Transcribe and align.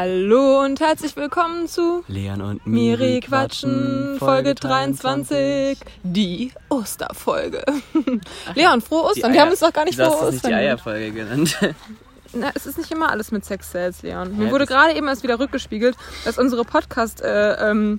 Hallo 0.00 0.60
und 0.60 0.78
herzlich 0.78 1.16
willkommen 1.16 1.66
zu 1.66 2.04
Leon 2.06 2.40
und 2.40 2.64
Miri 2.68 2.98
Miri 3.04 3.20
quatschen, 3.20 4.14
Folge 4.20 4.54
23, 4.54 5.76
die 6.04 6.52
Osterfolge. 6.68 7.64
Leon, 8.54 8.80
frohe 8.80 9.10
Ostern. 9.10 9.32
Wir 9.32 9.40
haben 9.40 9.50
uns 9.50 9.58
doch 9.58 9.72
gar 9.72 9.84
nicht 9.84 9.98
Du 9.98 10.04
hast 10.04 10.18
frohe 10.18 10.28
es 10.28 10.34
nicht 10.34 10.44
die 10.44 10.50
Ostern. 10.50 10.60
Eierfolge 10.60 11.10
genannt. 11.10 11.58
Na, 12.32 12.52
es 12.54 12.66
ist 12.66 12.78
nicht 12.78 12.92
immer 12.92 13.10
alles 13.10 13.32
mit 13.32 13.44
Sex 13.44 13.72
Sales, 13.72 14.02
Leon. 14.02 14.36
Mir 14.38 14.46
Ja, 14.46 14.50
wurde 14.52 14.66
gerade 14.66 14.94
eben 14.94 15.08
erst 15.08 15.24
wieder 15.24 15.40
rückgespiegelt, 15.40 15.96
dass 16.24 16.38
unsere 16.38 16.64
Podcast 16.64 17.20
äh, 17.20 17.54
ähm, 17.68 17.98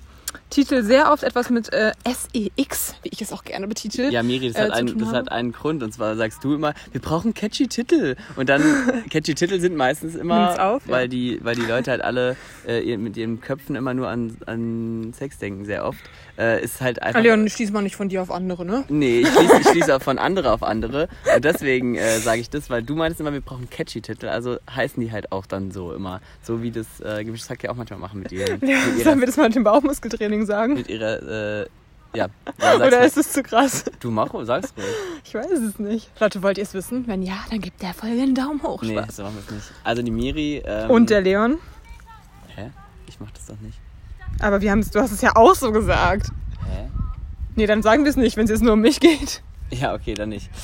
Titel 0.50 0.82
sehr 0.82 1.12
oft 1.12 1.22
etwas 1.22 1.48
mit 1.50 1.72
äh, 1.72 1.92
SEX, 2.04 2.94
wie 3.02 3.10
ich 3.10 3.22
es 3.22 3.32
auch 3.32 3.44
gerne 3.44 3.68
betitel. 3.68 4.12
Ja, 4.12 4.22
Miri, 4.22 4.48
das, 4.48 4.56
äh, 4.56 4.64
hat, 4.64 4.72
einen, 4.72 4.98
das 4.98 5.12
hat 5.12 5.30
einen 5.30 5.52
Grund. 5.52 5.82
Und 5.82 5.94
zwar 5.94 6.16
sagst 6.16 6.42
du 6.42 6.54
immer, 6.54 6.74
wir 6.92 7.00
brauchen 7.00 7.34
catchy 7.34 7.68
Titel. 7.68 8.16
Und 8.36 8.48
dann, 8.48 8.62
catchy 9.10 9.34
Titel 9.34 9.60
sind 9.60 9.76
meistens 9.76 10.14
immer, 10.16 10.64
auf, 10.64 10.86
ja. 10.86 10.92
weil, 10.92 11.08
die, 11.08 11.38
weil 11.42 11.54
die 11.54 11.62
Leute 11.62 11.92
halt 11.92 12.02
alle 12.02 12.36
äh, 12.66 12.96
mit 12.96 13.16
ihren 13.16 13.40
Köpfen 13.40 13.76
immer 13.76 13.94
nur 13.94 14.08
an, 14.08 14.36
an 14.46 15.12
Sex 15.16 15.38
denken, 15.38 15.64
sehr 15.64 15.84
oft. 15.84 16.00
Äh, 16.36 16.64
ist 16.64 16.80
halt 16.80 17.02
einfach... 17.02 17.20
Ah, 17.20 17.22
Leon, 17.22 17.48
schließ 17.48 17.70
mal 17.70 17.82
nicht 17.82 17.96
von 17.96 18.08
dir 18.08 18.22
auf 18.22 18.30
andere, 18.30 18.64
ne? 18.64 18.84
Nee, 18.88 19.20
ich 19.20 19.28
schließe, 19.28 19.60
ich 19.60 19.68
schließe 19.68 19.96
auch 19.96 20.02
von 20.02 20.18
andere 20.30 20.52
auf 20.52 20.62
andere. 20.62 21.08
Und 21.34 21.44
deswegen 21.44 21.96
äh, 21.96 22.18
sage 22.18 22.40
ich 22.40 22.50
das, 22.50 22.70
weil 22.70 22.82
du 22.82 22.96
meinst 22.96 23.20
immer, 23.20 23.32
wir 23.32 23.40
brauchen 23.40 23.68
catchy 23.70 24.00
Titel. 24.00 24.26
Also 24.26 24.58
heißen 24.74 25.00
die 25.02 25.12
halt 25.12 25.32
auch 25.32 25.46
dann 25.46 25.70
so 25.70 25.92
immer. 25.92 26.20
So 26.42 26.62
wie 26.62 26.70
das 26.70 26.86
äh, 27.00 27.24
Gemischtes 27.24 27.50
Hack 27.50 27.62
ja 27.62 27.70
auch 27.70 27.76
manchmal 27.76 27.98
machen 27.98 28.20
mit, 28.20 28.32
ihren, 28.32 28.66
Ja, 28.66 28.78
mit 28.96 29.04
sollen 29.04 29.20
wir 29.20 29.26
das 29.26 29.36
mal 29.36 29.44
mit 29.44 29.54
dem 29.54 29.64
Bauchmuskeltraining 30.20 30.46
sagen? 30.46 30.74
Mit 30.74 30.88
ihrer 30.88 31.60
äh, 31.62 31.66
ja, 32.14 32.26
ja 32.60 32.76
Oder 32.76 33.04
ist 33.04 33.16
es 33.16 33.32
zu 33.32 33.42
krass? 33.42 33.84
Du 34.00 34.10
mach, 34.10 34.30
sag's 34.42 34.74
ruhig. 34.76 34.86
Ich 35.24 35.34
weiß 35.34 35.50
es 35.50 35.78
nicht. 35.78 36.10
Leute, 36.20 36.42
wollt 36.42 36.58
ihr 36.58 36.64
es 36.64 36.74
wissen? 36.74 37.06
Wenn 37.06 37.22
ja, 37.22 37.36
dann 37.50 37.60
gebt 37.60 37.80
der 37.82 37.94
Folge 37.94 38.20
einen 38.22 38.34
Daumen 38.34 38.62
hoch. 38.62 38.82
Nee, 38.82 38.98
Spaß. 38.98 39.16
so 39.16 39.22
machen 39.22 39.36
wir 39.36 39.44
es 39.44 39.50
nicht. 39.50 39.72
Also 39.84 40.02
die 40.02 40.10
Miri. 40.10 40.62
Ähm, 40.64 40.90
Und 40.90 41.10
der 41.10 41.20
Leon? 41.20 41.58
Hä? 42.56 42.70
Ich 43.06 43.20
mach 43.20 43.30
das 43.30 43.46
doch 43.46 43.60
nicht. 43.60 43.78
Aber 44.40 44.60
wir 44.60 44.70
haben's, 44.70 44.90
du 44.90 45.00
hast 45.00 45.12
es 45.12 45.20
ja 45.20 45.36
auch 45.36 45.54
so 45.54 45.70
gesagt. 45.70 46.28
Hä? 46.66 46.88
Nee, 47.54 47.66
dann 47.66 47.82
sagen 47.82 48.04
wir 48.04 48.10
es 48.10 48.16
nicht, 48.16 48.36
wenn 48.36 48.44
es 48.44 48.50
jetzt 48.50 48.62
nur 48.62 48.72
um 48.72 48.80
mich 48.80 49.00
geht. 49.00 49.42
Ja, 49.70 49.94
okay, 49.94 50.14
dann 50.14 50.30
nicht. 50.30 50.50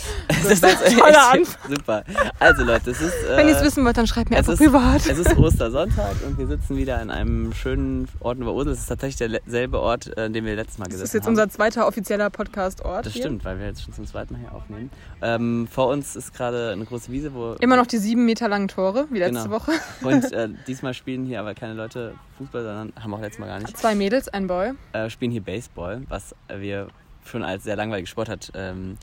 Das 0.48 0.62
ein 0.62 0.96
toller 0.98 1.32
Anfang. 1.32 1.44
Super. 1.76 2.04
Also 2.38 2.62
Leute, 2.64 2.90
es 2.92 3.00
ist. 3.00 3.12
Äh, 3.24 3.36
Wenn 3.36 3.48
ihr 3.48 3.56
es 3.56 3.62
wissen 3.64 3.84
wollt, 3.84 3.96
dann 3.96 4.06
schreibt 4.06 4.30
mir 4.30 4.36
einfach 4.36 4.52
ist, 4.52 4.58
privat. 4.60 5.06
es 5.06 5.18
ist 5.18 5.36
Ostersonntag 5.38 6.14
und 6.24 6.38
wir 6.38 6.46
sitzen 6.46 6.76
wieder 6.76 6.98
an 6.98 7.10
einem 7.10 7.52
schönen 7.52 8.08
Ort 8.20 8.36
in 8.38 8.44
Oberursel. 8.44 8.72
Es 8.72 8.80
ist 8.80 8.86
tatsächlich 8.86 9.16
derselbe 9.44 9.80
Ort, 9.80 10.16
äh, 10.16 10.22
an 10.22 10.32
dem 10.32 10.44
wir 10.44 10.54
letztes 10.54 10.78
Mal 10.78 10.84
Das 10.84 10.92
gesessen 10.94 11.04
ist 11.06 11.14
jetzt 11.14 11.24
haben. 11.24 11.32
unser 11.32 11.48
zweiter 11.48 11.86
offizieller 11.88 12.30
Podcast-Ort. 12.30 13.06
das 13.06 13.12
hier. 13.14 13.22
stimmt, 13.22 13.44
weil 13.44 13.58
wir 13.58 13.66
jetzt 13.66 13.82
schon 13.82 13.92
zum 13.94 14.06
zweiten 14.06 14.34
Mal 14.34 14.40
hier 14.40 14.52
aufnehmen. 14.54 14.90
Ähm, 15.22 15.66
vor 15.70 15.88
uns 15.88 16.14
ist 16.14 16.32
gerade 16.32 16.70
eine 16.70 16.84
große 16.84 17.10
Wiese, 17.10 17.34
wo. 17.34 17.54
Immer 17.60 17.76
noch 17.76 17.86
die 17.86 17.98
sieben 17.98 18.24
Meter 18.24 18.48
langen 18.48 18.68
Tore, 18.68 19.06
wie 19.10 19.18
letzte 19.18 19.42
Genau. 19.44 19.50
Woche. 19.56 19.72
Und 20.02 20.32
äh, 20.32 20.48
diesmal 20.68 20.94
spielen 20.94 21.24
hier 21.26 21.40
aber 21.40 21.54
keine 21.54 21.74
Leute 21.74 22.14
Fußball, 22.38 22.62
sondern 22.62 22.92
haben 23.02 23.14
auch 23.14 23.20
letztes 23.20 23.40
Mal 23.40 23.46
gar 23.46 23.58
nicht. 23.58 23.76
Zwei 23.76 23.94
Mädels, 23.96 24.28
ein 24.28 24.46
Boy. 24.46 24.72
äh, 24.92 25.10
spielen 25.10 25.30
hier 25.32 25.42
Baseball, 25.42 26.02
was 26.08 26.34
wir 26.54 26.88
schon 27.26 27.42
als 27.42 27.64
sehr 27.64 27.76
langweiligen 27.76 28.06
Sport 28.06 28.28
hat 28.28 28.52
ähm, 28.54 28.96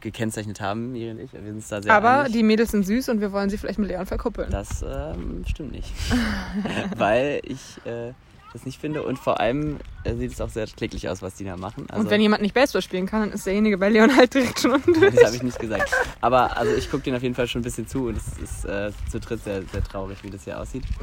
gekennzeichnet 0.00 0.60
haben, 0.60 0.92
Miri 0.92 1.10
und 1.10 1.20
ich. 1.20 1.32
Wir 1.32 1.40
sind 1.40 1.70
da 1.70 1.82
sehr 1.82 1.92
Aber 1.92 2.20
einig. 2.20 2.32
die 2.32 2.42
Mädels 2.42 2.70
sind 2.70 2.86
süß 2.86 3.08
und 3.08 3.20
wir 3.20 3.32
wollen 3.32 3.50
sie 3.50 3.58
vielleicht 3.58 3.78
mit 3.78 3.88
Leon 3.88 4.06
verkuppeln. 4.06 4.50
Das 4.50 4.82
ähm, 4.82 5.44
stimmt 5.48 5.72
nicht. 5.72 5.92
Weil 6.96 7.40
ich 7.44 7.84
äh, 7.84 8.12
das 8.52 8.64
nicht 8.64 8.80
finde 8.80 9.02
und 9.02 9.18
vor 9.18 9.40
allem 9.40 9.78
äh, 10.04 10.14
sieht 10.14 10.32
es 10.32 10.40
auch 10.40 10.48
sehr 10.48 10.66
kläglich 10.66 11.08
aus, 11.08 11.22
was 11.22 11.34
die 11.34 11.44
da 11.44 11.56
machen. 11.56 11.86
Also, 11.88 12.04
und 12.04 12.10
wenn 12.10 12.20
jemand 12.20 12.42
nicht 12.42 12.54
Baseball 12.54 12.82
spielen 12.82 13.06
kann, 13.06 13.20
dann 13.20 13.32
ist 13.32 13.46
derjenige 13.46 13.76
bei 13.78 13.88
Leon 13.88 14.16
halt 14.16 14.32
direkt 14.32 14.60
schon 14.60 14.72
unten. 14.72 14.92
das 14.98 15.24
habe 15.24 15.36
ich 15.36 15.42
nicht 15.42 15.58
gesagt. 15.58 15.90
Aber 16.20 16.56
also 16.56 16.74
ich 16.74 16.90
gucke 16.90 17.02
denen 17.02 17.16
auf 17.16 17.22
jeden 17.22 17.34
Fall 17.34 17.46
schon 17.48 17.60
ein 17.60 17.64
bisschen 17.64 17.86
zu 17.86 18.06
und 18.06 18.16
es 18.16 18.38
ist 18.38 18.64
äh, 18.64 18.92
zu 19.10 19.20
dritt 19.20 19.44
sehr, 19.44 19.62
sehr 19.62 19.84
traurig, 19.84 20.22
wie 20.22 20.30
das 20.30 20.44
hier 20.44 20.60
aussieht. 20.60 20.84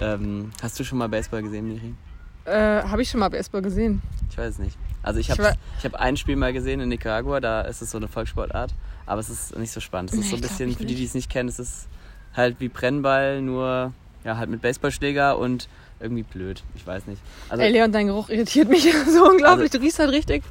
Ähm, 0.00 0.50
hast 0.62 0.78
du 0.80 0.84
schon 0.84 0.96
mal 0.96 1.08
Baseball 1.08 1.42
gesehen, 1.42 1.68
Miri? 1.68 1.94
Äh, 2.44 2.82
Habe 2.82 3.02
ich 3.02 3.10
schon 3.10 3.20
mal 3.20 3.28
Baseball 3.28 3.62
gesehen. 3.62 4.02
Ich 4.30 4.38
weiß 4.38 4.54
es 4.54 4.58
nicht. 4.58 4.76
Also 5.02 5.18
ich 5.18 5.30
habe 5.30 5.54
ich 5.78 5.84
hab 5.84 5.94
ein 5.94 6.16
Spiel 6.16 6.36
mal 6.36 6.52
gesehen 6.52 6.80
in 6.80 6.88
Nicaragua, 6.90 7.40
da 7.40 7.62
ist 7.62 7.80
es 7.80 7.90
so 7.90 7.96
eine 7.98 8.06
Volkssportart, 8.08 8.74
aber 9.06 9.20
es 9.20 9.30
ist 9.30 9.56
nicht 9.56 9.72
so 9.72 9.80
spannend. 9.80 10.10
Es 10.12 10.18
ist 10.18 10.24
Nee, 10.24 10.30
so 10.30 10.36
ein 10.36 10.42
bisschen, 10.42 10.76
für 10.76 10.84
die, 10.84 10.94
die 10.94 11.04
es 11.04 11.14
nicht 11.14 11.30
kennen, 11.30 11.48
es 11.48 11.58
ist 11.58 11.88
halt 12.34 12.60
wie 12.60 12.68
Brennball, 12.68 13.40
nur 13.40 13.94
ja, 14.24 14.36
halt 14.36 14.50
mit 14.50 14.60
Baseballschläger 14.60 15.38
und 15.38 15.68
irgendwie 16.00 16.22
blöd. 16.22 16.62
Ich 16.74 16.86
weiß 16.86 17.06
nicht. 17.06 17.20
Also, 17.48 17.62
Ey, 17.62 17.72
Leon, 17.72 17.92
dein 17.92 18.08
Geruch 18.08 18.28
irritiert 18.28 18.68
mich 18.68 18.82
so 19.10 19.24
unglaublich. 19.30 19.70
du 19.70 19.78
riechst 19.80 19.98
halt 19.98 20.10
richtig 20.10 20.44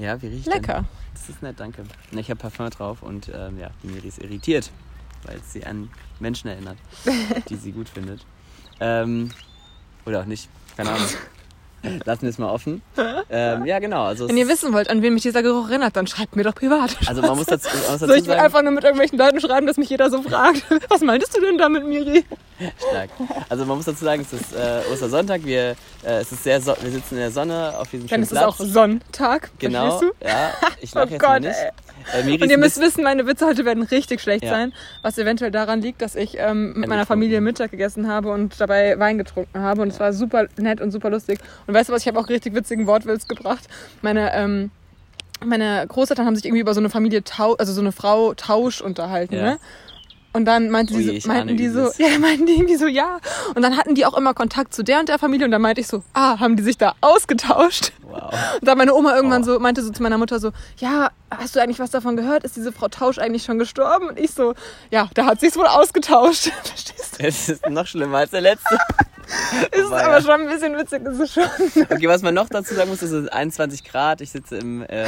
ja, 0.00 0.20
wie 0.22 0.28
riecht 0.28 0.46
lecker. 0.46 0.74
Denn? 0.74 0.86
Das 1.12 1.28
ist 1.28 1.42
nett, 1.42 1.60
danke. 1.60 1.84
Ich 2.12 2.30
habe 2.30 2.40
Parfum 2.40 2.70
drauf 2.70 3.02
und 3.02 3.30
ähm, 3.34 3.58
ja, 3.58 3.70
die 3.82 3.88
Miri 3.88 4.08
ist 4.08 4.18
irritiert, 4.18 4.70
weil 5.24 5.36
es 5.36 5.52
sie 5.52 5.64
an 5.64 5.90
Menschen 6.18 6.48
erinnert, 6.48 6.78
die 7.50 7.56
sie 7.56 7.72
gut 7.72 7.88
findet. 7.88 8.24
Ähm, 8.80 9.30
oder 10.06 10.20
auch 10.20 10.24
nicht, 10.24 10.48
keine 10.84 10.96
Ahnung. 10.96 11.08
Lassen 12.04 12.22
wir 12.22 12.28
es 12.28 12.36
mal 12.36 12.50
offen. 12.50 12.82
Ähm, 13.30 13.64
ja, 13.64 13.78
genau. 13.78 14.04
Also 14.04 14.28
Wenn 14.28 14.36
ihr 14.36 14.48
wissen 14.48 14.74
wollt, 14.74 14.90
an 14.90 15.00
wen 15.00 15.14
mich 15.14 15.22
dieser 15.22 15.42
Geruch 15.42 15.70
erinnert, 15.70 15.96
dann 15.96 16.06
schreibt 16.06 16.36
mir 16.36 16.42
doch 16.42 16.54
privat. 16.54 16.94
Also 17.06 17.22
man 17.22 17.34
muss 17.38 17.46
dazu, 17.46 17.68
man 17.68 17.78
muss 17.78 17.86
dazu 18.00 18.06
Soll 18.06 18.16
ich 18.16 18.22
mir 18.24 18.32
sagen, 18.32 18.40
einfach 18.44 18.62
nur 18.62 18.72
mit 18.72 18.84
irgendwelchen 18.84 19.18
Leuten 19.18 19.40
schreiben, 19.40 19.66
dass 19.66 19.78
mich 19.78 19.88
jeder 19.88 20.10
so 20.10 20.20
fragt? 20.22 20.62
Was 20.90 21.00
meintest 21.00 21.34
du 21.34 21.40
denn 21.40 21.56
da 21.56 21.70
mit 21.70 21.86
Miri? 21.86 22.24
stark. 22.90 23.08
Also 23.48 23.64
man 23.64 23.78
muss 23.78 23.86
dazu 23.86 24.04
sagen, 24.04 24.20
es 24.20 24.32
ist 24.38 24.52
äh, 24.54 24.82
Ostersonntag, 24.92 25.42
wir, 25.46 25.70
äh, 26.04 26.20
es 26.20 26.30
ist 26.30 26.44
sehr 26.44 26.60
so 26.60 26.74
wir 26.82 26.90
sitzen 26.90 27.14
in 27.14 27.20
der 27.20 27.30
Sonne 27.30 27.72
auf 27.78 27.88
diesem 27.88 28.06
Dann 28.06 28.08
schönen 28.18 28.22
ist 28.24 28.32
es 28.32 28.38
auch 28.38 28.56
Sonntag. 28.58 29.50
genau, 29.58 30.02
ja, 30.22 30.50
ich 30.82 30.92
lache 30.92 31.06
Oh 31.06 31.10
jetzt 31.12 31.20
Gott, 31.20 31.30
mal 31.30 31.40
nicht. 31.40 31.56
ey. 31.58 31.70
Und 32.42 32.50
ihr 32.50 32.58
müsst 32.58 32.80
wissen, 32.80 33.02
meine 33.04 33.26
Witze 33.26 33.46
heute 33.46 33.64
werden 33.64 33.82
richtig 33.82 34.20
schlecht 34.20 34.44
Ja. 34.44 34.50
sein, 34.50 34.72
was 35.02 35.18
eventuell 35.18 35.50
daran 35.50 35.80
liegt, 35.80 36.02
dass 36.02 36.14
ich 36.16 36.36
ähm, 36.38 36.74
mit 36.76 36.88
meiner. 36.88 37.06
Familie 37.06 37.40
Mittag 37.40 37.70
gegessen 37.70 38.08
habe 38.08 38.30
und 38.30 38.60
dabei 38.60 38.98
Wein 38.98 39.18
getrunken 39.18 39.58
habe 39.60 39.82
und 39.82 39.88
es 39.88 39.98
war 40.00 40.12
super 40.12 40.46
nett 40.58 40.80
und 40.80 40.90
super 40.90 41.10
lustig. 41.10 41.38
Und 41.66 41.74
weißt 41.74 41.88
du 41.88 41.92
was, 41.92 42.02
ich 42.02 42.08
habe 42.08 42.18
auch 42.20 42.28
richtig 42.28 42.54
witzigen 42.54 42.86
Wortwitz 42.86 43.26
gebracht. 43.26 43.64
Meine 44.02 44.32
ähm, 44.34 44.70
meine 45.44 45.86
Großeltern 45.88 46.26
haben 46.26 46.36
sich 46.36 46.44
irgendwie 46.44 46.60
über 46.60 46.74
so 46.74 46.80
eine 46.80 46.90
Familie, 46.90 47.24
Tau 47.24 47.54
also 47.54 47.72
so 47.72 47.80
eine 47.80 47.92
Frau 47.92 48.34
Tausch 48.34 48.80
unterhalten, 48.82 49.34
Ja. 49.36 49.42
ne? 49.42 49.58
Und 50.32 50.44
dann 50.44 50.70
die 50.86 51.10
ich 51.10 51.24
so, 51.24 51.28
meinten 51.28 51.56
die 51.56 51.68
so, 51.68 51.90
ja, 51.98 52.18
meinten 52.20 52.46
die 52.46 52.52
irgendwie 52.52 52.76
so, 52.76 52.86
ja. 52.86 53.18
Und 53.54 53.62
dann 53.62 53.76
hatten 53.76 53.94
die 53.94 54.06
auch 54.06 54.16
immer 54.16 54.32
Kontakt 54.32 54.72
zu 54.72 54.84
der 54.84 55.00
und 55.00 55.08
der 55.08 55.18
Familie 55.18 55.44
und 55.44 55.50
dann 55.50 55.62
meinte 55.62 55.80
ich 55.80 55.88
so, 55.88 56.04
ah, 56.12 56.38
haben 56.38 56.56
die 56.56 56.62
sich 56.62 56.78
da 56.78 56.94
ausgetauscht? 57.00 57.92
Wow. 58.02 58.32
Und 58.60 58.66
da 58.66 58.74
meine 58.76 58.94
Oma 58.94 59.14
irgendwann 59.16 59.42
Oh. 59.42 59.46
so, 59.46 59.58
meinte 59.58 59.82
so 59.82 59.90
zu 59.90 60.02
meiner 60.02 60.18
Mutter 60.18 60.38
so, 60.38 60.52
ja, 60.78 61.10
hast 61.30 61.56
du 61.56 61.60
eigentlich 61.60 61.80
was 61.80 61.90
davon 61.90 62.16
gehört? 62.16 62.44
Ist 62.44 62.56
diese 62.56 62.70
Frau 62.72 62.88
Tausch 62.88 63.18
eigentlich 63.18 63.42
schon 63.42 63.58
gestorben? 63.58 64.08
Und 64.08 64.18
ich 64.18 64.30
so, 64.30 64.54
ja, 64.90 65.08
da 65.14 65.26
hat 65.26 65.40
sich's 65.40 65.56
wohl 65.56 65.66
ausgetauscht. 65.66 66.52
Verstehst 66.64 67.18
du? 67.18 67.24
Es 67.26 67.48
ist 67.48 67.68
noch 67.68 67.86
schlimmer 67.86 68.18
als 68.18 68.30
der 68.30 68.42
letzte. 68.42 68.78
Ist 69.70 69.84
Wobei, 69.84 70.04
aber 70.04 70.14
ja. 70.18 70.22
schon 70.22 70.40
ein 70.40 70.48
bisschen 70.48 70.76
witzig, 70.76 71.06
ist 71.06 71.20
es 71.20 71.34
schon. 71.34 71.44
Okay, 71.88 72.08
was 72.08 72.22
man 72.22 72.34
noch 72.34 72.48
dazu 72.48 72.74
sagen 72.74 72.90
muss, 72.90 73.00
ist 73.00 73.12
es 73.12 73.26
ist 73.26 73.32
21 73.32 73.84
Grad. 73.84 74.20
Ich 74.22 74.32
sitze 74.32 74.56
im, 74.56 74.82
äh, 74.82 75.06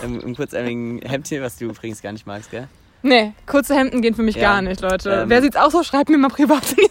im, 0.00 0.20
im 0.20 0.36
kurzärmeligen 0.36 1.02
Hemdchen, 1.02 1.42
was 1.42 1.56
du 1.56 1.64
übrigens 1.64 2.00
gar 2.00 2.12
nicht 2.12 2.24
magst, 2.24 2.52
gell? 2.52 2.68
Nee, 3.04 3.34
kurze 3.46 3.76
Hemden 3.76 4.00
gehen 4.00 4.14
für 4.14 4.22
mich 4.22 4.34
Ja, 4.36 4.54
gar 4.54 4.62
nicht, 4.62 4.80
Leute. 4.80 5.10
ähm, 5.10 5.28
Wer 5.28 5.42
sieht's 5.42 5.56
auch 5.56 5.70
so? 5.70 5.82
Schreibt 5.82 6.08
mir 6.08 6.16
mal 6.16 6.28
privat. 6.30 6.62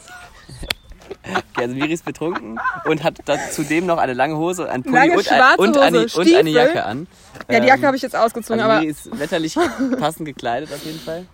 Okay, 1.25 1.63
also 1.63 1.75
Miri 1.75 1.93
ist 1.93 2.03
betrunken 2.03 2.59
und 2.85 3.03
hat 3.03 3.17
zudem 3.51 3.85
noch 3.85 3.97
eine 3.97 4.13
lange 4.13 4.35
Hose, 4.35 4.69
ein 4.69 4.83
Pulli 4.83 4.95
Lange 4.95 5.13
und, 5.15 5.31
ein, 5.31 5.41
und, 5.57 5.77
eine, 5.77 5.99
Hose, 6.03 6.19
und 6.19 6.35
eine. 6.35 6.49
Jacke 6.49 6.83
an. 6.83 7.07
ja, 7.49 7.59
die 7.61 7.67
Jacke 7.67 7.85
habe 7.87 7.95
ich 7.95 8.01
jetzt 8.01 8.15
ausgezogen, 8.15 8.59
also 8.61 8.71
aber 8.71 8.81
Miri 8.81 8.91
ist 8.91 9.17
wetterlich 9.17 9.55
passend 9.99 10.25
gekleidet 10.25 10.69
auf 10.73 10.83
jeden 10.83 10.99
Fall. 10.99 11.25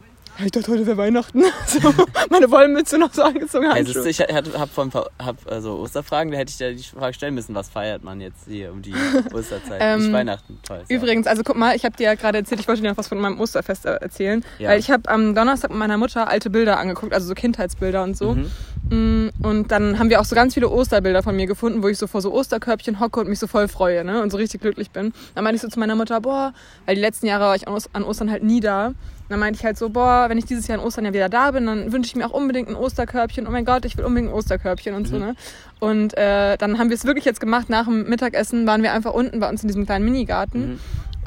Ich 0.45 0.51
dachte, 0.51 0.72
heute 0.72 0.85
wäre 0.85 0.97
Weihnachten. 0.97 1.44
So, 1.69 1.94
meine 2.31 2.50
Wollmütze 2.50 2.97
noch 2.97 3.13
so 3.13 3.22
angezogen. 3.22 3.67
Also 3.67 4.03
ich 4.05 4.19
habe 4.19 4.67
vom 4.73 4.91
hab 4.94 5.38
also 5.51 5.77
Osterfragen, 5.79 6.31
da 6.31 6.38
hätte 6.39 6.50
ich 6.51 6.57
dir 6.57 6.73
die 6.73 6.83
Frage 6.83 7.13
stellen 7.13 7.35
müssen, 7.35 7.53
was 7.53 7.69
feiert 7.69 8.03
man 8.03 8.22
jetzt 8.22 8.47
hier 8.47 8.72
um 8.72 8.81
die 8.81 8.94
Osterzeit? 9.33 9.77
Ähm, 9.79 10.00
nicht 10.00 10.13
Weihnachten, 10.13 10.57
toll. 10.63 10.83
Übrigens, 10.89 11.27
also 11.27 11.44
guck 11.44 11.55
mal, 11.57 11.75
ich 11.75 11.85
habe 11.85 11.95
dir 11.95 12.05
ja 12.05 12.16
gerade 12.16 12.39
erzählt, 12.39 12.59
ich 12.59 12.67
wollte 12.67 12.81
dir 12.81 12.89
noch 12.89 12.97
was 12.97 13.07
von 13.07 13.19
meinem 13.19 13.39
Osterfest 13.39 13.85
äh, 13.85 13.95
erzählen. 13.95 14.44
Ja. 14.57 14.69
Weil 14.69 14.79
ich 14.79 14.89
habe 14.89 15.07
am 15.09 15.35
Donnerstag 15.35 15.69
mit 15.69 15.79
meiner 15.79 15.97
Mutter 15.97 16.27
alte 16.27 16.50
Bilder 16.50 16.79
angeguckt, 16.79 17.13
also 17.13 17.27
so 17.27 17.35
Kindheitsbilder 17.35 18.03
und 18.03 18.17
so. 18.17 18.33
Mhm. 18.33 18.51
Mm, 18.89 19.29
Und 19.44 19.71
dann 19.71 20.00
haben 20.00 20.09
wir 20.09 20.19
auch 20.19 20.25
so 20.25 20.35
ganz 20.35 20.56
viele 20.56 20.69
Osterbilder 20.69 21.21
von 21.21 21.35
mir 21.35 21.45
gefunden, 21.45 21.83
wo 21.83 21.88
ich 21.88 21.97
so 21.97 22.07
vor 22.07 22.21
so 22.21 22.33
Osterkörbchen 22.33 23.00
hocke 23.00 23.19
und 23.19 23.30
mich 23.30 23.39
so 23.39 23.45
voll 23.47 23.68
freue, 23.68 24.03
ne? 24.03 24.21
Und 24.21 24.31
so 24.31 24.38
richtig 24.38 24.62
glücklich 24.62 24.89
bin. 24.89 25.13
Dann 25.35 25.44
meinte 25.44 25.57
ich 25.57 25.62
so 25.62 25.68
zu 25.68 25.80
meiner 25.80 25.95
Mutter, 25.95 26.19
boah, 26.21 26.53
weil 26.85 26.95
die 26.95 27.01
letzten 27.01 27.27
Jahre 27.27 27.45
war 27.45 27.56
ich 27.56 27.68
an 27.68 28.03
Ostern 28.03 28.31
halt 28.31 28.44
nie 28.44 28.59
da. 28.59 28.94
Dann 29.30 29.40
meinte 29.40 29.58
ich 29.60 29.66
halt 29.66 29.78
so, 29.78 29.90
boah, 29.90 30.26
wenn 30.28 30.38
ich 30.38 30.46
dieses 30.46 30.68
Jahr 30.68 30.80
an 30.80 30.86
Ostern 30.86 31.06
ja 31.06 31.14
wieder 31.14 31.30
da 31.30 31.52
bin, 31.52 31.66
dann 31.68 31.92
wünsche 31.94 32.08
ich 32.10 32.16
mir 32.16 32.26
auch 32.26 32.31
unbedingt 32.34 32.68
ein 32.68 32.76
Osterkörbchen. 32.76 33.48
Oh 33.48 33.52
mein 33.52 33.64
Gott, 33.64 33.86
ich 33.86 33.96
will 33.98 34.04
unbedingt 34.06 34.31
ein 34.31 34.36
Osterkörbchen 34.36 34.96
und 34.96 35.08
so, 35.08 35.16
Mhm. 35.16 35.22
ne? 35.22 35.36
Und 35.80 36.18
äh, 36.18 36.58
dann 36.58 36.80
haben 36.80 36.90
wir 36.90 36.96
es 36.96 37.06
wirklich 37.06 37.26
jetzt 37.26 37.40
gemacht. 37.40 37.70
Nach 37.70 37.86
dem 37.86 38.10
Mittagessen 38.10 38.66
waren 38.68 38.81
wir 38.84 38.92
einfach 38.92 39.14
unten 39.14 39.40
bei 39.40 39.48
uns 39.48 39.62
in 39.62 39.68
diesem 39.68 39.86
kleinen 39.86 40.04
Minigarten. 40.06 40.72
Mhm. 40.72 40.80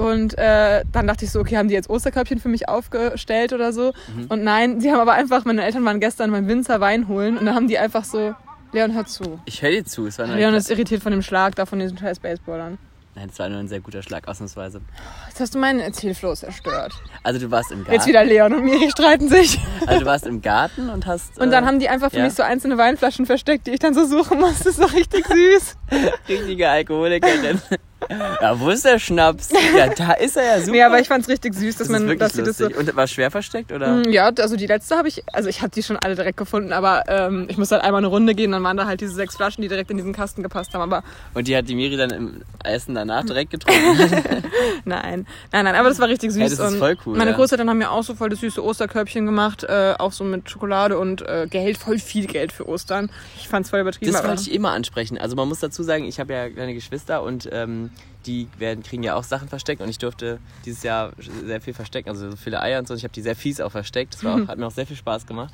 Und 0.05 0.37
äh, 0.37 0.83
dann 0.91 1.07
dachte 1.07 1.23
ich 1.25 1.31
so, 1.31 1.39
okay, 1.39 1.55
haben 1.57 1.67
die 1.69 1.75
jetzt 1.75 1.89
Osterkörbchen 1.89 2.39
für 2.39 2.49
mich 2.49 2.67
aufgestellt 2.67 3.53
oder 3.53 3.71
so? 3.71 3.93
Mhm. 4.15 4.25
Und 4.27 4.43
nein, 4.43 4.81
sie 4.81 4.91
haben 4.91 4.99
aber 4.99 5.13
einfach, 5.13 5.45
meine 5.45 5.63
Eltern 5.63 5.85
waren 5.85 5.99
gestern 5.99 6.31
beim 6.31 6.47
Winzer 6.47 6.81
Wein 6.81 7.07
holen 7.07 7.37
und 7.37 7.45
dann 7.45 7.55
haben 7.55 7.67
die 7.67 7.77
einfach 7.79 8.03
so, 8.03 8.33
Leon, 8.73 8.93
hör 8.95 9.05
zu. 9.05 9.39
Ich 9.45 9.61
höre 9.61 9.69
dir 9.69 9.85
zu. 9.85 10.07
Es 10.07 10.17
war 10.17 10.25
Leon 10.27 10.55
ist 10.55 10.71
irritiert 10.71 11.03
von 11.03 11.11
dem 11.11 11.21
Schlag 11.21 11.55
da 11.55 11.65
von 11.67 11.77
diesen 11.79 11.95
scheiß 11.97 12.19
Baseballern. 12.19 12.79
Nein, 13.15 13.29
es 13.31 13.37
war 13.37 13.47
nur 13.47 13.59
ein 13.59 13.67
sehr 13.67 13.79
guter 13.79 14.01
Schlag, 14.01 14.27
ausnahmsweise. 14.27 14.81
Jetzt 15.27 15.39
hast 15.39 15.53
du 15.53 15.59
meinen 15.59 15.79
Erzählflow 15.79 16.33
zerstört. 16.33 16.93
Also 17.21 17.39
du 17.39 17.51
warst 17.51 17.71
im 17.71 17.79
Garten. 17.83 17.93
Jetzt 17.93 18.07
wieder 18.07 18.25
Leon 18.25 18.53
und 18.53 18.63
Miri 18.63 18.89
streiten 18.89 19.29
sich. 19.29 19.59
Also 19.85 19.99
du 19.99 20.05
warst 20.07 20.25
im 20.25 20.41
Garten 20.41 20.89
und 20.89 21.05
hast. 21.05 21.39
Und 21.39 21.51
dann 21.51 21.63
äh, 21.63 21.67
haben 21.67 21.79
die 21.79 21.89
einfach 21.89 22.09
für 22.09 22.17
ja. 22.17 22.23
mich 22.23 22.33
so 22.33 22.41
einzelne 22.41 22.77
Weinflaschen 22.77 23.27
versteckt, 23.27 23.67
die 23.67 23.71
ich 23.71 23.79
dann 23.79 23.93
so 23.93 24.05
suchen 24.05 24.39
muss. 24.39 24.59
Das 24.59 24.77
ist 24.77 24.81
doch 24.81 24.93
richtig 24.93 25.27
süß. 25.27 25.77
richtige 26.27 26.69
Alkoholikerin. 26.69 27.61
Ja, 28.09 28.59
wo 28.59 28.69
ist 28.69 28.85
der 28.85 28.99
Schnaps? 28.99 29.49
Ja, 29.75 29.87
da 29.87 30.13
ist 30.13 30.37
er 30.37 30.43
ja 30.43 30.59
super. 30.59 30.71
Nee, 30.71 30.83
aber 30.83 30.99
ich 30.99 31.07
fand's 31.07 31.27
richtig 31.27 31.53
süß, 31.53 31.77
dass 31.77 31.87
das 31.87 32.01
man, 32.01 32.17
dass 32.17 32.33
sie 32.33 32.43
das 32.43 32.57
so. 32.57 32.65
Und 32.67 32.95
war 32.95 33.07
schwer 33.07 33.31
versteckt, 33.31 33.71
oder? 33.71 33.87
Mm, 33.97 34.09
Ja, 34.11 34.29
also 34.37 34.55
die 34.55 34.67
letzte 34.67 34.95
habe 34.97 35.07
ich, 35.07 35.23
also 35.33 35.49
ich 35.49 35.61
habe 35.61 35.71
die 35.71 35.83
schon 35.83 35.97
alle 35.97 36.15
direkt 36.15 36.37
gefunden, 36.37 36.73
aber 36.73 37.03
ähm, 37.07 37.45
ich 37.49 37.57
musste 37.57 37.75
halt 37.75 37.83
einmal 37.83 37.99
eine 37.99 38.07
Runde 38.07 38.35
gehen, 38.35 38.51
dann 38.51 38.63
waren 38.63 38.77
da 38.77 38.85
halt 38.85 39.01
diese 39.01 39.13
sechs 39.13 39.35
Flaschen, 39.35 39.61
die 39.61 39.67
direkt 39.67 39.91
in 39.91 39.97
diesen 39.97 40.13
Kasten 40.13 40.43
gepasst 40.43 40.73
haben. 40.73 40.81
Aber 40.81 41.03
Und 41.33 41.47
die 41.47 41.55
hat 41.55 41.67
die 41.67 41.75
Miri 41.75 41.97
dann 41.97 42.09
im 42.11 42.41
Essen 42.63 42.95
danach 42.95 43.23
direkt 43.25 43.51
getrunken. 43.51 43.97
nein, 44.85 45.25
nein, 45.51 45.65
nein, 45.65 45.75
aber 45.75 45.89
das 45.89 45.99
war 45.99 46.07
richtig 46.09 46.31
süß. 46.31 46.41
Hey, 46.41 46.49
das 46.49 46.59
ist 46.59 46.77
voll 46.77 46.97
cool, 47.05 47.17
Meine 47.17 47.31
ja. 47.31 47.37
Großeltern 47.37 47.69
haben 47.69 47.77
mir 47.77 47.91
auch 47.91 48.03
so 48.03 48.15
voll 48.15 48.29
das 48.29 48.39
süße 48.39 48.63
Osterkörbchen 48.63 49.25
gemacht, 49.25 49.63
äh, 49.63 49.93
auch 49.97 50.11
so 50.11 50.23
mit 50.23 50.49
Schokolade 50.49 50.97
und 50.97 51.21
äh, 51.21 51.47
Geld, 51.49 51.77
voll 51.77 51.99
viel 51.99 52.27
Geld 52.27 52.51
für 52.51 52.67
Ostern. 52.67 53.09
Ich 53.37 53.47
fand's 53.47 53.69
voll 53.69 53.79
übertrieben. 53.81 54.11
Das 54.11 54.23
wollte 54.23 54.41
ich 54.41 54.51
immer 54.53 54.71
ansprechen. 54.71 55.17
Also 55.17 55.35
man 55.35 55.47
muss 55.47 55.59
dazu 55.59 55.83
sagen, 55.83 56.05
ich 56.05 56.19
habe 56.19 56.33
ja 56.33 56.49
kleine 56.49 56.73
Geschwister 56.73 57.23
und 57.23 57.49
ähm, 57.51 57.89
die 58.25 58.47
werden, 58.57 58.83
kriegen 58.83 59.03
ja 59.03 59.15
auch 59.15 59.23
Sachen 59.25 59.49
versteckt 59.49 59.81
und 59.81 59.89
ich 59.89 59.97
durfte 59.97 60.39
dieses 60.65 60.81
Jahr 60.83 61.11
sehr 61.45 61.59
viel 61.59 61.73
verstecken, 61.73 62.07
also 62.09 62.31
so 62.31 62.37
viele 62.37 62.61
Eier 62.61 62.79
und 62.79 62.87
so. 62.87 62.93
Ich 62.95 63.03
habe 63.03 63.11
die 63.13 63.21
sehr 63.21 63.35
fies 63.35 63.59
auch 63.59 63.71
versteckt. 63.71 64.13
Das 64.13 64.23
war 64.23 64.35
auch, 64.35 64.47
hat 64.47 64.57
mir 64.57 64.65
auch 64.67 64.71
sehr 64.71 64.85
viel 64.87 64.95
Spaß 64.95 65.27
gemacht. 65.27 65.53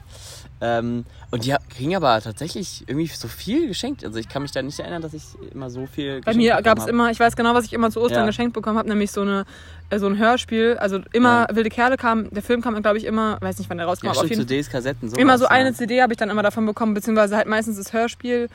Ähm, 0.61 1.05
und 1.31 1.45
die 1.45 1.55
kriegen 1.69 1.95
aber 1.95 2.21
tatsächlich 2.21 2.83
irgendwie 2.87 3.07
so 3.07 3.27
viel 3.27 3.67
geschenkt. 3.69 4.03
Also 4.05 4.19
ich 4.19 4.29
kann 4.29 4.43
mich 4.43 4.51
da 4.51 4.61
nicht 4.61 4.79
erinnern, 4.79 5.01
dass 5.01 5.13
ich 5.13 5.23
immer 5.51 5.69
so 5.69 5.87
viel 5.87 6.21
Bei 6.21 6.33
mir 6.35 6.61
gab 6.61 6.77
es 6.77 6.85
immer, 6.85 7.09
ich 7.09 7.19
weiß 7.19 7.35
genau, 7.35 7.53
was 7.55 7.65
ich 7.65 7.73
immer 7.73 7.89
zu 7.89 8.01
Ostern 8.01 8.19
Ja. 8.21 8.25
geschenkt 8.27 8.53
bekommen 8.53 8.77
habe, 8.77 8.87
nämlich 8.89 9.11
so 9.11 9.21
eine 9.21 9.45
äh, 9.89 9.97
so 9.97 10.05
ein 10.05 10.17
Hörspiel. 10.19 10.77
Also 10.79 10.99
immer 11.11 11.47
Ja. 11.49 11.55
Wilde 11.55 11.69
Kerle 11.69 11.97
kam, 11.97 12.29
der 12.29 12.43
Film 12.43 12.61
kam, 12.61 12.79
glaube 12.81 12.99
ich, 12.99 13.05
immer, 13.05 13.37
weiß 13.41 13.57
nicht, 13.57 13.69
wann 13.69 13.77
der 13.79 13.87
rauskam, 13.87 14.05
Ja, 14.07 14.11
aber 14.11 14.19
auf 14.19 14.25
stimmt, 14.27 14.39
jeden 14.41 14.47
CDs, 14.47 14.69
Kassetten, 14.69 15.09
so. 15.09 15.17
Immer 15.17 15.37
so 15.39 15.47
eine 15.47 15.73
CD 15.73 16.01
habe 16.03 16.13
ich 16.13 16.17
dann 16.17 16.29
immer 16.29 16.43
davon 16.43 16.65
bekommen, 16.67 16.93
beziehungsweise 16.93 17.35
halt 17.35 17.47
meistens 17.47 17.77
das 17.77 17.91
Hörspiel 17.93 18.47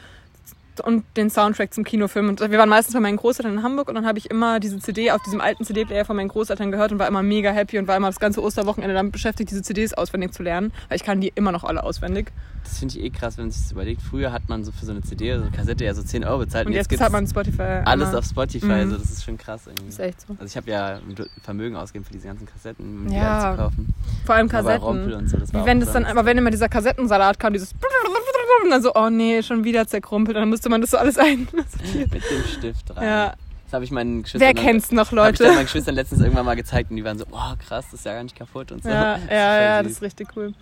und 0.80 1.04
den 1.16 1.30
Soundtrack 1.30 1.72
zum 1.74 1.84
Kinofilm. 1.84 2.28
Und 2.28 2.40
wir 2.40 2.58
waren 2.58 2.68
meistens 2.68 2.94
bei 2.94 3.00
meinen 3.00 3.16
Großeltern 3.16 3.54
in 3.58 3.62
Hamburg 3.62 3.88
und 3.88 3.94
dann 3.94 4.06
habe 4.06 4.18
ich 4.18 4.30
immer 4.30 4.60
diese 4.60 4.78
CD 4.78 5.10
auf 5.10 5.22
diesem 5.22 5.40
alten 5.40 5.64
CD-Player 5.64 6.04
von 6.04 6.16
meinen 6.16 6.28
Großeltern 6.28 6.70
gehört 6.72 6.92
und 6.92 6.98
war 6.98 7.06
immer 7.08 7.22
mega 7.22 7.50
happy 7.50 7.78
und 7.78 7.86
war 7.88 7.96
immer 7.96 8.08
das 8.08 8.18
ganze 8.20 8.42
Osterwochenende 8.42 8.94
damit 8.94 9.12
beschäftigt, 9.12 9.50
diese 9.50 9.62
CDs 9.62 9.94
auswendig 9.94 10.32
zu 10.32 10.42
lernen, 10.42 10.72
weil 10.88 10.96
ich 10.96 11.04
kann 11.04 11.20
die 11.20 11.32
immer 11.34 11.52
noch 11.52 11.64
alle 11.64 11.82
auswendig. 11.82 12.32
Das 12.64 12.78
finde 12.78 12.96
ich 12.98 13.04
eh 13.04 13.10
krass, 13.10 13.36
wenn 13.36 13.44
man 13.44 13.50
sich 13.50 13.62
das 13.62 13.72
überlegt. 13.72 14.00
Früher 14.00 14.32
hat 14.32 14.48
man 14.48 14.64
so 14.64 14.72
für 14.72 14.86
so 14.86 14.92
eine 14.92 15.02
CD 15.02 15.30
oder 15.32 15.40
so 15.40 15.46
eine 15.48 15.54
Kassette 15.56 15.84
ja 15.84 15.92
so 15.92 16.02
10 16.02 16.24
Euro 16.24 16.38
bezahlt. 16.38 16.66
Und 16.66 16.72
jetzt 16.72 16.88
gibt's 16.88 17.00
bezahlt 17.04 17.12
man 17.12 17.26
Spotify. 17.26 17.82
alles 17.84 18.08
immer. 18.08 18.18
auf 18.18 18.24
Spotify, 18.24 18.64
Mhm. 18.66 18.72
also 18.72 18.96
das 18.96 19.10
ist 19.10 19.24
schon 19.24 19.36
krass 19.36 19.66
irgendwie. 19.66 19.88
ist 19.90 20.00
echt 20.00 20.22
so. 20.22 20.28
Also 20.32 20.46
ich 20.46 20.56
habe 20.56 20.70
ja 20.70 20.94
ein 20.96 21.14
Vermögen 21.42 21.76
ausgegeben 21.76 22.06
für 22.06 22.12
diese 22.14 22.26
ganzen 22.26 22.46
Kassetten, 22.46 22.84
um 23.02 23.08
die 23.08 23.16
Ja. 23.16 23.50
zu 23.52 23.62
kaufen. 23.62 23.94
Vor 24.24 24.34
allem 24.34 24.48
Aber 24.50 24.78
Kassetten. 24.78 25.12
und 25.12 25.28
so, 25.28 25.36
das 25.36 25.52
war 25.52 25.62
Wie 25.62 25.66
wenn 25.66 25.80
das 25.80 25.92
dann, 25.92 26.06
aber 26.06 26.24
wenn 26.24 26.38
immer 26.38 26.50
dieser 26.50 26.70
Kassettensalat 26.70 27.38
kam, 27.38 27.52
dieses 27.52 27.72
und 28.64 28.70
dann 28.70 28.82
so, 28.82 28.92
oh 28.94 29.10
nee, 29.10 29.42
schon 29.42 29.64
wieder 29.64 29.86
zerkrumpelt, 29.86 30.36
und 30.36 30.42
dann 30.42 30.48
musste 30.64 30.70
man 30.70 30.80
das 30.80 30.90
so 30.90 30.96
alles 30.98 31.18
ein. 31.18 31.46
mit 31.52 32.12
dem 32.14 32.44
Stift 32.58 32.96
rein. 32.96 33.04
Ja. 33.06 33.34
Das 33.66 33.72
habe 33.74 33.84
ich 33.84 33.90
meinen 33.90 34.22
Geschwistern 34.22 34.54
Wer 34.56 34.62
kennt's 34.62 34.92
noch, 34.92 35.10
Hab 35.12 35.32
ich 35.32 35.38
Leute? 35.38 35.52
meinen 35.52 35.64
Geschwistern 35.64 35.94
letztens 35.94 36.20
irgendwann 36.22 36.44
mal 36.46 36.54
gezeigt 36.56 36.90
und 36.90 36.96
die 36.96 37.04
waren 37.04 37.18
so, 37.18 37.24
oh 37.30 37.54
krass, 37.66 37.86
das 37.90 38.00
ist 38.00 38.06
ja 38.06 38.14
gar 38.14 38.22
nicht 38.22 38.36
kaputt 38.36 38.70
und 38.72 38.82
so. 38.82 38.88
Ja, 38.88 39.14
Das 39.18 39.30
ja, 39.30 39.60
ja, 39.62 39.82
das 39.82 39.92
ist 39.92 40.02
richtig 40.02 40.28
cool. 40.36 40.54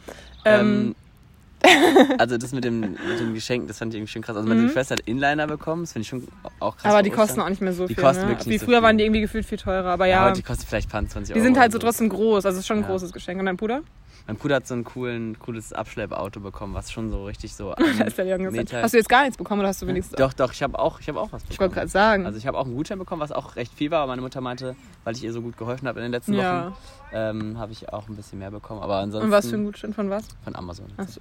Ähm, 0.45 0.95
Ähm, 1.65 2.15
also 2.19 2.39
das 2.39 2.51
mit 2.53 2.65
dem, 2.65 2.81
mit 2.81 3.21
dem 3.21 3.35
Geschenk, 3.35 3.69
das 3.69 3.79
fand 3.79 3.93
ich 3.95 3.99
irgendwie 3.99 4.13
schon 4.13 4.23
krass. 4.23 4.37
Also 4.37 4.49
meine 4.49 4.63
Mhm. 4.63 4.71
Schwester 4.71 4.95
hat 4.97 5.01
Inliner 5.03 5.47
bekommen, 5.47 5.83
das 5.83 5.93
finde 5.93 6.03
ich 6.03 6.09
schon 6.09 6.27
auch 6.59 6.77
krass. 6.77 6.91
aber 6.93 7.03
die 7.05 7.11
kosten 7.11 7.41
auch 7.41 7.49
nicht 7.49 7.61
mehr 7.63 7.73
so 7.73 7.87
Die 7.87 7.95
viel. 7.95 8.03
kosten 8.03 8.23
ne? 8.25 8.29
wirklich 8.31 8.49
Wie 8.49 8.59
so 8.59 8.65
früher 8.67 8.79
viel. 8.79 8.83
waren 8.83 8.99
die 8.99 9.05
irgendwie 9.05 9.21
gefühlt 9.21 9.47
viel 9.47 9.59
teurer, 9.59 9.91
aber 9.91 10.07
Ja, 10.07 10.17
ja. 10.17 10.21
aber 10.27 10.33
die 10.33 10.43
kosten 10.43 10.65
vielleicht 10.67 10.91
20 10.91 11.17
Euro. 11.31 11.35
die 11.35 11.41
sind 11.41 11.57
halt 11.59 11.71
so 11.73 11.79
trotzdem 11.79 12.09
groß, 12.09 12.47
also 12.47 12.57
es 12.57 12.61
ist 12.63 12.67
schon 12.67 12.79
ein 12.79 12.83
Ja. 12.83 12.89
großes 12.89 13.13
Geschenk. 13.13 13.39
Und 13.39 13.47
dein 13.47 13.57
Bruder? 13.57 13.83
Mein 14.27 14.37
Bruder 14.37 14.57
hat 14.57 14.67
so 14.67 14.75
ein 14.75 14.85
coolen, 14.85 15.39
cooles 15.39 15.73
Abschleppauto 15.73 16.41
bekommen, 16.41 16.75
was 16.75 16.93
schon 16.93 17.11
so 17.11 17.25
richtig 17.25 17.55
so. 17.55 17.75
Hast 17.99 18.19
du 18.19 18.97
jetzt 18.97 19.09
gar 19.09 19.23
nichts 19.23 19.37
bekommen 19.37 19.61
oder 19.61 19.69
hast 19.69 19.83
du 19.83 19.87
wenigstens. 19.87 20.17
Doch, 20.17 20.33
doch, 20.33 20.53
ich 20.53 20.63
habe 20.63 20.79
auch, 20.79 21.01
ich 21.01 21.09
hab 21.09 21.17
auch 21.17 21.33
was 21.33 21.43
bekommen. 21.43 21.49
Ich 21.51 21.61
wollte 21.61 21.75
gerade 21.75 21.89
sagen. 21.89 22.27
Also 22.27 22.39
ich 22.39 22.47
habe 22.47 22.59
auch 22.59 22.67
einen 22.67 22.75
Gutschein 22.77 22.99
bekommen, 22.99 23.21
was 23.21 23.33
auch 23.33 23.57
recht 23.57 23.73
viel 23.75 23.91
war, 23.91 24.01
aber 24.01 24.13
meine 24.13 24.23
Mutter 24.23 24.41
meinte, 24.41 24.77
weil 25.05 25.17
ich 25.17 25.25
ihr 25.25 25.33
so 25.33 25.43
gut 25.43 25.57
geholfen 25.57 25.89
habe 25.89 26.01
in 26.01 26.05
den 26.05 26.13
letzten 26.13 26.35
ja. 26.35 26.67
Wochen, 26.67 26.77
ähm, 27.13 27.59
habe 27.59 27.73
ich 27.73 27.93
auch 27.93 28.09
ein 28.09 28.17
bisschen 28.17 28.39
mehr 28.39 28.51
bekommen. 28.51 28.81
Aber 28.81 28.97
ansonsten 28.97 29.27
Und 29.27 29.33
was 29.33 29.49
für 29.49 29.57
ein 29.57 29.65
Gutschein 29.65 29.93
von 29.93 30.11
was? 30.11 30.29
von 30.45 30.55
Amazon. 30.55 30.87
Achso. 30.97 31.21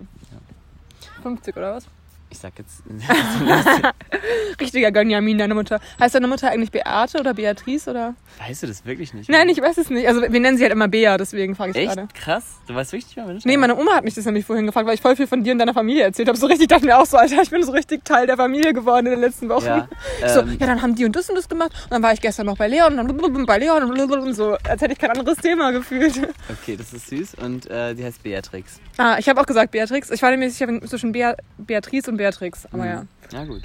50 1.24 1.58
oder 1.58 1.76
was? 1.76 1.88
Ich 2.32 2.40
sag 2.40 2.54
jetzt. 2.58 2.82
Richtiger 4.62 4.92
Gönjamin, 4.92 5.38
deine 5.38 5.54
Mutter. 5.54 5.82
Heißt 6.00 6.16
deine 6.16 6.28
Mutter 6.28 6.50
eigentlich 6.50 6.72
Beate 6.72 7.20
oder 7.20 7.34
Beatrice 7.34 7.90
oder? 7.90 8.16
weißt 8.40 8.64
du 8.64 8.68
das 8.68 8.86
wirklich 8.86 9.14
nicht? 9.14 9.30
Nein, 9.30 9.50
ich 9.50 9.62
weiß 9.62 9.78
es 9.78 9.90
nicht. 9.90 10.08
Also 10.08 10.22
wir 10.22 10.40
nennen 10.40 10.58
sie 10.58 10.64
halt 10.64 10.72
immer 10.72 10.88
Bea, 10.88 11.18
deswegen 11.18 11.56
frage 11.56 11.72
ich 11.72 11.78
Echt? 11.78 11.88
gerade. 11.88 12.08
Krass. 12.14 12.44
Du 12.68 12.74
weißt 12.74 12.94
wirklich 12.94 13.08
nicht 13.08 13.18
mehr, 13.18 13.26
Mensch? 13.26 13.46
Nee, 13.46 13.58
meine 13.58 13.76
Oma 13.76 13.96
hat 13.96 14.06
mich 14.06 14.14
das 14.14 14.26
nämlich 14.26 14.46
vorhin 14.46 14.66
gefragt, 14.66 14.88
weil 14.88 14.96
ich 14.96 15.02
voll 15.02 15.16
viel 15.16 15.28
von 15.28 15.44
dir 15.44 15.52
und 15.52 15.60
deiner 15.60 15.74
Familie 15.74 16.04
erzählt 16.04 16.30
habe. 16.30 16.38
So 16.38 16.48
richtig 16.48 16.70
dachte 16.70 16.86
mir 16.86 16.98
auch 16.98 17.06
so, 17.06 17.18
Alter, 17.18 17.42
ich 17.42 17.50
bin 17.50 17.64
so 17.64 17.72
richtig 17.74 18.06
Teil 18.06 18.28
der 18.28 18.38
Familie 18.38 18.74
geworden 18.74 19.08
in 19.08 19.12
den 19.12 19.22
letzten 19.22 19.50
Wochen. 19.50 19.66
Ja, 19.66 19.88
so, 20.26 20.40
ähm, 20.40 20.58
ja, 20.60 20.68
dann 20.68 20.82
haben 20.82 20.96
die 20.96 21.06
und 21.06 21.16
das 21.16 21.30
und 21.30 21.36
das 21.36 21.50
gemacht. 21.50 21.72
Und 21.84 21.92
dann 21.92 22.02
war 22.02 22.14
ich 22.14 22.22
gestern 22.22 22.46
noch 22.46 22.58
bei 22.58 22.68
Leon 22.68 22.98
und 22.98 23.08
dann 23.08 23.46
bei 23.46 23.58
Leon 23.58 23.84
und 23.84 24.34
so, 24.34 24.58
als 24.64 24.82
hätte 24.82 24.94
ich 24.94 25.00
kein 25.00 25.12
anderes 25.12 25.38
Thema 25.38 25.72
gefühlt. 25.72 26.14
Okay, 26.50 26.78
das 26.78 26.94
ist 26.94 27.08
süß 27.08 27.36
und 27.36 27.70
äh, 27.70 27.94
die 27.94 28.04
heißt 28.04 28.24
Beatrix. 28.24 28.80
Ah, 28.98 29.18
ich 29.20 29.28
habe 29.28 29.40
auch 29.42 29.46
gesagt 29.46 29.72
Beatrix. 29.72 30.10
Ich 30.10 30.22
war 30.22 30.32
nämlich 30.32 30.54
sicher 30.54 30.68
zwischen 30.88 31.12
Bea 31.12 31.36
Beatrice 31.58 32.10
und 32.10 32.18
Beatrix. 32.22 32.68
Aber 32.72 32.86
ja. 32.86 33.02
Mhm. 33.02 33.08
Ja, 33.32 33.46
gut. 33.46 33.64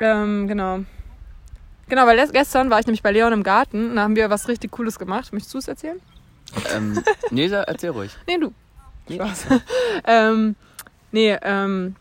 Ähm, 0.00 0.46
genau. 0.46 0.80
Genau, 1.88 2.06
weil 2.06 2.28
gestern 2.32 2.68
war 2.70 2.80
ich 2.80 2.86
nämlich 2.86 3.02
bei 3.02 3.12
Leon 3.12 3.32
im 3.32 3.42
Garten 3.42 3.90
und 3.90 3.96
da 3.96 4.02
haben 4.02 4.16
wir 4.16 4.28
was 4.28 4.48
richtig 4.48 4.72
Cooles 4.72 4.98
gemacht. 4.98 5.32
Möchtest 5.32 5.54
du 5.54 5.58
es 5.58 5.68
erzählen? 5.68 6.00
ähm, 6.74 7.02
nee, 7.30 7.46
erzähl 7.46 7.90
ruhig. 7.90 8.10
Nee, 8.26 8.38
du. 8.38 8.52
Nee. 9.08 9.16
Spaß. 9.16 9.46
ähm, 10.04 10.56
nee, 11.12 11.36
ähm, 11.42 11.94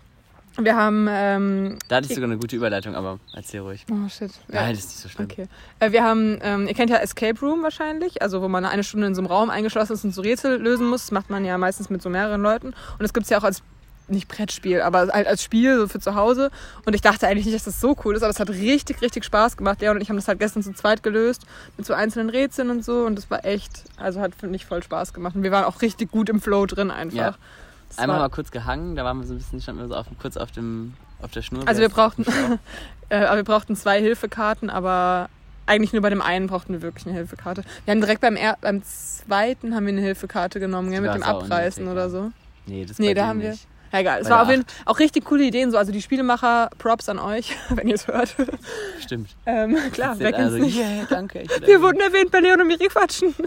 wir 0.57 0.75
haben, 0.75 1.07
ähm, 1.09 1.77
Da 1.87 1.97
hatte 1.97 2.07
ich 2.07 2.15
sogar 2.15 2.29
eine 2.29 2.39
gute 2.39 2.55
Überleitung, 2.55 2.95
aber 2.95 3.19
erzähl 3.33 3.59
ruhig. 3.59 3.85
oh 3.91 4.09
shit. 4.09 4.31
Ja. 4.47 4.61
Nein, 4.61 4.75
das 4.75 4.85
ist 4.85 4.89
nicht 4.89 5.01
so 5.01 5.09
schlimm. 5.09 5.27
Okay. 5.29 5.47
Äh, 5.79 5.91
wir 5.91 6.03
haben, 6.03 6.39
ähm, 6.41 6.67
ihr 6.67 6.73
kennt 6.73 6.89
ja 6.89 6.97
Escape 6.97 7.39
Room 7.41 7.61
wahrscheinlich, 7.61 8.21
also 8.21 8.41
wo 8.41 8.47
man 8.47 8.65
eine 8.65 8.83
Stunde 8.83 9.07
in 9.07 9.15
so 9.15 9.21
einem 9.21 9.27
Raum 9.27 9.49
eingeschlossen 9.49 9.93
ist 9.93 10.03
und 10.03 10.13
so 10.13 10.21
Rätsel 10.21 10.59
lösen 10.59 10.87
muss. 10.87 11.03
Das 11.03 11.11
macht 11.11 11.29
man 11.29 11.45
ja 11.45 11.57
meistens 11.57 11.89
mit 11.89 12.01
so 12.01 12.09
mehreren 12.09 12.41
Leuten. 12.41 12.67
Und 12.67 13.01
das 13.01 13.13
gibt 13.13 13.25
es 13.25 13.29
ja 13.29 13.37
auch 13.37 13.43
als, 13.43 13.61
nicht 14.07 14.27
Brettspiel, 14.27 14.81
aber 14.81 15.07
halt 15.07 15.27
als 15.27 15.43
Spiel 15.43 15.77
so 15.77 15.87
für 15.87 15.99
zu 15.99 16.15
Hause. 16.15 16.51
Und 16.85 16.93
ich 16.93 17.01
dachte 17.01 17.27
eigentlich 17.27 17.45
nicht, 17.45 17.55
dass 17.55 17.63
das 17.63 17.81
so 17.81 17.95
cool 18.05 18.15
ist, 18.15 18.21
aber 18.23 18.31
es 18.31 18.39
hat 18.39 18.49
richtig, 18.49 19.01
richtig 19.01 19.25
Spaß 19.25 19.57
gemacht. 19.57 19.81
Leon 19.81 19.95
und 19.97 20.01
ich 20.01 20.09
haben 20.09 20.15
das 20.15 20.27
halt 20.27 20.39
gestern 20.39 20.63
zu 20.63 20.73
zweit 20.73 21.03
gelöst 21.03 21.45
mit 21.77 21.85
so 21.85 21.93
einzelnen 21.93 22.29
Rätseln 22.29 22.69
und 22.69 22.83
so. 22.85 23.05
Und 23.05 23.15
das 23.17 23.29
war 23.31 23.45
echt, 23.45 23.83
also 23.97 24.21
hat, 24.21 24.35
finde 24.35 24.55
ich, 24.55 24.65
voll 24.65 24.83
Spaß 24.83 25.13
gemacht. 25.13 25.35
Und 25.35 25.43
wir 25.43 25.51
waren 25.51 25.65
auch 25.65 25.81
richtig 25.81 26.11
gut 26.11 26.29
im 26.29 26.39
Flow 26.41 26.65
drin 26.65 26.91
einfach. 26.91 27.17
Ja. 27.17 27.35
Das 27.89 27.99
Einmal 27.99 28.19
mal 28.19 28.29
kurz 28.29 28.51
gehangen, 28.51 28.95
da 28.95 29.05
waren 29.05 29.19
wir 29.19 29.27
so 29.27 29.33
ein 29.33 29.37
bisschen, 29.37 29.61
standen 29.61 29.81
wir 29.81 29.87
so 29.87 29.95
auf, 29.95 30.07
kurz 30.19 30.37
auf, 30.37 30.51
dem, 30.51 30.93
auf 31.21 31.31
der 31.31 31.41
Schnur. 31.43 31.67
Also 31.67 31.81
wir 31.81 31.89
brauchten, 31.89 32.25
äh, 33.09 33.35
wir 33.35 33.43
brauchten 33.43 33.75
zwei 33.75 34.01
Hilfekarten, 34.01 34.69
aber 34.69 35.29
eigentlich 35.67 35.93
nur 35.93 36.01
bei 36.01 36.09
dem 36.09 36.21
einen 36.21 36.47
brauchten 36.47 36.73
wir 36.73 36.81
wirklich 36.81 37.05
eine 37.05 37.15
Hilfekarte. 37.15 37.63
Wir 37.85 37.91
haben 37.91 38.01
direkt 38.01 38.21
beim, 38.21 38.35
er 38.35 38.57
beim 38.61 38.83
zweiten 38.83 39.75
haben 39.75 39.85
wir 39.85 39.93
eine 39.93 40.01
Hilfekarte 40.01 40.59
genommen, 40.59 40.91
gell, 40.91 41.01
mit 41.01 41.13
dem 41.13 41.23
Abreißen 41.23 41.87
oder 41.87 42.09
so. 42.09 42.31
Nee, 42.65 42.85
das 42.85 42.99
Nee, 42.99 43.13
da 43.13 43.27
haben 43.27 43.41
wir- 43.41 43.51
nicht. 43.51 43.67
Ja, 43.95 44.01
egal. 44.01 44.19
Es 44.21 44.29
war 44.29 44.41
auf 44.41 44.49
jeden 44.49 44.63
Fall 44.65 44.73
auch 44.85 44.99
richtig 44.99 45.23
coole 45.23 45.45
Ideen, 45.45 45.71
so 45.71 45.77
also 45.77 45.93
die 45.93 46.01
Spielemacher, 46.01 46.69
Props 46.77 47.07
an 47.07 47.17
euch, 47.17 47.55
wenn 47.69 47.87
ihr 47.87 47.95
es 47.95 48.07
hört. 48.07 48.35
Stimmt. 48.99 49.29
ähm, 49.45 49.77
klar, 49.93 50.15
wer 50.17 50.33
kennt's 50.33 50.53
also, 50.53 50.65
nicht. 50.65 50.77
Yeah, 50.77 51.05
danke. 51.09 51.45
Wir 51.63 51.81
wurden 51.81 52.01
erwähnt 52.01 52.29
bei 52.31 52.39
Leon 52.41 52.59
und 52.61 52.67
Miri 52.67 52.87
quatschen. 52.87 53.33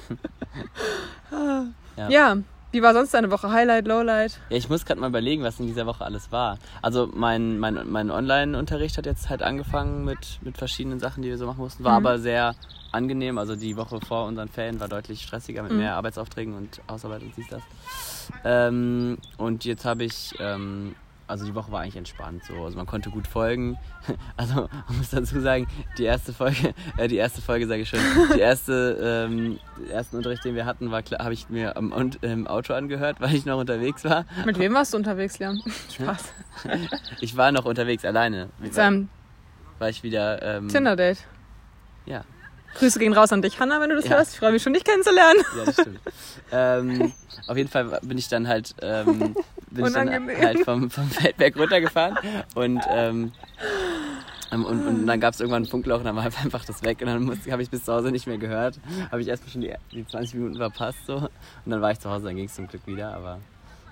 Ah. 1.30 1.64
Ja. 1.96 2.08
ja. 2.08 2.36
wie 2.72 2.82
war 2.82 2.94
sonst 2.94 3.12
deine 3.14 3.30
Woche? 3.30 3.50
Highlight, 3.50 3.86
Lowlight? 3.86 4.40
Ja, 4.48 4.56
ich 4.56 4.68
muss 4.68 4.84
gerade 4.84 5.00
mal 5.00 5.08
überlegen, 5.08 5.42
was 5.42 5.60
in 5.60 5.66
dieser 5.66 5.86
Woche 5.86 6.04
alles 6.04 6.32
war. 6.32 6.58
Also 6.82 7.08
mein, 7.12 7.58
mein, 7.58 7.78
mein 7.88 8.10
Online-Unterricht 8.10 8.96
hat 8.98 9.06
jetzt 9.06 9.28
halt 9.28 9.42
angefangen 9.42 10.04
mit, 10.04 10.38
mit 10.42 10.56
verschiedenen 10.58 10.98
Sachen, 11.00 11.22
die 11.22 11.28
wir 11.28 11.38
so 11.38 11.46
machen 11.46 11.60
mussten. 11.60 11.84
War 11.84 12.00
Mhm. 12.00 12.06
aber 12.06 12.18
sehr 12.18 12.54
angenehm. 12.92 13.38
Also 13.38 13.56
die 13.56 13.76
Woche 13.76 14.00
vor 14.00 14.26
unseren 14.26 14.48
Ferien 14.48 14.80
war 14.80 14.88
deutlich 14.88 15.22
stressiger 15.22 15.62
mit 15.62 15.72
Mhm. 15.72 15.78
mehr 15.78 15.94
Arbeitsaufträgen 15.96 16.54
und 16.54 16.80
Hausarbeit 16.90 17.22
und 17.22 17.36
dies, 17.36 17.46
das. 17.48 17.62
Ähm, 18.44 19.18
und 19.36 19.64
jetzt 19.64 19.84
habe 19.84 20.04
ich, 20.04 20.34
ähm, 20.38 20.94
also 21.26 21.44
die 21.44 21.54
Woche 21.54 21.70
war 21.72 21.80
eigentlich 21.80 21.96
entspannt 21.96 22.42
so. 22.44 22.54
Also 22.64 22.76
man 22.76 22.86
konnte 22.86 23.10
gut 23.10 23.26
folgen. 23.26 23.76
Also 24.38 24.68
man 24.88 24.96
muss 24.98 25.10
dazu 25.10 25.40
sagen, 25.40 25.66
die 25.98 26.04
erste 26.04 26.32
Folge, 26.32 26.72
äh, 26.96 27.08
die 27.08 27.16
erste 27.16 27.42
Folge 27.42 27.66
sage 27.66 27.82
ich 27.82 27.88
schon, 27.90 27.98
die 28.34 28.38
erste, 28.40 29.26
ähm, 29.28 29.58
den 29.76 29.90
ersten 29.90 30.16
Unterricht, 30.16 30.44
den 30.44 30.54
wir 30.54 30.64
hatten, 30.64 30.90
war 30.90 31.02
habe 31.18 31.34
ich 31.34 31.48
mir 31.50 31.76
am, 31.76 31.92
im 32.22 32.46
Auto 32.46 32.72
angehört, 32.72 33.20
weil 33.20 33.34
ich 33.34 33.44
noch 33.44 33.58
unterwegs 33.58 34.04
war. 34.04 34.24
Mit 34.46 34.58
wem 34.58 34.72
warst 34.74 34.94
du 34.94 34.96
unterwegs, 34.96 35.38
Leon? 35.38 35.60
Spaß. 35.94 36.32
Ich 37.20 37.36
war 37.36 37.52
noch 37.52 37.64
unterwegs 37.66 38.04
alleine. 38.04 38.48
Mit 38.58 38.68
War, 38.70 38.74
seinem 38.74 39.08
war 39.78 39.88
ich 39.90 40.02
wieder. 40.02 40.40
Ähm, 40.42 40.68
Tinder-Date. 40.68 41.18
Ja. 42.06 42.22
Grüße 42.78 42.98
gehen 42.98 43.12
raus 43.12 43.32
an 43.32 43.42
dich, 43.42 43.58
Hanna, 43.60 43.80
wenn 43.80 43.90
du 43.90 43.96
das 43.96 44.04
Ja. 44.06 44.16
hörst. 44.16 44.32
Ich 44.34 44.38
freue 44.38 44.52
mich 44.52 44.62
schon, 44.62 44.72
dich 44.72 44.84
kennenzulernen. 44.84 45.40
Ja, 45.56 45.64
das 45.64 45.74
stimmt. 45.80 46.00
ähm, 46.52 47.12
auf 47.46 47.56
jeden 47.56 47.68
Fall 47.68 47.98
bin 48.02 48.18
ich 48.18 48.28
dann 48.28 48.46
halt, 48.48 48.74
ähm, 48.82 49.36
bin 49.70 49.86
ich 49.86 49.92
dann 49.92 50.10
halt 50.10 50.60
vom, 50.64 50.90
vom 50.90 51.08
Feldberg 51.10 51.56
runtergefahren 51.56 52.18
und 52.54 52.82
ähm, 52.90 53.32
Ähm, 54.50 54.64
Und, 54.64 54.86
und 54.86 55.06
dann 55.06 55.20
gab 55.20 55.34
es 55.34 55.40
irgendwann 55.40 55.64
ein 55.64 55.66
Funkloch 55.66 55.98
und 55.98 56.04
dann 56.06 56.16
war 56.16 56.24
einfach 56.24 56.64
das 56.64 56.82
weg. 56.82 57.02
Und 57.02 57.06
dann 57.08 57.38
habe 57.52 57.62
ich 57.62 57.68
bis 57.68 57.84
zu 57.84 57.92
Hause 57.92 58.10
nicht 58.10 58.26
mehr 58.26 58.38
gehört. 58.38 58.80
Habe 59.10 59.20
ich 59.20 59.28
erstmal 59.28 59.50
schon 59.50 59.60
die, 59.60 59.74
die 59.92 60.06
20 60.06 60.36
Minuten 60.36 60.56
verpasst. 60.56 61.04
So. 61.06 61.16
Und 61.16 61.28
dann 61.66 61.82
war 61.82 61.90
ich 61.92 61.98
zu 61.98 62.08
Hause, 62.08 62.24
dann 62.24 62.36
ging 62.36 62.46
es 62.46 62.54
zum 62.54 62.66
Glück 62.66 62.86
wieder. 62.86 63.12
Aber 63.14 63.40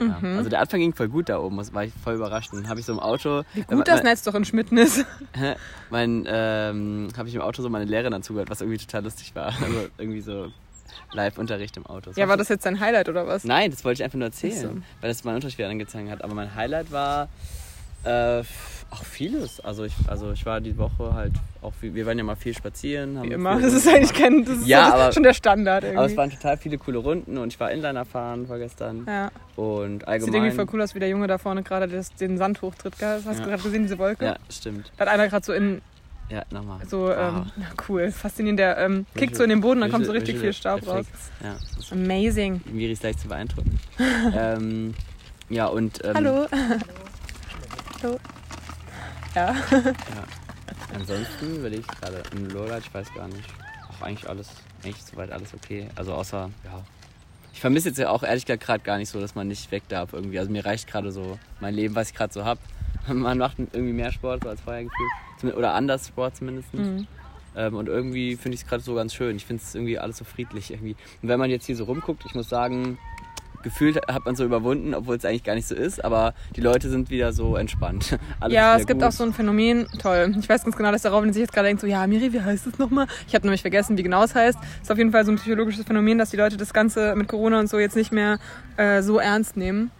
ja. 0.01 0.19
Mhm. 0.21 0.39
Also 0.39 0.51
der 0.51 0.61
Anfang 0.61 0.81
ging 0.81 0.95
voll 0.95 1.09
gut 1.09 1.29
da 1.29 1.39
oben, 1.39 1.57
das 1.57 1.73
war 1.75 1.85
ich 1.85 1.93
voll 2.03 2.15
überrascht. 2.15 2.53
Und 2.53 2.63
dann 2.63 2.69
habe 2.69 2.81
ich 2.81 2.87
so 2.87 2.93
im 2.93 3.01
Auto. 3.01 3.43
Wie 3.55 3.63
gut 3.63 3.89
das 3.89 4.03
Netz 4.03 4.23
doch 4.23 4.35
in 4.35 4.45
Schmitten 4.45 4.79
ist. 4.79 5.05
Mein, 5.91 6.25
ähm, 6.27 7.09
habe 7.17 7.29
ich 7.29 7.35
im 7.35 7.41
Auto 7.41 7.63
so 7.63 7.69
meine 7.69 7.85
Lehrerin 7.85 8.13
dann 8.13 8.23
zugehört, 8.23 8.51
was 8.51 8.61
irgendwie 8.61 8.79
total 8.79 9.05
lustig 9.05 9.35
war. 9.35 9.53
Also 9.67 9.89
irgendwie 9.99 10.21
so 10.21 10.53
Live-Unterricht 11.13 11.77
im 11.77 11.87
Auto. 11.87 12.13
Ja, 12.17 12.29
war 12.29 12.37
das 12.37 12.49
jetzt 12.49 12.67
dein 12.67 12.79
Highlight 12.79 13.09
oder 13.09 13.27
was? 13.27 13.45
Nein, 13.45 13.71
das 13.71 13.85
wollte 13.85 14.01
ich 14.01 14.05
einfach 14.05 14.19
nur 14.19 14.27
erzählen, 14.27 14.61
so. 14.61 14.69
weil 15.01 15.09
das 15.09 15.25
mein 15.25 15.35
Unterricht 15.35 15.59
wieder 15.59 15.69
angezeigt 15.69 16.11
hat. 16.11 16.23
Aber 16.23 16.35
mein 16.35 16.55
Highlight 16.55 16.93
war 16.93 17.29
äh, 18.05 18.43
auch 18.97 19.05
vieles. 19.05 19.61
Also 19.61 19.85
ich, 19.85 19.93
also 20.07 20.33
ich 20.33 20.45
war 20.47 20.61
die 20.61 20.77
Woche 20.79 21.15
halt 21.15 21.33
auch, 21.63 21.73
viel, 21.75 21.95
wir 21.95 22.07
waren 22.07 22.17
ja 22.19 22.25
mal 22.25 22.37
viel 22.37 22.55
spazieren. 22.55 23.23
Wie 23.23 23.29
immer. 23.33 23.61
Das 23.61 23.73
ist 23.73 23.87
eigentlich 23.89 24.13
kein, 24.15 24.45
das 24.45 24.59
ist 24.59 24.67
Ja, 24.67 24.93
aber- 24.95 25.13
schon 25.13 25.23
der 25.23 25.35
Standard 25.35 25.85
irgendwie. 25.85 25.99
Aber 25.99 26.07
es 26.07 26.17
waren 26.17 26.31
total 26.31 26.57
viele 26.57 26.79
coole 26.79 26.99
Runden 26.99 27.39
und 27.39 27.53
ich 27.53 27.61
war 27.61 27.71
Inliner 27.71 28.05
fahren 28.05 28.47
vorgestern 28.47 29.05
ja. 29.07 29.31
und 29.57 30.01
Sieht 30.01 30.09
allgemein. 30.09 30.35
irgendwie 30.35 30.57
voll 30.57 30.67
cool 30.73 30.83
aus, 30.83 30.95
wie 30.95 31.01
der 31.01 31.09
Junge 31.09 31.27
da 31.27 31.39
vorne 31.39 31.63
gerade 31.63 31.89
den 32.21 32.39
Sand 32.39 32.63
hochtritt. 32.63 32.95
Hast 33.01 33.25
Ja. 33.27 33.33
du 33.35 33.43
gerade 33.51 33.63
gesehen, 33.63 33.83
diese 33.83 33.99
Wolke? 33.99 34.25
Ja, 34.25 34.37
stimmt. 34.51 34.91
Da 34.97 35.07
hat 35.07 35.13
einer 35.13 35.29
gerade 35.29 35.45
so 35.45 35.53
in, 35.53 35.83
Ja, 36.29 36.43
nochmal. 36.51 36.81
so, 36.89 37.11
ähm, 37.11 37.17
Ah. 37.19 37.47
na 37.57 37.67
cool, 37.89 38.11
faszinierend, 38.11 38.59
der 38.59 38.79
ähm, 38.79 39.07
kickt 39.15 39.37
so 39.37 39.43
in 39.43 39.51
den 39.51 39.61
Boden, 39.61 39.81
dann 39.81 39.91
kommt 39.93 40.07
so 40.07 40.13
richtig 40.13 40.39
viel 40.39 40.53
Staub 40.53 40.87
raus. 40.87 41.01
Effects. 41.07 41.31
Ja, 41.43 41.53
das 41.77 41.85
ist 41.87 41.93
Amazing. 41.93 42.61
Miri 42.73 42.93
ist 42.93 43.03
leicht 43.03 43.21
zu 43.21 43.29
beeindrucken. 43.29 43.79
ähm, 44.37 44.95
ja, 45.49 45.67
und. 45.67 46.05
Ähm, 46.05 46.15
Hallo. 46.15 46.47
Hallo. 48.03 48.19
Ja. 49.37 49.55
Ansonsten 50.95 51.57
überlege 51.57 51.83
ich 51.83 52.01
gerade 52.01 52.23
im 52.33 52.49
Lowlight, 52.49 52.85
ich 52.85 52.95
weiß 52.95 53.13
gar 53.15 53.29
nicht. 53.29 53.49
Auch 53.91 54.03
eigentlich 54.03 54.29
alles, 54.29 54.49
eigentlich 54.83 55.05
soweit 55.05 55.31
alles 55.31 55.53
okay. 55.53 55.89
Also 55.95 56.15
außer, 56.15 56.51
ja. 56.65 56.85
Ich 57.53 57.61
vermisse 57.61 57.89
jetzt 57.91 57.99
ja 57.99 58.09
auch 58.09 58.23
ehrlich 58.23 58.47
gesagt 58.47 58.65
gerade 58.65 58.83
gar 58.83 58.97
nicht 58.97 59.11
so, 59.11 59.21
dass 59.21 59.35
man 59.35 59.47
nicht 59.47 59.71
weg 59.71 59.83
darf 59.89 60.15
irgendwie. 60.15 60.39
Also 60.39 60.51
mir 60.51 60.65
reicht 60.65 60.87
gerade 60.87 61.13
so 61.13 61.39
mein 61.61 61.75
Leben, 61.75 61.95
was 61.95 62.11
ich 62.11 62.15
gerade 62.15 62.33
so 62.33 62.45
habe. 62.45 62.61
Man 63.09 63.39
macht 63.39 63.59
irgendwie 63.59 63.93
mehr 63.93 64.11
Sport 64.11 64.43
so 64.43 64.49
als 64.49 64.61
vorher 64.61 64.85
gefühlt. 64.85 65.57
Oder 65.57 65.75
anders 65.75 66.09
Sport 66.09 66.37
zumindest. 66.37 66.75
Mhm. 66.75 67.07
Ähm, 67.55 67.75
und 67.75 67.89
irgendwie 67.89 68.37
finde 68.37 68.57
ich 68.57 68.63
es 68.63 68.67
gerade 68.67 68.83
so 68.83 68.95
ganz 68.95 69.15
schön. 69.15 69.37
Ich 69.37 69.47
finde 69.47 69.63
es 69.63 69.75
irgendwie 69.75 69.99
alles 69.99 70.17
so 70.19 70.25
friedlich 70.25 70.71
irgendwie. 70.71 70.97
Und 71.23 71.29
wenn 71.29 71.39
man 71.39 71.51
jetzt 71.51 71.67
hier 71.67 71.77
so 71.77 71.85
rumguckt, 71.85 72.25
ich 72.27 72.35
muss 72.35 72.49
sagen, 72.49 72.99
gefühlt 73.67 73.97
hat 74.07 74.25
man 74.25 74.37
so 74.37 74.45
überwunden, 74.45 74.95
obwohl 74.95 75.17
es 75.17 75.25
eigentlich 75.25 75.43
gar 75.43 75.57
nicht 75.57 75.67
so 75.67 75.75
ist. 75.75 76.05
Aber 76.05 76.35
die 76.55 76.61
Leute 76.61 76.89
sind 76.89 77.11
wieder 77.11 77.33
so 77.33 77.57
entspannt. 77.57 78.17
Alles 78.41 78.55
Ja, 78.55 78.77
es 78.77 78.87
gibt 78.87 79.01
gut. 79.01 79.09
auch 79.09 79.13
so 79.13 79.25
ein 79.25 79.33
Phänomen, 79.33 79.89
toll. 79.99 80.33
Ich 80.39 80.49
weiß 80.49 80.63
ganz 80.63 80.77
genau, 80.77 80.93
dass 80.93 81.03
der 81.03 81.11
Robin 81.11 81.33
sich 81.33 81.41
jetzt 81.41 81.53
gerade 81.53 81.67
denkt, 81.67 81.81
so, 81.81 81.89
ja, 81.89 82.07
Miri, 82.07 82.33
wie 82.33 82.41
heißt 82.41 82.69
es 82.69 82.79
nochmal? 82.79 83.09
Ich 83.27 83.35
habe 83.35 83.45
nämlich 83.45 83.63
vergessen, 83.63 83.99
wie 83.99 84.05
genau 84.05 84.23
es 84.23 84.37
heißt. 84.37 84.57
Es 84.77 84.83
ist 84.83 84.93
auf 84.93 84.99
jeden 84.99 85.11
Fall 85.11 85.25
so 85.25 85.33
ein 85.33 85.37
psychologisches 85.37 85.85
Phänomen, 85.85 86.17
dass 86.17 86.31
die 86.31 86.37
Leute 86.37 86.57
das 86.57 86.73
Ganze 86.73 87.17
mit 87.17 87.27
Corona 87.27 87.59
und 87.59 87.69
so 87.69 87.81
jetzt 87.81 87.97
nicht 87.97 88.13
mehr 88.13 88.39
äh, 88.77 89.03
so 89.03 89.19
ernst 89.19 89.57
nehmen. 89.57 89.91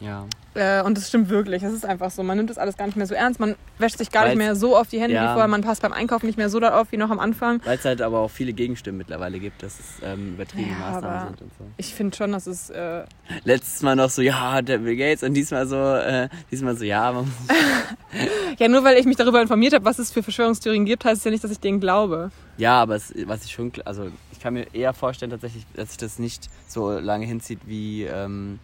Ja. 0.00 0.26
Äh, 0.54 0.82
und 0.82 0.96
das 0.96 1.08
stimmt 1.08 1.28
wirklich. 1.30 1.62
Das 1.62 1.72
ist 1.72 1.84
einfach 1.84 2.10
so. 2.10 2.22
Man 2.22 2.36
nimmt 2.36 2.48
das 2.50 2.58
alles 2.58 2.76
gar 2.76 2.86
nicht 2.86 2.96
mehr 2.96 3.06
so 3.06 3.14
ernst. 3.14 3.40
Man 3.40 3.56
wäscht 3.78 3.98
sich 3.98 4.10
gar 4.10 4.22
nicht 4.22 4.30
Weil's- 4.38 4.38
mehr 4.38 4.56
so 4.56 4.76
auf 4.76 4.88
die 4.88 4.98
Hände 5.00 5.10
wie 5.14 5.22
Ja. 5.22 5.32
vorher. 5.32 5.48
Man 5.48 5.62
passt 5.62 5.82
beim 5.82 5.92
Einkaufen 5.92 6.26
nicht 6.26 6.36
mehr 6.38 6.48
so 6.48 6.60
dort 6.60 6.72
auf 6.74 6.92
wie 6.92 6.96
noch 6.96 7.10
am 7.10 7.18
Anfang. 7.18 7.60
Weil 7.64 7.76
es 7.78 7.84
halt 7.84 8.00
aber 8.02 8.20
auch 8.20 8.30
viele 8.30 8.52
Gegenstimmen 8.52 8.98
mittlerweile 8.98 9.38
gibt, 9.40 9.62
dass 9.62 9.80
es 9.80 9.86
ähm, 10.04 10.34
übertriebene 10.34 10.72
Ja, 10.78 10.90
Maßnahmen 10.92 11.26
sind 11.28 11.42
und 11.42 11.50
so. 11.58 11.64
Ich 11.76 11.94
finde 11.94 12.16
schon, 12.16 12.32
dass 12.32 12.46
es. 12.46 12.70
Äh, 12.70 13.04
Letztes 13.44 13.82
Mal 13.82 13.96
noch 13.96 14.10
so, 14.10 14.22
ja, 14.22 14.62
der 14.62 14.78
Bill 14.78 14.96
Gates 14.96 15.22
und 15.22 15.34
diesmal 15.34 15.66
so, 15.66 15.76
äh, 15.76 16.28
diesmal 16.50 16.76
so, 16.76 16.84
ja, 16.84 17.10
man 17.12 17.24
muss, 17.24 17.34
ja, 18.58 18.68
nur 18.68 18.84
weil 18.84 18.96
ich 18.98 19.06
mich 19.06 19.16
darüber 19.16 19.40
informiert 19.42 19.74
habe, 19.74 19.84
was 19.84 19.98
es 19.98 20.12
für 20.12 20.22
Verschwörungstheorien 20.22 20.84
gibt, 20.84 21.04
heißt 21.04 21.18
es 21.18 21.24
ja 21.24 21.30
nicht, 21.30 21.42
dass 21.42 21.50
ich 21.50 21.60
denen 21.60 21.80
glaube. 21.80 22.30
ja, 22.58 22.80
aber 22.80 22.96
es, 22.96 23.12
was 23.26 23.44
ich 23.44 23.52
schon, 23.52 23.72
also 23.84 24.08
ich 24.32 24.40
kann 24.40 24.54
mir 24.54 24.66
eher 24.74 24.92
vorstellen 24.92 25.30
tatsächlich, 25.30 25.66
dass 25.74 25.88
sich 25.88 25.98
das 25.98 26.18
nicht 26.18 26.48
so 26.68 26.92
lange 26.92 27.26
hinzieht, 27.26 27.60
wie, 27.66 28.04
ähm, 28.04 28.58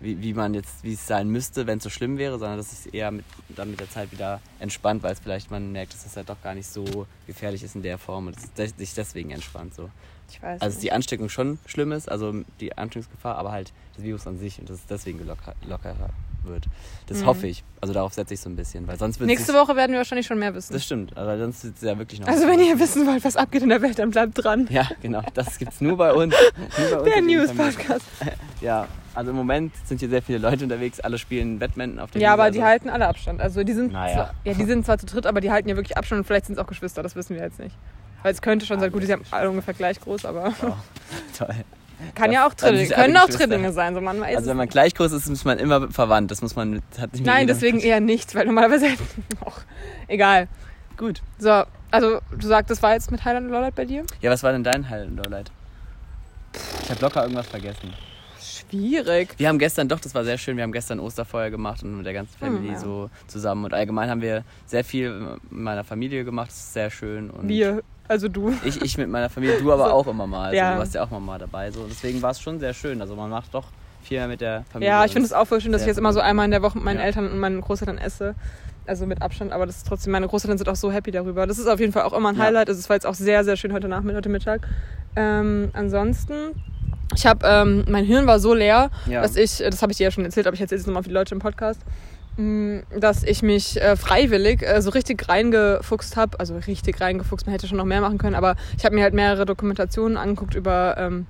wie, 0.00 0.20
wie 0.22 0.34
man 0.34 0.54
jetzt, 0.54 0.82
wie 0.82 0.94
es 0.94 1.06
sein 1.06 1.28
müsste, 1.28 1.66
wenn 1.66 1.78
es 1.78 1.84
so 1.84 1.90
schlimm 1.90 2.18
wäre, 2.18 2.38
sondern 2.38 2.58
dass 2.58 2.72
es 2.72 2.86
eher 2.86 3.10
mit, 3.10 3.24
dann 3.48 3.70
mit 3.70 3.80
der 3.80 3.90
Zeit 3.90 4.12
wieder 4.12 4.40
entspannt, 4.58 5.02
weil 5.02 5.12
es 5.12 5.20
vielleicht 5.20 5.50
man 5.50 5.72
merkt, 5.72 5.94
dass 5.94 6.06
es 6.06 6.16
halt 6.16 6.28
doch 6.28 6.40
gar 6.42 6.54
nicht 6.54 6.66
so 6.66 7.06
gefährlich 7.26 7.62
ist 7.62 7.74
in 7.74 7.82
der 7.82 7.98
Form 7.98 8.26
und 8.28 8.36
es 8.36 8.76
sich 8.76 8.94
deswegen 8.94 9.30
entspannt 9.30 9.74
so. 9.74 9.90
Ich 10.30 10.42
weiß. 10.42 10.60
Also 10.60 10.74
dass 10.74 10.80
die 10.80 10.92
Ansteckung 10.92 11.28
schon 11.28 11.58
schlimm 11.66 11.92
ist, 11.92 12.10
also 12.10 12.34
die 12.60 12.76
Ansteckungsgefahr, 12.76 13.36
aber 13.36 13.52
halt 13.52 13.72
das 13.94 14.04
Virus 14.04 14.26
an 14.26 14.38
sich 14.38 14.58
und 14.58 14.68
dass 14.68 14.78
es 14.78 14.86
deswegen 14.86 15.24
locker, 15.24 15.54
lockerer 15.66 16.10
wird. 16.46 16.64
Das 17.06 17.18
Mhm. 17.22 17.26
hoffe 17.26 17.46
ich. 17.46 17.62
Also 17.80 17.92
darauf 17.94 18.12
setze 18.14 18.34
ich 18.34 18.40
so 18.40 18.48
ein 18.48 18.56
bisschen, 18.56 18.86
weil 18.88 18.98
sonst 18.98 19.20
wird 19.20 19.28
Nächste 19.28 19.52
Woche 19.54 19.76
werden 19.76 19.92
wir 19.92 19.98
wahrscheinlich 19.98 20.26
schon 20.26 20.38
mehr 20.38 20.54
wissen. 20.54 20.72
Das 20.72 20.84
stimmt, 20.84 21.16
aber 21.16 21.38
sonst 21.38 21.64
ist 21.64 21.76
es 21.76 21.82
ja 21.82 21.96
wirklich 21.98 22.20
noch. 22.20 22.28
Also 22.28 22.46
wenn 22.48 22.58
ihr 22.60 22.78
wissen 22.80 23.06
wollt, 23.06 23.24
was 23.24 23.36
abgeht 23.36 23.62
in 23.62 23.68
der 23.68 23.82
Welt, 23.82 23.98
dann 23.98 24.10
bleibt 24.10 24.32
dran. 24.42 24.66
Ja, 24.70 24.88
genau. 25.02 25.22
Das 25.34 25.58
gibt's 25.58 25.80
nur 25.80 25.96
bei 25.96 26.12
uns. 26.12 26.34
Nur 26.78 26.88
bei 26.90 26.96
uns 26.96 27.04
Der 27.04 27.12
Familien- 27.14 27.46
News-Podcast. 27.46 28.04
Ja, 28.62 28.86
also 29.14 29.30
im 29.30 29.36
Moment 29.36 29.72
sind 29.84 30.00
hier 30.00 30.08
sehr 30.08 30.22
viele 30.22 30.38
Leute 30.38 30.64
unterwegs, 30.64 30.98
alle 31.00 31.18
spielen 31.18 31.58
Badminton 31.58 31.98
auf 32.00 32.10
der 32.10 32.20
Ja, 32.22 32.28
Wiese, 32.30 32.32
aber 32.42 32.50
die 32.50 32.58
also- 32.60 32.68
halten 32.70 32.88
alle 32.88 33.06
Abstand. 33.06 33.40
Also 33.40 33.62
die 33.64 33.72
sind, 33.74 33.92
Naja. 33.92 34.14
zwar, 34.14 34.34
ja, 34.44 34.54
die 34.54 34.64
sind 34.64 34.84
zwar 34.86 34.96
zu 34.98 35.04
dritt, 35.06 35.26
aber 35.26 35.40
die 35.42 35.50
halten 35.50 35.68
ja 35.68 35.76
wirklich 35.76 35.96
Abstand 35.96 36.20
und 36.20 36.24
vielleicht 36.24 36.46
sind 36.46 36.54
es 36.54 36.58
auch 36.58 36.66
Geschwister, 36.66 37.02
das 37.02 37.14
wissen 37.16 37.36
wir 37.36 37.42
jetzt 37.42 37.58
nicht. 37.58 37.76
Weil 38.22 38.32
es 38.32 38.40
könnte 38.42 38.64
schon 38.66 38.80
sein, 38.80 38.90
gut, 38.90 39.02
die 39.02 39.06
sind 39.06 39.22
alle 39.30 39.48
ungefähr 39.50 39.74
gleich 39.74 40.00
groß, 40.00 40.24
aber 40.24 40.52
Oh, 40.62 40.72
toll. 41.38 41.54
Kann 42.14 42.32
ja 42.32 42.46
auch 42.46 42.54
dann 42.54 42.74
Drillinge, 42.74 42.96
alle 42.96 43.04
können 43.06 43.16
auch. 43.16 43.28
Drillinge 43.28 43.72
sein, 43.72 43.94
so 43.94 44.00
man 44.00 44.20
weiß 44.20 44.36
Also 44.36 44.50
wenn 44.50 44.56
man 44.56 44.68
gleich 44.68 44.94
groß 44.94 45.12
ist, 45.12 45.28
ist 45.28 45.44
man 45.44 45.58
immer 45.58 45.90
verwandt. 45.90 46.30
Das 46.30 46.42
muss 46.42 46.56
man. 46.56 46.82
Hat 46.98 47.12
nicht 47.12 47.24
Nein, 47.24 47.46
deswegen 47.46 47.80
eher 47.80 48.00
nicht, 48.00 48.34
weil 48.34 48.46
normalerweise 48.46 48.86
auch 49.44 49.58
egal. 50.08 50.48
Gut. 50.96 51.22
So, 51.38 51.64
also 51.90 52.20
du 52.30 52.46
sagst, 52.46 52.70
das 52.70 52.82
war 52.82 52.94
jetzt 52.94 53.10
mit 53.10 53.24
Highland 53.24 53.46
und 53.46 53.52
Lowlight 53.52 53.74
bei 53.74 53.84
dir? 53.84 54.04
Ja, 54.20 54.30
was 54.30 54.42
war 54.42 54.52
denn 54.52 54.64
dein 54.64 54.88
Highlight? 54.88 55.50
Ich 56.82 56.90
habe 56.90 57.00
locker 57.00 57.22
irgendwas 57.22 57.46
vergessen. 57.46 57.92
Schwierig. 58.70 59.34
Wir 59.38 59.48
haben 59.48 59.58
gestern, 59.58 59.88
doch, 59.88 60.00
das 60.00 60.14
war 60.14 60.24
sehr 60.24 60.38
schön, 60.38 60.56
wir 60.56 60.64
haben 60.64 60.72
gestern 60.72 61.00
Osterfeuer 61.00 61.50
gemacht 61.50 61.82
und 61.82 61.96
mit 61.96 62.06
der 62.06 62.12
ganzen 62.12 62.40
Hm, 62.40 62.66
ja. 62.72 62.78
so 62.78 63.10
zusammen. 63.26 63.64
Und 63.64 63.74
allgemein 63.74 64.08
haben 64.10 64.20
wir 64.22 64.44
sehr 64.66 64.84
viel 64.84 65.10
mit 65.12 65.52
meiner 65.52 65.84
Familie 65.84 66.24
gemacht, 66.24 66.48
das 66.48 66.56
ist 66.58 66.72
sehr 66.72 66.90
schön. 66.90 67.30
Und 67.30 67.48
Wir, 67.48 67.82
also 68.08 68.28
du. 68.28 68.52
Ich, 68.64 68.80
ich 68.82 68.98
mit 68.98 69.08
meiner 69.08 69.28
Familie, 69.30 69.58
du 69.60 69.72
aber 69.72 69.86
So. 69.86 69.90
auch 69.92 70.06
immer 70.06 70.26
mal. 70.26 70.46
Also 70.46 70.56
Ja. 70.56 70.72
Du 70.74 70.78
warst 70.78 70.94
ja 70.94 71.02
auch 71.04 71.10
mal, 71.10 71.20
mal 71.20 71.38
dabei. 71.38 71.70
So. 71.70 71.86
Deswegen 71.88 72.22
war 72.22 72.30
es 72.30 72.40
schon 72.40 72.58
sehr 72.60 72.72
schön. 72.74 73.00
Also 73.00 73.16
man 73.16 73.30
macht 73.30 73.52
doch 73.54 73.66
viel 74.02 74.18
mehr 74.18 74.28
mit 74.28 74.40
der 74.40 74.64
Familie. 74.70 74.92
Ja, 74.94 75.04
ich 75.04 75.12
finde 75.12 75.26
es 75.26 75.32
auch 75.32 75.46
voll 75.46 75.60
schön, 75.60 75.72
dass 75.72 75.80
ich 75.82 75.88
jetzt 75.88 75.98
immer 75.98 76.12
so 76.12 76.20
einmal 76.20 76.44
in 76.44 76.52
der 76.52 76.62
Woche 76.62 76.78
mit 76.78 76.84
meinen 76.84 76.98
Ja. 77.00 77.04
Eltern 77.06 77.30
und 77.30 77.38
meinen 77.38 77.60
Großeltern 77.60 77.98
esse. 77.98 78.34
Also 78.88 79.04
mit 79.04 79.20
Abstand, 79.20 79.50
aber 79.52 79.66
das 79.66 79.78
ist 79.78 79.88
trotzdem, 79.88 80.12
meine 80.12 80.28
Großeltern 80.28 80.58
sind 80.58 80.68
auch 80.68 80.76
so 80.76 80.92
happy 80.92 81.10
darüber. 81.10 81.44
Das 81.48 81.58
ist 81.58 81.66
auf 81.66 81.80
jeden 81.80 81.92
Fall 81.92 82.04
auch 82.04 82.12
immer 82.12 82.28
ein 82.28 82.36
Ja. 82.36 82.44
Highlight. 82.44 82.68
Also 82.68 82.78
es 82.78 82.88
war 82.88 82.94
jetzt 82.94 83.06
auch 83.06 83.14
sehr, 83.14 83.42
sehr 83.42 83.56
schön 83.56 83.72
heute 83.72 83.88
Nachmittag, 83.88 84.18
heute 84.18 84.28
Mittag. 84.28 84.68
Ähm, 85.16 85.70
ansonsten, 85.72 86.34
ich 87.14 87.26
habe, 87.26 87.46
ähm, 87.46 87.84
mein 87.88 88.04
Hirn 88.04 88.26
war 88.26 88.38
so 88.40 88.52
leer, 88.54 88.90
Ja. 89.06 89.22
dass 89.22 89.36
ich, 89.36 89.58
das 89.58 89.80
habe 89.82 89.92
ich 89.92 89.98
dir 89.98 90.04
ja 90.04 90.10
schon 90.10 90.24
erzählt, 90.24 90.46
aber 90.46 90.54
ich 90.54 90.60
erzähle 90.60 90.80
es 90.80 90.86
nochmal 90.86 91.02
für 91.02 91.08
die 91.08 91.14
Leute 91.14 91.34
im 91.34 91.40
Podcast, 91.40 91.80
mh, 92.36 92.82
dass 92.98 93.22
ich 93.22 93.42
mich 93.42 93.80
äh, 93.80 93.96
freiwillig 93.96 94.62
äh, 94.62 94.82
so 94.82 94.90
richtig 94.90 95.28
reingefuchst 95.28 96.16
habe. 96.16 96.38
Also 96.40 96.56
richtig 96.56 97.00
reingefuchst, 97.00 97.46
man 97.46 97.52
hätte 97.52 97.66
schon 97.68 97.78
noch 97.78 97.84
mehr 97.84 98.00
machen 98.00 98.18
können, 98.18 98.34
aber 98.34 98.56
ich 98.76 98.84
habe 98.84 98.94
mir 98.94 99.02
halt 99.04 99.14
mehrere 99.14 99.46
Dokumentationen 99.46 100.16
angeguckt 100.16 100.54
über 100.54 100.96
ähm, 100.98 101.26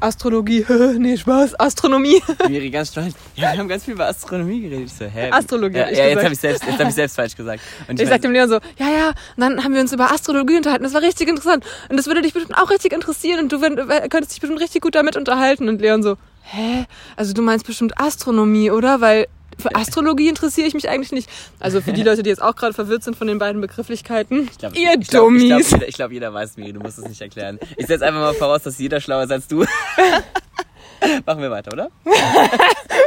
Astrologie. 0.00 0.64
nee, 0.98 1.16
Spaß, 1.16 1.58
Astronomie. 1.58 2.22
Miri 2.48 2.70
ganz 2.70 2.90
stolz. 2.90 3.14
Ja, 3.34 3.52
wir 3.52 3.58
haben 3.58 3.68
ganz 3.68 3.84
viel 3.84 3.94
über 3.94 4.06
Astronomie 4.06 4.60
geredet. 4.60 4.86
Ich 4.86 4.92
so, 4.92 5.04
hä? 5.06 5.30
Astrologie, 5.30 5.78
Ja, 5.78 5.90
ich 5.90 5.98
ja 5.98 6.06
jetzt 6.08 6.22
habe 6.24 6.34
ich, 6.34 6.40
selbst- 6.40 6.64
jetzt 6.66 6.78
hab 6.78 6.88
ich 6.88 6.94
selbst 6.94 7.16
falsch 7.16 7.36
gesagt. 7.36 7.60
Und 7.88 8.00
Ich 8.00 8.08
sagte 8.08 8.22
dem 8.22 8.32
Leon 8.32 8.48
so, 8.48 8.54
ja, 8.78 8.88
ja, 8.90 9.08
und 9.08 9.14
dann 9.38 9.64
haben 9.64 9.74
wir 9.74 9.80
uns 9.80 9.92
über 9.92 10.10
Astrologie 10.12 10.56
unterhalten. 10.56 10.84
Das 10.84 10.94
war 10.94 11.02
richtig 11.02 11.28
interessant. 11.28 11.64
Und 11.88 11.96
das 11.96 12.06
würde 12.06 12.22
dich 12.22 12.32
bestimmt 12.34 12.56
auch 12.58 12.70
richtig 12.70 12.92
interessieren 12.92 13.40
und 13.40 13.52
du 13.52 13.60
könntest 13.60 14.32
dich 14.32 14.40
bestimmt 14.40 14.60
richtig 14.60 14.82
gut 14.82 14.94
damit 14.94 15.16
unterhalten. 15.16 15.68
Und 15.68 15.80
Leon 15.80 16.02
so, 16.02 16.16
hä? 16.42 16.84
Also 17.16 17.32
du 17.32 17.42
meinst 17.42 17.66
bestimmt 17.66 17.98
Astronomie, 17.98 18.70
oder? 18.70 19.00
Weil 19.00 19.26
für 19.58 19.74
Astrologie 19.74 20.28
interessiere 20.28 20.66
ich 20.66 20.74
mich 20.74 20.88
eigentlich 20.88 21.12
nicht. 21.12 21.28
Also 21.60 21.80
für 21.80 21.92
die 21.92 22.02
Leute, 22.02 22.22
die 22.22 22.30
jetzt 22.30 22.42
auch 22.42 22.56
gerade 22.56 22.74
verwirrt 22.74 23.02
sind 23.02 23.16
von 23.16 23.26
den 23.26 23.38
beiden 23.38 23.60
Begrifflichkeiten. 23.60 24.48
ich 24.50 24.58
glaub, 24.58 24.76
ihr 24.76 24.94
ich 25.00 25.08
glaub, 25.08 25.24
Dummies. 25.24 25.42
Ich 25.42 25.68
glaube, 25.68 25.84
jeder, 25.84 25.92
glaub, 25.92 26.12
jeder 26.12 26.34
weiß, 26.34 26.56
Miri, 26.56 26.72
du 26.72 26.80
musst 26.80 26.98
es 26.98 27.08
nicht 27.08 27.20
erklären. 27.20 27.58
Ich 27.76 27.86
setze 27.86 28.06
einfach 28.06 28.20
mal 28.20 28.34
voraus, 28.34 28.62
dass 28.62 28.78
jeder 28.78 29.00
schlauer 29.00 29.24
ist 29.24 29.32
als 29.32 29.48
du. 29.48 29.64
Machen 31.26 31.42
wir 31.42 31.50
weiter, 31.50 31.72
oder? 31.72 31.90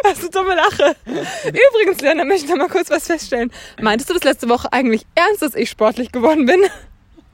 Was 0.04 0.20
eine 0.20 0.30
dumme 0.30 0.56
Lache. 0.56 0.96
Übrigens, 1.06 2.02
Leon, 2.02 2.18
da 2.20 2.26
möchte 2.26 2.46
ich 2.46 2.50
noch 2.50 2.58
mal 2.58 2.70
kurz 2.70 2.90
was 2.90 3.06
feststellen. 3.08 3.52
Meintest 3.82 4.10
du 4.10 4.14
das 4.14 4.24
letzte 4.24 4.48
Woche 4.48 4.72
eigentlich 4.72 5.06
ernst, 5.16 5.42
dass 5.42 5.56
ich 5.56 5.70
sportlich 5.70 6.12
geworden 6.12 6.46
bin? 6.46 6.62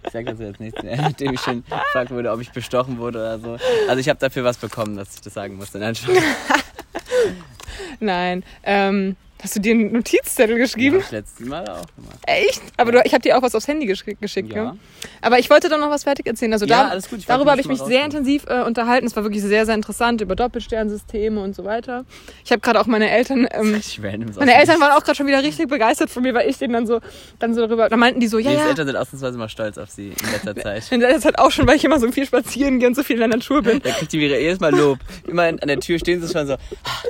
Ich 0.05 0.11
sag 0.11 0.25
dazu 0.25 0.43
jetzt 0.43 0.59
nichts 0.59 0.81
mehr, 0.83 0.97
nachdem 0.97 1.33
ich 1.33 1.41
schon 1.41 1.63
gefragt 1.63 2.11
wurde, 2.11 2.31
ob 2.31 2.41
ich 2.41 2.51
bestochen 2.51 2.97
wurde 2.97 3.19
oder 3.19 3.39
so. 3.39 3.57
Also 3.87 3.99
ich 3.99 4.09
habe 4.09 4.19
dafür 4.19 4.43
was 4.43 4.57
bekommen, 4.57 4.95
dass 4.95 5.15
ich 5.15 5.21
das 5.21 5.33
sagen 5.33 5.55
musste. 5.55 5.79
Nein. 5.79 5.95
Nein. 7.99 8.43
Ähm, 8.63 9.15
Hast 9.45 9.55
du 9.57 9.59
dir 9.59 9.75
einen 9.75 9.91
Notizzettel 9.91 10.55
Ja, 10.57 10.63
geschrieben? 10.63 10.95
hab 10.95 11.03
ich 11.03 11.11
letztes 11.11 11.45
Mal 11.47 11.61
auch 11.69 11.85
gemacht. 11.95 12.17
Echt? 12.25 12.63
Aber 12.77 12.91
du, 12.91 13.01
ich 13.05 13.13
habe 13.13 13.21
dir 13.21 13.37
auch 13.37 13.43
was 13.43 13.53
aufs 13.53 13.67
Handy 13.67 13.85
gesch 13.85 14.03
geschickt, 14.19 14.51
Ja. 14.51 14.71
ne? 14.71 14.79
Aber 15.21 15.37
ich 15.37 15.51
wollte 15.51 15.69
doch 15.69 15.77
noch 15.77 15.91
was 15.91 16.03
fertig 16.03 16.25
erzählen. 16.25 16.51
Also 16.51 16.65
Ja, 16.65 16.85
da, 16.85 16.89
alles 16.89 17.07
gut, 17.11 17.19
ich 17.19 17.27
darüber 17.27 17.51
habe 17.51 17.61
ich 17.61 17.67
mich 17.67 17.77
sehr 17.77 18.03
intensiv 18.03 18.45
äh, 18.47 18.63
unterhalten. 18.63 19.05
Es 19.05 19.15
war 19.15 19.21
wirklich 19.21 19.43
sehr, 19.43 19.67
sehr 19.67 19.75
interessant 19.75 20.21
über 20.21 20.35
Doppelsternsysteme 20.35 21.39
und 21.39 21.55
so 21.55 21.63
weiter. 21.63 22.05
Ich 22.43 22.51
habe 22.51 22.59
gerade 22.61 22.81
auch 22.81 22.87
meine 22.87 23.07
Eltern... 23.11 23.47
Ähm, 23.51 23.79
random. 24.01 24.31
meine 24.35 24.55
Eltern 24.55 24.81
waren 24.81 24.93
auch 24.93 25.03
gerade 25.03 25.15
schon 25.15 25.27
wieder 25.27 25.43
richtig 25.43 25.67
begeistert 25.69 26.09
von 26.09 26.23
mir, 26.23 26.33
weil 26.33 26.49
ich 26.49 26.57
denen 26.57 26.73
dann 26.73 26.87
so, 26.87 26.99
dann 27.37 27.53
so 27.53 27.61
darüber... 27.67 27.87
Da 27.87 27.97
meinten 27.97 28.19
die 28.21 28.27
so, 28.27 28.39
ja, 28.39 28.49
Lilys 28.49 28.63
ja... 28.63 28.69
Eltern 28.69 28.87
sind 28.87 28.95
ausnahmsweise 28.95 29.37
mal 29.37 29.49
stolz 29.49 29.77
auf 29.77 29.91
sie 29.91 30.07
in 30.07 30.31
letzter 30.31 30.55
Zeit. 30.59 30.91
In 30.91 31.01
letzter 31.01 31.21
Zeit 31.21 31.37
auch 31.37 31.51
schon, 31.51 31.67
weil 31.67 31.75
ich 31.75 31.85
immer 31.85 31.99
so 31.99 32.11
viel 32.11 32.25
spazieren 32.25 32.79
gehe 32.79 32.87
und 32.87 32.95
so 32.95 33.03
viel 33.03 33.17
in 33.17 33.19
der 33.19 33.29
Natur 33.29 33.61
bin. 33.61 33.79
Da 33.83 33.91
kriegt 33.91 34.11
die 34.11 34.17
Miri 34.17 34.41
jedes 34.41 34.59
Mal 34.59 34.75
Lob. 34.75 34.97
Immer 35.27 35.43
an 35.43 35.59
der 35.67 35.79
Tür 35.79 35.99
stehen 35.99 36.19
sie 36.19 36.33
schon 36.33 36.47
so, 36.47 36.53
ah, 36.53 36.57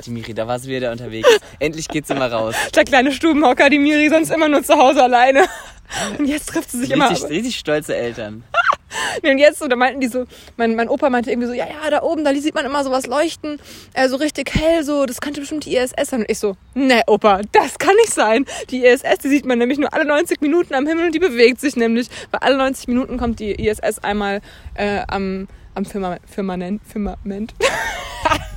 die 0.04 0.10
Miri, 0.10 0.34
da 0.34 0.46
war 0.46 0.58
sie 0.58 0.68
wieder 0.68 0.92
unterwegs. 0.92 1.28
Endlich 1.60 1.88
geht 1.88 2.06
sie 2.06 2.14
mal 2.14 2.25
raus. 2.32 2.54
Der 2.74 2.84
kleine 2.84 3.12
Stubenhocker, 3.12 3.70
die 3.70 3.78
Miri, 3.78 4.08
sonst 4.08 4.30
immer 4.30 4.48
nur 4.48 4.62
zu 4.62 4.76
Hause 4.76 5.02
alleine. 5.02 5.44
Und 6.18 6.26
jetzt 6.26 6.48
trifft 6.48 6.70
sie 6.70 6.78
sich 6.78 6.90
immer... 6.90 7.10
Richtig, 7.10 7.30
richtig 7.30 7.56
stolze 7.58 7.96
Eltern. 7.96 8.44
Nee, 9.22 9.32
und 9.32 9.38
jetzt 9.38 9.58
so, 9.58 9.68
da 9.68 9.76
meinten 9.76 10.00
die 10.00 10.06
so, 10.06 10.24
mein, 10.56 10.74
mein 10.74 10.88
Opa 10.88 11.10
meinte 11.10 11.30
irgendwie 11.30 11.48
so, 11.48 11.54
ja, 11.54 11.66
ja, 11.66 11.90
da 11.90 12.02
oben, 12.02 12.24
da 12.24 12.34
sieht 12.34 12.54
man 12.54 12.64
immer 12.64 12.84
sowas 12.84 13.06
leuchten, 13.06 13.58
äh, 13.94 14.08
so 14.08 14.16
richtig 14.16 14.54
hell, 14.54 14.84
so, 14.84 15.06
das 15.06 15.20
könnte 15.20 15.40
bestimmt 15.40 15.64
die 15.64 15.76
ISS 15.76 16.10
sein. 16.10 16.20
Und 16.20 16.30
ich 16.30 16.38
so, 16.38 16.56
ne, 16.74 17.02
Opa, 17.06 17.40
das 17.52 17.78
kann 17.78 17.94
nicht 17.96 18.12
sein. 18.12 18.46
Die 18.70 18.84
ISS, 18.84 19.18
die 19.22 19.28
sieht 19.28 19.44
man 19.44 19.58
nämlich 19.58 19.78
nur 19.78 19.92
alle 19.92 20.04
90 20.04 20.40
Minuten 20.40 20.74
am 20.74 20.86
Himmel 20.86 21.06
und 21.06 21.14
die 21.14 21.18
bewegt 21.18 21.60
sich 21.60 21.76
nämlich, 21.76 22.08
weil 22.30 22.40
alle 22.40 22.56
90 22.56 22.88
Minuten 22.88 23.18
kommt 23.18 23.40
die 23.40 23.52
ISS 23.52 23.98
einmal 24.02 24.40
äh, 24.74 25.00
am, 25.08 25.48
am 25.74 25.84
Firmament, 25.84 26.22
Firmament, 26.26 26.80
Firmament. 26.86 27.54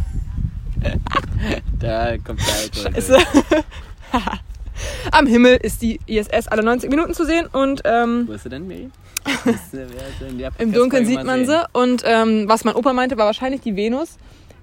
Da 1.80 2.18
kommt 2.18 2.40
der 2.46 2.56
Alkohol. 2.56 2.94
Scheiße. 2.94 3.18
am 5.12 5.28
Himmel 5.28 5.58
ist 5.62 5.82
die 5.82 6.00
ISS 6.08 6.48
alle 6.48 6.64
90 6.64 6.90
Minuten 6.90 7.14
zu 7.14 7.26
sehen 7.26 7.48
und 7.48 7.82
ähm, 7.86 8.28
Wo 8.28 8.34
ist 8.34 8.44
sie 8.44 8.50
denn, 8.50 8.68
Miri? 8.68 8.90
Im 10.58 10.74
Dunkeln 10.74 11.06
sieht 11.06 11.24
man 11.24 11.46
sehen? 11.46 11.60
sie. 11.60 11.66
Und 11.80 12.04
ähm, 12.06 12.46
was 12.48 12.64
mein 12.64 12.76
Opa 12.76 12.94
meinte, 12.94 13.18
war 13.18 13.26
wahrscheinlich 13.26 13.62
die 13.62 13.76
Venus. 13.76 14.18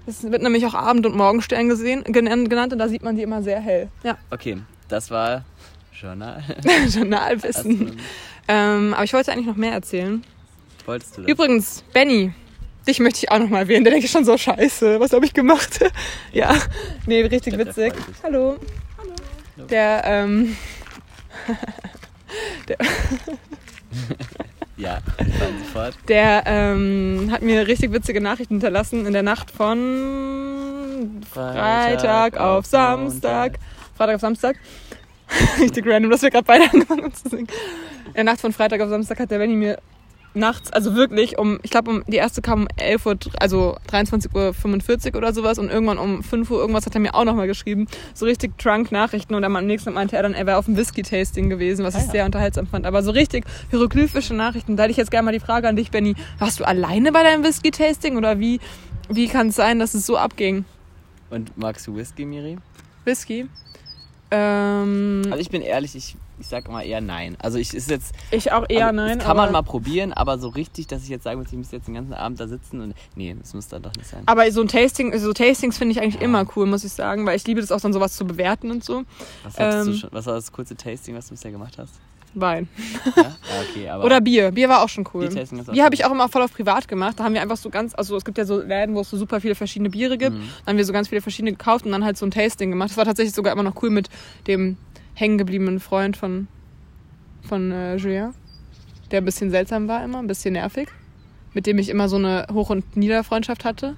Das 0.07 0.23
wird 0.23 0.43
nämlich 0.43 0.65
auch 0.67 0.75
Abend- 0.75 1.05
und 1.07 1.17
Morgenstern 1.17 1.69
gesehen, 1.69 2.05
gen- 2.05 2.49
genannt 2.49 2.73
und 2.73 2.79
da 2.79 2.89
sieht 2.89 3.03
man 3.03 3.17
die 3.17 3.23
immer 3.23 3.43
sehr 3.43 3.61
hell. 3.61 3.89
Ja, 4.05 4.17
Okay, 4.31 4.59
das 4.89 5.11
war 5.11 5.45
Journal. 5.93 6.43
Journalwissen. 6.89 7.99
Ähm, 8.49 8.95
aber 8.95 9.05
ich 9.05 9.13
wollte 9.13 9.33
eigentlich 9.33 9.47
noch 9.47 9.57
mehr 9.57 9.73
erzählen. 9.73 10.23
Wolltest 10.87 11.17
du 11.19 11.23
das? 11.23 11.31
Übrigens, 11.31 11.85
Benny, 11.93 12.33
dich 12.87 13.01
möchte 13.01 13.21
ich 13.23 13.31
auch 13.31 13.39
noch 13.39 13.49
mal 13.49 13.61
erwähnen. 13.61 13.85
Der 13.85 13.93
denke 13.93 14.07
ich 14.07 14.13
schon 14.13 14.25
so, 14.25 14.37
scheiße, 14.37 15.01
was 15.01 15.13
habe 15.13 15.25
ich 15.27 15.35
gemacht? 15.35 15.81
ja, 16.33 16.57
nee, 17.07 17.23
richtig 17.23 17.57
der 17.57 17.67
witzig. 17.67 17.93
Hallo. 18.23 18.57
Hallo. 18.99 19.67
Der, 19.69 20.03
ähm, 20.05 20.57
Ja, 24.77 24.99
ich 25.19 25.35
fand 25.35 25.59
sofort. 25.65 25.95
der 26.07 26.43
ähm, 26.45 27.31
hat 27.33 27.41
mir 27.41 27.67
richtig 27.67 27.93
witzige 27.93 28.21
Nachrichten 28.21 28.55
hinterlassen 28.55 29.07
in 29.07 29.15
der 29.15 29.23
Nacht 29.23 29.51
von 29.51 31.23
Freitag 31.33 32.37
auf 32.37 32.67
Samstag. 32.67 33.59
Freitag 33.97 34.17
auf 34.17 34.21
Samstag. 34.21 34.57
Richtig 35.59 35.87
random, 35.87 36.11
dass 36.11 36.21
wir 36.21 36.31
gerade 36.31 36.45
beide 36.45 36.65
angefangen 36.71 37.05
haben 37.05 37.15
zu 37.15 37.29
singen. 37.29 37.47
In 38.09 38.15
der 38.15 38.25
Nacht 38.25 38.41
von 38.43 38.53
Freitag 38.53 38.83
auf 38.83 38.91
Samstag 38.91 39.19
hat 39.19 39.31
der 39.31 39.39
Benny 39.39 39.55
mir 39.55 39.79
nachts, 40.37 40.71
also 40.73 40.95
wirklich 40.95 41.39
um, 41.39 41.59
ich 41.63 41.71
glaube, 41.71 41.91
um, 41.91 42.05
die 42.07 42.17
erste 42.17 42.43
kam 42.43 42.63
um 42.63 42.69
11 42.77 43.07
Uhr, 43.07 43.17
also 43.41 43.77
23.45 43.91 45.13
Uhr 45.13 45.17
oder 45.17 45.33
sowas 45.33 45.59
und 45.59 45.71
irgendwann 45.71 45.99
um 45.99 46.23
5 46.23 46.51
Uhr 46.51 46.59
irgendwas 46.61 46.87
hat 46.87 46.95
er 46.95 47.01
mir 47.01 47.15
auch 47.15 47.25
nochmal 47.25 47.47
geschrieben. 47.47 47.87
So 48.15 48.27
richtig 48.27 48.57
drunk 48.59 48.93
Nachrichten 48.93 49.35
und 49.35 49.43
am 49.45 49.67
nächsten 49.67 49.93
meinte 49.95 50.17
er 50.17 50.23
dann, 50.23 50.35
er 50.35 50.47
wäre 50.47 50.59
auf 50.59 50.67
dem 50.67 50.77
Whisky-Tasting 50.77 51.49
gewesen, 51.51 51.85
was 51.85 51.95
Ah, 51.95 51.99
ich 51.99 52.05
ja. 52.07 52.11
sehr 52.13 52.25
unterhaltsam 52.27 52.67
fand. 52.67 52.87
Aber 52.87 53.03
so 53.03 53.11
richtig 53.11 53.45
hieroglyphische 53.71 54.35
Nachrichten. 54.35 54.77
Da 54.77 54.85
hätte 54.85 54.93
ich 54.93 54.97
jetzt 54.99 55.11
gerne 55.11 55.25
mal 55.27 55.33
die 55.33 55.41
Frage 55.41 55.69
an 55.69 55.77
dich, 55.77 55.91
Benny. 55.91 56.15
Warst 56.39 56.61
du 56.61 56.65
alleine 56.65 57.13
bei 57.13 57.23
deinem 57.23 57.43
Whisky-Tasting 57.43 58.17
oder 58.17 58.39
wie, 58.39 58.61
wie 59.09 59.29
kann 59.29 59.49
es 59.49 59.57
sein, 59.57 59.79
dass 59.79 59.95
es 59.95 60.07
so 60.07 60.17
abging? 60.19 60.65
Und 61.31 61.57
magst 61.57 61.87
du 61.87 61.97
Whisky, 61.97 62.25
Miri? 62.25 62.59
Whisky? 63.05 63.47
Ähm, 64.31 65.23
Also 65.27 65.39
ich 65.41 65.51
bin 65.51 65.63
ehrlich, 65.63 65.95
ich, 65.95 66.17
ich 66.39 66.47
sag 66.49 66.69
mal 66.69 66.83
eher 66.83 67.01
nein. 67.01 67.37
Also 67.41 67.59
ich 67.59 67.75
ist 67.75 67.91
jetzt. 67.91 68.15
ich 68.31 68.53
auch 68.53 68.67
eher 68.69 68.89
also, 68.89 68.97
nein. 68.97 69.19
Das 69.19 69.27
kann 69.27 69.37
man 69.37 69.53
mal 69.53 69.63
probieren, 69.63 70.13
aber 70.13 70.39
so 70.39 70.49
richtig, 70.49 70.87
dass 70.87 71.03
ich 71.03 71.09
jetzt 71.09 71.25
sagen 71.25 71.41
muss, 71.41 71.51
ich 71.51 71.59
muss 71.59 71.71
jetzt 71.71 71.87
den 71.89 71.95
ganzen 71.95 72.15
Abend 72.15 72.41
da 72.41 72.49
sitzen 72.49 72.81
und. 72.81 72.95
Nee, 73.15 73.37
das 73.39 73.55
muss 73.55 73.69
dann 73.69 73.83
doch 73.83 73.95
nicht 73.97 74.09
sein. 74.09 74.23
Aber 74.27 74.51
so 74.51 74.61
ein 74.61 74.69
Tasting, 74.69 75.17
so 75.19 75.33
Tastings 75.33 75.79
finde 75.79 75.93
ich 75.93 76.01
eigentlich 76.01 76.17
Ja. 76.17 76.21
immer 76.23 76.47
cool, 76.57 76.67
muss 76.67 76.85
ich 76.85 76.93
sagen, 76.93 77.27
weil 77.27 77.37
ich 77.37 77.47
liebe 77.47 77.61
das 77.61 77.73
auch 77.73 77.81
dann 77.81 77.93
sowas 77.93 78.17
zu 78.17 78.27
bewerten 78.27 78.71
und 78.71 78.85
so. 78.85 79.05
Was, 79.45 79.55
ähm, 79.59 79.95
schon, 79.95 80.11
was 80.13 80.27
war 80.27 80.35
das 80.35 80.53
kurze 80.53 80.77
Tasting, 80.77 81.15
was 81.15 81.29
du 81.29 81.35
bisher 81.35 81.51
gemacht 81.51 81.79
hast? 81.79 81.95
Wein. 82.35 82.69
Ja, 83.17 83.23
ja 83.23 83.37
okay, 83.71 83.89
aber. 83.91 84.05
Oder 84.05 84.21
Bier. 84.21 84.53
Bier 84.53 84.69
war 84.69 84.83
auch 84.83 84.89
schon 84.89 85.09
cool. 85.15 85.29
Bier 85.29 85.85
habe 85.85 85.95
ich 85.95 86.05
auch 86.05 86.11
immer 86.11 86.29
voll 86.29 86.43
auf 86.43 86.53
privat 86.53 86.87
gemacht. 86.87 87.19
Da 87.19 87.25
haben 87.25 87.35
wir 87.35 87.41
einfach 87.41 87.57
so 87.57 87.71
ganz, 87.71 87.95
also 87.95 88.15
es 88.17 88.25
gibt 88.25 88.37
ja 88.39 88.45
so 88.45 88.61
Läden, 88.61 88.95
wo 88.95 89.01
es 89.01 89.11
so 89.11 89.17
super 89.17 89.41
viele 89.41 89.55
verschiedene 89.55 89.91
Biere 89.91 90.19
gibt. 90.19 90.37
Mhm. 90.37 90.49
Dann 90.65 90.73
haben 90.73 90.77
wir 90.77 90.85
so 90.85 90.93
ganz 90.93 91.09
viele 91.09 91.23
verschiedene 91.23 91.53
gekauft 91.53 91.87
und 91.87 91.93
dann 91.93 92.05
halt 92.05 92.19
so 92.19 92.27
ein 92.27 92.31
Tasting 92.31 92.71
gemacht. 92.71 92.91
Das 92.91 92.97
war 92.99 93.07
tatsächlich 93.07 93.35
sogar 93.35 93.53
immer 93.53 93.63
noch 93.63 93.83
cool 93.83 93.91
mit 93.91 94.11
dem 94.47 94.77
hängen 95.17 95.39
gebliebenen 95.39 95.81
Freund 95.81 96.17
von, 96.17 96.47
von 97.43 97.73
äh, 97.73 97.97
Julien, 97.97 98.33
der 99.11 99.21
ein 99.23 99.25
bisschen 99.25 99.51
seltsam 99.51 99.89
war 99.89 100.05
immer, 100.05 100.19
ein 100.19 100.27
bisschen 100.29 100.53
nervig. 100.53 100.89
Mit 101.55 101.67
dem 101.67 101.79
ich 101.79 101.89
immer 101.89 102.09
so 102.09 102.17
eine 102.17 102.47
Hoch- 102.53 102.69
und 102.71 102.97
Niederfreundschaft 102.97 103.65
hatte. 103.65 103.97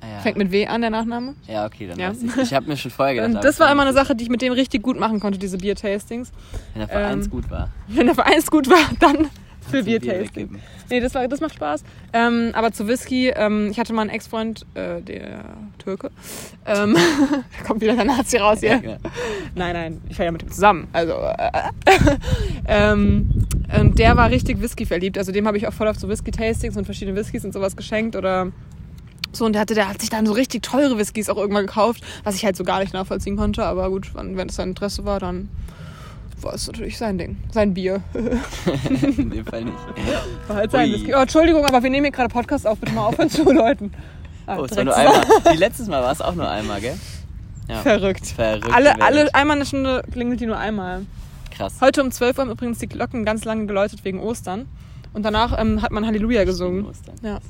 Ah, 0.00 0.06
ja. 0.14 0.18
Fängt 0.18 0.36
mit 0.36 0.50
W 0.50 0.66
an, 0.66 0.80
der 0.80 0.90
Nachname. 0.90 1.34
Ja, 1.46 1.64
okay, 1.66 1.86
dann 1.86 1.98
Ja. 1.98 2.10
weiß 2.10 2.22
ich. 2.24 2.36
Ich 2.36 2.52
habe 2.54 2.66
mir 2.66 2.76
schon 2.76 2.90
vorher 2.90 3.14
gedacht. 3.16 3.34
Und 3.36 3.44
das 3.44 3.60
war 3.60 3.70
immer 3.70 3.82
eine 3.82 3.92
Sache, 3.92 4.16
die 4.16 4.24
ich 4.24 4.30
mit 4.30 4.42
dem 4.42 4.52
richtig 4.52 4.82
gut 4.82 4.98
machen 4.98 5.20
konnte, 5.20 5.38
diese 5.38 5.58
Bier-Tastings. 5.58 6.32
Wenn 6.74 6.80
der 6.80 6.88
Vereins 6.88 7.26
ähm, 7.26 7.30
gut 7.30 7.50
war. 7.50 7.70
Wenn 7.86 8.06
der 8.06 8.14
Vereins 8.16 8.50
gut 8.50 8.68
war, 8.68 8.78
dann 9.00 9.28
für 9.68 9.82
Bier 9.84 10.00
Bier-Tasting. 10.00 10.44
weggeben. 10.44 10.60
Nee, 10.90 11.00
das, 11.00 11.14
war, 11.14 11.28
das 11.28 11.40
macht 11.40 11.54
Spaß. 11.54 11.84
Ähm, 12.12 12.50
aber 12.54 12.72
zu 12.72 12.88
Whisky, 12.88 13.28
ähm, 13.28 13.68
ich 13.70 13.78
hatte 13.78 13.92
mal 13.92 14.02
einen 14.02 14.10
Ex-Freund, 14.10 14.64
äh, 14.74 15.02
der 15.02 15.44
Türke. 15.78 16.10
Ähm, 16.66 16.94
da 16.94 17.64
kommt 17.66 17.80
wieder 17.80 17.94
der 17.94 18.04
Nazi 18.04 18.38
raus 18.38 18.60
hier. 18.60 18.70
Ja, 18.70 18.78
genau. 18.78 18.96
Nein, 19.54 19.74
nein, 19.74 20.00
ich 20.08 20.18
war 20.18 20.24
ja 20.26 20.32
mit 20.32 20.42
ihm 20.42 20.50
zusammen. 20.50 20.88
Also, 20.92 21.12
äh, 21.12 21.62
ähm, 22.66 23.46
und 23.78 23.98
der 23.98 24.16
war 24.16 24.30
richtig 24.30 24.60
Whisky 24.62 24.86
verliebt. 24.86 25.18
Also 25.18 25.32
dem 25.32 25.46
habe 25.46 25.58
ich 25.58 25.66
auch 25.66 25.72
voll 25.72 25.88
auf 25.88 25.98
so 25.98 26.08
Whisky-Tastings 26.08 26.76
und 26.76 26.84
verschiedene 26.84 27.16
Whiskys 27.16 27.44
und 27.44 27.52
sowas 27.52 27.76
geschenkt 27.76 28.16
oder 28.16 28.50
so. 29.32 29.44
Und 29.44 29.52
der 29.52 29.60
hatte, 29.62 29.74
der 29.74 29.88
hat 29.88 30.00
sich 30.00 30.10
dann 30.10 30.24
so 30.24 30.32
richtig 30.32 30.62
teure 30.62 30.96
Whiskys 30.98 31.28
auch 31.28 31.36
irgendwann 31.36 31.66
gekauft, 31.66 32.02
was 32.24 32.34
ich 32.34 32.44
halt 32.44 32.56
so 32.56 32.64
gar 32.64 32.80
nicht 32.80 32.94
nachvollziehen 32.94 33.36
konnte. 33.36 33.64
Aber 33.64 33.90
gut, 33.90 34.12
wenn 34.14 34.48
es 34.48 34.56
sein 34.56 34.70
Interesse 34.70 35.04
war, 35.04 35.20
dann 35.20 35.50
war 36.42 36.54
es 36.54 36.66
natürlich 36.66 36.96
sein 36.98 37.18
Ding, 37.18 37.36
sein 37.52 37.74
Bier. 37.74 38.00
In 39.16 39.30
dem 39.30 39.44
Fall 39.46 39.64
nicht. 39.64 39.76
War 40.46 40.56
halt 40.56 40.70
sein. 40.70 40.90
Whisky. 40.92 41.14
Oh, 41.14 41.18
Entschuldigung, 41.20 41.64
aber 41.64 41.82
wir 41.82 41.90
nehmen 41.90 42.04
hier 42.04 42.12
gerade 42.12 42.28
Podcast 42.32 42.66
auf. 42.66 42.78
Bitte 42.78 42.92
mal 42.92 43.06
aufhören 43.06 43.30
zu 43.30 43.44
Leuten. 43.52 43.92
Ah, 44.46 44.56
Oh, 44.58 44.64
es 44.64 44.76
war 44.76 44.84
nur 44.84 44.96
einmal. 44.96 45.22
Wie 45.52 45.56
letztes 45.56 45.88
Mal 45.88 46.02
war 46.02 46.12
es 46.12 46.20
auch 46.20 46.34
nur 46.34 46.48
einmal, 46.48 46.80
gell? 46.80 46.98
Ja. 47.68 47.78
Verrückt. 47.82 48.26
Verrückte 48.26 48.72
Alle, 48.72 48.86
Welt. 48.90 49.02
alle, 49.02 49.34
einmal 49.34 49.56
eine 49.56 49.66
Stunde 49.66 50.02
klingelt 50.10 50.40
die 50.40 50.46
nur 50.46 50.56
einmal. 50.58 51.02
Krass. 51.50 51.74
Heute 51.80 52.02
um 52.02 52.10
12 52.10 52.38
Uhr 52.38 52.44
haben 52.44 52.50
übrigens 52.50 52.78
die 52.78 52.88
Glocken 52.88 53.24
ganz 53.24 53.44
lange 53.44 53.66
geläutet 53.66 54.04
wegen 54.04 54.20
Ostern. 54.20 54.66
Und 55.12 55.22
danach 55.24 55.58
ähm, 55.60 55.82
hat 55.82 55.90
man 55.90 56.06
Halleluja 56.06 56.44
gesungen. 56.44 56.86
Ostern. 56.86 57.16
Ja. 57.22 57.40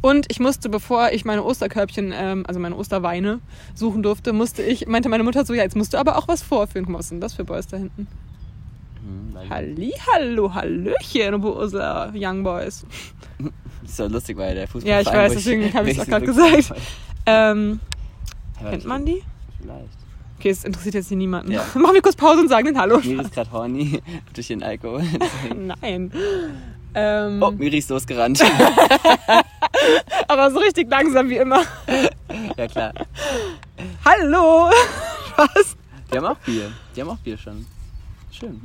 Und 0.00 0.26
ich 0.28 0.40
musste, 0.40 0.68
bevor 0.68 1.12
ich 1.12 1.24
meine 1.24 1.44
Osterkörbchen, 1.44 2.12
ähm, 2.14 2.44
also 2.46 2.60
meine 2.60 2.76
Osterweine 2.76 3.40
suchen 3.74 4.02
durfte, 4.02 4.32
musste 4.32 4.62
ich, 4.62 4.86
meinte 4.86 5.08
meine 5.08 5.24
Mutter 5.24 5.44
so, 5.44 5.54
ja, 5.54 5.62
jetzt 5.62 5.76
musst 5.76 5.94
du 5.94 5.98
aber 5.98 6.16
auch 6.16 6.28
was 6.28 6.42
vorführen. 6.42 6.84
Guck 6.84 6.92
mal, 6.92 6.98
was 6.98 7.08
sind 7.08 7.20
das 7.20 7.34
für 7.34 7.44
Boys 7.44 7.66
da 7.66 7.76
hinten? 7.76 8.06
Hm, 9.02 9.50
Halli, 9.50 9.92
hallo, 10.12 10.52
hallöchen, 10.54 11.40
Boser 11.40 12.12
Young 12.14 12.42
Boys. 12.42 12.84
Das 13.38 13.50
ist 13.90 13.96
so 13.96 14.06
lustig, 14.06 14.36
weil 14.36 14.54
der 14.54 14.68
Fußball. 14.68 14.90
Ja, 14.90 15.00
ich 15.00 15.06
weiß, 15.06 15.32
deswegen 15.32 15.72
habe 15.72 15.90
ich 15.90 15.96
es 15.98 16.02
auch 16.02 16.08
gerade 16.08 16.26
gesagt. 16.26 16.72
Ähm, 17.26 17.80
kennt 18.58 18.84
man 18.84 19.04
die? 19.04 19.22
Vielleicht. 19.60 20.00
Okay, 20.38 20.50
es 20.50 20.64
interessiert 20.64 20.94
jetzt 20.94 21.08
hier 21.08 21.18
niemanden. 21.18 21.52
Ja. 21.52 21.64
Machen 21.74 21.94
wir 21.94 22.02
kurz 22.02 22.16
Pause 22.16 22.40
und 22.40 22.48
sagen 22.48 22.64
den 22.64 22.78
Hallo. 22.78 22.98
Miri 22.98 23.20
ist 23.20 23.32
gerade 23.32 23.52
horny 23.52 24.00
durch 24.32 24.48
den 24.48 24.62
Alkohol. 24.62 25.02
Nein. 25.54 26.10
Ähm, 26.94 27.42
Oh, 27.42 27.50
Miri 27.52 27.78
ist 27.78 27.90
losgerannt. 27.90 28.42
aber 30.28 30.50
so 30.50 30.58
richtig 30.58 30.90
langsam 30.90 31.28
wie 31.28 31.36
immer. 31.36 31.62
ja, 32.56 32.66
klar. 32.68 32.92
Hallo! 34.04 34.70
Was? 35.36 35.76
Die 36.12 36.16
haben 36.18 36.24
auch 36.26 36.36
Bier. 36.38 36.70
Die 36.94 37.00
haben 37.00 37.10
auch 37.10 37.18
Bier 37.18 37.38
schon. 37.38 37.64
Schön. 38.32 38.60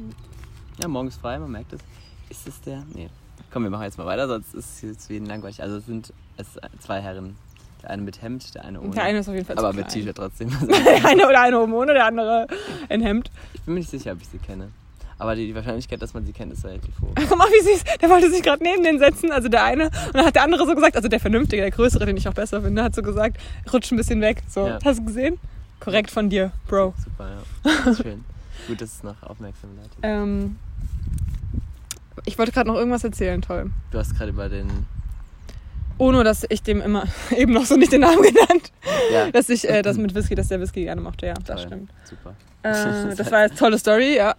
Ja, 0.81 0.87
morgens 0.87 1.15
frei, 1.17 1.37
man 1.39 1.51
merkt 1.51 1.73
es. 1.73 1.79
Ist 2.29 2.47
es 2.47 2.61
der? 2.61 2.83
Nee. 2.93 3.09
Komm, 3.51 3.63
wir 3.63 3.69
machen 3.69 3.83
jetzt 3.83 3.97
mal 3.97 4.05
weiter, 4.05 4.27
sonst 4.27 4.53
ist 4.53 4.75
es 4.75 4.81
jetzt 4.81 5.09
jeden 5.09 5.27
langweilig. 5.27 5.61
Also 5.61 5.77
es 5.77 5.85
sind 5.85 6.11
es 6.37 6.47
zwei 6.79 7.01
Herren. 7.01 7.37
Der 7.81 7.91
eine 7.91 8.01
mit 8.01 8.21
Hemd, 8.21 8.55
der 8.55 8.65
eine 8.65 8.81
ohne. 8.81 8.89
Der 8.91 9.03
eine 9.03 9.19
ist 9.19 9.29
auf 9.29 9.35
jeden 9.35 9.45
Fall 9.45 9.57
Aber 9.59 9.69
zu 9.71 9.77
mit. 9.77 9.89
T-Shirt 9.89 10.17
trotzdem. 10.17 10.49
Der 10.67 11.05
eine 11.05 11.27
oder 11.27 11.41
eine 11.41 11.59
ohne, 11.59 11.93
der 11.93 12.05
andere 12.07 12.47
in 12.89 13.01
Hemd. 13.01 13.29
ich 13.53 13.61
bin 13.61 13.75
mir 13.75 13.79
nicht 13.81 13.91
sicher, 13.91 14.13
ob 14.13 14.21
ich 14.21 14.27
sie 14.27 14.39
kenne. 14.39 14.69
Aber 15.17 15.35
die, 15.35 15.47
die 15.47 15.55
Wahrscheinlichkeit, 15.55 16.01
dass 16.01 16.13
man 16.13 16.25
sie 16.25 16.33
kennt, 16.33 16.51
ist 16.51 16.65
relativ 16.65 16.93
hoch. 17.01 17.13
Guck 17.15 17.37
mal, 17.37 17.47
wie 17.47 17.63
süß. 17.63 17.83
Der 18.01 18.09
wollte 18.09 18.29
sich 18.29 18.43
gerade 18.43 18.61
neben 18.61 18.83
den 18.83 18.99
setzen, 18.99 19.31
also 19.31 19.47
der 19.47 19.63
eine. 19.63 19.85
Und 19.85 20.13
dann 20.15 20.25
hat 20.25 20.35
der 20.35 20.43
andere 20.43 20.65
so 20.65 20.75
gesagt, 20.75 20.95
also 20.97 21.07
der 21.07 21.19
Vernünftige, 21.21 21.61
der 21.61 21.71
Größere, 21.71 22.05
den 22.05 22.17
ich 22.17 22.27
auch 22.27 22.33
besser 22.33 22.61
finde, 22.61 22.83
hat 22.83 22.93
so 22.95 23.01
gesagt, 23.01 23.37
rutsch 23.71 23.91
ein 23.91 23.97
bisschen 23.97 24.19
weg. 24.21 24.43
So, 24.49 24.67
Ja. 24.67 24.79
hast 24.83 24.99
du 24.99 25.05
gesehen? 25.05 25.39
Korrekt 25.79 26.11
von 26.11 26.29
dir, 26.29 26.51
Bro. 26.67 26.93
Super, 27.03 27.29
ja. 27.29 27.41
Das 27.63 27.87
ist 27.99 28.01
schön. 28.03 28.25
Gut, 28.67 28.81
dass 28.81 28.93
es 28.93 29.03
noch 29.03 29.21
aufmerksam 29.23 29.69
leitet. 29.77 29.97
Ähm, 30.01 30.57
ich 32.25 32.37
wollte 32.37 32.51
gerade 32.51 32.67
noch 32.67 32.75
irgendwas 32.75 33.03
erzählen, 33.03 33.41
toll. 33.41 33.69
Du 33.91 33.97
hast 33.97 34.15
gerade 34.17 34.31
über 34.31 34.49
den. 34.49 34.67
Oh, 35.97 36.11
nur, 36.11 36.23
dass 36.25 36.45
ich 36.49 36.61
dem 36.61 36.81
immer 36.81 37.03
eben 37.37 37.53
noch 37.53 37.65
so 37.65 37.77
nicht 37.77 37.91
den 37.93 38.01
Namen 38.01 38.21
genannt. 38.21 38.71
Ja, 39.13 39.31
Dass 39.31 39.47
ich 39.49 39.67
äh, 39.69 39.81
das 39.81 39.95
mit 39.97 40.13
Whisky, 40.13 40.35
dass 40.35 40.49
der 40.49 40.59
Whisky 40.59 40.83
gerne 40.83 40.99
mochte, 41.01 41.27
ja, 41.27 41.33
das 41.35 41.45
Toll. 41.61 41.67
stimmt. 41.67 41.91
super. 42.03 42.35
Äh, 42.63 43.15
das 43.15 43.31
war 43.31 43.43
jetzt 43.43 43.57
tolle 43.57 43.77
Story, 43.77 44.17
ja. 44.17 44.35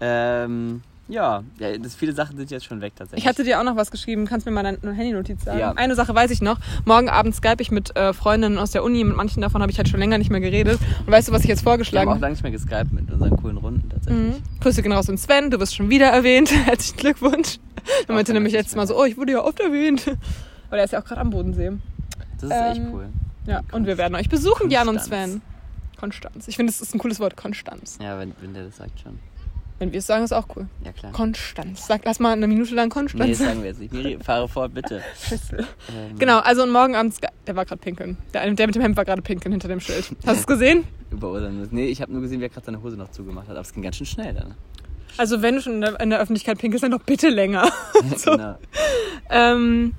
Ähm, 0.00 0.82
ja, 1.08 1.42
ja 1.58 1.76
das, 1.76 1.94
viele 1.94 2.12
Sachen 2.14 2.36
sind 2.36 2.50
jetzt 2.50 2.64
schon 2.64 2.80
weg 2.80 2.94
tatsächlich. 2.96 3.24
Ich 3.24 3.28
hatte 3.28 3.44
dir 3.44 3.60
auch 3.60 3.64
noch 3.64 3.76
was 3.76 3.90
geschrieben. 3.90 4.26
Kannst 4.26 4.46
mir 4.46 4.52
mal 4.52 4.62
deine 4.62 4.78
Handynotiz 4.92 5.44
sagen? 5.44 5.58
Ja. 5.58 5.72
Eine 5.72 5.94
Sache 5.94 6.14
weiß 6.14 6.30
ich 6.30 6.40
noch. 6.40 6.58
Morgen 6.84 7.08
Abend 7.08 7.34
Skype 7.34 7.56
ich 7.60 7.70
mit 7.70 7.94
äh, 7.96 8.14
Freundinnen 8.14 8.58
aus 8.58 8.70
der 8.70 8.82
Uni. 8.82 9.04
Mit 9.04 9.16
manchen 9.16 9.42
davon 9.42 9.60
habe 9.60 9.70
ich 9.70 9.78
halt 9.78 9.88
schon 9.88 10.00
länger 10.00 10.16
nicht 10.18 10.30
mehr 10.30 10.40
geredet. 10.40 10.78
Und 11.04 11.12
weißt 11.12 11.28
du, 11.28 11.32
was 11.32 11.42
ich 11.42 11.48
jetzt 11.48 11.64
Wir 11.64 11.72
haben 11.72 11.78
vorgeschlagen 11.78 12.10
auch 12.10 12.18
lange 12.18 12.32
nicht 12.32 12.42
mehr 12.42 12.52
geskypt 12.52 12.92
mit 12.92 13.10
unseren 13.10 13.36
coolen 13.36 13.58
Runden 13.58 13.88
tatsächlich. 13.90 14.36
Mhm. 14.36 14.60
Grüße 14.60 14.82
gehen 14.82 14.92
raus 14.92 15.10
an 15.10 15.18
Sven, 15.18 15.50
du 15.50 15.60
wirst 15.60 15.76
schon 15.76 15.90
wieder 15.90 16.06
erwähnt. 16.06 16.50
Herzlichen 16.66 16.96
Glückwunsch. 16.96 17.58
Er 18.08 18.14
meinte 18.14 18.32
nämlich 18.32 18.54
letztes 18.54 18.76
Mal 18.76 18.86
so, 18.86 18.98
oh, 18.98 19.04
ich 19.04 19.18
wurde 19.18 19.32
ja 19.32 19.44
oft 19.44 19.60
erwähnt. 19.60 20.06
Weil 20.70 20.78
er 20.78 20.86
ist 20.86 20.92
ja 20.92 21.00
auch 21.00 21.04
gerade 21.04 21.20
am 21.20 21.30
Bodensee. 21.30 21.72
Das 22.40 22.44
ist 22.44 22.50
echt 22.50 22.80
Ähm, 22.80 22.94
cool. 22.94 23.08
Ja, 23.46 23.60
und 23.72 23.86
wir 23.86 23.98
werden 23.98 24.14
euch 24.14 24.30
besuchen, 24.30 24.70
Jan 24.70 24.88
und 24.88 24.96
Konstanz. 24.96 25.32
Sven. 25.32 25.42
Konstanz. 26.00 26.48
Ich 26.48 26.56
finde, 26.56 26.72
das 26.72 26.80
ist 26.80 26.94
ein 26.94 26.98
cooles 26.98 27.20
Wort, 27.20 27.36
Konstanz. 27.36 27.98
Ja, 28.00 28.18
wenn, 28.18 28.32
wenn 28.40 28.54
der 28.54 28.64
das 28.64 28.78
sagt 28.78 29.00
schon. 29.00 29.18
Wenn 29.80 29.92
wir 29.92 29.98
es 29.98 30.06
sagen, 30.06 30.22
ist 30.24 30.32
auch 30.32 30.46
cool. 30.56 30.68
Ja, 30.84 30.92
klar. 30.92 31.10
Konstanz. 31.12 31.86
Sag 31.86 32.06
erst 32.06 32.20
mal 32.20 32.32
eine 32.32 32.46
Minute 32.46 32.74
lang 32.76 32.86
Nee, 32.86 32.90
Konstanz. 32.90 33.38
das 33.38 33.38
sagen 33.46 33.60
wir 33.62 33.70
jetzt 33.70 33.80
nicht. 33.80 33.92
Miri, 33.92 34.18
fahre 34.22 34.48
fort, 34.48 34.72
bitte. 34.72 35.02
Ähm, 35.52 36.16
Genau, 36.18 36.38
also 36.38 36.62
und 36.62 36.70
morgen 36.70 36.94
Abend, 36.94 37.14
Sky- 37.14 37.26
der 37.46 37.56
war 37.56 37.64
gerade 37.64 37.80
pinkeln. 37.80 38.16
Der, 38.32 38.48
der 38.50 38.66
mit 38.66 38.74
dem 38.76 38.82
Hemd 38.82 38.96
war 38.96 39.04
gerade 39.04 39.20
pinkeln 39.22 39.52
hinter 39.52 39.68
dem 39.68 39.80
Schild. 39.80 40.04
Hast 40.26 40.26
du 40.26 40.30
es 40.32 40.46
gesehen? 40.46 40.84
Über 41.10 41.30
unseren, 41.32 41.68
nee, 41.72 41.86
ich 41.86 42.00
habe 42.00 42.12
nur 42.12 42.22
gesehen, 42.22 42.40
wie 42.40 42.44
er 42.44 42.48
gerade 42.50 42.66
seine 42.66 42.82
Hose 42.82 42.96
noch 42.96 43.10
zugemacht 43.10 43.48
hat. 43.48 43.56
Aber 43.56 43.62
es 43.62 43.72
ging 43.72 43.82
ganz 43.82 43.96
schön 43.96 44.06
schnell 44.06 44.32
dann. 44.34 44.54
Also 45.16 45.42
wenn 45.42 45.56
du 45.56 45.60
schon 45.62 45.74
in 45.74 45.80
der, 45.80 46.00
in 46.00 46.10
der 46.10 46.20
Öffentlichkeit 46.20 46.58
pinkelst, 46.58 46.82
dann 46.84 46.90
doch 46.92 47.02
bitte 47.02 47.28
länger. 47.28 47.70
So. 48.16 48.32
genau. 48.32 48.56
Ähm, 49.30 49.92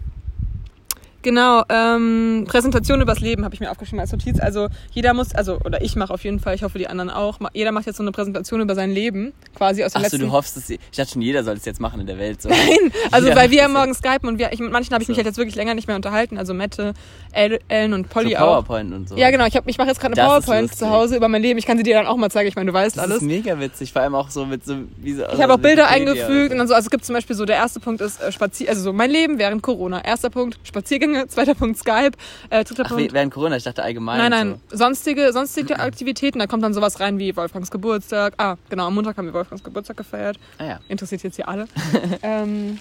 genau, 1.25 1.63
ähm, 1.67 2.45
Präsentation 2.47 3.01
übers 3.01 3.19
Leben 3.19 3.43
habe 3.43 3.53
ich 3.53 3.59
mir 3.59 3.69
aufgeschrieben 3.69 3.99
als 3.99 4.11
Notiz. 4.13 4.39
Also 4.39 4.69
jeder 4.91 5.13
muss, 5.13 5.35
also 5.35 5.57
oder 5.65 5.81
ich 5.81 5.97
mache 5.97 6.13
auf 6.13 6.23
jeden 6.23 6.39
Fall, 6.39 6.55
ich 6.55 6.63
hoffe 6.63 6.77
die 6.77 6.87
anderen 6.87 7.09
auch. 7.09 7.39
Jeder 7.53 7.73
macht 7.73 7.85
jetzt 7.87 7.97
so 7.97 8.03
eine 8.03 8.11
Präsentation 8.13 8.61
über 8.61 8.75
sein 8.75 8.91
Leben, 8.91 9.33
quasi 9.55 9.83
aus 9.83 9.91
den 9.93 9.97
Achso, 10.03 10.15
letzten. 10.15 10.29
du 10.29 10.31
hoffst, 10.31 10.55
dass 10.55 10.67
sie, 10.67 10.79
ich 10.91 10.97
dachte 10.97 11.11
schon, 11.11 11.21
jeder 11.21 11.43
soll 11.43 11.55
es 11.55 11.65
jetzt 11.65 11.81
machen 11.81 11.99
in 11.99 12.07
der 12.07 12.17
Welt. 12.17 12.41
So. 12.41 12.47
Nein, 12.55 12.91
also 13.11 13.27
Jeder 13.27 13.39
weil 13.41 13.51
wir 13.51 13.63
das 13.63 13.71
morgen 13.71 13.93
skypen 13.93 14.29
und 14.29 14.39
wir, 14.39 14.53
ich, 14.53 14.59
mit 14.59 14.71
manchen 14.71 14.93
habe 14.93 15.01
ich 15.03 15.09
mich 15.09 15.15
So. 15.15 15.19
halt 15.19 15.27
jetzt 15.27 15.37
wirklich 15.37 15.55
länger 15.55 15.73
nicht 15.73 15.87
mehr 15.87 15.97
unterhalten. 15.97 16.37
Also 16.37 16.53
Mette, 16.53 16.93
El, 17.33 17.59
Ellen 17.67 17.93
und 17.93 18.07
So 18.07 18.13
Polly 18.13 18.37
auch. 18.37 18.63
PowerPoint 18.63 18.93
und 18.93 19.09
so. 19.09 19.17
Ja, 19.17 19.31
genau. 19.31 19.45
Ich, 19.47 19.55
hab- 19.57 19.67
ich 19.67 19.77
mache 19.77 19.87
jetzt 19.89 19.99
gerade 19.99 20.13
eine 20.13 20.27
Das 20.29 20.45
PowerPoint 20.45 20.75
zu 20.75 20.89
Hause 20.89 21.17
über 21.17 21.27
mein 21.27 21.41
Leben. 21.41 21.57
Ich 21.59 21.65
kann 21.65 21.77
sie 21.77 21.83
dir 21.83 21.95
dann 21.95 22.05
auch 22.07 22.15
mal 22.17 22.29
zeigen. 22.29 22.47
Ich 22.47 22.55
meine, 22.55 22.67
du 22.71 22.73
weißt 22.73 22.95
Das 22.97 23.03
alles. 23.03 23.17
ist 23.17 23.23
mega 23.23 23.59
witzig, 23.59 23.91
vor 23.91 24.01
allem 24.03 24.15
auch 24.15 24.29
so 24.29 24.45
mit 24.45 24.63
so 24.63 24.75
wie 24.97 25.13
so. 25.15 25.23
Ich 25.33 25.41
habe 25.41 25.53
auch 25.53 25.57
Bilder 25.59 25.87
eingefügt 25.87 26.51
und 26.51 26.51
so. 26.51 26.57
dann 26.57 26.67
so, 26.67 26.73
also 26.75 26.85
es 26.85 26.91
gibt 26.91 27.03
zum 27.05 27.15
Beispiel 27.15 27.35
so, 27.35 27.45
der 27.45 27.55
erste 27.55 27.79
Punkt 27.79 28.01
ist 28.01 28.21
äh, 28.21 28.31
Spazier, 28.31 28.69
also 28.69 28.81
so 28.81 28.93
mein 28.93 29.09
Leben 29.09 29.39
während 29.39 29.61
Corona. 29.63 30.03
Erster 30.03 30.29
Punkt 30.29 30.59
Spaziergänge, 30.63 31.14
zweiter 31.27 31.55
Punkt 31.55 31.77
Skype, 31.77 32.11
äh, 32.49 32.63
dritter 32.63 32.83
Ach, 32.85 32.89
Punkt. 32.89 33.13
während 33.13 33.33
Corona, 33.33 33.57
ich 33.57 33.63
dachte 33.63 33.83
allgemein. 33.83 34.17
Nein, 34.17 34.31
nein, 34.31 34.61
So. 34.69 34.77
sonstige, 34.77 35.31
sonstige 35.33 35.79
Aktivitäten, 35.79 36.39
da 36.39 36.47
kommt 36.47 36.63
dann 36.63 36.73
sowas 36.73 36.99
rein 36.99 37.19
wie 37.19 37.35
Wolfgangs 37.35 37.71
Geburtstag. 37.71 38.33
Ah, 38.37 38.55
genau, 38.69 38.87
am 38.87 38.95
Montag 38.95 39.17
haben 39.17 39.25
wir 39.25 39.33
Wolfgangs 39.33 39.63
Geburtstag 39.63 39.97
gefeiert. 39.97 40.37
Ah 40.57 40.65
ja. 40.65 40.79
Interessiert 40.87 41.23
jetzt 41.23 41.35
hier 41.35 41.47
alle. 41.47 41.67
ähm, 42.21 42.79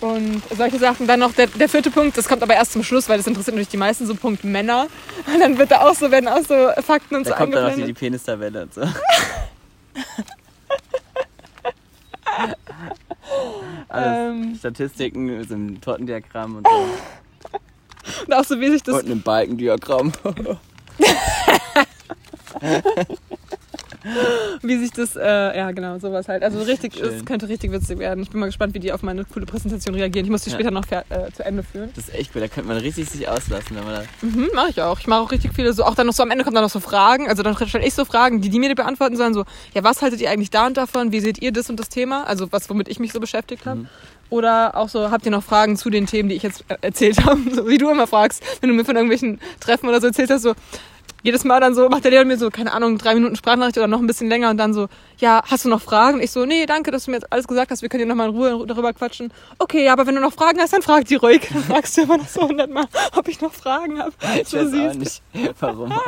und 0.00 0.42
solche 0.56 0.78
Sachen. 0.78 1.06
Dann 1.06 1.20
noch 1.20 1.32
der, 1.32 1.46
der 1.46 1.68
vierte 1.68 1.90
Punkt, 1.90 2.16
das 2.16 2.28
kommt 2.28 2.42
aber 2.42 2.54
erst 2.54 2.72
zum 2.72 2.82
Schluss, 2.82 3.08
weil 3.08 3.18
das 3.18 3.26
interessiert 3.26 3.54
natürlich 3.54 3.68
die 3.68 3.76
meisten, 3.76 4.06
so 4.06 4.14
Punkt 4.14 4.44
Männer. 4.44 4.86
Und 5.32 5.40
dann 5.40 5.58
wird 5.58 5.70
da 5.70 5.80
auch 5.82 5.94
so, 5.94 6.10
werden 6.10 6.28
auch 6.28 6.42
so 6.46 6.70
Fakten 6.82 7.16
und 7.16 7.26
Da 7.26 7.30
so 7.30 7.36
kommt 7.36 7.54
dann 7.54 7.68
noch 7.68 7.74
die, 7.74 7.84
die. 7.84 7.92
Penistabelle 7.92 8.62
und 8.62 8.74
so. 8.74 8.82
Alles. 13.88 14.18
Ähm, 14.18 14.56
Statistiken 14.58 15.44
so 15.44 15.54
einem 15.54 15.80
Tortendiagramm 15.80 16.56
und 16.56 16.66
so. 16.66 16.86
Und 18.26 18.32
auch 18.32 18.44
so, 18.44 18.60
wie 18.60 18.70
sich 18.70 18.82
das 18.82 18.96
und 18.96 19.06
einem 19.06 19.22
Balkendiagramm. 19.22 20.12
wie 24.62 24.76
sich 24.78 24.90
das, 24.90 25.16
äh, 25.16 25.22
ja 25.56 25.70
genau, 25.72 25.98
sowas 25.98 26.28
halt. 26.28 26.42
Also 26.42 26.60
richtig, 26.62 26.94
Schön. 26.96 27.14
es 27.14 27.24
könnte 27.24 27.48
richtig 27.48 27.72
witzig 27.72 27.98
werden. 27.98 28.22
Ich 28.22 28.30
bin 28.30 28.40
mal 28.40 28.46
gespannt, 28.46 28.74
wie 28.74 28.78
die 28.78 28.92
auf 28.92 29.02
meine 29.02 29.24
coole 29.24 29.46
Präsentation 29.46 29.94
reagieren. 29.94 30.24
Ich 30.26 30.30
muss 30.30 30.42
die 30.42 30.50
Ja. 30.50 30.56
später 30.56 30.70
noch 30.70 30.84
äh, 30.90 31.02
zu 31.34 31.44
Ende 31.44 31.62
führen. 31.62 31.90
Das 31.94 32.08
ist 32.08 32.14
echt 32.14 32.30
cool, 32.34 32.40
da 32.40 32.48
könnte 32.48 32.68
man 32.68 32.76
richtig 32.78 33.08
sich 33.08 33.28
auslassen, 33.28 33.76
wenn 33.76 33.84
man 33.84 33.94
da. 33.94 34.02
Mhm, 34.22 34.48
mache 34.54 34.70
ich 34.70 34.80
auch. 34.82 35.00
Ich 35.00 35.06
mache 35.06 35.20
auch 35.20 35.30
richtig 35.32 35.52
viele 35.54 35.72
so, 35.72 35.84
auch 35.84 35.94
dann 35.94 36.06
noch 36.06 36.14
so 36.14 36.22
am 36.22 36.30
Ende 36.30 36.44
kommen 36.44 36.54
dann 36.54 36.64
noch 36.64 36.70
so 36.70 36.80
Fragen. 36.80 37.28
Also 37.28 37.42
dann 37.42 37.56
stelle 37.66 37.86
ich 37.86 37.94
so 37.94 38.04
Fragen, 38.04 38.40
die 38.40 38.48
die 38.50 38.58
mir 38.58 38.74
beantworten 38.74 39.16
sollen, 39.16 39.34
so, 39.34 39.44
ja, 39.74 39.82
was 39.84 40.02
haltet 40.02 40.20
ihr 40.20 40.30
eigentlich 40.30 40.50
da 40.50 40.66
und 40.66 40.76
davon? 40.76 41.12
Wie 41.12 41.20
seht 41.20 41.40
ihr 41.42 41.52
das 41.52 41.70
und 41.70 41.78
das 41.80 41.88
Thema? 41.88 42.24
Also 42.24 42.50
was, 42.52 42.68
womit 42.70 42.88
ich 42.88 42.98
mich 42.98 43.12
so 43.12 43.20
beschäftigt 43.20 43.66
habe. 43.66 43.80
Mhm. 43.80 43.88
Oder 44.30 44.76
auch 44.76 44.88
so, 44.88 45.10
habt 45.10 45.26
ihr 45.26 45.30
noch 45.30 45.44
Fragen 45.44 45.76
zu 45.76 45.90
den 45.90 46.06
Themen, 46.06 46.28
die 46.28 46.34
ich 46.34 46.42
jetzt 46.42 46.64
äh, 46.68 46.76
erzählt 46.80 47.18
habe? 47.24 47.40
So 47.52 47.68
wie 47.68 47.78
du 47.78 47.90
immer 47.90 48.06
fragst, 48.06 48.42
wenn 48.60 48.68
du 48.70 48.74
mir 48.74 48.84
von 48.84 48.96
irgendwelchen 48.96 49.38
Treffen 49.60 49.88
oder 49.88 50.00
so 50.00 50.06
erzählt 50.08 50.30
hast, 50.30 50.42
so, 50.42 50.54
jedes 51.24 51.42
Mal 51.42 51.58
dann 51.58 51.74
so, 51.74 51.88
macht 51.88 52.04
der 52.04 52.12
Lehrer 52.12 52.24
mir 52.24 52.36
so, 52.38 52.50
keine 52.50 52.72
Ahnung, 52.72 52.96
drei 52.98 53.14
Minuten 53.14 53.34
Sprachnachricht 53.34 53.76
oder 53.78 53.88
noch 53.88 53.98
ein 53.98 54.06
bisschen 54.06 54.28
länger 54.28 54.50
und 54.50 54.58
dann 54.58 54.72
so, 54.72 54.88
ja, 55.18 55.42
hast 55.44 55.64
du 55.64 55.68
noch 55.68 55.82
Fragen? 55.82 56.20
Ich 56.20 56.30
so, 56.30 56.44
nee, 56.44 56.66
danke, 56.66 56.90
dass 56.92 57.06
du 57.06 57.10
mir 57.10 57.16
jetzt 57.16 57.32
alles 57.32 57.48
gesagt 57.48 57.72
hast, 57.72 57.82
wir 57.82 57.88
können 57.88 58.00
hier 58.02 58.06
nochmal 58.08 58.28
in 58.28 58.36
Ruhe 58.36 58.66
darüber 58.66 58.92
quatschen. 58.92 59.32
Okay, 59.58 59.84
ja, 59.84 59.92
aber 59.94 60.06
wenn 60.06 60.14
du 60.14 60.20
noch 60.20 60.32
Fragen 60.34 60.60
hast, 60.60 60.72
dann 60.72 60.82
frag 60.82 61.06
die 61.06 61.16
ruhig. 61.16 61.48
Dann 61.52 61.64
fragst 61.64 61.96
du 61.96 62.02
immer 62.02 62.18
noch 62.18 62.28
so 62.28 62.42
hundertmal, 62.48 62.84
ob 63.16 63.26
ich 63.26 63.40
noch 63.40 63.52
Fragen 63.52 63.98
habe. 63.98 64.12
Ich 64.40 64.48
So 64.48 64.58
weiß 64.58 64.70
süß. 64.70 64.90
auch 64.90 64.94
nicht, 64.94 65.22
warum. 65.60 65.92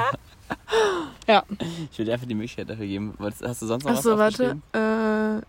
Ja. 1.26 1.42
Ich 1.90 1.98
würde 1.98 2.04
dir 2.10 2.12
einfach 2.14 2.28
die 2.28 2.34
Möglichkeit 2.36 2.70
dafür 2.70 2.86
geben. 2.86 3.14
Wolltest- 3.18 3.42
Hast 3.42 3.62
du 3.62 3.66
sonst 3.66 3.82
noch 3.84 3.92
Achso, 3.96 4.16
was 4.16 4.38
warte. 4.38 4.58
Äh, 5.40 5.42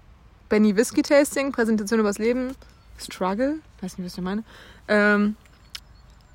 Benny 0.50 0.76
Whisky 0.76 1.04
Tasting, 1.04 1.52
Präsentation 1.52 2.00
übers 2.00 2.18
Leben, 2.18 2.56
Struggle, 2.98 3.60
weiß 3.82 3.98
nicht, 4.00 4.08
was 4.08 4.18
ich 4.18 4.24
meine. 4.24 4.44
Ähm, 4.88 5.36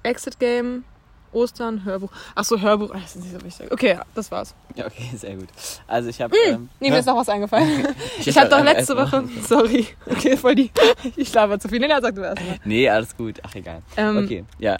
Exit 0.05 0.39
Game, 0.39 0.85
Ostern, 1.33 1.85
Hörbuch. 1.85 2.11
Achso, 2.35 2.61
Hörbuch, 2.61 2.91
ah, 2.95 2.99
das 3.01 3.17
ist 3.17 3.25
nicht 3.25 3.33
so 3.39 3.45
wichtig. 3.45 3.73
Okay, 3.73 3.91
ja, 3.91 4.03
das 4.15 4.31
war's. 4.31 4.55
Ja, 4.75 4.87
okay, 4.87 5.11
sehr 5.17 5.37
gut. 5.37 5.49
Also 5.87 6.09
ich 6.09 6.21
habe... 6.21 6.35
Hm, 6.37 6.55
Ähm, 6.55 6.69
nee, 6.81 6.91
mir 6.91 6.99
ist 6.99 7.07
noch 7.07 7.17
was 7.17 7.29
eingefallen. 7.29 7.89
Ich 8.19 8.29
hab 8.37 8.45
habe 8.45 8.51
doch 8.51 8.59
einfach 8.59 8.75
letzte 8.75 8.97
Woche, 8.97 9.25
sorry, 9.49 9.87
okay, 10.07 10.37
voll 10.37 10.55
die, 10.55 10.71
ich 11.17 11.33
laber 11.35 11.59
zu 11.59 11.69
viel. 11.69 11.81
Nee, 11.81 11.89
nee, 11.89 11.95
sag 12.01 12.15
du 12.15 12.23
erst 12.23 12.41
mal. 12.43 12.59
Nee, 12.65 12.89
alles 12.89 13.17
gut. 13.17 13.41
Ach, 13.43 13.55
egal. 13.55 13.83
Ähm, 13.97 14.17
Okay, 14.19 14.45
ja. 14.59 14.77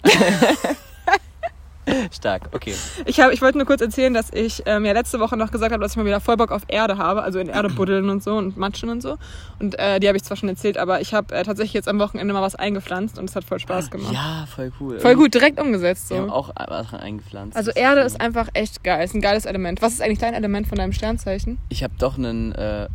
Stark, 2.11 2.49
okay. 2.53 2.73
Ich, 3.05 3.19
hab, 3.19 3.31
ich 3.31 3.41
wollte 3.41 3.57
nur 3.57 3.67
kurz 3.67 3.81
erzählen, 3.81 4.13
dass 4.13 4.31
ich 4.33 4.63
ähm, 4.65 4.85
ja 4.85 4.93
letzte 4.93 5.19
Woche 5.19 5.37
noch 5.37 5.51
gesagt 5.51 5.71
habe, 5.71 5.81
dass 5.81 5.91
ich 5.91 5.97
mal 5.97 6.05
wieder 6.05 6.19
voll 6.19 6.37
Bock 6.37 6.51
auf 6.51 6.63
Erde 6.67 6.97
habe, 6.97 7.23
also 7.23 7.39
in 7.39 7.49
Erde 7.49 7.69
buddeln 7.69 8.09
und 8.09 8.23
so 8.23 8.35
und 8.35 8.57
matschen 8.57 8.89
und 8.89 9.01
so. 9.01 9.17
Und 9.59 9.77
äh, 9.79 9.99
die 9.99 10.07
habe 10.07 10.17
ich 10.17 10.23
zwar 10.23 10.37
schon 10.37 10.49
erzählt, 10.49 10.77
aber 10.77 11.01
ich 11.01 11.13
habe 11.13 11.33
äh, 11.33 11.43
tatsächlich 11.43 11.73
jetzt 11.73 11.87
am 11.87 11.99
Wochenende 11.99 12.33
mal 12.33 12.41
was 12.41 12.55
eingepflanzt 12.55 13.17
und 13.17 13.29
es 13.29 13.35
hat 13.35 13.43
voll 13.43 13.59
Spaß 13.59 13.91
gemacht. 13.91 14.13
Ja, 14.13 14.45
voll 14.53 14.71
cool. 14.79 14.99
Voll 14.99 15.15
gut, 15.15 15.33
direkt 15.33 15.59
umgesetzt 15.59 16.09
Wir 16.09 16.17
haben 16.17 16.27
so. 16.27 16.33
auch 16.33 16.51
Sachen 16.55 16.99
eingepflanzt. 16.99 17.57
Also 17.57 17.71
Erde 17.71 18.01
ist 18.01 18.19
einfach 18.19 18.47
echt 18.53 18.83
geil, 18.83 19.03
ist 19.03 19.13
ein 19.13 19.21
geiles 19.21 19.45
Element. 19.45 19.81
Was 19.81 19.93
ist 19.93 20.01
eigentlich 20.01 20.19
dein 20.19 20.33
Element 20.33 20.67
von 20.67 20.77
deinem 20.77 20.93
Sternzeichen? 20.93 21.57
Ich 21.69 21.83
habe 21.83 21.93
doch 21.97 22.17
einen 22.17 22.53
äh, 22.53 22.87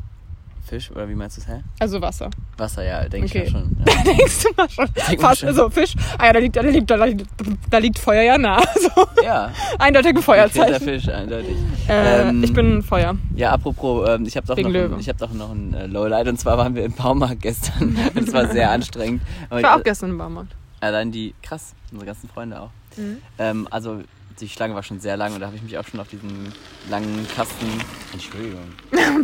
Fisch, 0.68 0.90
oder 0.90 1.08
wie 1.08 1.14
meinst 1.14 1.36
du 1.38 1.40
es, 1.40 1.48
hä? 1.48 1.62
Also 1.78 2.00
Wasser. 2.00 2.28
Wasser, 2.56 2.84
ja, 2.84 3.08
denke 3.08 3.26
Okay. 3.26 3.44
ich 3.46 3.52
mal 3.52 3.60
schon. 3.60 3.76
Ja. 3.86 4.02
Denkst 4.04 4.42
du 4.44 4.48
mal 4.56 4.68
schon? 4.70 4.86
Denk 5.08 5.20
Fast, 5.20 5.40
schon. 5.40 5.48
also 5.48 5.70
Fisch. 5.70 5.94
Ah 6.18 6.26
ja, 6.26 6.32
da 6.34 6.38
liegt, 6.40 6.56
da 6.56 6.60
liegt, 6.60 6.90
da 6.90 7.04
liegt, 7.04 7.26
da 7.70 7.78
liegt 7.78 7.98
Feuer 7.98 8.22
ja 8.22 8.38
nah. 8.38 8.60
So, 8.74 9.06
ja, 9.24 9.50
eindeutig 9.78 10.10
ein 10.10 10.14
der 10.14 10.22
Feuerzeichen. 10.22 10.80
Fisch, 10.84 11.08
eindeutig. 11.08 11.56
Äh, 11.88 12.28
Ähm, 12.28 12.44
ich 12.44 12.52
bin 12.52 12.82
Feuer. 12.82 13.16
Ja, 13.34 13.52
apropos, 13.52 14.08
ähm, 14.08 14.24
ich 14.26 14.36
habe 14.36 14.46
doch, 14.46 14.56
Wegen 14.56 14.68
noch 14.72 14.78
ein- 14.80 14.90
Löwe. 14.90 15.00
ich 15.00 15.08
hab 15.08 15.18
doch 15.18 15.32
noch 15.32 15.50
ein 15.50 15.72
äh, 15.74 15.86
Lowlight 15.86 16.28
und 16.28 16.38
zwar 16.38 16.58
waren 16.58 16.74
wir 16.74 16.84
im 16.84 16.92
Baumarkt 16.92 17.40
gestern 17.42 17.96
und 18.14 18.28
es 18.28 18.32
war 18.34 18.46
sehr 18.48 18.70
anstrengend. 18.70 19.22
Ich 19.56 19.62
war 19.62 19.76
auch 19.78 19.82
gestern 19.82 20.10
im 20.10 20.18
Baumarkt. 20.18 20.54
Allein 20.80 21.10
die, 21.10 21.34
krass, 21.42 21.74
unsere 21.90 22.06
ganzen 22.06 22.28
Freunde 22.28 22.60
auch. 22.60 22.70
Mhm. 22.96 23.18
Ähm, 23.38 23.66
also 23.70 24.02
die 24.40 24.48
Schlange 24.48 24.74
war 24.74 24.82
schon 24.82 25.00
sehr 25.00 25.16
lang 25.16 25.34
und 25.34 25.40
da 25.40 25.46
habe 25.46 25.56
ich 25.56 25.62
mich 25.62 25.76
auch 25.78 25.86
schon 25.86 26.00
auf 26.00 26.08
diesen 26.08 26.52
langen 26.90 27.26
Kasten, 27.34 27.66
Entschuldigung, 28.12 28.60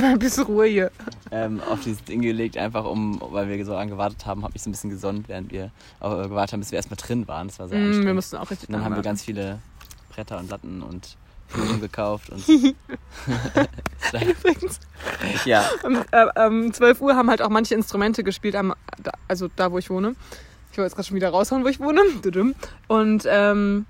Ein 0.02 0.18
bisschen 0.18 0.44
Ruhe 0.44 0.66
hier. 0.66 0.90
ähm, 1.30 1.60
auf 1.70 1.80
dieses 1.80 2.02
Ding 2.04 2.20
gelegt, 2.22 2.56
einfach 2.58 2.84
um, 2.84 3.20
weil 3.30 3.48
wir 3.48 3.64
so 3.64 3.72
lange 3.72 3.90
gewartet 3.92 4.26
haben, 4.26 4.42
habe 4.44 4.52
ich 4.56 4.62
so 4.62 4.70
ein 4.70 4.72
bisschen 4.72 4.90
gesonnt, 4.90 5.28
während 5.28 5.50
wir 5.52 5.70
äh, 6.00 6.08
gewartet 6.08 6.52
haben, 6.52 6.60
bis 6.60 6.70
wir 6.72 6.76
erstmal 6.76 6.96
drin 6.96 7.26
waren. 7.28 7.48
Das 7.48 7.58
war 7.58 7.68
sehr 7.68 7.78
Mm, 7.78 7.82
anstrengend. 7.82 8.06
wir 8.06 8.14
mussten 8.14 8.36
auch 8.36 8.50
richtig 8.50 8.68
und 8.68 8.72
dann 8.74 8.84
haben 8.84 8.94
wir 8.96 9.02
ganz 9.02 9.22
viele 9.24 9.58
Bretter 10.14 10.38
und 10.38 10.50
Latten 10.50 10.82
und 10.82 11.16
Blumen 11.52 11.80
gekauft 11.80 12.30
und 12.30 12.46
Übrigens, 14.12 14.80
ja, 15.44 15.64
um, 15.84 15.98
äh, 16.10 16.46
um 16.46 16.72
12 16.72 17.00
Uhr 17.00 17.16
haben 17.16 17.30
halt 17.30 17.42
auch 17.42 17.48
manche 17.48 17.74
Instrumente 17.74 18.24
gespielt, 18.24 18.56
am, 18.56 18.74
also 19.28 19.48
da, 19.56 19.70
wo 19.72 19.78
ich 19.78 19.90
wohne. 19.90 20.14
Ich 20.72 20.78
wollte 20.78 20.86
jetzt 20.88 20.96
gerade 20.96 21.06
schon 21.08 21.16
wieder 21.16 21.28
raushauen, 21.30 21.64
wo 21.64 21.68
ich 21.68 21.78
wohne. 21.80 22.00
Und 22.88 23.24
ähm, 23.28 23.86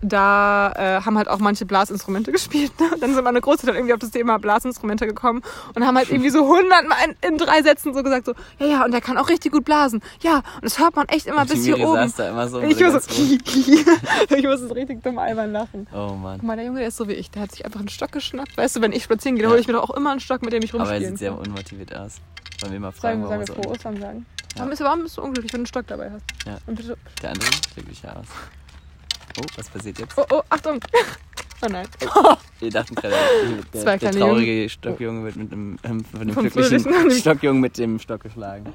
da 0.00 0.72
äh, 0.76 1.00
haben 1.04 1.18
halt 1.18 1.28
auch 1.28 1.38
manche 1.38 1.66
Blasinstrumente 1.66 2.32
gespielt. 2.38 2.72
Ne? 2.80 2.90
Dann 3.00 3.14
sind 3.14 3.24
meine 3.24 3.40
Großeltern 3.40 3.76
irgendwie 3.76 3.94
auf 3.94 4.00
das 4.00 4.10
Thema 4.10 4.38
Blasinstrumente 4.38 5.06
gekommen 5.06 5.42
und 5.74 5.86
haben 5.86 5.96
halt 5.96 6.10
irgendwie 6.10 6.30
so 6.30 6.46
hundertmal 6.46 6.98
in, 7.04 7.32
in 7.32 7.38
drei 7.38 7.62
Sätzen 7.62 7.94
so 7.94 8.02
gesagt 8.02 8.26
so, 8.26 8.34
ja, 8.58 8.66
ja, 8.66 8.84
und 8.84 8.92
der 8.92 9.00
kann 9.00 9.18
auch 9.18 9.28
richtig 9.28 9.52
gut 9.52 9.64
blasen. 9.64 10.02
Ja, 10.22 10.36
und 10.36 10.64
das 10.64 10.78
hört 10.78 10.96
man 10.96 11.08
echt 11.08 11.26
immer 11.26 11.42
Und 11.42 11.50
bis 11.50 11.64
hier 11.64 11.78
oben. 11.80 12.08
so 12.08 12.22
Ich 12.22 12.34
war 12.34 12.48
so, 12.48 12.60
musste 14.48 14.68
so 14.68 14.74
richtig 14.74 15.02
dumm 15.02 15.18
albern 15.18 15.52
lachen. 15.52 15.86
Oh 15.92 16.14
Mann. 16.14 16.38
Guck 16.38 16.46
mal, 16.46 16.56
der 16.56 16.66
Junge, 16.66 16.80
der 16.80 16.88
ist 16.88 16.96
so 16.96 17.08
wie 17.08 17.12
ich. 17.12 17.30
Der 17.30 17.42
hat 17.42 17.52
sich 17.52 17.64
einfach 17.64 17.80
einen 17.80 17.88
Stock 17.88 18.12
geschnappt. 18.12 18.56
Weißt 18.56 18.76
du, 18.76 18.80
wenn 18.80 18.92
ich 18.92 19.04
spazieren 19.04 19.36
gehe, 19.36 19.42
dann 19.42 19.52
hole 19.52 19.60
ich 19.60 19.66
mir 19.66 19.74
doch 19.74 19.90
auch 19.90 19.96
immer 19.96 20.10
einen 20.10 20.20
Stock, 20.20 20.42
mit 20.42 20.52
dem 20.52 20.62
ich 20.62 20.74
Aber 20.74 20.92
er 20.92 21.00
sieht 21.00 21.18
sehr 21.18 21.36
unmotiviert 21.38 21.94
aus. 21.94 22.16
Wollen 22.60 22.72
wir 22.72 22.80
mal 22.80 22.92
fragen, 22.92 23.22
Sagen, 23.22 23.28
sagen 23.28 23.28
warum 23.28 23.40
wir 23.40 23.40
er 23.40 23.46
so 23.46 23.54
frohe 23.54 23.72
Ostern 23.72 24.00
sagen. 24.00 24.26
Ja. 24.54 24.56
Warum, 24.56 24.70
bist 24.70 24.80
du, 24.80 24.84
warum 24.84 25.02
bist 25.02 25.16
du 25.16 25.22
unglücklich, 25.22 25.52
wenn 25.52 25.58
du 25.58 25.62
einen 25.62 25.66
Stock 25.66 25.86
dabei 25.86 26.10
hast? 26.10 26.24
Ja. 26.46 26.58
Und 26.66 26.74
bitte, 26.74 26.96
Der 27.22 27.30
andere 27.30 27.46
sieht 27.46 27.74
glücklicher 27.74 28.16
aus. 28.16 28.26
Oh, 29.38 29.44
was 29.56 29.68
passiert 29.68 29.98
jetzt? 29.98 30.16
oh, 30.16 30.24
oh, 30.30 30.42
Achtung. 30.48 30.80
Oh 31.60 31.66
nein. 31.68 31.88
Wir 32.60 32.70
dachten 32.70 32.94
gerade, 32.94 33.16
der, 33.74 33.98
der 33.98 34.12
traurige 34.12 34.68
Stockjunge 34.68 35.24
wird 35.24 35.34
mit 35.34 35.50
dem, 35.50 35.76
ähm, 35.82 36.04
von 36.04 36.20
dem 36.20 36.30
Vom 36.32 36.48
glücklichen 36.48 37.10
Stockjungen 37.10 37.60
mit 37.60 37.76
dem 37.78 37.98
Stock 37.98 38.22
geschlagen. 38.22 38.72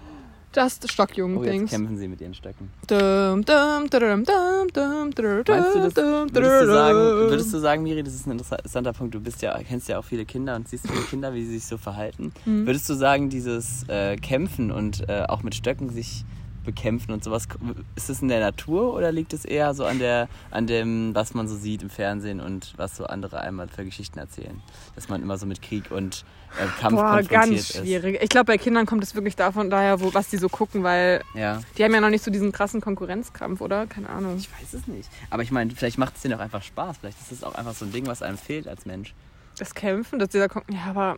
Just 0.56 0.91
Stockjungen 0.91 1.38
Oh, 1.38 1.43
jetzt 1.43 1.71
kämpfen 1.71 1.97
sie 1.97 2.08
mit 2.08 2.21
ihren 2.21 2.34
Stöcken. 2.34 2.69
Dum, 2.88 3.43
dum, 3.43 3.89
dum, 3.89 4.23
dum, 4.23 4.67
dum, 4.73 5.12
dum, 5.12 5.43
Meinst 5.47 5.76
du 5.76 5.80
das, 5.80 5.93
dum, 5.93 6.30
würdest, 6.34 6.36
du 6.36 6.67
sagen, 6.67 6.97
dum. 6.97 7.30
würdest 7.30 7.54
du 7.54 7.58
sagen, 7.58 7.84
Miri, 7.84 8.04
das 8.04 8.13
ist 8.13 8.28
ein 8.28 8.32
interessanter 8.32 8.93
Punkt, 8.93 9.15
du 9.15 9.19
bist 9.19 9.41
ja, 9.41 9.58
kennst 9.63 9.88
ja 9.88 9.97
auch 9.97 10.06
viele 10.06 10.26
Kinder 10.26 10.56
und 10.56 10.67
siehst 10.67 10.88
viele 10.88 11.04
Kinder, 11.04 11.34
wie 11.34 11.43
sie 11.43 11.54
sich 11.54 11.65
so 11.65 11.78
verhalten. 11.78 12.34
Mhm. 12.45 12.67
Würdest 12.67 12.88
du 12.88 12.93
sagen, 12.93 13.30
dieses 13.30 13.88
äh, 13.88 14.15
Kämpfen 14.17 14.71
und 14.71 15.08
äh, 15.10 15.23
auch 15.28 15.41
mit 15.41 15.56
Stöcken 15.56 15.89
sich 15.89 16.26
bekämpfen 16.63 17.12
und 17.12 17.23
sowas, 17.23 17.47
ist 17.95 18.10
es 18.10 18.21
in 18.21 18.28
der 18.28 18.39
Natur 18.39 18.93
oder 18.93 19.12
liegt 19.12 19.34
es 19.34 19.45
eher 19.45 19.73
so 19.73 19.86
an 19.86 19.99
der, 19.99 20.28
an 20.52 20.67
dem, 20.67 21.13
was 21.13 21.34
man 21.34 21.47
so 21.47 21.56
sieht 21.56 21.84
im 21.84 21.89
Fernsehen 21.89 22.39
und 22.39 22.73
was 22.78 22.95
so 22.95 23.06
andere 23.06 23.41
einmal 23.41 23.67
für 23.67 23.86
Geschichten 23.86 24.19
erzählen? 24.19 24.62
Dass 24.95 25.10
man 25.10 25.21
immer 25.21 25.38
so 25.38 25.45
mit 25.45 25.62
Krieg 25.62 25.91
und 25.91 26.23
äh, 26.60 26.65
Kampf 26.80 26.99
Boah, 27.02 27.10
konfrontiert 27.17 27.30
ganz 27.30 27.52
ist. 27.52 27.78
schwierig. 27.78 28.19
Ich 28.21 28.30
glaube, 28.30 28.45
bei 28.45 28.58
Kindern 28.58 28.86
kommt 28.86 29.04
es 29.04 29.15
wirklich 29.15 29.36
davon 29.36 29.69
daher, 29.69 29.99
wo, 30.02 30.13
was 30.13 30.30
die 30.30 30.38
so 30.38 30.49
gucken, 30.49 30.84
weil 30.84 31.21
Ja. 31.34 31.60
die 31.78 31.84
haben 31.84 31.93
ja 31.93 32.02
noch 32.02 32.10
nicht 32.10 32.23
so 32.23 32.32
diesen 32.32 32.52
krassen 32.52 32.80
Konkurrenzkampf, 32.82 33.60
oder? 33.62 33.88
Keine 33.88 34.10
Ahnung. 34.10 34.38
Ich 34.38 34.49
weiß 34.52 34.73
es 34.73 34.88
nicht. 34.88 35.10
Aber 35.30 35.43
ich 35.43 35.52
meine, 35.52 35.71
vielleicht 35.71 35.97
macht 35.97 36.15
es 36.15 36.21
denen 36.21 36.36
auch 36.36 36.39
einfach 36.39 36.62
Spaß. 36.63 36.97
Vielleicht 36.99 37.19
ist 37.19 37.32
es 37.32 37.43
auch 37.43 37.56
einfach 37.56 37.73
so 37.73 37.86
ein 37.86 37.91
Ding, 37.91 38.06
was 38.08 38.21
einem 38.21 38.38
fehlt 38.38 38.67
als 38.67 38.86
Mensch. 38.86 39.13
Das 39.58 39.73
Kämpfen, 39.76 40.19
dass 40.19 40.30
dieser 40.30 40.49
Kon 40.49 40.63
Ja, 40.69 40.86
aber 40.89 41.17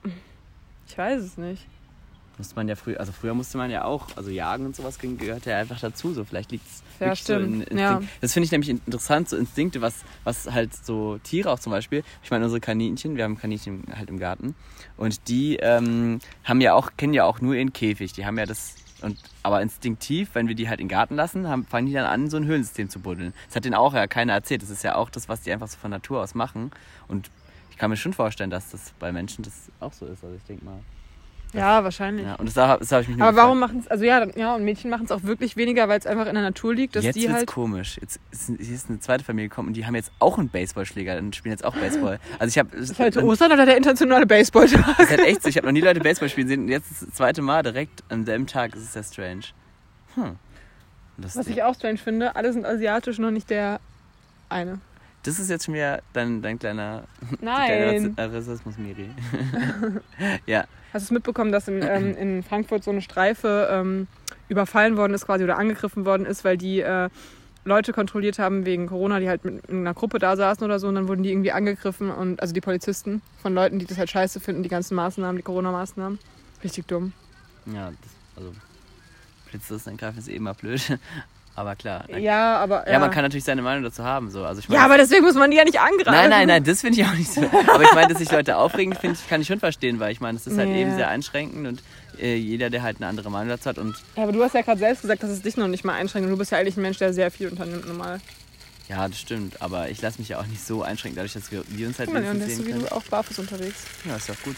ich 0.88 0.98
weiß 0.98 1.22
es 1.22 1.38
nicht. 1.38 1.66
Musste 2.38 2.56
man 2.56 2.68
ja 2.68 2.76
früher, 2.76 3.00
also 3.00 3.12
früher 3.12 3.34
musste 3.34 3.58
man 3.58 3.72
ja 3.72 3.86
auch, 3.86 4.08
also 4.16 4.30
jagen 4.30 4.66
und 4.66 4.76
sowas 4.76 5.00
gehört 5.00 5.46
ja 5.46 5.58
einfach 5.58 5.80
dazu. 5.80 6.14
So 6.14 6.26
vielleicht 6.26 6.52
liegt 6.52 6.66
es 6.68 6.84
Ja, 7.00 7.08
wirklich 7.08 7.24
so 7.24 7.34
in 7.34 7.40
stimmt. 7.40 7.56
Instinkt. 7.70 7.80
Ja. 7.80 8.02
Das 8.22 8.34
finde 8.34 8.46
ich 8.46 8.52
nämlich 8.52 8.70
interessant, 8.70 9.30
so 9.30 9.38
Instinkte, 9.38 9.82
was, 9.82 10.04
was 10.24 10.52
halt 10.52 10.74
so 10.74 11.18
Tiere 11.20 11.52
auch 11.52 11.60
zum 11.60 11.72
Beispiel. 11.72 12.04
Ich 12.24 12.32
meine, 12.32 12.44
unsere 12.44 12.60
Kaninchen, 12.60 13.16
wir 13.16 13.24
haben 13.24 13.38
Kaninchen 13.38 13.84
halt 13.96 14.10
im 14.10 14.20
Garten 14.20 14.56
und 14.98 15.28
die 15.28 15.58
ähm, 15.58 16.20
haben 16.44 16.62
ja 16.62 16.74
auch, 16.74 16.92
kennen 16.98 17.14
ja 17.14 17.24
auch 17.24 17.42
nur 17.42 17.56
ihren 17.56 17.74
Käfig. 17.74 18.14
Die 18.14 18.26
haben 18.26 18.38
ja 18.38 18.46
das 18.46 18.76
und 19.02 19.18
aber 19.44 19.62
instinktiv, 19.62 20.30
wenn 20.34 20.48
wir 20.48 20.56
die 20.56 20.70
halt 20.70 20.80
in 20.80 20.88
den 20.88 20.92
Garten 20.92 21.16
lassen, 21.16 21.48
haben, 21.48 21.66
fangen 21.66 21.88
die 21.88 21.94
dann 21.94 22.06
an, 22.06 22.30
so 22.30 22.38
ein 22.38 22.46
Höhlensystem 22.46 22.90
zu 22.90 23.00
buddeln. 23.00 23.34
Das 23.48 23.58
hat 23.58 23.66
denen 23.66 23.76
auch 23.76 23.94
ja 23.94 24.08
keiner 24.08 24.34
erzählt. 24.34 24.62
Das 24.62 24.70
ist 24.70 24.84
ja 24.84 24.96
auch 24.96 25.10
das, 25.10 25.30
was 25.30 25.42
die 25.42 25.52
einfach 25.52 25.68
so 25.68 25.78
von 25.78 25.92
Natur 25.92 26.22
aus 26.22 26.34
machen. 26.34 26.72
Und 27.08 27.30
ich 27.70 27.78
kann 27.78 27.90
mir 27.90 27.98
schon 27.98 28.14
vorstellen, 28.14 28.50
dass 28.50 28.72
das 28.72 28.94
bei 28.98 29.12
Menschen 29.12 29.44
das 29.44 29.70
auch 29.80 29.94
so 29.94 30.06
ist. 30.06 30.24
Also 30.24 30.36
ich 30.36 30.44
denke 30.44 30.66
mal. 30.66 30.80
Ja, 31.56 31.84
wahrscheinlich. 31.84 32.26
Ja, 32.26 32.36
und 32.36 32.46
das, 32.46 32.54
das 32.54 32.92
habe 32.92 33.04
ich 33.04 33.08
mich 33.08 33.22
aber 33.22 33.36
warum 33.38 33.60
machen 33.60 33.80
es, 33.80 33.88
also 33.88 34.04
ja, 34.04 34.26
ja, 34.36 34.56
und 34.56 34.64
Mädchen 34.64 34.90
machen 34.90 35.06
es 35.06 35.12
auch 35.12 35.24
wirklich 35.24 35.56
weniger, 35.56 35.88
weil 35.88 36.00
es 36.00 36.06
einfach 36.06 36.28
in 36.28 36.34
der 36.34 36.44
Natur 36.44 36.74
liegt, 36.74 36.96
dass 36.96 37.04
jetzt 37.04 37.16
die 37.16 37.24
wird's 37.24 37.36
halt. 37.36 37.48
komisch. 37.48 37.98
Jetzt 38.02 38.20
ist, 38.32 38.48
hier 38.48 38.76
ist 38.76 38.90
eine 38.90 39.00
zweite 39.00 39.24
Familie 39.24 39.50
gekommen 39.50 39.70
und 39.70 39.74
die 39.76 39.86
haben 39.86 39.96
jetzt 39.96 40.12
auch 40.20 40.38
einen 40.38 40.50
Baseballschläger 40.50 41.18
und 41.18 41.36
spielen 41.36 41.52
jetzt 41.52 41.66
auch 41.66 41.76
Baseball. 41.76 42.20
Also 42.40 42.50
ich 42.50 42.58
habe 42.58 42.76
Ist 42.76 43.00
heute 43.00 43.24
Ostern 43.24 43.52
oder 43.52 43.66
der 43.66 43.78
internationale 43.78 44.26
Baseballtag? 44.26 44.86
Das 44.98 45.00
ist 45.00 45.10
halt 45.10 45.22
echt 45.22 45.44
so. 45.44 45.50
Ich 45.50 45.58
habe 45.58 45.68
noch 45.68 45.72
nie 45.72 45.82
Leute 45.82 46.00
Baseball 46.02 46.28
spielen 46.28 46.48
sehen 46.48 46.62
und 46.64 46.68
jetzt 46.68 46.90
das 47.02 47.10
zweite 47.12 47.42
Mal 47.42 47.64
direkt 47.64 48.04
am 48.10 48.26
selben 48.26 48.46
Tag. 48.46 48.72
Das 48.74 48.82
ist 48.82 48.94
sehr 48.94 49.04
strange. 49.04 49.46
Hm. 50.16 50.36
Was 51.18 51.36
Lustig. 51.36 51.58
ich 51.58 51.64
auch 51.64 51.76
strange 51.76 51.98
finde, 51.98 52.36
alle 52.36 52.52
sind 52.52 52.66
asiatisch, 52.66 53.20
nur 53.20 53.32
nicht 53.32 53.50
der 53.50 53.80
eine. 54.50 54.80
Das 55.24 55.40
ist 55.40 55.50
jetzt 55.50 55.66
schon 55.66 55.74
wieder 55.74 56.02
dein, 56.14 56.42
dein 56.42 56.60
kleiner, 56.60 57.04
Nein. 57.42 58.14
kleiner 58.14 58.34
Rassismus, 58.34 58.78
Miri. 58.78 59.10
ja. 60.46 60.66
Hast 60.96 61.02
du 61.02 61.08
es 61.08 61.12
mitbekommen, 61.12 61.52
dass 61.52 61.68
in, 61.68 61.82
ähm, 61.82 62.16
in 62.16 62.42
Frankfurt 62.42 62.86
so 62.86 62.90
eine 62.90 63.02
Streife 63.02 63.68
ähm, 63.70 64.08
überfallen 64.48 64.96
worden 64.96 65.14
ist 65.14 65.26
quasi 65.26 65.44
oder 65.44 65.58
angegriffen 65.58 66.06
worden 66.06 66.26
ist, 66.26 66.46
weil 66.46 66.56
die 66.56 66.80
äh, 66.80 67.10
Leute 67.66 67.92
kontrolliert 67.92 68.40
haben 68.40 68.66
wegen 68.66 68.88
Corona, 68.88 69.20
die 69.20 69.28
halt 69.28 69.44
mit 69.44 69.66
in 69.66 69.82
einer 69.82 69.94
Gruppe 69.94 70.20
da 70.20 70.38
saßen 70.38 70.64
oder 70.64 70.80
so 70.80 70.88
und 70.88 70.96
dann 70.96 71.10
wurden 71.10 71.22
die 71.22 71.32
irgendwie 71.32 71.52
angegriffen 71.52 72.12
und 72.12 72.42
also 72.42 72.54
die 72.54 72.62
Polizisten 72.62 73.22
von 73.42 73.54
Leuten, 73.54 73.78
die 73.78 73.86
das 73.86 73.98
halt 73.98 74.10
scheiße 74.10 74.40
finden, 74.40 74.64
die 74.64 74.70
ganzen 74.70 74.96
Maßnahmen, 74.96 75.36
die 75.36 75.44
Corona-Maßnahmen. 75.44 76.18
Richtig 76.64 76.88
dumm. 76.88 77.12
Ja, 77.66 77.90
das, 77.90 78.12
also 78.38 78.54
Polizisten 79.52 79.90
angreifen 79.90 80.20
ist 80.20 80.30
eh 80.30 80.36
immer 80.38 80.54
blöd. 80.54 80.98
Aber 81.58 81.76
klar. 81.78 82.04
dann- 82.10 82.22
Ja, 82.22 82.58
aber. 82.58 82.90
ja, 82.92 83.00
man 83.00 83.12
kann 83.12 83.24
natürlich 83.24 83.46
seine 83.46 83.62
Meinung 83.62 83.82
dazu 83.84 84.04
haben. 84.04 84.30
So. 84.30 84.44
Also 84.44 84.60
ich 84.60 84.68
Ja, 84.68 84.84
aber 84.84 84.98
deswegen 84.98 85.24
muss 85.24 85.36
man 85.36 85.50
die 85.52 85.58
ja 85.58 85.64
nicht 85.64 85.80
angreifen. 85.80 86.12
Nein, 86.12 86.30
nein, 86.30 86.48
nein, 86.50 86.64
das 86.66 86.82
finde 86.82 87.00
ich 87.00 87.08
auch 87.08 87.14
nicht 87.14 87.32
so. 87.34 87.42
Aber 87.42 87.82
ich 87.84 87.94
meine, 87.94 88.10
dass 88.10 88.18
sich 88.20 88.30
Leute 88.32 88.58
aufregen, 88.58 88.94
finde 88.94 89.18
ich, 89.22 89.30
kann 89.30 89.40
ich 89.40 89.48
schon 89.48 89.60
verstehen, 89.62 90.00
weil 90.02 90.12
ich 90.12 90.20
meine, 90.20 90.38
das 90.38 90.48
ist 90.48 90.58
halt 90.58 90.68
Ja. 90.70 90.76
eben 90.76 90.96
sehr 90.96 91.08
einschränkend 91.08 91.66
und 91.68 91.84
äh, 92.20 92.36
jeder, 92.36 92.70
der 92.70 92.84
halt 92.84 92.98
eine 92.98 93.08
andere 93.08 93.30
Meinung 93.32 93.48
dazu 93.50 93.70
hat 93.70 93.78
und 93.78 93.96
Ja, 94.18 94.24
aber 94.24 94.34
du 94.34 94.44
hast 94.44 94.54
ja 94.54 94.62
gerade 94.64 94.80
selbst 94.80 95.02
gesagt, 95.02 95.24
dass 95.24 95.30
es 95.30 95.42
dich 95.42 95.56
noch 95.56 95.68
nicht 95.68 95.86
mal 95.86 95.94
einschränkt. 95.94 96.26
Und 96.26 96.32
du 96.32 96.38
bist 96.38 96.52
ja 96.52 96.58
eigentlich 96.58 96.76
ein 96.78 96.82
Mensch, 96.82 96.98
der 96.98 97.14
sehr 97.14 97.32
viel 97.32 97.48
unternimmt 97.50 97.88
normal. 97.88 98.20
Ja, 98.90 99.08
das 99.08 99.18
stimmt. 99.20 99.62
Aber 99.62 99.90
ich 99.90 100.02
lasse 100.02 100.20
mich 100.20 100.30
ja 100.30 100.40
auch 100.40 100.46
nicht 100.46 100.66
so 100.66 100.84
einschränken, 100.84 101.16
dadurch, 101.16 101.34
dass 101.34 101.52
wir, 101.52 101.64
wir 101.70 101.88
uns 101.88 101.98
halt 102.00 102.08
Guck 102.08 102.16
mal, 102.16 102.22
der 102.22 102.34
ist 102.34 102.42
so 102.42 102.48
sehen 102.64 102.68
wie 102.68 102.72
können. 102.72 102.86
du 102.86 102.92
auch 102.96 103.04
barfuß 103.04 103.40
unterwegs. 103.40 103.78
Ja, 104.06 104.16
ist 104.18 104.30
doch 104.30 104.40
gut. 104.44 104.56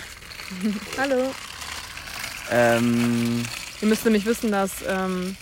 Hallo. 0.97 1.31
Ähm, 2.51 3.43
Ihr 3.81 3.87
müsst 3.87 4.03
nämlich 4.05 4.25
wissen, 4.25 4.51
dass 4.51 4.71
ähm, 4.87 5.35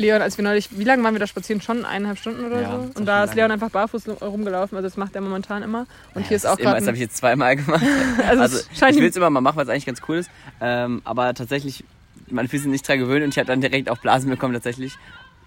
Leon, 0.00 0.22
als 0.22 0.36
wir 0.38 0.42
neulich, 0.44 0.68
wie 0.78 0.84
lange 0.84 1.02
waren 1.04 1.14
wir 1.14 1.18
da 1.20 1.26
spazieren? 1.26 1.60
Schon 1.60 1.84
eineinhalb 1.84 2.18
Stunden 2.18 2.44
oder 2.44 2.60
Ja, 2.62 2.70
so? 2.70 2.90
Und 2.98 3.06
da 3.06 3.24
ist 3.24 3.30
lange. 3.30 3.40
Leon 3.42 3.50
einfach 3.52 3.70
barfuß 3.70 4.08
rumgelaufen. 4.20 4.76
Also 4.76 4.88
das 4.88 4.96
macht 4.96 5.14
er 5.14 5.20
momentan 5.20 5.62
immer. 5.62 5.86
Und 6.14 6.22
ja, 6.22 6.28
hier 6.28 6.36
ist 6.36 6.46
auch 6.46 6.58
immer. 6.58 6.74
Das 6.74 6.86
habe 6.86 6.96
ich 6.96 7.02
jetzt 7.02 7.16
zweimal 7.16 7.56
gemacht. 7.56 7.84
Also, 8.26 8.42
Also, 8.42 8.58
ich 8.70 8.80
will 8.96 9.08
es 9.08 9.16
immer 9.16 9.30
mal 9.30 9.40
machen, 9.40 9.56
weil 9.56 9.64
es 9.64 9.70
eigentlich 9.70 9.86
ganz 9.86 10.00
cool 10.08 10.16
ist. 10.18 10.30
Ähm, 10.60 11.02
aber 11.04 11.34
tatsächlich, 11.34 11.84
meine 12.30 12.48
Füße 12.48 12.62
sind 12.64 12.72
nicht 12.72 12.86
dran 12.88 12.98
gewöhnt 12.98 13.22
und 13.24 13.30
ich 13.30 13.38
habe 13.38 13.46
dann 13.46 13.60
direkt 13.60 13.88
auch 13.90 13.98
Blasen 13.98 14.30
bekommen 14.30 14.54
tatsächlich. 14.54 14.96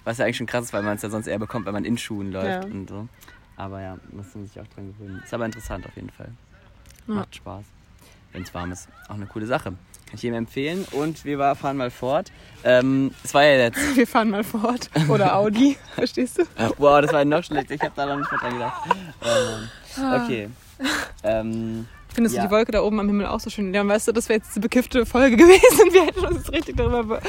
Was 0.05 0.17
ja 0.17 0.25
eigentlich 0.25 0.37
schon 0.37 0.47
krass 0.47 0.65
ist, 0.65 0.73
weil 0.73 0.83
man 0.83 0.95
es 0.97 1.01
ja 1.01 1.09
sonst 1.09 1.27
eher 1.27 1.39
bekommt, 1.39 1.65
wenn 1.65 1.73
man 1.73 1.85
in 1.85 1.97
Schuhen 1.97 2.31
läuft 2.33 2.63
Ja. 2.65 2.69
und 2.69 2.89
so. 2.89 3.07
Aber 3.55 3.81
ja, 3.81 3.97
muss 4.11 4.25
man 4.35 4.45
sich 4.45 4.59
auch 4.59 4.67
dran 4.75 4.93
gewöhnen. 4.97 5.21
Ist 5.23 5.33
aber 5.33 5.45
interessant 5.45 5.85
auf 5.85 5.95
jeden 5.95 6.09
Fall. 6.09 6.27
Macht 7.07 7.35
Spaß. 7.35 7.63
Wenn 8.33 8.41
es 8.43 8.53
warm 8.53 8.71
ist. 8.71 8.87
Auch 9.07 9.15
eine 9.15 9.27
coole 9.27 9.45
Sache. 9.45 9.73
Kann 10.13 10.17
ich 10.17 10.21
jedem 10.21 10.37
empfehlen. 10.37 10.85
Und 10.91 11.25
wir 11.25 11.39
war- 11.39 11.55
fahren 11.55 11.75
mal 11.77 11.89
fort. 11.89 12.31
Ähm, 12.63 13.09
es 13.23 13.33
war 13.33 13.43
ja 13.43 13.57
jetzt. 13.63 13.79
wir 13.97 14.05
fahren 14.05 14.29
mal 14.29 14.43
fort. 14.43 14.91
Oder 15.09 15.35
Audi. 15.35 15.75
Verstehst 15.95 16.37
du? 16.37 16.43
Wow, 16.77 17.01
das 17.01 17.11
war 17.11 17.25
noch 17.25 17.43
schlecht. 17.43 17.71
Ich 17.71 17.81
habe 17.81 17.93
da 17.95 18.05
noch 18.05 18.17
nicht 18.17 18.31
mehr 18.31 18.39
dran 18.39 18.53
gedacht. 18.53 18.81
Oh 19.21 19.99
Ah. 19.99 20.23
Okay. 20.23 20.49
Ähm, 21.23 21.87
Findest 22.13 22.35
Ja. 22.35 22.43
du 22.43 22.47
die 22.47 22.53
Wolke 22.53 22.71
da 22.71 22.83
oben 22.83 22.99
am 22.99 23.07
Himmel 23.07 23.25
auch 23.25 23.39
so 23.39 23.49
schön? 23.49 23.71
Leon, 23.73 23.87
weißt 23.89 24.07
du, 24.07 24.11
das 24.11 24.29
wäre 24.29 24.37
jetzt 24.37 24.55
die 24.55 24.59
bekiffte 24.59 25.03
Folge 25.07 25.35
gewesen. 25.37 25.91
Wir 25.93 26.05
hätten 26.05 26.25
uns 26.25 26.37
jetzt 26.37 26.51
richtig 26.53 26.77
darüber 26.77 27.19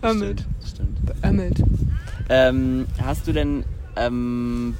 beömmelt. 0.00 0.44
stimmt. 0.64 1.20
Beömmelt. 1.22 1.58
Ähm, 2.28 2.86
hast 3.04 3.26
du 3.26 3.32
denn, 3.32 3.64
ähm, 3.96 4.76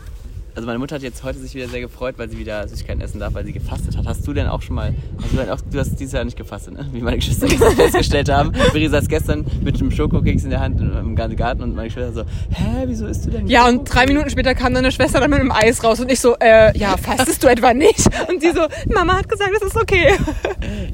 also 0.59 0.67
meine 0.67 0.81
Mutter 0.81 0.97
hat 0.97 1.03
jetzt 1.03 1.23
heute 1.23 1.39
sich 1.39 1.55
wieder 1.55 1.69
sehr 1.69 1.81
gefreut, 1.81 2.17
weil 2.17 2.29
sie 2.29 2.37
wieder 2.37 2.67
Süßigkeiten 2.67 3.01
essen 3.01 3.21
darf, 3.21 3.33
weil 3.33 3.45
sie 3.45 3.53
gefastet 3.53 3.97
hat. 3.97 4.09
Hast 4.09 4.27
du 4.27 4.33
denn 4.33 4.49
auch 4.49 4.61
schon 4.61 4.75
mal, 4.75 4.93
hast 5.23 5.33
du, 5.33 5.37
denn 5.37 5.51
auch, 5.51 5.61
du 5.61 5.79
hast 5.79 5.95
dieses 6.01 6.15
Jahr 6.15 6.25
nicht 6.25 6.37
gefastet, 6.37 6.75
ne? 6.75 6.85
wie 6.91 7.01
meine 7.01 7.19
Geschwister 7.19 7.47
gestern 7.47 7.73
festgestellt 7.77 8.29
haben. 8.29 8.51
Miri 8.73 8.89
saß 8.89 9.07
gestern 9.07 9.47
mit 9.63 9.77
einem 9.77 9.93
Schokokeks 9.93 10.43
in 10.43 10.51
der 10.51 10.59
Hand 10.59 10.81
im 10.81 11.15
Garten 11.15 11.63
und 11.63 11.77
meine 11.77 11.87
Geschwister 11.87 12.13
so, 12.13 12.23
hä, 12.51 12.83
wieso 12.87 13.07
isst 13.07 13.25
du 13.27 13.31
denn 13.31 13.47
Ja, 13.47 13.67
und 13.67 13.75
Schokokeks?" 13.75 13.91
drei 13.93 14.07
Minuten 14.07 14.31
später 14.31 14.57
kam 14.57 14.75
deine 14.75 14.91
Schwester 14.91 15.21
dann 15.21 15.31
mit 15.31 15.39
einem 15.39 15.53
Eis 15.53 15.85
raus 15.85 16.01
und 16.01 16.11
ich 16.11 16.19
so, 16.19 16.35
äh, 16.41 16.77
ja, 16.77 16.97
fastest 16.97 17.45
du 17.45 17.47
etwa 17.47 17.73
nicht? 17.73 18.09
Und 18.29 18.43
sie 18.43 18.51
so, 18.51 18.67
Mama 18.93 19.17
hat 19.17 19.29
gesagt, 19.29 19.53
es 19.55 19.63
ist 19.63 19.77
okay. 19.77 20.15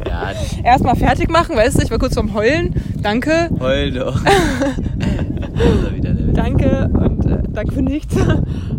Ja, 0.07 0.33
Erstmal 0.63 0.95
fertig 0.95 1.31
machen, 1.31 1.57
weißt 1.57 1.79
du, 1.79 1.85
ich 1.85 1.91
war 1.91 1.99
kurz 1.99 2.15
vorm 2.15 2.35
Heulen. 2.35 2.75
Danke, 3.01 3.49
heul 3.59 3.91
doch. 3.93 4.23
also 5.57 5.89
danke 6.35 6.91
und 6.93 7.24
danke 7.51 7.73
für 7.75 7.83
nichts. 7.83 8.15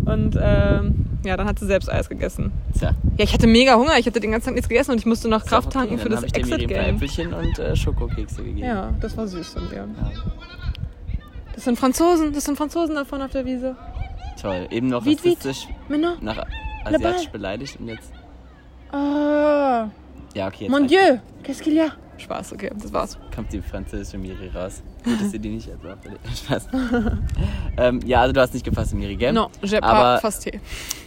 Und 0.04 0.38
ähm, 0.40 1.06
ja, 1.24 1.36
dann 1.36 1.46
hat 1.46 1.58
sie 1.58 1.66
selbst 1.66 1.90
Eis 1.90 2.08
gegessen. 2.08 2.52
Tja, 2.78 2.90
Ja, 3.18 3.24
ich 3.24 3.32
hatte 3.32 3.46
mega 3.46 3.74
Hunger, 3.76 3.98
ich 3.98 4.06
hatte 4.06 4.20
den 4.20 4.30
ganzen 4.30 4.46
Tag 4.46 4.54
nichts 4.54 4.68
gegessen 4.68 4.92
und 4.92 4.98
ich 4.98 5.06
musste 5.06 5.28
noch 5.28 5.44
Kraft 5.44 5.72
tanken 5.72 5.98
für 5.98 6.08
Dann 6.08 6.22
das 6.22 6.30
hab 6.30 6.36
ich 6.36 6.52
Exit-Game. 6.52 6.94
Äpfelchen 6.96 7.32
und 7.34 7.58
äh, 7.58 7.74
Schokokekse 7.74 8.42
gegeben. 8.44 8.66
Ja, 8.66 8.92
das 9.00 9.16
war 9.16 9.26
süß 9.26 9.48
von 9.48 9.68
dir. 9.68 9.76
Ja. 9.76 9.86
Das 11.54 11.64
sind 11.64 11.78
Franzosen, 11.78 12.32
das 12.32 12.44
sind 12.44 12.56
Franzosen 12.56 12.94
da 12.94 13.04
vorne 13.04 13.24
auf 13.24 13.32
der 13.32 13.44
Wiese. 13.46 13.74
Toll, 14.40 14.66
eben 14.70 14.88
noch 14.88 15.04
vite. 15.04 15.22
rassistisch 15.30 15.66
Maintenant. 15.88 16.22
nach 16.22 16.44
asiatisch 16.84 17.28
beleidigt 17.30 17.80
und 17.80 17.88
jetzt. 17.88 18.12
Ah, 18.92 19.88
Ja, 20.34 20.46
okay. 20.48 20.64
Jetzt 20.64 20.70
mon. 20.70 20.86
Dieu, 20.86 21.18
qu'est-ce 21.42 21.62
qu'il 21.62 21.74
y 21.74 21.80
a? 21.80 21.88
Spaß, 22.18 22.52
okay, 22.54 22.70
das 22.80 22.92
war's. 22.92 23.18
Kommt 23.34 23.52
die 23.52 23.60
französische 23.60 24.18
Miri 24.18 24.48
raus. 24.48 24.82
Gut, 25.04 25.20
dass 25.20 25.32
ihr 25.32 25.38
die 25.38 25.50
nicht 25.50 25.68
also 25.70 25.88
Spaß. 26.46 26.68
ähm, 27.76 28.00
ja, 28.04 28.20
also 28.22 28.32
du 28.32 28.40
hast 28.40 28.54
nicht 28.54 28.64
gefasst, 28.64 28.94
Miri, 28.94 29.16
gell? 29.16 29.32
No, 29.32 29.50
j'ai 29.62 29.78
Aber- 29.82 30.18
pas 30.20 30.24
fasté. 30.24 30.60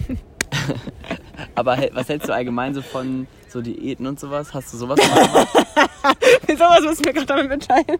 Aber 1.56 1.78
was 1.94 2.10
hältst 2.10 2.28
du 2.28 2.34
allgemein 2.34 2.74
so 2.74 2.82
von 2.82 3.28
so 3.48 3.62
Diäten 3.62 4.08
und 4.08 4.20
sowas? 4.20 4.54
Hast 4.54 4.74
du 4.74 4.78
sowas 4.78 4.98
mal 5.00 5.28
gemacht? 5.28 5.48
Wieso 6.48 6.64
was 6.64 6.82
musst 6.84 7.06
du 7.06 7.10
mir 7.10 7.14
gerade 7.14 7.26
damit 7.28 7.50
mitteilen? 7.50 8.00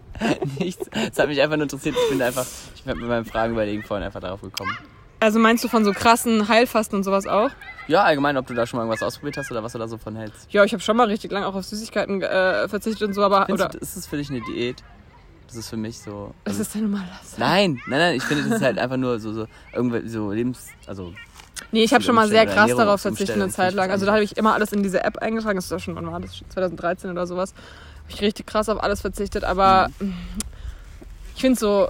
Nichts. 0.60 0.90
Es 1.12 1.18
hat 1.20 1.28
mich 1.28 1.42
einfach 1.42 1.58
nur 1.58 1.64
interessiert. 1.64 1.96
Ich 2.04 2.10
bin 2.10 2.22
einfach, 2.22 2.46
ich 2.76 2.84
bin 2.84 2.98
mit 3.00 3.08
meinem 3.08 3.26
Fragen 3.26 3.54
überlegen 3.54 3.84
vorhin 3.84 4.06
einfach 4.06 4.20
darauf 4.20 4.42
gekommen. 4.42 4.76
Also 5.20 5.40
meinst 5.40 5.64
du 5.64 5.68
von 5.68 5.84
so 5.84 5.92
krassen 5.92 6.48
Heilfasten 6.48 6.98
und 6.98 7.04
sowas 7.04 7.28
auch? 7.28 7.50
Ja, 7.88 8.04
allgemein, 8.04 8.38
ob 8.38 8.48
du 8.48 8.54
da 8.54 8.66
schon 8.66 8.78
mal 8.78 8.84
irgendwas 8.84 9.04
ausprobiert 9.06 9.38
hast 9.38 9.52
oder 9.52 9.64
was 9.64 9.74
du 9.74 9.80
da 9.80 9.88
so 9.88 9.98
von 9.98 10.16
hältst. 10.16 10.48
Ja, 10.52 10.64
ich 10.64 10.72
habe 10.72 10.82
schon 10.82 10.96
mal 10.96 11.08
richtig 11.08 11.32
lange 11.32 11.48
auch 11.48 11.56
auf 11.56 11.66
Süßigkeiten 11.66 12.22
äh, 12.22 12.68
verzichtet 12.70 13.08
und 13.08 13.14
so, 13.14 13.24
aber 13.24 13.46
Findest 13.48 13.66
oder 13.70 13.78
du, 13.78 13.84
ist 13.84 13.98
es 13.98 14.08
für 14.08 14.18
dich 14.18 14.30
eine 14.30 14.42
Diät? 14.42 14.84
Das 15.48 15.56
ist 15.56 15.70
für 15.70 15.78
mich 15.78 15.98
so. 16.00 16.34
Also, 16.46 16.62
ist 16.62 16.76
dein 16.76 16.84
normaler 16.84 17.08
nein, 17.38 17.82
nein, 17.88 18.00
nein, 18.00 18.16
ich 18.16 18.24
finde, 18.24 18.44
das 18.44 18.58
ist 18.58 18.64
halt 18.64 18.78
einfach 18.78 18.98
nur 18.98 19.20
so, 19.20 19.34
so 19.34 19.48
irgendwie 19.74 20.08
so 20.08 20.32
Lebens. 20.32 20.68
Also, 20.86 21.14
Nee, 21.72 21.84
ich 21.84 21.94
habe 21.94 22.04
schon 22.04 22.16
mal 22.16 22.28
sehr 22.28 22.46
krass 22.46 22.74
darauf 22.76 23.02
verzichtet 23.02 23.36
eine 23.36 23.50
Zeit 23.50 23.74
lang. 23.74 23.92
Also 23.92 24.06
da 24.06 24.14
habe 24.14 24.24
ich 24.24 24.38
immer 24.38 24.54
alles 24.54 24.72
in 24.72 24.82
diese 24.82 25.04
App 25.04 25.18
eingetragen. 25.18 25.56
Das 25.58 25.66
ist 25.66 25.72
doch 25.72 25.80
schon, 25.80 25.96
wann 25.96 26.10
war 26.12 26.20
das? 26.20 26.42
2013 26.50 27.12
oder 27.12 27.28
sowas. 27.28 27.54
Habe 28.04 28.14
ich 28.14 28.22
richtig 28.22 28.48
krass 28.48 28.70
auf 28.70 28.82
alles 28.82 29.02
verzichtet. 29.02 29.44
Aber 29.44 29.90
Mhm. 30.00 30.14
ich 31.36 31.42
finde 31.42 31.60
so... 31.60 31.90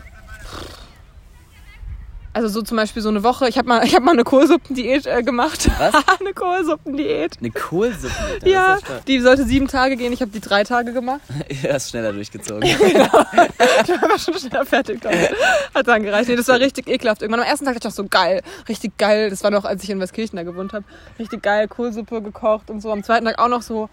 Also 2.39 2.47
so 2.47 2.62
zum 2.62 2.78
Beispiel 2.78 3.02
so 3.02 3.10
eine 3.10 3.21
Woche. 3.21 3.49
Ich 3.49 3.58
habe 3.58 3.67
mal, 3.67 3.84
ich 3.86 3.93
hab 3.93 4.02
mal 4.02 4.13
eine 4.13 4.23
Kohlsuppendiät 4.23 5.06
äh, 5.06 5.23
gemacht. 5.23 5.69
Was? 5.78 5.93
eine 6.21 6.34
Kohlsuppendiät. 6.34 7.38
eine 7.38 7.52
Kohlsuppe. 7.52 8.39
das 8.39 8.49
Ja, 8.49 8.78
die 9.08 9.19
sollte 9.19 9.43
sieben 9.43 9.67
Tage 9.67 9.97
gehen. 9.97 10.13
Ich 10.13 10.21
habe 10.21 10.32
die 10.32 10.39
drei 10.39 10.63
Tage 10.63 10.93
gemacht. 10.93 11.19
Ja, 11.62 11.75
ist 11.75 11.89
schneller 11.89 12.13
durchgezogen. 12.13 12.63
Ich 12.63 12.80
war 12.80 14.19
schon 14.19 14.36
schneller 14.36 14.65
fertig 14.65 15.02
damit. 15.02 15.34
Hat 15.73 15.88
dann 15.88 16.04
gereicht. 16.04 16.30
Nee, 16.30 16.38
das 16.38 16.47
war 16.47 16.60
richtig 16.60 16.88
ekelhaft. 16.88 17.21
Irgendwann 17.21 17.41
am 17.41 17.49
ersten 17.49 17.65
Tag 17.65 17.73
dachte 17.73 17.88
ich 17.88 17.91
auch 17.91 17.95
so 17.95 18.06
geil, 18.08 18.41
richtig 18.69 18.97
geil. 18.97 19.30
Das 19.30 19.43
war 19.43 19.52
noch, 19.52 19.65
als 19.65 19.84
ich 19.84 19.89
in 19.89 19.99
Westkirchen 19.99 20.38
da 20.38 20.43
gewohnt 20.43 20.71
habe. 20.71 20.86
Richtig 21.17 21.41
geil, 21.41 21.67
Kohlsuppe 21.67 22.21
gekocht 22.21 22.69
und 22.69 22.82
so. 22.82 22.91
Am 22.91 23.04
zweiten 23.04 23.25
Tag 23.25 23.39
auch 23.39 23.49
noch 23.49 23.63
so 23.63 23.89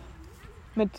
mit 0.76 0.90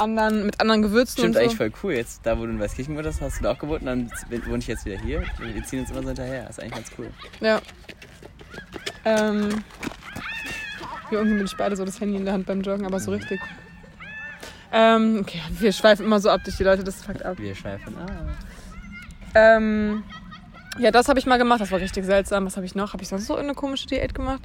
anderen, 0.00 0.46
mit 0.46 0.60
anderen 0.60 0.82
Gewürzen 0.82 1.12
Stimmt 1.12 1.26
und 1.28 1.32
so. 1.34 1.38
eigentlich 1.40 1.56
voll 1.56 1.72
cool. 1.82 1.92
Jetzt, 1.94 2.20
da 2.24 2.38
wo 2.38 2.44
du 2.44 2.50
in 2.50 2.60
Weißkirchen 2.60 2.96
gewohnt 2.96 3.20
hast, 3.20 3.38
du 3.38 3.42
da 3.42 3.52
auch 3.52 3.58
gewohnt 3.58 3.82
und 3.82 3.86
dann 3.86 4.10
wohne 4.46 4.58
ich 4.58 4.66
jetzt 4.66 4.84
wieder 4.84 4.98
hier. 4.98 5.22
Wir 5.38 5.64
ziehen 5.64 5.80
uns 5.80 5.90
immer 5.90 6.02
so 6.02 6.08
hinterher. 6.08 6.44
Das 6.44 6.58
ist 6.58 6.62
eigentlich 6.62 6.74
ganz 6.74 6.90
cool. 6.98 7.10
Ja. 7.40 7.60
Ähm, 9.04 9.62
hier 11.08 11.20
unten 11.20 11.36
bin 11.36 11.44
ich 11.44 11.56
beide 11.56 11.76
so 11.76 11.84
das 11.84 12.00
Handy 12.00 12.16
in 12.16 12.24
der 12.24 12.34
Hand 12.34 12.46
beim 12.46 12.62
Joggen, 12.62 12.86
aber 12.86 13.00
so 13.00 13.10
richtig. 13.10 13.40
Ähm, 14.72 15.18
okay, 15.22 15.40
wir 15.50 15.72
schweifen 15.72 16.06
immer 16.06 16.20
so 16.20 16.30
ab 16.30 16.42
durch 16.44 16.56
die 16.56 16.64
Leute, 16.64 16.84
das 16.84 17.02
fuckt 17.02 17.24
ab. 17.24 17.38
Wir 17.38 17.54
schweifen. 17.54 17.96
Ah. 17.98 18.06
Ähm, 19.34 20.04
ja, 20.78 20.90
das 20.90 21.08
habe 21.08 21.18
ich 21.18 21.26
mal 21.26 21.38
gemacht. 21.38 21.60
Das 21.60 21.70
war 21.72 21.80
richtig 21.80 22.04
seltsam. 22.04 22.46
Was 22.46 22.56
habe 22.56 22.66
ich 22.66 22.74
noch? 22.74 22.92
Habe 22.92 23.02
ich 23.02 23.08
sonst 23.08 23.26
so 23.26 23.36
eine 23.36 23.54
komische 23.54 23.86
Diät 23.86 24.14
gemacht? 24.14 24.42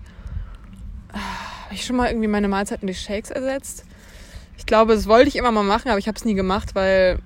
Habe 1.13 1.73
ich 1.73 1.85
schon 1.85 1.95
mal 1.95 2.07
irgendwie 2.09 2.27
meine 2.27 2.47
Mahlzeiten 2.47 2.87
durch 2.87 2.99
Shakes 2.99 3.31
ersetzt? 3.31 3.85
Ich 4.57 4.65
glaube, 4.65 4.93
das 4.93 5.07
wollte 5.07 5.27
ich 5.27 5.35
immer 5.35 5.51
mal 5.51 5.63
machen, 5.63 5.89
aber 5.89 5.99
ich 5.99 6.07
habe 6.07 6.17
es 6.17 6.25
nie 6.25 6.33
gemacht, 6.33 6.75
weil. 6.75 7.19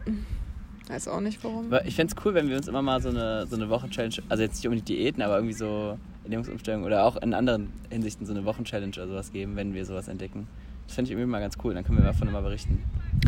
Weiß 0.87 1.07
auch 1.07 1.19
nicht 1.19 1.43
warum. 1.43 1.67
Aber 1.67 1.85
ich 1.85 1.95
fände 1.95 2.13
es 2.15 2.25
cool, 2.25 2.33
wenn 2.33 2.49
wir 2.49 2.57
uns 2.57 2.67
immer 2.67 2.81
mal 2.81 3.01
so 3.01 3.09
eine, 3.09 3.45
so 3.47 3.55
eine 3.55 3.69
Wochen-Challenge, 3.69 4.15
also 4.27 4.41
jetzt 4.41 4.55
nicht 4.55 4.65
unbedingt 4.65 4.89
Diäten, 4.89 5.21
aber 5.21 5.35
irgendwie 5.35 5.53
so 5.53 5.97
Ernährungsumstellung 6.23 6.83
oder 6.83 7.05
auch 7.05 7.15
in 7.17 7.33
anderen 7.33 7.71
Hinsichten 7.89 8.25
so 8.25 8.33
eine 8.33 8.43
Wochen-Challenge 8.45 8.93
oder 8.95 9.07
sowas 9.07 9.31
geben, 9.31 9.55
wenn 9.55 9.73
wir 9.73 9.85
sowas 9.85 10.07
entdecken. 10.07 10.47
Das 10.87 10.95
fände 10.95 11.09
ich 11.09 11.11
irgendwie 11.11 11.29
mal 11.29 11.39
ganz 11.39 11.57
cool. 11.63 11.75
Dann 11.75 11.83
können 11.83 11.99
wir 11.99 12.05
davon 12.05 12.27
immer 12.27 12.41
berichten. 12.41 12.83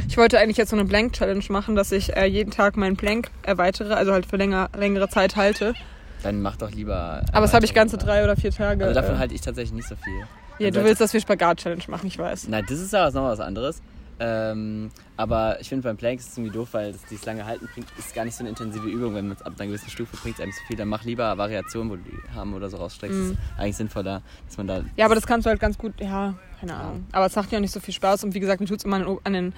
Ich 0.07 0.17
wollte 0.17 0.39
eigentlich 0.39 0.57
jetzt 0.57 0.71
so 0.71 0.75
eine 0.75 0.85
Blank-Challenge 0.85 1.43
machen, 1.49 1.75
dass 1.75 1.91
ich 1.91 2.15
äh, 2.15 2.25
jeden 2.25 2.49
Tag 2.49 2.77
meinen 2.77 2.95
Blank 2.95 3.29
erweitere, 3.43 3.93
also 3.93 4.11
halt 4.11 4.25
für 4.25 4.37
länger, 4.37 4.69
längere 4.75 5.09
Zeit 5.09 5.35
halte. 5.35 5.75
Dann 6.23 6.41
mach 6.41 6.57
doch 6.57 6.71
lieber. 6.71 7.23
Aber 7.31 7.41
das 7.41 7.53
habe 7.53 7.65
ich 7.65 7.75
ganze 7.75 7.97
drei 7.97 8.23
oder 8.23 8.35
vier 8.35 8.51
Tage. 8.51 8.85
Also 8.85 8.99
davon 8.99 9.15
äh, 9.15 9.19
halte 9.19 9.35
ich 9.35 9.41
tatsächlich 9.41 9.73
nicht 9.73 9.87
so 9.87 9.95
viel. 9.95 10.25
Ja, 10.62 10.71
du 10.71 10.84
willst, 10.84 11.02
dass 11.02 11.13
wir 11.13 11.19
Spagat-Challenge 11.21 11.84
machen, 11.88 12.08
ich 12.08 12.17
weiß. 12.17 12.47
Nein, 12.47 12.65
das 12.67 12.80
ist 12.80 12.93
ja 12.93 13.06
was- 13.06 13.13
noch 13.13 13.24
was 13.24 13.39
anderes. 13.39 13.82
Ähm, 14.24 14.91
aber 15.17 15.60
ich 15.62 15.69
finde 15.69 15.84
beim 15.88 15.97
Plank 15.97 16.19
ist 16.19 16.30
es 16.30 16.38
irgendwie 16.38 16.54
doof, 16.56 16.69
weil 16.74 16.91
das 16.91 17.02
dieses 17.10 17.26
lange 17.26 17.43
Halten 17.43 17.67
bringt, 17.74 17.88
ist 17.97 18.13
gar 18.13 18.24
nicht 18.24 18.36
so 18.36 18.43
eine 18.43 18.50
intensive 18.50 18.88
Übung. 18.88 19.15
Wenn 19.15 19.28
man 19.30 19.36
es 19.38 19.41
ab 19.41 19.54
einer 19.58 19.65
gewissen 19.65 19.89
Stufe 19.89 20.15
bringt, 20.17 20.36
es 20.36 20.41
einem 20.43 20.52
zu 20.52 20.63
viel, 20.67 20.76
dann 20.78 20.89
mach 20.89 21.04
lieber 21.06 21.36
Variationen, 21.39 21.91
wo 21.91 21.95
du 21.95 22.04
die 22.04 22.36
haben 22.36 22.54
oder 22.54 22.69
so 22.69 22.78
rausstreckst. 22.78 23.17
Das 23.17 23.28
ist 23.30 23.38
eigentlich 23.58 23.78
sinnvoller, 23.78 24.21
dass 24.47 24.58
man 24.58 24.67
da. 24.67 24.84
Ja, 24.95 25.06
aber 25.06 25.15
das 25.15 25.26
kannst 25.26 25.47
du 25.47 25.50
halt 25.50 25.60
ganz 25.60 25.76
gut, 25.76 25.93
ja, 26.00 26.36
keine 26.60 26.76
Ahnung. 26.76 27.06
Aber 27.13 27.26
es 27.26 27.36
macht 27.36 27.52
ja 27.52 27.58
auch 27.58 27.62
nicht 27.62 27.74
so 27.74 27.80
viel 27.80 27.95
Spaß 27.95 28.24
und 28.24 28.36
wie 28.36 28.39
gesagt, 28.39 28.62
mir 28.62 28.67
tut 28.67 28.78
es 28.78 28.86
immer 28.86 28.97
an 29.24 29.34
den, 29.34 29.54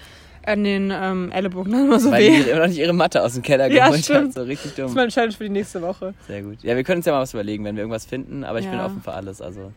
an 0.46 0.64
den, 0.64 0.92
ähm, 0.96 1.30
Ellenbogen 1.34 1.74
immer 1.86 2.00
so 2.00 2.10
weil 2.12 2.24
weh. 2.24 2.44
die 2.44 2.50
immer 2.50 2.62
noch 2.62 2.68
nicht 2.68 2.80
ihre 2.80 2.94
Matte 2.94 3.22
aus 3.22 3.34
dem 3.34 3.44
Keller 3.44 3.68
Ja, 3.70 3.88
geholt 3.88 3.98
hat. 4.00 4.04
stimmt. 4.06 4.34
So 4.34 4.44
richtig 4.44 4.72
Das 4.72 4.76
dumm. 4.78 4.86
ist 4.86 4.96
meine 4.96 5.10
Challenge 5.12 5.34
für 5.34 5.44
die 5.44 5.50
nächste 5.50 5.82
Woche. 5.82 6.14
Sehr 6.26 6.42
gut. 6.42 6.64
Ja, 6.64 6.78
wir 6.78 6.86
können 6.86 7.00
uns 7.00 7.06
ja 7.06 7.12
mal 7.12 7.20
was 7.20 7.34
überlegen, 7.34 7.66
wenn 7.66 7.76
wir 7.76 7.82
irgendwas 7.82 8.06
finden, 8.06 8.46
aber 8.46 8.60
ich 8.60 8.66
bin 8.66 8.76
Ja. 8.80 8.86
offen 8.86 9.02
für 9.02 9.12
alles. 9.12 9.42
Also, 9.42 9.74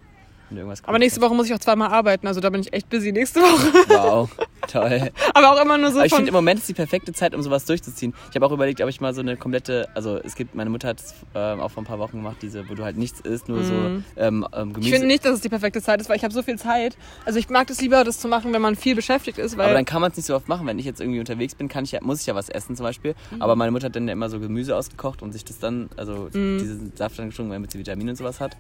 du 0.55 0.57
irgendwas 0.57 0.85
Aber 0.85 0.99
nächste 0.99 1.21
Woche 1.21 1.35
muss 1.35 1.47
ich 1.47 1.55
auch 1.55 1.59
zweimal 1.59 1.91
arbeiten, 1.91 2.27
also 2.27 2.41
da 2.41 2.51
bin 2.51 2.61
ich 2.61 2.73
echt 2.73 2.89
busy 2.89 3.13
nächste 3.13 3.41
Woche. 3.41 3.73
Wow, 3.89 4.31
toll. 4.69 5.11
Aber 5.35 5.53
auch 5.53 5.61
immer 5.63 5.77
nur 5.79 5.91
so 5.91 5.99
Aber 5.99 6.07
ich 6.07 6.15
finde, 6.15 6.29
im 6.29 6.35
Moment 6.35 6.61
ist 6.61 6.69
die 6.69 6.75
perfekte 6.75 7.13
Zeit, 7.13 7.35
um 7.35 7.43
sowas 7.43 7.65
durchzuziehen. 7.65 8.15
Ich 8.31 8.37
habe 8.37 8.47
auch 8.47 8.53
überlegt, 8.53 8.81
ob 8.81 8.89
ich 8.89 9.01
mal 9.01 9.15
so 9.15 9.21
eine 9.21 9.37
komplette, 9.37 9.89
also 9.95 10.17
es 10.23 10.35
gibt, 10.35 10.55
meine 10.55 10.71
Mutter 10.71 10.89
hat 10.89 11.01
es 11.01 11.15
ähm, 11.35 11.61
auch 11.61 11.71
vor 11.71 11.83
ein 11.83 11.87
paar 11.87 11.99
Wochen 11.99 12.19
gemacht, 12.19 12.37
diese, 12.43 12.69
wo 12.69 12.75
du 12.75 12.85
halt 12.85 12.97
nichts 12.97 13.21
isst, 13.21 13.49
nur 13.49 13.63
so 13.65 13.73
Mhm. 13.75 14.05
ähm, 14.17 14.47
ähm, 14.53 14.73
Gemüse. 14.73 14.89
Ich 14.89 14.91
finde 14.93 15.07
nicht, 15.07 15.25
dass 15.25 15.35
es 15.35 15.41
die 15.41 15.49
perfekte 15.49 15.83
Zeit 15.83 16.01
ist, 16.01 16.09
weil 16.09 16.17
ich 16.17 16.25
habe 16.25 16.33
so 16.33 16.43
viel 16.43 16.59
Zeit. 16.59 16.97
Also 17.25 17.39
ich 17.39 17.49
mag 17.49 17.67
das 17.67 17.81
lieber, 17.81 18.05
das 18.05 18.19
zu 18.21 18.29
machen, 18.29 18.53
wenn 18.53 18.63
man 18.63 18.77
viel 18.77 18.95
beschäftigt 18.95 19.39
ist, 19.39 19.55
aber 19.59 19.73
dann 19.73 19.85
kann 19.85 20.01
man 20.01 20.11
es 20.11 20.17
nicht 20.17 20.27
so 20.27 20.35
oft 20.37 20.49
machen. 20.49 20.67
Wenn 20.67 20.79
ich 20.79 20.85
jetzt 20.87 21.01
irgendwie 21.01 21.21
unterwegs 21.21 21.55
bin, 21.55 21.69
kann 21.69 21.85
ich 21.85 21.93
ja, 21.93 22.01
muss 22.03 22.21
ich 22.21 22.27
ja 22.27 22.35
was 22.35 22.49
essen 22.49 22.77
zum 22.77 22.85
Beispiel. 22.85 23.15
Mhm. 23.31 23.43
Aber 23.43 23.57
meine 23.57 23.71
Mutter 23.73 23.87
hat 23.87 23.97
dann 23.97 24.07
ja 24.07 24.13
immer 24.13 24.29
so 24.31 24.41
Gemüse 24.41 24.77
ausgekocht 24.77 25.23
und 25.23 25.33
sich 25.33 25.45
das 25.45 25.59
dann, 25.59 25.89
also 25.97 26.29
diesen 26.33 26.93
Saft 26.97 27.19
dann 27.19 27.31
geschwungen, 27.31 27.51
damit 27.53 27.71
sie 27.71 27.79
Vitamine 27.79 28.11
und 28.11 28.17
sowas 28.17 28.41
hat. 28.41 28.57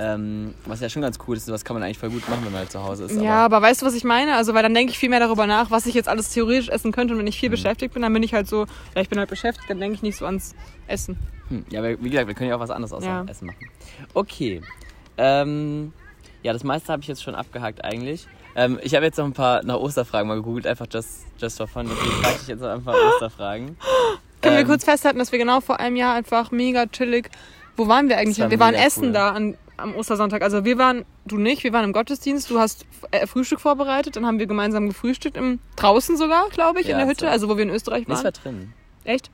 Ähm, 0.00 0.54
was 0.64 0.80
ja 0.80 0.88
schon 0.88 1.02
ganz 1.02 1.18
cool 1.26 1.36
ist, 1.36 1.46
sowas 1.46 1.64
kann 1.64 1.74
man 1.74 1.82
eigentlich 1.82 1.98
voll 1.98 2.10
gut 2.10 2.28
machen, 2.28 2.44
wenn 2.44 2.52
man 2.52 2.60
halt 2.60 2.70
zu 2.70 2.82
Hause 2.84 3.04
ist. 3.04 3.20
ja, 3.20 3.44
aber 3.44 3.60
weißt 3.60 3.82
du, 3.82 3.86
was 3.86 3.94
ich 3.94 4.04
meine? 4.04 4.36
Also, 4.36 4.54
weil 4.54 4.62
dann 4.62 4.72
denke 4.74 4.92
ich 4.92 4.98
viel 4.98 5.08
mehr 5.08 5.18
darüber 5.18 5.46
nach, 5.48 5.72
was 5.72 5.86
ich 5.86 5.94
jetzt 5.94 6.08
alles 6.08 6.30
theoretisch 6.30 6.68
essen 6.68 6.92
könnte. 6.92 7.14
Und 7.14 7.18
wenn 7.18 7.24
Mhm. 7.24 7.30
ich 7.30 7.40
viel 7.40 7.50
beschäftigt 7.50 7.94
bin, 7.94 8.02
dann 8.02 8.12
bin 8.12 8.22
ich 8.22 8.32
halt 8.32 8.46
so, 8.46 8.66
ja, 8.94 9.02
ich 9.02 9.08
bin 9.08 9.18
halt 9.18 9.28
beschäftigt, 9.28 9.68
dann 9.68 9.80
denke 9.80 9.96
ich 9.96 10.02
nicht 10.02 10.16
so 10.16 10.24
ans 10.26 10.54
Essen. 10.86 11.16
Hm, 11.48 11.64
ja, 11.70 11.80
aber 11.80 12.00
wie 12.00 12.10
gesagt, 12.10 12.28
wir 12.28 12.34
können 12.34 12.48
ja 12.50 12.56
auch 12.56 12.60
was 12.60 12.70
anderes 12.70 12.92
außer 12.92 13.06
Ja. 13.06 13.24
Essen 13.28 13.46
machen. 13.46 13.68
Okay. 14.14 14.60
Ähm, 15.16 15.92
ja, 16.42 16.52
das 16.52 16.62
meiste 16.62 16.92
habe 16.92 17.02
ich 17.02 17.08
jetzt 17.08 17.22
schon 17.22 17.34
abgehakt 17.34 17.84
eigentlich. 17.84 18.28
Ähm, 18.54 18.78
ich 18.82 18.94
habe 18.94 19.04
jetzt 19.04 19.18
noch 19.18 19.24
ein 19.24 19.32
paar 19.32 19.64
nach 19.64 19.76
Osterfragen 19.76 20.28
mal 20.28 20.36
gegoogelt, 20.36 20.66
einfach 20.66 20.86
just, 20.92 21.26
just 21.38 21.56
for 21.58 21.66
fun. 21.66 21.88
Deswegen 21.90 22.22
frage 22.22 22.36
ich 22.42 22.48
jetzt 22.48 22.60
noch 22.60 22.68
ein 22.70 22.84
paar 22.84 22.94
Osterfragen. 23.14 23.76
Können 24.42 24.54
wir 24.54 24.60
Ähm, 24.62 24.66
kurz 24.68 24.84
festhalten, 24.84 25.18
dass 25.18 25.32
wir 25.32 25.38
genau 25.40 25.60
vor 25.60 25.80
einem 25.80 25.96
Jahr 25.96 26.14
einfach 26.14 26.52
mega 26.52 26.86
chillig. 26.86 27.30
Wo 27.76 27.88
waren 27.88 28.08
wir 28.08 28.16
eigentlich? 28.18 28.38
Wir 28.38 28.60
waren 28.60 28.72
mega 28.74 28.86
essen 28.86 29.06
cool. 29.06 29.12
da 29.12 29.30
an, 29.32 29.56
am 29.78 29.94
Ostersonntag. 29.94 30.42
Also 30.42 30.64
wir 30.64 30.76
waren, 30.78 31.04
du 31.24 31.38
nicht, 31.38 31.64
wir 31.64 31.72
waren 31.72 31.84
im 31.84 31.92
Gottesdienst. 31.92 32.50
Du 32.50 32.58
hast 32.58 32.84
äh, 33.10 33.26
Frühstück 33.26 33.60
vorbereitet, 33.60 34.16
dann 34.16 34.26
haben 34.26 34.38
wir 34.38 34.46
gemeinsam 34.46 34.88
gefrühstückt 34.88 35.36
im 35.36 35.60
draußen 35.76 36.16
sogar, 36.16 36.48
glaube 36.50 36.80
ich, 36.80 36.86
Ja, 36.88 36.92
in 36.92 36.98
der 36.98 37.06
das 37.06 37.12
Hütte, 37.12 37.30
also 37.30 37.48
wo 37.48 37.56
wir 37.56 37.62
in 37.64 37.70
Österreich 37.70 38.08
waren. 38.08 38.22
war 38.22 38.32
drin. 38.32 38.72
Echt? 39.04 39.30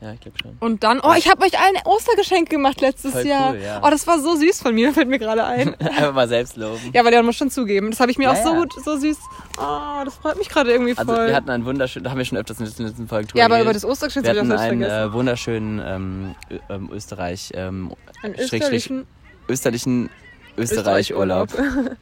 Ja, 0.00 0.12
ich 0.12 0.20
glaube 0.20 0.38
schon. 0.40 0.56
Und 0.60 0.84
dann, 0.84 1.00
oh, 1.00 1.12
ich 1.18 1.28
habe 1.28 1.44
euch 1.44 1.58
allen 1.58 1.74
Ostergeschenke 1.84 2.50
gemacht 2.54 2.80
letztes 2.80 3.10
Voll 3.12 3.26
Jahr. 3.26 3.50
cool, 3.54 3.60
ja. 3.60 3.82
Oh, 3.84 3.90
das 3.90 4.06
war 4.06 4.20
so 4.20 4.36
süß 4.36 4.62
von 4.62 4.72
mir, 4.72 4.92
fällt 4.94 5.08
mir 5.08 5.18
gerade 5.18 5.44
ein. 5.44 5.74
Einfach 5.80 6.14
mal 6.14 6.28
selbst 6.28 6.56
loben. 6.56 6.78
ja, 6.92 7.04
weil 7.04 7.10
Leon 7.12 7.26
muss 7.26 7.34
schon 7.34 7.50
zugeben. 7.50 7.90
Das 7.90 7.98
habe 7.98 8.12
ich 8.12 8.16
mir 8.18 8.24
Ja, 8.24 8.32
auch 8.32 8.36
so 8.36 8.54
gut, 8.54 8.72
so 8.84 8.96
süß. 8.96 9.18
Oh, 9.58 10.04
das 10.04 10.14
freut 10.14 10.38
mich 10.38 10.48
gerade 10.48 10.70
irgendwie 10.70 10.94
voll. 10.94 11.08
Also 11.08 11.26
wir 11.26 11.34
hatten 11.34 11.50
einen 11.50 11.64
wunderschönen, 11.64 12.04
da 12.04 12.10
haben 12.10 12.18
wir 12.18 12.24
schon 12.24 12.38
öfters 12.38 12.60
in 12.60 12.66
den 12.66 12.86
letzten 12.86 13.08
Folgen 13.08 13.26
drüber 13.26 13.40
ja, 13.40 13.46
aber 13.46 13.60
über 13.60 13.72
das 13.72 13.84
Ostergeschenk 13.84 14.24
wir 14.24 14.36
hatten 14.36 14.52
einen 14.52 14.82
äh, 14.82 15.12
wunderschönen 15.12 15.82
ähm, 15.84 16.34
ähm, 16.68 16.90
Österreich, 16.92 17.50
ähm, 17.54 17.92
Einen 18.22 18.34
österreichischen 18.36 19.04
österlichen 19.48 20.10
Österreich-Urlaub. 20.56 21.48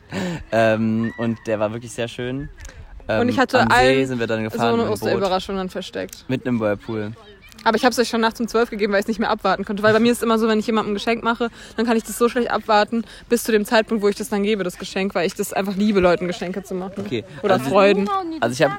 ähm, 0.52 1.12
und 1.18 1.38
der 1.46 1.60
war 1.60 1.72
wirklich 1.72 1.92
sehr 1.92 2.08
schön. 2.08 2.48
Ähm, 3.08 3.20
Und 3.20 3.28
ich 3.28 3.38
hatte 3.38 3.60
am 3.60 3.68
See 3.70 4.04
sind 4.04 4.18
wir 4.18 4.26
dann 4.26 4.44
so 4.44 4.50
gefahren 4.50 4.74
eine 4.74 4.82
dem 4.82 4.88
Boot, 4.88 5.02
Osterüberraschung 5.02 5.56
dann 5.56 5.68
versteckt. 5.68 6.24
mit 6.28 6.46
einem 6.46 6.58
Whirlpool. 6.58 7.12
Aber 7.66 7.76
ich 7.76 7.84
habe 7.84 7.90
es 7.90 7.98
euch 7.98 8.08
schon 8.08 8.20
nachts 8.20 8.38
um 8.40 8.46
12 8.46 8.70
gegeben, 8.70 8.92
weil 8.92 9.00
ich 9.00 9.04
es 9.06 9.08
nicht 9.08 9.18
mehr 9.18 9.28
abwarten 9.28 9.64
konnte. 9.64 9.82
Weil 9.82 9.92
bei 9.92 9.98
mir 9.98 10.12
ist 10.12 10.22
immer 10.22 10.38
so, 10.38 10.46
wenn 10.46 10.60
ich 10.60 10.66
jemandem 10.68 10.92
ein 10.92 10.94
Geschenk 10.94 11.24
mache, 11.24 11.50
dann 11.76 11.84
kann 11.84 11.96
ich 11.96 12.04
das 12.04 12.16
so 12.16 12.28
schlecht 12.28 12.48
abwarten, 12.48 13.02
bis 13.28 13.42
zu 13.42 13.50
dem 13.50 13.64
Zeitpunkt, 13.64 14.04
wo 14.04 14.08
ich 14.08 14.14
das 14.14 14.28
dann 14.28 14.44
gebe, 14.44 14.62
das 14.62 14.78
Geschenk, 14.78 15.16
weil 15.16 15.26
ich 15.26 15.34
das 15.34 15.52
einfach 15.52 15.74
liebe, 15.74 15.98
Leuten 15.98 16.28
Geschenke 16.28 16.62
zu 16.62 16.74
machen. 16.74 16.92
Okay. 16.98 17.24
Oder 17.42 17.54
also, 17.54 17.68
Freuden. 17.68 18.08
Also 18.40 18.52
ich 18.52 18.62
habe, 18.62 18.76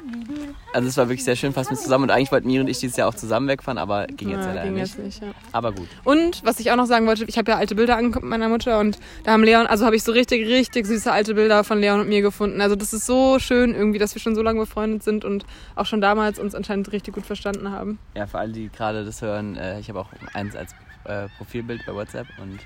also 0.72 0.88
es 0.88 0.96
war 0.96 1.08
wirklich 1.10 1.24
sehr 1.24 1.36
schön, 1.36 1.52
fast 1.52 1.70
mit 1.70 1.78
zusammen. 1.78 2.04
Und 2.04 2.10
eigentlich 2.10 2.32
wollten 2.32 2.46
Miri 2.46 2.60
und 2.62 2.68
ich 2.68 2.78
dieses 2.78 2.96
Jahr 2.96 3.08
auch 3.08 3.14
zusammen 3.14 3.46
wegfahren, 3.48 3.76
aber 3.76 4.06
ging 4.06 4.30
jetzt 4.30 4.46
Ja, 4.46 4.54
leider 4.54 4.64
ging 4.64 4.74
nicht. 4.74 4.96
jetzt 4.96 5.04
nicht, 5.04 5.22
ja. 5.22 5.28
Aber 5.52 5.72
gut. 5.72 5.88
Und 6.04 6.40
was 6.44 6.58
ich 6.58 6.70
auch 6.70 6.76
noch 6.76 6.86
sagen 6.86 7.06
wollte, 7.06 7.24
ich 7.24 7.36
habe 7.36 7.50
ja 7.50 7.58
alte 7.58 7.74
Bilder 7.74 7.96
angeguckt 7.96 8.24
mit 8.24 8.30
meiner 8.30 8.48
Mutter 8.48 8.78
und 8.78 8.98
da 9.24 9.32
haben 9.32 9.44
Leon, 9.44 9.66
also 9.66 9.84
habe 9.84 9.96
ich 9.96 10.02
so 10.02 10.12
richtig, 10.12 10.46
richtig 10.48 10.86
süße 10.86 11.12
alte 11.12 11.34
Bilder 11.34 11.62
von 11.62 11.78
Leon 11.78 12.00
und 12.00 12.08
mir 12.08 12.22
gefunden. 12.22 12.62
Also 12.62 12.74
das 12.74 12.94
ist 12.94 13.04
so 13.04 13.38
schön 13.38 13.74
irgendwie, 13.74 13.98
dass 13.98 14.14
wir 14.14 14.22
schon 14.22 14.34
so 14.34 14.40
lange 14.40 14.60
befreundet 14.60 15.02
sind 15.02 15.26
und 15.26 15.44
auch 15.76 15.84
schon 15.86 16.00
damals 16.00 16.38
uns 16.38 16.54
anscheinend 16.54 16.90
richtig 16.92 17.14
gut 17.14 17.26
verstanden 17.26 17.70
haben. 17.70 17.98
Ja, 18.16 18.26
für 18.26 18.38
alle, 18.38 18.52
die 18.52 18.68
gerade 18.78 19.04
das 19.04 19.20
hören, 19.20 19.56
äh, 19.56 19.78
ich 19.80 19.88
habe 19.90 20.00
auch 20.00 20.08
eins 20.32 20.56
als 20.56 20.72
äh, 21.04 21.28
Profilbild 21.36 21.84
bei 21.86 21.94
WhatsApp 21.94 22.26
und 22.40 22.58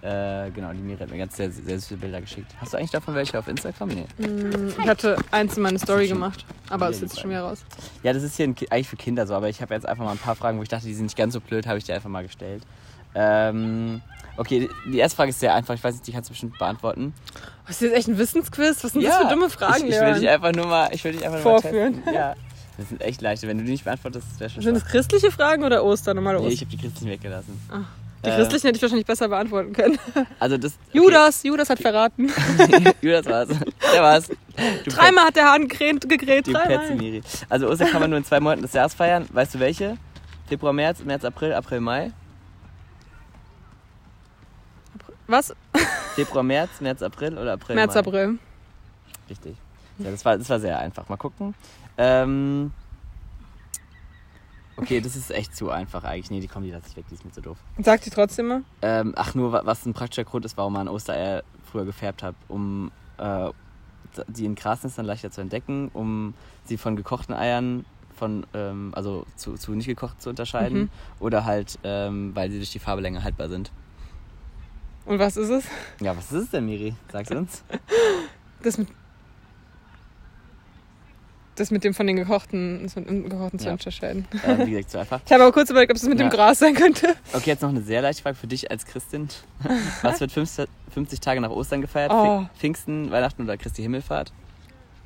Äh, 0.00 0.52
genau, 0.52 0.70
die 0.72 0.78
Miri 0.78 0.96
hat 1.00 1.10
mir 1.10 1.18
ganz 1.18 1.36
sehr, 1.36 1.50
sehr 1.50 1.76
süße 1.80 1.96
Bilder 1.96 2.20
geschickt. 2.20 2.54
Hast 2.60 2.72
du 2.72 2.76
eigentlich 2.76 2.92
davon 2.92 3.16
welche 3.16 3.36
auf 3.36 3.48
Instagram? 3.48 3.88
Nee. 3.88 4.06
Mm, 4.28 4.68
Ich 4.80 4.88
hatte 4.88 5.16
eins 5.32 5.56
in 5.56 5.64
meine 5.64 5.76
Story 5.80 6.06
gemacht, 6.06 6.46
aber 6.70 6.86
wieder 6.86 6.90
ist 6.90 7.02
jetzt 7.02 7.20
schon 7.20 7.30
wieder 7.30 7.42
raus. 7.42 7.64
Ja, 8.04 8.12
das 8.12 8.22
ist 8.22 8.36
hier 8.36 8.46
ein, 8.46 8.54
eigentlich 8.70 8.86
für 8.88 8.94
Kinder 8.94 9.26
so, 9.26 9.34
aber 9.34 9.48
ich 9.48 9.60
habe 9.60 9.74
jetzt 9.74 9.86
einfach 9.86 10.04
mal 10.04 10.12
ein 10.12 10.18
paar 10.18 10.36
Fragen, 10.36 10.56
wo 10.58 10.62
ich 10.62 10.68
dachte, 10.68 10.86
die 10.86 10.94
sind 10.94 11.06
nicht 11.06 11.16
ganz 11.16 11.32
so 11.34 11.40
blöd, 11.40 11.66
habe 11.66 11.78
ich 11.78 11.84
dir 11.84 11.96
einfach 11.96 12.08
mal 12.10 12.22
gestellt. 12.22 12.62
Ähm, 13.16 14.00
okay, 14.36 14.68
die- 14.86 14.98
erste 14.98 15.16
Frage 15.16 15.30
ist 15.30 15.40
sehr 15.40 15.52
einfach, 15.52 15.74
ich 15.74 15.82
weiß 15.82 15.94
nicht, 15.94 16.06
die 16.06 16.12
kannst 16.12 16.28
du 16.30 16.32
bestimmt 16.32 16.56
beantworten. 16.58 17.12
Was 17.66 17.76
ist 17.82 17.88
jetzt 17.88 17.96
echt 17.96 18.06
ein 18.08 18.18
Wissensquiz? 18.18 18.84
Was 18.84 18.92
sind 18.92 19.04
das 19.04 19.16
für 19.16 19.26
dumme 19.28 19.50
Fragen, 19.50 19.84
ich, 19.86 19.94
ich 19.94 20.00
will 20.00 20.14
dich 20.14 20.28
einfach 20.28 20.52
nur 20.52 20.66
mal, 20.66 20.90
ich 20.92 21.02
will 21.02 21.10
dich 21.12 21.24
einfach 21.26 21.42
nur 21.42 21.52
mal 21.54 21.60
Vorführen. 21.60 21.94
testen. 21.94 22.14
Ja, 22.14 22.34
das 22.78 22.88
sind 22.88 23.02
echt 23.02 23.20
leichte. 23.20 23.46
Wenn 23.48 23.58
du 23.58 23.64
die 23.64 23.72
nicht 23.72 23.84
beantwortest, 23.84 24.40
wäre 24.40 24.48
schon 24.50 24.62
Sind 24.62 24.74
das 24.74 24.82
schwach. 24.84 24.90
christliche 24.92 25.30
Fragen 25.30 25.64
oder 25.64 25.84
Ostern? 25.84 26.16
Normale 26.16 26.38
Nee, 26.38 26.46
Ostern? 26.46 26.54
ich 26.54 26.60
habe 26.62 26.70
die 26.70 26.76
christlichen 26.78 27.10
weggelassen. 27.10 27.60
Die 28.24 28.28
Äh, 28.30 28.36
christlichen 28.36 28.66
hätte 28.66 28.76
ich 28.76 28.82
wahrscheinlich 28.82 29.06
besser 29.06 29.28
beantworten 29.28 29.72
können. 29.72 29.98
Also 30.40 30.56
das... 30.56 30.72
okay. 30.88 30.98
Judas, 30.98 31.42
Judas 31.42 31.68
hat 31.70 31.78
verraten. 31.80 32.32
Judas 33.02 33.26
war's. 33.26 33.48
Der 33.92 34.02
war's. 34.02 34.28
Du 34.28 34.90
Dreimal 34.90 35.26
hat 35.26 35.36
der 35.36 35.44
Hahn 35.52 35.68
gegräht, 35.68 36.08
gegräht 36.08 36.46
dreimal. 36.46 37.20
Also 37.48 37.68
Ostern 37.68 37.90
kann 37.90 38.00
man 38.00 38.10
nur 38.10 38.18
in 38.18 38.24
zwei 38.24 38.40
Monaten 38.40 38.62
des 38.62 38.72
Jahres 38.72 38.94
feiern. 38.94 39.26
Weißt 39.32 39.54
du 39.54 39.60
welche? 39.60 39.96
Februar, 40.48 40.72
März, 40.72 41.04
März, 41.04 41.24
April, 41.24 41.52
April, 41.52 41.80
Mai. 41.80 42.10
Was? 45.26 45.54
Februar, 46.14 46.42
März, 46.42 46.80
März, 46.80 47.02
April 47.02 47.36
oder 47.38 47.52
April, 47.52 47.76
März, 47.76 47.94
Mai? 47.94 48.00
April. 48.00 48.38
Richtig. 49.28 49.56
Ja, 49.98 50.10
das 50.10 50.24
war, 50.24 50.38
das 50.38 50.48
war 50.48 50.58
sehr 50.58 50.78
einfach. 50.78 51.08
Mal 51.08 51.16
gucken. 51.16 51.54
Ähm, 51.98 52.70
okay, 54.76 55.00
das 55.00 55.16
ist 55.16 55.30
echt 55.30 55.54
zu 55.56 55.70
einfach 55.70 56.04
eigentlich. 56.04 56.30
Nee, 56.30 56.40
die 56.40 56.48
kommen, 56.48 56.64
die 56.64 56.70
lasse 56.70 56.86
ich 56.88 56.96
weg, 56.96 57.04
die 57.10 57.14
ist 57.14 57.24
mir 57.24 57.32
zu 57.32 57.40
doof. 57.42 57.58
Sagt 57.78 58.06
die 58.06 58.10
trotzdem 58.10 58.46
mal? 58.48 58.62
Ähm, 58.82 59.12
ach, 59.16 59.34
nur 59.34 59.52
wa- 59.52 59.62
was 59.64 59.84
ein 59.84 59.92
praktischer 59.94 60.24
Grund 60.24 60.44
ist, 60.44 60.56
warum 60.56 60.72
man 60.74 60.88
Ostereier 60.88 61.42
früher 61.70 61.84
gefärbt 61.84 62.22
hat, 62.22 62.34
um 62.48 62.90
äh, 63.18 63.50
die 64.28 64.44
in 64.46 64.54
Grasnestern 64.54 65.04
leichter 65.04 65.30
zu 65.30 65.40
entdecken, 65.40 65.90
um 65.92 66.34
sie 66.64 66.78
von 66.78 66.96
gekochten 66.96 67.34
Eiern 67.34 67.84
von, 68.16 68.46
ähm, 68.54 68.92
also 68.94 69.26
zu, 69.36 69.54
zu 69.54 69.72
nicht 69.72 69.86
gekocht 69.86 70.20
zu 70.22 70.30
unterscheiden 70.30 70.82
Mhm. 70.82 70.90
oder 71.20 71.44
halt, 71.44 71.78
ähm, 71.84 72.34
weil 72.34 72.50
sie 72.50 72.56
durch 72.58 72.72
die 72.72 72.78
Farbe 72.80 73.00
länger 73.02 73.22
haltbar 73.22 73.48
sind. 73.48 73.70
Und 75.04 75.18
was 75.18 75.36
ist 75.36 75.50
es? 75.50 75.64
Ja, 76.00 76.16
was 76.16 76.26
ist 76.32 76.42
es 76.44 76.50
denn, 76.50 76.66
Miri? 76.66 76.94
Sag's 77.12 77.30
uns. 77.30 77.62
Das 78.62 78.76
mit. 78.76 78.88
Das 81.58 81.70
mit 81.70 81.82
dem 81.84 81.92
von 81.94 82.06
den 82.06 82.16
gekochten, 82.16 82.80
das 82.84 82.96
mit 82.96 83.08
dem 83.08 83.28
gekochten 83.28 83.58
zu 83.58 83.66
Ja. 83.66 83.72
unterscheiden. 83.72 84.26
ähm, 84.46 84.66
wie 84.66 84.70
gesagt, 84.70 84.90
zu 84.90 84.98
einfach. 84.98 85.20
Ich 85.26 85.32
habe 85.32 85.42
aber 85.42 85.52
kurz 85.52 85.70
überlegt, 85.70 85.90
ob 85.90 85.96
es 85.96 86.02
mit 86.04 86.18
Ja. 86.20 86.26
dem 86.26 86.30
Gras 86.30 86.58
sein 86.60 86.74
könnte. 86.74 87.14
Okay, 87.32 87.50
jetzt 87.50 87.62
noch 87.62 87.68
eine 87.70 87.82
sehr 87.82 88.00
leichte 88.02 88.22
Frage 88.22 88.36
für 88.36 88.46
dich 88.46 88.70
als 88.70 88.86
Christin. 88.86 89.28
Was 90.02 90.20
wird 90.20 90.32
50, 90.32 90.68
50 90.94 91.20
Tage 91.20 91.40
nach 91.40 91.50
Ostern 91.50 91.80
gefeiert? 91.80 92.10
Oh. 92.12 92.14
Pfing- 92.14 92.48
Pfingsten, 92.58 93.10
Weihnachten 93.10 93.42
oder 93.42 93.56
Christi 93.56 93.82
Himmelfahrt? 93.82 94.32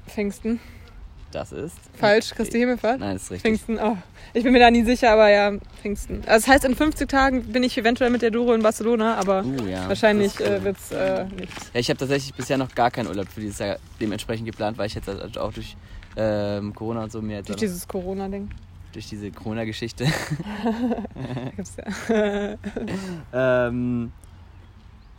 Pfingsten. 0.08 0.60
Das 1.30 1.50
ist. 1.50 1.76
Falsch, 1.94 2.32
Christi 2.34 2.58
Himmelfahrt. 2.58 3.00
Nein, 3.00 3.14
das 3.14 3.22
ist 3.22 3.30
richtig. 3.30 3.50
Pfingsten, 3.50 3.78
oh. 3.82 3.96
Ich 4.34 4.42
bin 4.44 4.52
mir 4.52 4.58
da 4.58 4.70
nie 4.70 4.84
sicher, 4.84 5.12
aber 5.12 5.30
ja, 5.30 5.52
Pfingsten. 5.80 6.16
Also 6.26 6.44
das 6.44 6.48
heißt, 6.48 6.64
in 6.66 6.76
50 6.76 7.08
Tagen 7.08 7.44
bin 7.44 7.62
ich 7.62 7.78
eventuell 7.78 8.10
mit 8.10 8.20
der 8.20 8.30
Doro 8.30 8.52
in 8.52 8.62
Barcelona, 8.62 9.16
aber 9.16 9.42
Uh, 9.42 9.66
ja. 9.66 9.88
wahrscheinlich 9.88 10.26
ist 10.26 10.40
cool. 10.40 10.46
äh, 10.46 10.64
wird's 10.64 10.90
äh, 10.92 11.24
nichts. 11.24 11.70
Ja, 11.72 11.80
ich 11.80 11.88
habe 11.88 11.96
tatsächlich 11.98 12.34
bisher 12.34 12.58
noch 12.58 12.74
gar 12.74 12.90
keinen 12.90 13.06
Urlaub 13.08 13.28
für 13.28 13.40
dieses 13.40 13.58
Jahr 13.60 13.78
dementsprechend 13.98 14.44
geplant, 14.44 14.76
weil 14.76 14.88
ich 14.88 14.94
jetzt 14.94 15.08
also 15.08 15.40
auch 15.40 15.54
durch 15.54 15.74
ähm, 16.16 16.74
Corona 16.74 17.04
und 17.04 17.12
so 17.12 17.20
jetzt 17.20 17.48
Durch 17.48 17.58
dieses 17.58 17.86
Corona-Ding. 17.88 18.50
durch 18.92 19.08
diese 19.08 19.30
Corona-Geschichte. 19.30 20.06
Gibt's 21.56 21.76
ja. 21.76 22.56
ähm, 23.68 24.12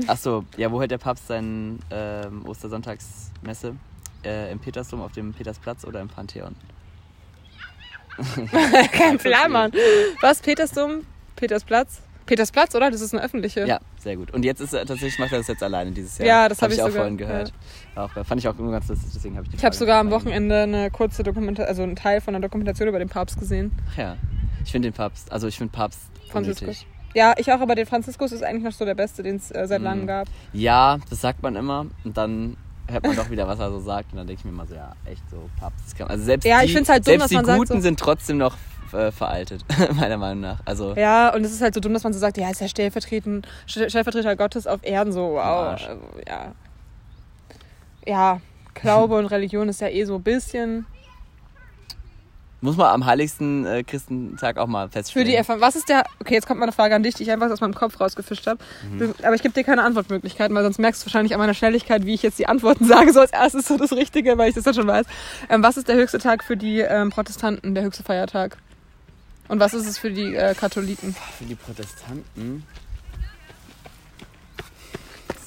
ach 0.08 0.18
so, 0.18 0.46
ja, 0.58 0.72
wo 0.72 0.80
hält 0.80 0.92
der 0.92 0.98
Papst 0.98 1.28
seine 1.28 1.78
ähm, 1.90 2.46
Ostersonntagsmesse? 2.46 3.76
Äh, 4.24 4.52
Im 4.52 4.60
Petersdom, 4.60 5.02
auf 5.02 5.12
dem 5.12 5.34
Petersplatz 5.34 5.84
oder 5.86 6.00
im 6.00 6.08
Pantheon? 6.08 6.56
Kein 8.92 9.18
Plan, 9.18 9.52
Mann. 9.52 9.72
Was? 10.22 10.40
Petersdom? 10.40 11.06
Petersplatz? 11.36 12.02
Petersplatz, 12.26 12.74
oder? 12.76 12.90
Das 12.90 13.02
ist 13.02 13.14
eine 13.14 13.24
öffentliche. 13.24 13.66
Ja, 13.66 13.80
sehr 14.00 14.16
gut. 14.16 14.32
Und 14.32 14.46
jetzt 14.46 14.62
ist 14.62 14.74
er 14.74 14.86
tatsächlich 14.86 15.20
macht 15.20 15.32
er 15.34 15.40
das 15.40 15.48
jetzt 15.48 15.64
alleine 15.64 15.92
dieses 15.92 16.18
Jahr. 16.18 16.28
Ja, 16.28 16.50
das 16.50 16.62
hab 16.62 16.70
ich 16.70 16.78
ich 16.78 16.84
auch 16.84 16.90
vorhin 16.90 17.18
gehört. 17.18 17.52
Auch, 17.96 18.10
fand 18.26 18.40
ich 18.42 18.48
auch 18.48 18.58
immer 18.58 18.72
ganz 18.72 18.88
lustig, 18.88 19.12
deswegen 19.14 19.36
habe 19.36 19.46
ich 19.46 19.52
die 19.52 19.58
Ich 19.58 19.66
habe 19.66 19.76
sogar 19.76 20.00
am. 20.00 20.10
Wochenende 20.12 20.62
eine 20.64 20.90
kurze 20.92 21.22
Dokumentation, 21.24 21.68
also 21.68 21.84
einen 21.84 21.96
Teil 21.96 22.22
von 22.22 22.34
einer 22.36 22.42
Dokumentation 22.42 22.88
über 22.90 23.00
den 23.00 23.10
Papst 23.10 23.40
gesehen. 23.40 23.72
Ach 23.94 23.98
ja. 23.98 24.18
Ich 24.66 24.72
finde 24.72 24.90
den 24.90 24.94
Papst, 24.96 25.32
also 25.32 25.48
ich 25.48 25.58
finde 25.58 25.72
Papst 25.74 26.00
Franziskus. 26.30 26.62
unnötig. 26.62 26.88
Ja, 27.16 27.34
ich 27.38 27.52
auch, 27.52 27.60
aber 27.60 27.76
den 27.76 27.86
Franziskus 27.86 28.32
ist 28.32 28.44
eigentlich 28.44 28.64
noch 28.64 28.72
so 28.72 28.86
der 28.86 28.96
beste, 28.96 29.22
den 29.22 29.36
es 29.36 29.52
äh, 29.52 29.68
seit 29.68 29.80
Mhm. 29.82 29.86
langem 29.86 30.08
gab. 30.08 30.28
Ja, 30.54 30.98
das 31.10 31.22
sagt 31.22 31.44
man 31.44 31.56
immer 31.56 31.86
und 32.04 32.18
dann 32.18 32.58
hört 32.90 33.06
man 33.06 33.16
doch 33.16 33.30
wieder, 33.30 33.48
was 33.48 33.60
er 33.60 33.70
so 33.70 33.80
sagt 33.80 34.12
und 34.12 34.18
dann 34.18 34.26
denke 34.28 34.40
ich 34.40 34.46
mir 34.46 34.52
immer 34.52 34.66
so, 34.66 34.74
ja, 34.76 34.94
echt 35.06 35.22
so 35.30 35.50
Papst. 35.60 35.96
kann- 35.96 36.08
Also 36.08 36.24
selbst 36.24 36.46
Ja, 36.46 36.62
die, 36.66 36.74
halt 36.76 36.78
dumm, 36.78 36.84
selbst 36.86 37.08
dass 37.22 37.30
die 37.30 37.36
man 37.36 37.46
sagt 37.46 37.58
Guten 37.60 37.74
so- 37.74 37.80
sind 37.82 38.00
trotzdem 38.00 38.38
noch 38.38 38.58
äh, 38.94 39.12
veraltet, 39.12 39.64
meiner 39.96 40.18
Meinung 40.18 40.42
nach. 40.42 40.60
Also 40.66 40.94
Ja, 40.96 41.34
und 41.34 41.44
es 41.46 41.52
ist 41.52 41.62
halt 41.62 41.74
so 41.76 41.80
dumm, 41.80 41.94
dass 41.94 42.04
man 42.04 42.14
so 42.14 42.20
sagt, 42.20 42.38
ja, 42.38 42.50
ist 42.50 42.62
ja 42.62 42.68
stellvertretend, 42.68 43.48
Stell- 43.68 43.90
Stellvertreter 43.90 44.36
Gottes 44.36 44.66
auf 44.68 44.80
Erden, 44.84 45.12
so, 45.14 45.34
wow. 45.34 45.74
Also, 45.80 46.00
ja. 46.28 46.52
Ja, 48.06 48.42
Glaube 48.74 49.18
und 49.18 49.28
Religion 49.28 49.70
ist 49.70 49.82
ja 49.82 49.88
eh 49.88 50.04
so 50.06 50.16
ein 50.16 50.24
bisschen. 50.24 50.86
muss 52.62 52.76
man 52.78 52.88
am 52.88 53.06
heiligsten 53.06 53.66
äh, 53.66 53.84
Christentag 53.84 54.58
auch 54.58 54.68
mal 54.68 54.88
Für 54.88 54.94
feststellen. 54.94 55.28
die 55.28 55.36
Erfahrung. 55.36 55.62
Was 55.62 55.76
ist 55.76 55.90
der. 55.90 56.04
Okay, 56.20 56.34
jetzt 56.34 56.48
kommt 56.48 56.60
mal 56.60 56.66
eine 56.66 56.72
Frage 56.72 56.96
an 56.96 57.04
dich, 57.04 57.14
die 57.16 57.24
ich 57.24 57.32
einfach 57.32 57.50
aus 57.50 57.62
meinem 57.62 57.76
Kopf 57.76 58.00
rausgefischt 58.00 58.48
habe. 58.48 58.60
Mhm. 58.90 59.14
Aber 59.24 59.36
ich 59.36 59.42
gebe 59.42 59.54
dir 59.54 59.64
keine 59.64 59.84
Antwortmöglichkeiten, 59.84 60.56
weil 60.56 60.64
sonst 60.64 60.80
merkst 60.80 61.02
du 61.02 61.06
wahrscheinlich 61.08 61.34
an 61.34 61.40
meiner 61.40 61.54
Schnelligkeit, 61.54 62.06
wie 62.06 62.14
ich 62.14 62.24
jetzt 62.24 62.40
die 62.40 62.48
Antworten 62.48 62.86
sage. 62.88 63.14
So 63.14 63.20
als 63.20 63.32
erstes 63.32 63.68
so 63.68 63.78
das 63.78 63.92
Richtige, 63.94 64.38
weil 64.38 64.50
ich 64.50 64.56
das 64.56 64.64
dann 64.64 64.74
schon 64.74 64.88
weiß. 64.88 65.06
Ähm, 65.50 65.62
was 65.64 65.78
ist 65.78 65.88
der 65.88 65.96
höchste 65.96 66.18
Tag 66.20 66.44
für 66.44 66.58
die 66.58 66.80
ähm, 66.80 67.10
Protestanten, 67.10 67.76
der 67.76 67.84
höchste 67.84 68.04
Feiertag? 68.04 68.58
Und 69.50 69.60
was 69.60 69.74
ist 69.74 69.86
es 69.86 69.98
für 69.98 70.10
die 70.10 70.36
äh, 70.36 70.56
Katholiken? 70.56 71.16
Für 71.38 71.44
die 71.46 71.56
Protestanten? 71.56 72.64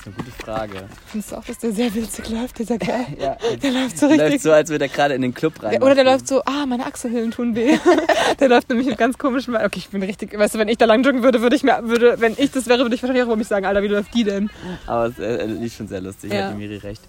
Das 0.06 0.14
ist 0.14 0.20
eine 0.20 0.24
gute 0.30 0.44
Frage. 0.44 0.88
Findest 1.06 1.32
du 1.32 1.36
auch, 1.36 1.44
dass 1.44 1.58
der 1.58 1.72
sehr 1.72 1.92
witzig 1.92 2.28
läuft, 2.30 2.58
dieser 2.60 2.78
Kerl? 2.78 3.06
Ja, 3.18 3.36
Der 3.60 3.70
läuft 3.72 3.98
so 3.98 4.06
läuft 4.06 4.20
richtig. 4.20 4.42
so, 4.42 4.52
als 4.52 4.70
würde 4.70 4.84
er 4.84 4.88
gerade 4.88 5.14
in 5.14 5.22
den 5.22 5.34
Club 5.34 5.60
rein. 5.62 5.72
Der, 5.72 5.82
oder 5.82 5.96
der 5.96 6.04
läuft 6.04 6.28
so, 6.28 6.42
ah, 6.44 6.64
meine 6.64 6.86
Achselhöhlen 6.86 7.32
tun 7.32 7.56
weh. 7.56 7.76
der 8.40 8.48
läuft 8.48 8.68
nämlich 8.68 8.86
mit 8.86 8.98
ganz 8.98 9.18
komischen. 9.18 9.56
Okay, 9.56 9.78
ich 9.78 9.88
bin 9.88 10.02
richtig, 10.04 10.38
weißt 10.38 10.54
du, 10.54 10.58
wenn 10.60 10.68
ich 10.68 10.78
da 10.78 10.84
lang 10.84 11.02
joggen 11.02 11.24
würde, 11.24 11.40
würde 11.42 11.56
ich 11.56 11.64
mir, 11.64 11.80
würde, 11.82 12.20
wenn 12.20 12.34
ich 12.38 12.52
das 12.52 12.66
wäre, 12.68 12.82
würde 12.84 12.94
ich 12.94 13.02
wahrscheinlich 13.02 13.22
auch 13.24 13.28
über 13.28 13.36
mich 13.36 13.48
sagen, 13.48 13.66
Alter, 13.66 13.82
wie 13.82 13.88
läuft 13.88 14.14
die 14.14 14.22
denn? 14.22 14.48
Aber 14.86 15.06
es 15.06 15.18
äh, 15.18 15.44
lief 15.46 15.74
schon 15.76 15.88
sehr 15.88 16.00
lustig, 16.00 16.32
Ja. 16.32 16.44
hat 16.46 16.52
die 16.52 16.58
Miri 16.58 16.76
recht. 16.76 17.02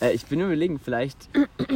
Äh, 0.00 0.12
ich 0.12 0.24
bin 0.26 0.40
überlegen, 0.40 0.78
vielleicht 0.78 1.18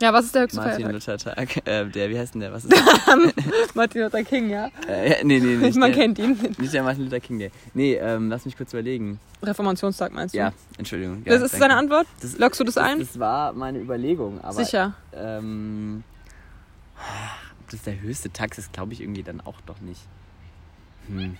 Ja, 0.00 0.12
was 0.12 0.26
ist 0.26 0.34
der 0.34 0.42
höchste 0.42 0.58
Martin 0.58 0.84
Feiertag? 0.84 0.92
Luther 0.92 1.18
Tag. 1.18 1.56
Äh, 1.66 1.86
der, 1.86 2.08
wie 2.10 2.18
heißt 2.18 2.34
denn 2.34 2.40
der? 2.40 2.52
Was 2.52 2.64
ist 2.64 2.72
der? 3.06 3.32
Martin 3.74 4.02
Luther 4.02 4.22
King, 4.22 4.50
ja. 4.50 4.70
äh, 4.86 5.24
nee, 5.24 5.40
nee, 5.40 5.56
nicht 5.56 5.76
Man 5.76 5.90
der, 5.92 6.00
kennt 6.00 6.18
ihn. 6.18 6.38
Nicht 6.58 6.72
der 6.72 6.82
Martin 6.84 7.04
Luther 7.04 7.20
King 7.20 7.38
Day. 7.40 7.50
Nee, 7.74 7.94
ähm, 7.94 8.28
lass 8.30 8.44
mich 8.44 8.56
kurz 8.56 8.72
überlegen. 8.72 9.18
Reformationstag 9.42 10.12
meinst 10.12 10.34
du? 10.34 10.38
Ja, 10.38 10.52
Entschuldigung. 10.78 11.22
Ja, 11.24 11.32
das 11.34 11.42
ist 11.42 11.54
danke. 11.54 11.64
seine 11.64 11.76
Antwort? 11.76 12.06
Das, 12.20 12.38
Lockst 12.38 12.60
du 12.60 12.64
das 12.64 12.78
ein? 12.78 13.00
Das, 13.00 13.08
das 13.08 13.18
war 13.18 13.52
meine 13.52 13.78
Überlegung, 13.80 14.40
aber 14.40 14.52
Sicher. 14.64 14.94
ähm, 15.12 16.04
ob 17.60 17.70
das 17.70 17.82
der 17.82 18.00
höchste 18.00 18.32
Tag 18.32 18.56
ist, 18.56 18.72
glaube 18.72 18.92
ich 18.92 19.00
irgendwie 19.00 19.24
dann 19.24 19.40
auch 19.40 19.60
doch 19.66 19.80
nicht. 19.80 20.00
Hm. 21.08 21.36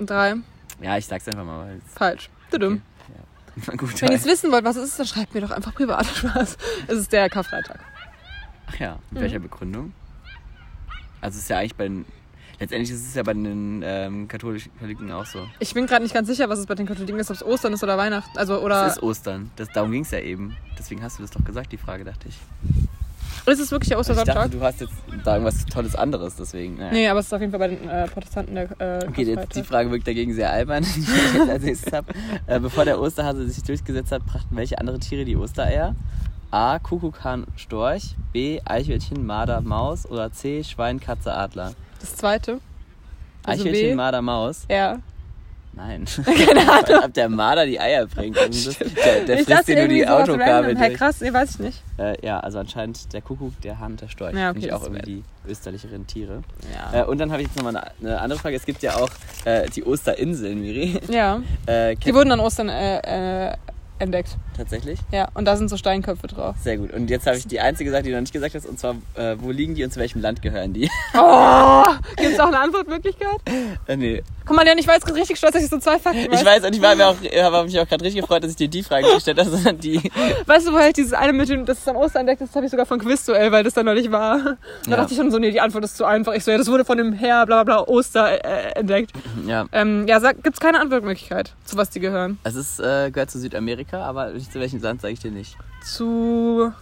Drei. 0.00 0.36
Ja, 0.80 0.96
ich 0.96 1.06
sag's 1.06 1.28
einfach 1.28 1.44
mal. 1.44 1.80
Falsch. 1.94 2.30
Du 2.50 2.80
Gut, 3.76 4.00
Wenn 4.00 4.10
ihr 4.12 4.16
es 4.16 4.24
wissen 4.24 4.50
wollt, 4.50 4.64
was 4.64 4.76
es 4.76 4.90
ist, 4.90 4.98
dann 4.98 5.06
schreibt 5.06 5.34
mir 5.34 5.40
doch 5.42 5.50
einfach 5.50 5.74
privat. 5.74 6.06
Spaß. 6.16 6.56
Es 6.88 6.98
ist 6.98 7.12
der 7.12 7.28
Karfreitag. 7.28 7.80
Ach 8.66 8.76
ja, 8.78 8.98
mit 9.10 9.18
Mhm. 9.20 9.24
welcher 9.24 9.38
Begründung? 9.40 9.92
Also 11.20 11.36
es 11.36 11.44
ist 11.44 11.48
ja 11.50 11.58
eigentlich 11.58 11.74
bei 11.76 11.84
den, 11.84 12.04
letztendlich 12.58 12.90
ist 12.90 13.06
es 13.06 13.14
ja 13.14 13.22
bei 13.22 13.34
den 13.34 13.82
ähm, 13.84 14.26
katholischen 14.26 14.72
Katholiken 14.74 15.12
auch 15.12 15.26
so. 15.26 15.46
Ich 15.60 15.74
bin 15.74 15.86
gerade 15.86 16.02
nicht 16.02 16.14
ganz 16.14 16.28
sicher, 16.28 16.48
was 16.48 16.58
es 16.58 16.66
bei 16.66 16.74
den 16.74 16.86
Katholiken 16.86 17.18
ist, 17.20 17.30
ob 17.30 17.36
es 17.36 17.44
Ostern 17.44 17.72
ist 17.74 17.82
oder 17.84 17.96
Weihnachten. 17.98 18.36
Also, 18.38 18.60
oder. 18.60 18.86
Es 18.86 18.96
ist 18.96 19.02
Ostern. 19.02 19.50
Das, 19.56 19.68
darum 19.68 19.92
ging 19.92 20.02
es 20.02 20.10
ja 20.10 20.18
eben. 20.20 20.56
Deswegen 20.78 21.02
hast 21.02 21.18
du 21.18 21.22
das 21.22 21.30
doch 21.30 21.44
gesagt, 21.44 21.70
die 21.72 21.76
Frage, 21.76 22.04
dachte 22.04 22.28
ich. 22.28 22.38
Ist 23.46 23.60
es 23.60 23.70
wirklich 23.70 23.88
der 23.88 23.98
Also 23.98 24.12
ich 24.12 24.16
dachte, 24.18 24.30
Ostersonntag? 24.30 24.50
du 24.52 24.60
hast 24.64 24.80
jetzt 24.80 24.92
da 25.24 25.34
irgendwas 25.36 25.64
Tolles 25.66 25.94
anderes, 25.96 26.36
deswegen. 26.36 26.76
Naja. 26.76 26.92
Nee, 26.92 27.08
aber 27.08 27.20
es 27.20 27.26
ist 27.26 27.32
auf 27.32 27.40
jeden 27.40 27.50
Fall 27.52 27.60
bei 27.60 27.68
den 27.68 27.88
äh, 27.88 28.06
Protestanten 28.08 28.54
der 28.54 28.64
äh, 28.80 29.06
Okay, 29.08 29.22
jetzt 29.22 29.54
die. 29.56 29.62
Frage 29.62 29.90
wirkt 29.90 30.06
dagegen 30.06 30.32
sehr 30.34 30.50
albern, 30.50 30.84
die 30.96 31.00
ich 31.00 31.34
jetzt 31.34 31.50
als 31.50 31.62
nächstes 31.64 31.92
habe. 31.92 32.12
Äh, 32.46 32.60
bevor 32.60 32.84
der 32.84 33.00
Osterhase 33.00 33.48
sich 33.48 33.62
durchgesetzt 33.64 34.12
hat, 34.12 34.24
brachten 34.26 34.54
welche 34.56 34.78
andere 34.78 34.98
Tiere 34.98 35.24
die 35.24 35.36
Ostereier? 35.36 35.94
A. 36.50 36.78
Kuckuck, 36.78 37.24
Hahn, 37.24 37.46
Storch. 37.56 38.14
B. 38.32 38.60
Eichhörnchen, 38.64 39.24
Marder, 39.24 39.60
Maus. 39.62 40.04
Oder 40.06 40.32
C. 40.32 40.62
Schwein, 40.64 41.00
Katze, 41.00 41.32
Adler. 41.32 41.72
Das 42.00 42.14
zweite. 42.16 42.58
Also 43.44 43.62
Eichhörnchen, 43.64 43.90
B. 43.90 43.94
Marder, 43.94 44.22
Maus. 44.22 44.66
Ja. 44.70 44.98
Nein. 45.74 46.04
Keine 46.24 46.60
Ahnung. 46.70 47.04
Ob 47.04 47.14
der 47.14 47.28
Marder 47.28 47.64
die 47.66 47.80
Eier 47.80 48.06
bringt. 48.06 48.36
Das, 48.36 48.76
der 48.78 49.20
der 49.24 49.40
Ich 49.40 49.46
frisst 49.46 49.68
dir 49.68 49.76
nur 49.76 49.88
die 49.88 50.06
Autokabel. 50.06 50.76
Hey, 50.76 50.92
krass, 50.94 51.20
nee, 51.20 51.32
weiß 51.32 51.52
ich 51.52 51.58
nicht. 51.60 51.82
Äh, 51.98 52.14
ja, 52.26 52.40
also 52.40 52.58
anscheinend 52.58 53.12
der 53.12 53.22
Kuckuck, 53.22 53.58
der 53.62 53.78
Hahn, 53.78 53.96
der 53.96 54.08
Storch. 54.08 54.34
Ja, 54.34 54.50
okay, 54.50 54.60
Finde 54.60 54.66
ich 54.68 54.72
auch 54.74 54.82
irgendwie 54.82 55.02
die 55.02 55.50
österlicheren 55.50 56.06
Tiere. 56.06 56.42
Ja. 56.92 57.00
Äh, 57.02 57.04
und 57.06 57.18
dann 57.18 57.32
habe 57.32 57.40
ich 57.42 57.48
jetzt 57.48 57.56
nochmal 57.56 57.76
eine, 57.76 57.90
eine 58.10 58.20
andere 58.20 58.38
Frage. 58.38 58.56
Es 58.56 58.66
gibt 58.66 58.82
ja 58.82 58.96
auch 58.96 59.08
äh, 59.46 59.68
die 59.70 59.84
Osterinseln, 59.84 60.60
Miri. 60.60 61.00
ja. 61.08 61.40
Äh, 61.66 61.96
Die 61.96 62.12
wurden 62.14 62.32
an 62.32 62.40
Ostern 62.40 62.68
äh, 62.68 63.48
äh, 63.48 63.56
entdeckt. 63.98 64.36
tatsächlich? 64.56 64.98
Ja, 65.12 65.28
und 65.34 65.44
da 65.44 65.56
sind 65.56 65.68
so 65.70 65.76
Steinköpfe 65.76 66.26
drauf. 66.26 66.56
Sehr 66.60 66.76
gut. 66.76 66.92
Und 66.92 67.08
jetzt 67.08 67.26
habe 67.26 67.36
ich 67.36 67.46
die 67.46 67.60
einzige 67.60 67.90
Sache, 67.92 68.02
die 68.02 68.08
du 68.10 68.16
noch 68.16 68.20
nicht 68.22 68.32
gesagt 68.32 68.54
hast, 68.54 68.66
und 68.66 68.78
zwar, 68.80 68.96
äh, 69.14 69.36
wo 69.38 69.52
liegen 69.52 69.74
die 69.76 69.84
und 69.84 69.92
zu 69.92 70.00
welchem 70.00 70.20
Land 70.20 70.42
gehören 70.42 70.72
die? 70.72 70.90
Oh, 71.16 71.84
gibt 72.16 72.32
es 72.32 72.40
auch 72.40 72.48
eine 72.48 72.58
Antwortmöglichkeit? 72.58 73.40
äh, 73.86 73.96
nee. 73.96 74.22
Guck 74.44 74.56
mal, 74.56 74.64
Leon, 74.64 74.78
ich 74.78 74.86
war 74.86 74.94
jetzt 74.94 75.12
richtig 75.14 75.38
stolz, 75.38 75.52
dass 75.54 75.62
ich 75.62 75.70
so 75.70 75.78
zwei 75.78 75.98
Fakten 75.98 76.32
Ich 76.32 76.44
weiß, 76.44 76.64
und 76.64 76.74
ich 76.74 76.82
war 76.82 76.94
mir 76.96 77.06
auch, 77.06 77.16
habe 77.16 77.64
mich 77.64 77.78
auch 77.78 77.86
gerade 77.88 78.04
richtig 78.04 78.20
gefreut, 78.22 78.42
dass 78.42 78.50
ich 78.50 78.56
dir 78.56 78.68
die 78.68 78.82
Frage 78.82 79.06
gestellt 79.14 79.38
habe, 79.38 79.50
sondern 79.50 79.78
die. 79.78 80.10
Weißt 80.46 80.66
du, 80.66 80.72
wo 80.72 80.78
halt 80.78 80.96
dieses 80.96 81.12
eine 81.12 81.32
mit 81.32 81.48
dem, 81.48 81.64
das 81.64 81.78
ist 81.78 81.88
am 81.88 81.96
Ostern 81.96 82.20
entdeckt, 82.20 82.40
das 82.40 82.54
habe 82.56 82.64
ich 82.66 82.70
sogar 82.70 82.86
von 82.86 82.98
Quizduell, 82.98 83.52
weil 83.52 83.62
das 83.64 83.74
dann 83.74 83.86
noch 83.86 83.94
nicht 83.94 84.10
war. 84.10 84.38
Da 84.84 84.90
Ja. 84.90 84.96
dachte 84.96 85.12
ich 85.12 85.18
schon 85.18 85.30
so, 85.30 85.38
nee, 85.38 85.50
die 85.52 85.60
Antwort 85.60 85.84
ist 85.84 85.96
zu 85.96 86.04
einfach. 86.04 86.32
Ich 86.34 86.42
so, 86.44 86.50
ja, 86.50 86.58
das 86.58 86.66
wurde 86.68 86.84
von 86.84 86.98
dem 86.98 87.12
Herr, 87.12 87.46
bla 87.46 87.62
bla 87.62 87.84
bla, 87.84 87.88
Oster 87.88 88.44
äh, 88.44 88.72
entdeckt. 88.78 89.12
Ja. 89.46 89.66
Ähm, 89.72 90.06
ja, 90.08 90.18
sag, 90.20 90.42
gibt's 90.42 90.58
keine 90.60 90.80
Antwortmöglichkeit, 90.80 91.52
zu 91.64 91.76
was 91.76 91.90
die 91.90 92.00
gehören. 92.00 92.38
Es 92.44 92.54
ist, 92.56 92.80
äh, 92.80 93.10
gehört 93.10 93.30
zu 93.30 93.38
Südamerika, 93.38 94.02
aber 94.04 94.32
zu 94.38 94.58
welchem 94.60 94.80
Land 94.82 95.02
sage 95.02 95.14
ich 95.14 95.20
dir 95.20 95.30
nicht. 95.30 95.56
Zu. 95.84 96.72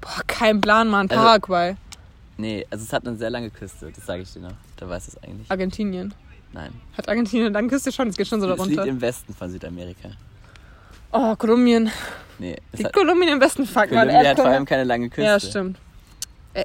Boah, 0.00 0.22
kein 0.26 0.60
Plan, 0.60 0.88
Mann. 0.88 1.08
Also- 1.10 1.22
Paraguay, 1.22 1.76
Nee, 2.36 2.66
also 2.70 2.84
es 2.84 2.92
hat 2.92 3.06
eine 3.06 3.16
sehr 3.16 3.30
lange 3.30 3.50
Küste, 3.50 3.90
das 3.94 4.04
sage 4.06 4.22
ich 4.22 4.32
dir 4.32 4.40
noch. 4.40 4.52
Da 4.76 4.88
weißt 4.88 5.08
du 5.08 5.12
es 5.16 5.22
eigentlich. 5.22 5.50
Argentinien. 5.50 6.12
Nein. 6.52 6.72
Hat 6.96 7.08
Argentinien 7.08 7.46
eine 7.46 7.54
lange 7.54 7.68
Küste 7.68 7.92
schon? 7.92 8.08
Es 8.08 8.16
geht 8.16 8.26
schon 8.26 8.40
so 8.40 8.46
Es 8.50 8.58
liegt 8.66 8.78
darunter. 8.78 8.86
im 8.90 9.00
Westen 9.00 9.34
von 9.34 9.50
Südamerika. 9.50 10.10
Oh, 11.12 11.36
Kolumbien. 11.36 11.90
Nee, 12.38 12.56
es 12.72 12.82
hat, 12.84 12.92
Kolumbien 12.92 13.28
im 13.34 13.40
Westen? 13.40 13.66
Fuck, 13.66 13.90
Mann. 13.92 14.08
Kolumbien 14.08 14.26
hat 14.28 14.36
vor 14.36 14.46
allem 14.46 14.64
keine 14.64 14.84
lange 14.84 15.08
Küste. 15.08 15.22
Ja, 15.22 15.38
stimmt. 15.38 15.78
Ä 16.54 16.64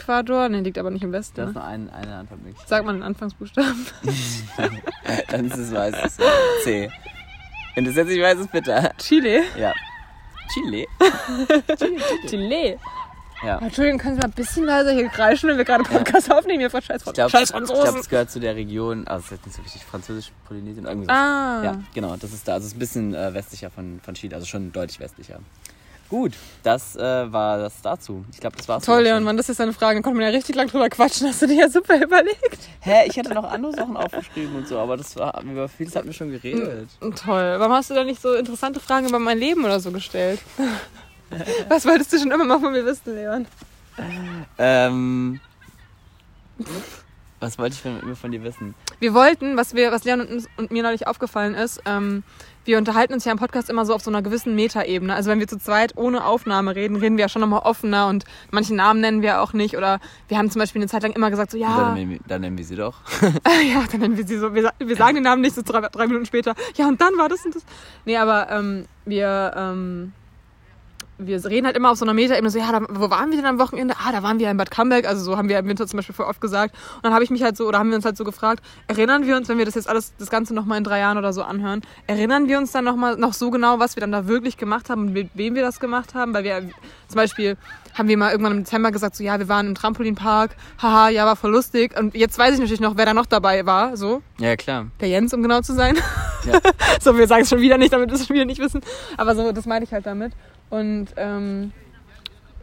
Ecuador? 0.00 0.48
Ne, 0.48 0.60
liegt 0.60 0.78
aber 0.78 0.90
nicht 0.90 1.02
im 1.04 1.12
Westen. 1.12 1.36
Da 1.36 1.42
ist 1.44 1.48
Ne? 1.48 1.54
nur 1.54 1.64
ein, 1.64 1.90
eine 1.90 2.14
Antwortmöglichkeit. 2.16 2.68
Sag 2.68 2.84
mal 2.84 2.92
den 2.92 3.02
Anfangsbuchstaben. 3.02 3.86
Dann 5.30 5.44
ist 5.46 5.56
es 5.56 5.72
weißes 5.72 6.16
C. 6.64 6.90
Wenn 7.74 7.84
du 7.84 7.90
es 7.90 7.96
jetzt 7.96 8.08
nicht 8.08 8.20
weißt, 8.20 8.40
ist 8.40 8.50
bitter. 8.52 8.92
Chile. 8.98 9.42
Ja. 9.58 9.72
Chile? 10.52 10.86
Chile. 12.28 12.78
Ja. 13.44 13.58
Entschuldigung, 13.58 13.98
können 13.98 14.14
Sie 14.16 14.20
mal 14.20 14.26
ein 14.26 14.32
bisschen 14.32 14.64
leiser 14.64 14.90
hier 14.92 15.08
kreischen, 15.08 15.48
wenn 15.48 15.58
wir 15.58 15.64
gerade 15.64 15.84
Podcast 15.84 16.30
aufnehmen? 16.32 16.60
Hier 16.60 16.70
von 16.70 16.82
Scheiß, 16.82 17.02
Ich 17.06 17.12
glaube, 17.12 17.30
Scheiß 17.30 17.50
ich 17.50 17.64
glaub, 17.64 17.96
es 17.96 18.08
gehört 18.08 18.30
zu 18.30 18.40
der 18.40 18.56
Region, 18.56 19.06
also 19.06 19.18
es 19.20 19.24
ist 19.26 19.30
jetzt 19.32 19.46
nicht 19.46 19.56
so 19.56 19.62
richtig 19.62 19.84
französisch, 19.84 20.32
Polynesien, 20.46 20.86
irgendwie 20.86 21.06
so. 21.06 21.12
Ah. 21.12 21.62
Ja, 21.62 21.80
genau, 21.94 22.16
das 22.16 22.32
ist 22.32 22.48
da. 22.48 22.54
Also 22.54 22.66
es 22.66 22.72
ist 22.72 22.76
ein 22.76 22.80
bisschen 22.80 23.14
äh, 23.14 23.32
westlicher 23.34 23.70
von, 23.70 24.00
von 24.02 24.14
Chile, 24.14 24.34
also 24.34 24.46
schon 24.46 24.72
deutlich 24.72 24.98
westlicher. 24.98 25.38
Gut, 26.08 26.32
das 26.62 26.96
äh, 26.96 27.00
war 27.32 27.58
das 27.58 27.82
dazu. 27.82 28.24
Ich 28.32 28.40
glaube, 28.40 28.56
das 28.56 28.66
war's. 28.66 28.82
Toll, 28.84 29.02
Leon. 29.02 29.22
Mann, 29.24 29.36
das 29.36 29.50
ist 29.50 29.60
eine 29.60 29.74
Frage. 29.74 29.98
Da 29.98 30.02
konnte 30.02 30.16
man 30.18 30.26
ja 30.26 30.34
richtig 30.34 30.56
lang 30.56 30.66
drüber 30.68 30.88
quatschen. 30.88 31.28
Hast 31.28 31.42
du 31.42 31.46
dir 31.46 31.56
ja 31.56 31.68
super 31.68 31.96
überlegt. 32.02 32.58
Hä, 32.80 33.06
ich 33.06 33.16
hätte 33.16 33.34
noch 33.34 33.44
andere 33.44 33.74
Sachen 33.74 33.94
aufgeschrieben 33.94 34.56
und 34.56 34.66
so, 34.66 34.78
aber 34.78 34.96
das 34.96 35.14
war, 35.16 35.42
über 35.42 35.68
vieles 35.68 35.94
hatten 35.94 36.06
wir 36.06 36.14
schon 36.14 36.30
geredet. 36.30 36.88
Toll. 37.00 37.56
Warum 37.58 37.74
hast 37.74 37.90
du 37.90 37.94
da 37.94 38.04
nicht 38.04 38.22
so 38.22 38.32
interessante 38.32 38.80
Fragen 38.80 39.06
über 39.06 39.18
mein 39.18 39.38
Leben 39.38 39.66
oder 39.66 39.80
so 39.80 39.90
gestellt? 39.90 40.40
Was 41.68 41.84
wolltest 41.86 42.12
du 42.12 42.18
schon 42.18 42.30
immer 42.30 42.44
mal 42.44 42.60
von 42.60 42.72
mir 42.72 42.84
wissen, 42.84 43.14
Leon? 43.14 43.46
Ähm. 44.58 45.40
Was 47.40 47.58
wollte 47.58 47.74
ich 47.74 47.82
von, 47.82 48.16
von 48.16 48.32
dir 48.32 48.42
wissen? 48.42 48.74
Wir 48.98 49.14
wollten, 49.14 49.56
was, 49.56 49.74
wir, 49.74 49.92
was 49.92 50.04
Leon 50.04 50.20
und, 50.20 50.48
und 50.56 50.70
mir 50.72 50.82
neulich 50.82 51.06
aufgefallen 51.06 51.54
ist, 51.54 51.80
ähm, 51.84 52.24
wir 52.64 52.76
unterhalten 52.76 53.14
uns 53.14 53.24
ja 53.24 53.32
im 53.32 53.38
Podcast 53.38 53.70
immer 53.70 53.86
so 53.86 53.94
auf 53.94 54.02
so 54.02 54.10
einer 54.10 54.20
gewissen 54.20 54.54
Metaebene. 54.54 55.14
Also 55.14 55.30
wenn 55.30 55.40
wir 55.40 55.48
zu 55.48 55.58
zweit 55.58 55.96
ohne 55.96 56.26
Aufnahme 56.26 56.74
reden, 56.74 56.96
reden 56.96 57.16
wir 57.16 57.22
ja 57.22 57.28
schon 57.28 57.40
nochmal 57.40 57.60
offener 57.60 58.08
und 58.08 58.24
manche 58.50 58.74
Namen 58.74 59.00
nennen 59.00 59.22
wir 59.22 59.40
auch 59.40 59.54
nicht. 59.54 59.76
Oder 59.76 60.00
wir 60.28 60.36
haben 60.36 60.50
zum 60.50 60.60
Beispiel 60.60 60.82
eine 60.82 60.88
Zeit 60.88 61.02
lang 61.02 61.12
immer 61.12 61.30
gesagt, 61.30 61.52
so 61.52 61.56
ja, 61.56 61.74
Dann, 61.76 61.94
nennen 61.94 62.10
wir, 62.10 62.18
dann 62.26 62.42
nennen 62.42 62.58
wir 62.58 62.64
sie 62.64 62.76
doch. 62.76 62.96
ja, 63.22 63.84
dann 63.90 64.00
nennen 64.00 64.16
wir 64.18 64.26
sie 64.26 64.36
so, 64.36 64.54
wir, 64.54 64.70
wir 64.78 64.96
sagen 64.96 65.14
den 65.14 65.24
Namen 65.24 65.40
nicht 65.40 65.54
so 65.54 65.62
drei, 65.62 65.80
drei 65.80 66.06
Minuten 66.08 66.26
später. 66.26 66.54
Ja, 66.76 66.88
und 66.88 67.00
dann 67.00 67.16
war 67.16 67.30
das 67.30 67.42
und 67.46 67.54
das. 67.54 67.64
Nee, 68.04 68.18
aber 68.18 68.50
ähm, 68.50 68.84
wir, 69.06 69.54
ähm, 69.56 70.12
wir 71.18 71.44
reden 71.44 71.66
halt 71.66 71.76
immer 71.76 71.90
auf 71.90 71.98
so 71.98 72.04
einer 72.04 72.14
Metaebene, 72.14 72.48
so, 72.50 72.58
ja, 72.58 72.70
da, 72.72 72.86
wo 72.88 73.10
waren 73.10 73.30
wir 73.30 73.36
denn 73.36 73.46
am 73.46 73.58
Wochenende? 73.58 73.94
Ah, 73.98 74.12
da 74.12 74.22
waren 74.22 74.38
wir 74.38 74.50
in 74.50 74.56
Bad 74.56 74.70
Camberg, 74.70 75.06
also 75.06 75.22
so 75.22 75.36
haben 75.36 75.48
wir 75.48 75.58
im 75.58 75.66
Winter 75.66 75.86
zum 75.86 75.98
Beispiel 75.98 76.14
voll 76.14 76.26
oft 76.26 76.40
gesagt. 76.40 76.74
Und 76.96 77.04
dann 77.04 77.12
habe 77.12 77.24
ich 77.24 77.30
mich 77.30 77.42
halt 77.42 77.56
so, 77.56 77.66
oder 77.66 77.78
haben 77.78 77.90
wir 77.90 77.96
uns 77.96 78.04
halt 78.04 78.16
so 78.16 78.24
gefragt, 78.24 78.62
erinnern 78.86 79.26
wir 79.26 79.36
uns, 79.36 79.48
wenn 79.48 79.58
wir 79.58 79.64
das 79.64 79.74
jetzt 79.74 79.88
alles, 79.88 80.12
das 80.18 80.30
Ganze 80.30 80.54
nochmal 80.54 80.78
in 80.78 80.84
drei 80.84 81.00
Jahren 81.00 81.18
oder 81.18 81.32
so 81.32 81.42
anhören, 81.42 81.82
erinnern 82.06 82.48
wir 82.48 82.58
uns 82.58 82.72
dann 82.72 82.84
nochmal 82.84 83.16
noch 83.16 83.32
so 83.32 83.50
genau, 83.50 83.78
was 83.78 83.96
wir 83.96 84.00
dann 84.00 84.12
da 84.12 84.28
wirklich 84.28 84.56
gemacht 84.56 84.90
haben 84.90 85.08
und 85.08 85.12
mit 85.12 85.30
wem 85.34 85.54
wir 85.54 85.62
das 85.62 85.80
gemacht 85.80 86.14
haben? 86.14 86.32
Weil 86.34 86.44
wir 86.44 86.60
zum 87.08 87.16
Beispiel 87.16 87.56
haben 87.94 88.08
wir 88.08 88.16
mal 88.16 88.30
irgendwann 88.30 88.52
im 88.52 88.58
Dezember 88.64 88.92
gesagt, 88.92 89.16
so, 89.16 89.24
ja, 89.24 89.38
wir 89.38 89.48
waren 89.48 89.66
im 89.66 89.74
Trampolinpark, 89.74 90.54
haha, 90.80 91.08
ja, 91.08 91.26
war 91.26 91.34
voll 91.34 91.50
lustig. 91.50 91.98
Und 91.98 92.14
jetzt 92.14 92.38
weiß 92.38 92.54
ich 92.54 92.60
natürlich 92.60 92.80
noch, 92.80 92.96
wer 92.96 93.06
da 93.06 93.14
noch 93.14 93.26
dabei 93.26 93.66
war, 93.66 93.96
so. 93.96 94.22
Ja, 94.38 94.54
klar. 94.56 94.86
Der 95.00 95.08
Jens, 95.08 95.34
um 95.34 95.42
genau 95.42 95.62
zu 95.62 95.74
sein. 95.74 95.96
Ja. 96.44 96.60
so, 97.00 97.18
wir 97.18 97.26
sagen 97.26 97.42
es 97.42 97.48
schon 97.48 97.60
wieder 97.60 97.76
nicht, 97.76 97.92
damit 97.92 98.10
wir 98.10 98.14
es 98.14 98.26
schon 98.26 98.34
wieder 98.34 98.44
nicht 98.44 98.60
wissen. 98.60 98.82
Aber 99.16 99.34
so, 99.34 99.50
das 99.50 99.66
meine 99.66 99.84
ich 99.84 99.92
halt 99.92 100.06
damit. 100.06 100.32
Und 100.70 101.08
ähm, 101.16 101.72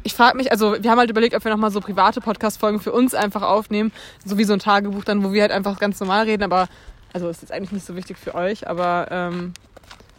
ich 0.03 0.13
frage 0.13 0.37
mich, 0.37 0.51
also 0.51 0.75
wir 0.79 0.91
haben 0.91 0.99
halt 0.99 1.09
überlegt, 1.09 1.35
ob 1.35 1.43
wir 1.43 1.51
nochmal 1.51 1.71
so 1.71 1.81
private 1.81 2.21
Podcast-Folgen 2.21 2.79
für 2.79 2.91
uns 2.91 3.13
einfach 3.13 3.41
aufnehmen. 3.41 3.91
So 4.23 4.37
wie 4.37 4.43
so 4.43 4.53
ein 4.53 4.59
Tagebuch 4.59 5.03
dann, 5.03 5.23
wo 5.23 5.33
wir 5.33 5.41
halt 5.41 5.51
einfach 5.51 5.79
ganz 5.79 5.99
normal 5.99 6.25
reden. 6.25 6.43
Aber, 6.43 6.67
also 7.13 7.29
ist 7.29 7.41
jetzt 7.41 7.51
eigentlich 7.51 7.71
nicht 7.71 7.85
so 7.85 7.95
wichtig 7.95 8.17
für 8.17 8.35
euch, 8.35 8.67
aber... 8.67 9.07
Ähm, 9.09 9.53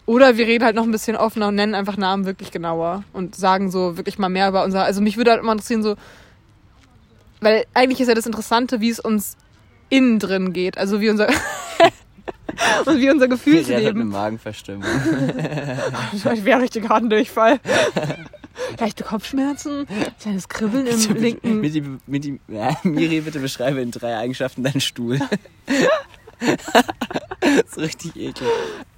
oder 0.06 0.36
wir 0.36 0.46
reden 0.46 0.64
halt 0.64 0.76
noch 0.76 0.84
ein 0.84 0.92
bisschen 0.92 1.16
offener 1.16 1.48
und 1.48 1.56
nennen 1.56 1.74
einfach 1.74 1.96
Namen 1.96 2.26
wirklich 2.26 2.52
genauer 2.52 3.02
und 3.12 3.34
sagen 3.34 3.72
so 3.72 3.96
wirklich 3.96 4.18
mal 4.18 4.28
mehr 4.28 4.48
über 4.48 4.62
unser. 4.64 4.84
Also 4.84 5.00
mich 5.00 5.16
würde 5.16 5.32
halt 5.32 5.40
immer 5.40 5.52
interessieren, 5.52 5.82
so. 5.82 5.96
Weil 7.40 7.64
eigentlich 7.74 8.00
ist 8.00 8.06
ja 8.06 8.14
das 8.14 8.26
Interessante, 8.26 8.80
wie 8.80 8.88
es 8.88 9.00
uns 9.00 9.36
innen 9.88 10.20
drin 10.20 10.52
geht. 10.52 10.78
Also 10.78 11.00
wie 11.00 11.10
unser. 11.10 11.26
und 12.84 12.98
wie 13.00 13.10
unser 13.10 13.10
Sie 13.10 13.10
hat 13.10 13.20
eine 13.20 13.28
Gefühlsleben. 13.28 14.08
Magenverstimmung. 14.08 14.84
Ich 16.12 16.44
wäre 16.44 16.60
richtig 16.60 16.88
harten 16.88 17.10
Durchfall. 17.10 17.60
Leichte 18.78 19.04
Kopfschmerzen, 19.04 19.86
kleines 20.20 20.48
Kribbeln 20.48 20.86
im 20.86 21.16
linken. 21.16 21.60
Mit 21.60 21.74
die, 21.74 21.82
mit 22.06 22.24
die, 22.24 22.40
ja, 22.48 22.76
Miri, 22.82 23.20
bitte 23.20 23.38
beschreibe 23.38 23.80
in 23.80 23.90
drei 23.90 24.16
Eigenschaften 24.16 24.62
deinen 24.62 24.80
Stuhl. 24.80 25.18
das 27.40 27.62
ist 27.66 27.78
richtig 27.78 28.16
eklig. 28.16 28.48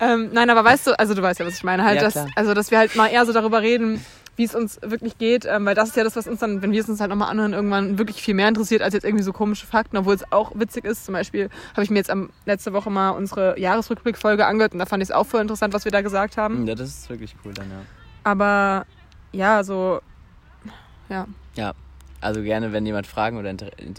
Ähm, 0.00 0.30
nein, 0.32 0.50
aber 0.50 0.64
weißt 0.64 0.86
du, 0.86 0.98
also 0.98 1.14
du 1.14 1.22
weißt 1.22 1.40
ja, 1.40 1.46
was 1.46 1.56
ich 1.56 1.64
meine. 1.64 1.84
Halt, 1.84 2.00
Ja, 2.00 2.09
dass, 2.09 2.26
also, 2.36 2.54
dass 2.54 2.70
wir 2.70 2.78
halt 2.78 2.94
mal 2.96 3.09
eher 3.09 3.26
so 3.26 3.32
darüber 3.32 3.62
reden, 3.62 4.04
wie 4.39 4.45
es 4.45 4.55
uns 4.55 4.78
wirklich 4.82 5.18
geht, 5.18 5.45
ähm, 5.45 5.66
weil 5.66 5.74
das 5.74 5.91
ist 5.91 5.97
ja 5.97 6.05
das, 6.05 6.16
was 6.16 6.26
uns 6.26 6.41
dann, 6.41 6.62
wenn 6.62 6.72
wir 6.72 6.80
es 6.80 6.89
uns 6.89 7.01
halt 7.01 7.11
nochmal 7.11 7.30
anhören, 7.30 7.53
irgendwann 7.53 7.99
wirklich 7.99 8.22
viel 8.22 8.34
mehr 8.34 8.49
interessiert, 8.49 8.82
als 8.82 8.95
jetzt 8.95 9.05
irgendwie 9.05 9.24
so 9.24 9.32
komische 9.32 9.66
Fakten, 9.66 9.97
obwohl 9.97 10.14
es 10.14 10.30
auch 10.32 10.53
witzig 10.55 10.84
ist. 10.84 11.05
Zum 11.05 11.12
Beispiel 11.12 11.51
habe 11.72 11.82
ich 11.82 11.91
mir 11.91 11.97
jetzt 11.97 12.11
am, 12.11 12.30
letzte 12.47 12.72
Woche 12.72 12.89
mal 12.89 13.11
unsere 13.11 13.59
Jahresrückblickfolge 13.59 14.47
angehört 14.47 14.72
und 14.72 14.78
da 14.78 14.86
fand 14.86 15.03
ich 15.03 15.09
es 15.09 15.14
auch 15.14 15.26
voll 15.26 15.43
interessant, 15.43 15.74
was 15.74 15.84
wir 15.84 15.93
da 15.93 16.01
gesagt 16.01 16.36
haben. 16.36 16.66
Ja, 16.66 16.74
das 16.74 16.89
ist 16.89 17.11
wirklich 17.11 17.34
cool 17.45 17.53
dann, 17.53 17.70
ja. 17.70 17.80
Aber 18.24 18.86
ja, 19.32 19.64
so, 19.64 20.01
ja. 21.09 21.26
Ja, 21.57 21.74
also 22.20 22.43
gerne, 22.43 22.72
wenn 22.72 22.86
jemand 22.86 23.07
Fragen 23.07 23.39
oder 23.39 23.53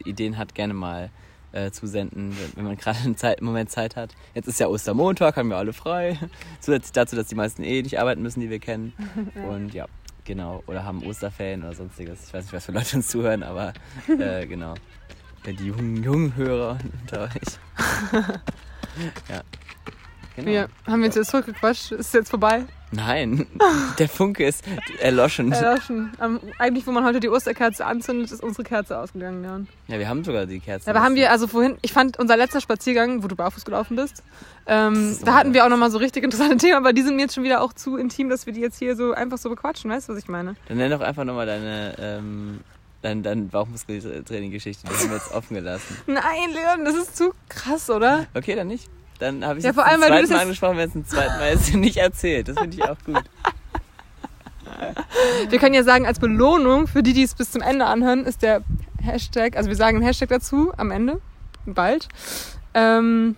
Ideen 0.06 0.38
hat, 0.38 0.56
gerne 0.56 0.74
mal 0.74 1.10
äh, 1.52 1.72
zusenden, 1.72 2.36
wenn, 2.38 2.58
wenn 2.58 2.64
man 2.66 2.78
gerade 2.78 3.00
einen 3.00 3.18
Zeit, 3.18 3.42
Moment 3.42 3.70
Zeit 3.70 3.96
hat. 3.96 4.16
Jetzt 4.34 4.48
ist 4.48 4.60
ja 4.60 4.68
Ostermontag, 4.68 5.36
haben 5.36 5.50
wir 5.50 5.58
alle 5.58 5.74
frei. 5.74 6.18
Zusätzlich 6.60 6.92
dazu, 6.92 7.16
dass 7.16 7.28
die 7.28 7.36
meisten 7.36 7.64
eh 7.64 7.82
nicht 7.82 8.00
arbeiten 8.00 8.22
müssen, 8.22 8.40
die 8.40 8.50
wir 8.50 8.60
kennen. 8.60 8.94
Und 9.50 9.74
ja, 9.74 9.86
genau. 10.30 10.63
Oder 10.67 10.86
haben 10.86 11.03
Osterferien 11.03 11.63
oder 11.63 11.73
sonstiges. 11.73 12.27
Ich 12.27 12.34
weiß 12.34 12.45
nicht, 12.45 12.53
was 12.53 12.65
für 12.65 12.71
Leute 12.71 12.95
uns 12.97 13.07
zuhören, 13.07 13.43
aber 13.43 13.73
äh, 14.07 14.45
genau. 14.47 14.75
Ja, 15.45 15.53
die 15.53 15.65
jungen, 15.65 16.03
jungen 16.03 16.36
Hörer 16.36 16.77
unter 17.01 17.23
euch. 17.23 17.32
ja. 19.30 19.41
Genau. 20.36 20.47
Wir 20.47 20.69
haben 20.86 21.03
jetzt 21.03 21.15
jetzt 21.15 21.32
zurückgequatscht, 21.32 21.91
ist 21.93 22.13
jetzt 22.13 22.30
vorbei. 22.30 22.63
Nein, 22.92 23.46
der 24.00 24.10
Funke 24.10 24.46
ist 24.48 24.64
erloschen. 25.00 25.52
Erloschen. 25.52 26.12
Ähm, 26.22 26.40
eigentlich, 26.58 26.88
wo 26.88 26.92
man 26.92 27.04
heute 27.06 27.20
die 27.20 27.30
Osterkerze 27.30 27.86
anzündet, 27.86 28.32
ist 28.32 28.42
unsere 28.44 28.64
Kerze 28.64 28.98
ausgegangen, 28.98 29.44
Leon. 29.44 29.68
Ja, 29.88 30.00
wir 30.00 30.10
haben 30.10 30.24
sogar 30.24 30.46
die 30.48 30.60
Kerzen. 30.60 30.90
Aber 30.90 31.02
haben 31.02 31.14
wir, 31.16 31.32
also 31.32 31.46
vorhin, 31.48 31.78
ich 31.82 31.94
fand 31.94 32.18
unser 32.18 32.36
letzter 32.36 32.62
Spaziergang, 32.62 33.22
wo 33.24 33.28
du 33.28 33.36
barfuß 33.36 33.64
gelaufen 33.66 33.96
bist, 33.96 34.24
ähm, 34.66 35.12
ist 35.12 35.28
da 35.28 35.36
hatten 35.36 35.50
so- 35.50 35.54
wir 35.54 35.66
auch 35.66 35.70
nochmal 35.70 35.92
so 35.92 36.00
richtig 36.00 36.24
interessante 36.24 36.58
Themen, 36.58 36.76
aber 36.78 36.94
die 36.94 37.04
sind 37.04 37.16
mir 37.16 37.24
jetzt 37.24 37.36
schon 37.36 37.44
wieder 37.44 37.62
auch 37.62 37.74
zu 37.74 37.96
intim, 37.98 38.30
dass 38.30 38.46
wir 38.46 38.54
die 38.54 38.62
jetzt 38.62 38.80
hier 38.80 38.96
so 38.96 39.14
einfach 39.14 39.38
so 39.38 39.50
bequatschen, 39.50 39.92
weißt 39.92 40.10
du, 40.10 40.14
was 40.14 40.20
ich 40.20 40.28
meine? 40.28 40.56
Dann 40.68 40.78
nenn 40.78 40.90
doch 40.92 41.02
einfach 41.02 41.24
nochmal 41.26 41.46
deine, 41.46 41.96
ähm, 42.00 42.60
dein, 43.04 43.22
dein 43.22 43.50
Bauchmuskeltraining-Geschichte. 43.50 44.88
Die 44.88 44.94
haben 44.96 45.10
wir 45.10 45.18
jetzt 45.18 45.32
offen 45.34 45.54
gelassen. 45.56 45.96
Nein, 46.08 46.24
Leon, 46.54 46.86
das 46.86 46.96
ist 46.96 47.16
zu 47.18 47.34
krass, 47.50 47.90
oder? 47.90 48.26
Okay, 48.34 48.56
dann 48.56 48.68
nicht. 48.68 48.90
Dann 49.20 49.45
habe 49.45 49.59
ich 49.59 49.65
Ja, 49.65 49.72
es 49.72 49.76
vor 49.76 49.86
allem, 49.86 50.01
zum 50.01 50.07
zweiten 50.09 50.30
Mal 50.34 50.39
angesprochen, 50.39 50.78
wenn 50.78 50.88
es 50.88 50.93
zum 50.93 51.05
zweiten 51.07 51.38
Mal 51.38 51.49
jetzt 51.51 51.74
nicht 51.74 51.97
erzählt. 51.97 52.47
Das 52.47 52.57
finde 52.57 52.76
ich 52.78 52.84
auch 52.84 52.97
gut. 53.05 53.24
Wir 55.49 55.59
können 55.59 55.74
ja 55.76 55.84
sagen, 55.84 56.05
als 56.05 56.20
Belohnung 56.20 56.88
für 56.88 57.03
die, 57.03 57.13
die 57.13 57.24
es 57.24 57.36
bis 57.36 57.51
zum 57.51 57.61
Ende 57.61 57.86
anhören, 57.86 58.26
ist 58.26 58.41
der 58.41 58.61
Hashtag, 59.01 59.57
also 59.57 59.70
wir 59.70 59.76
sagen 59.76 59.97
einen 59.97 60.05
Hashtag 60.05 60.30
dazu 60.30 60.72
am 60.78 60.91
Ende, 60.91 61.20
bald. 61.65 62.07
Ähm, 62.74 63.36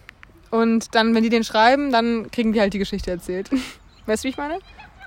und 0.51 0.93
dann, 0.93 1.15
wenn 1.15 1.23
die 1.23 1.29
den 1.29 1.43
schreiben, 1.43 1.91
dann 1.91 2.29
kriegen 2.31 2.53
die 2.53 2.59
halt 2.59 2.73
die 2.73 2.79
Geschichte 2.79 3.09
erzählt. 3.11 3.49
Weißt 4.05 4.23
du, 4.23 4.27
wie 4.27 4.31
ich 4.31 4.37
meine? 4.37 4.59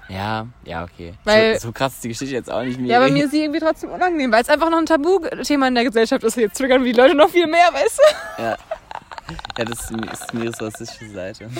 Ja, 0.09 0.47
ja, 0.65 0.85
okay. 0.85 1.15
Weil- 1.25 1.55
so, 1.61 1.69
so 1.69 1.73
krass 1.73 1.95
ist 1.95 2.05
die 2.05 2.09
Geschichte 2.09 2.35
jetzt 2.35 2.51
auch 2.51 2.63
nicht 2.63 2.79
mehr. 2.81 2.91
Ja, 2.91 2.97
aber 2.99 3.11
mir 3.11 3.25
ist 3.25 3.31
sie 3.31 3.43
irgendwie 3.43 3.61
trotzdem 3.61 3.91
unangenehm, 3.91 4.31
weil 4.33 4.43
es 4.43 4.49
einfach 4.49 4.71
noch 4.71 4.79
ein 4.79 4.87
Tabuthema 4.87 5.69
in 5.69 5.75
der 5.75 5.85
Gesellschaft 5.85 6.25
ist. 6.25 6.37
Jetzt 6.37 6.59
triggern 6.59 6.85
die 6.85 6.93
Leute 6.93 7.15
noch 7.15 7.31
viel 7.31 7.47
mehr, 7.47 7.69
weißt 7.73 7.99
du? 8.37 8.43
Ja, 8.43 8.57
ja 9.59 9.65
das 9.65 9.91
ist, 9.91 10.35
Miris 10.35 10.61
rassistische 10.61 11.11
Seite. 11.11 11.51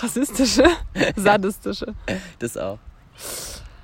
Rassistische, 0.00 0.64
sadistische. 1.16 1.94
Das 2.38 2.56
auch. 2.56 2.78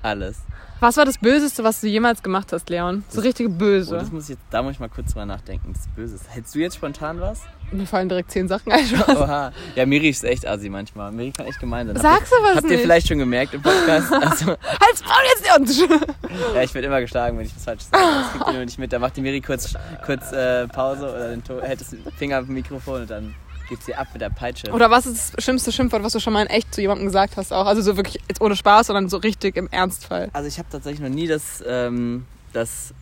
Alles. 0.01 0.37
Was 0.81 0.95
war 0.95 1.03
das 1.05 1.17
Böseste, 1.17 1.63
was 1.63 1.81
du 1.81 1.87
jemals 1.87 2.23
gemacht 2.23 2.53
hast, 2.53 2.69
Leon? 2.69 3.03
So 3.09 3.19
richtig 3.19 3.47
Oh, 3.47 3.51
böse. 3.51 3.95
das 3.95 4.11
muss 4.11 4.23
ich 4.23 4.29
jetzt, 4.29 4.43
da 4.49 4.63
muss 4.63 4.73
ich 4.73 4.79
mal 4.79 4.87
kurz 4.87 5.11
drüber 5.11 5.25
nachdenken. 5.25 5.73
Das 5.73 5.87
Böse. 5.89 6.17
Hättest 6.29 6.55
du 6.55 6.59
jetzt 6.59 6.75
spontan 6.77 7.19
was? 7.19 7.41
Mir 7.71 7.85
fallen 7.85 8.07
direkt 8.07 8.31
zehn 8.31 8.47
Sachen 8.47 8.71
ein. 8.71 8.85
Oha. 9.07 9.51
Ja, 9.75 9.85
Miri 9.85 10.09
ist 10.09 10.23
echt 10.23 10.47
assi 10.47 10.69
manchmal. 10.69 11.11
Miri 11.11 11.31
kann 11.31 11.45
echt 11.47 11.59
gemein 11.59 11.87
sein. 11.87 11.95
Habt 12.01 12.05
Sag's 12.27 12.31
aber 12.33 12.49
ihr, 12.51 12.55
Habt 12.55 12.63
ihr 12.65 12.69
nicht. 12.71 12.81
vielleicht 12.81 13.07
schon 13.09 13.17
gemerkt 13.19 13.53
im 13.53 13.61
Podcast? 13.61 14.11
Also, 14.13 14.45
Halt's 14.47 15.03
Maul 15.03 15.57
jetzt, 15.65 15.79
Leon! 15.79 15.99
ja, 16.55 16.61
ich 16.63 16.73
werde 16.73 16.87
immer 16.87 17.01
geschlagen, 17.01 17.37
wenn 17.37 17.45
ich 17.45 17.55
was 17.55 17.63
falsch 17.65 17.81
sage. 17.91 18.01
Das 18.03 18.31
kriegt 18.31 18.47
ihr 18.47 18.53
nur 18.53 18.65
nicht 18.65 18.79
mit. 18.79 18.93
Da 18.93 18.99
macht 18.99 19.17
die 19.17 19.21
Miri 19.21 19.41
kurz, 19.41 19.73
kurz 20.05 20.31
äh, 20.31 20.67
Pause 20.67 21.09
oder 21.09 21.29
den 21.29 21.43
to 21.43 21.61
hält 21.61 21.81
das 21.81 21.95
Finger 22.17 22.39
auf 22.39 22.45
dem 22.45 22.55
Mikrofon 22.55 23.01
und 23.01 23.09
dann 23.09 23.35
geht 23.69 23.83
sie 23.83 23.95
ab 23.95 24.07
mit 24.11 24.21
der 24.21 24.29
Peitsche. 24.29 24.71
Oder 24.71 24.89
was 24.91 25.05
ist 25.05 25.35
das 25.35 25.43
schlimmste 25.43 25.71
Schimpfwort, 25.71 26.03
was 26.03 26.13
du 26.13 26.19
schon 26.19 26.33
mal 26.33 26.41
in 26.41 26.47
echt 26.49 26.73
zu 26.73 26.81
jemandem 26.81 27.05
gesagt 27.05 27.37
hast? 27.37 27.53
Auch? 27.53 27.65
Also 27.65 27.81
so 27.81 27.95
wirklich 27.95 28.19
jetzt 28.27 28.41
ohne 28.41 28.55
Spaß, 28.55 28.87
sondern 28.87 29.07
so 29.07 29.17
richtig 29.17 29.55
im 29.55 29.69
Ernstfall. 29.71 30.29
Also 30.33 30.47
ich 30.47 30.57
habe 30.57 30.67
tatsächlich 30.69 30.99
noch 30.99 31.15
nie 31.15 31.27
das, 31.27 31.63
ähm, 31.65 32.25
das, 32.51 32.93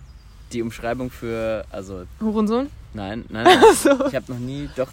die 0.51 0.61
Umschreibung 0.61 1.09
für, 1.09 1.65
also 1.72 2.03
Hurensohn? 2.22 2.70
nein, 2.93 3.26
nein, 3.30 3.43
nein. 3.45 3.59
So. 3.76 4.05
ich 4.07 4.15
habe 4.15 4.32
noch 4.32 4.39
nie, 4.39 4.70
doch, 4.76 4.89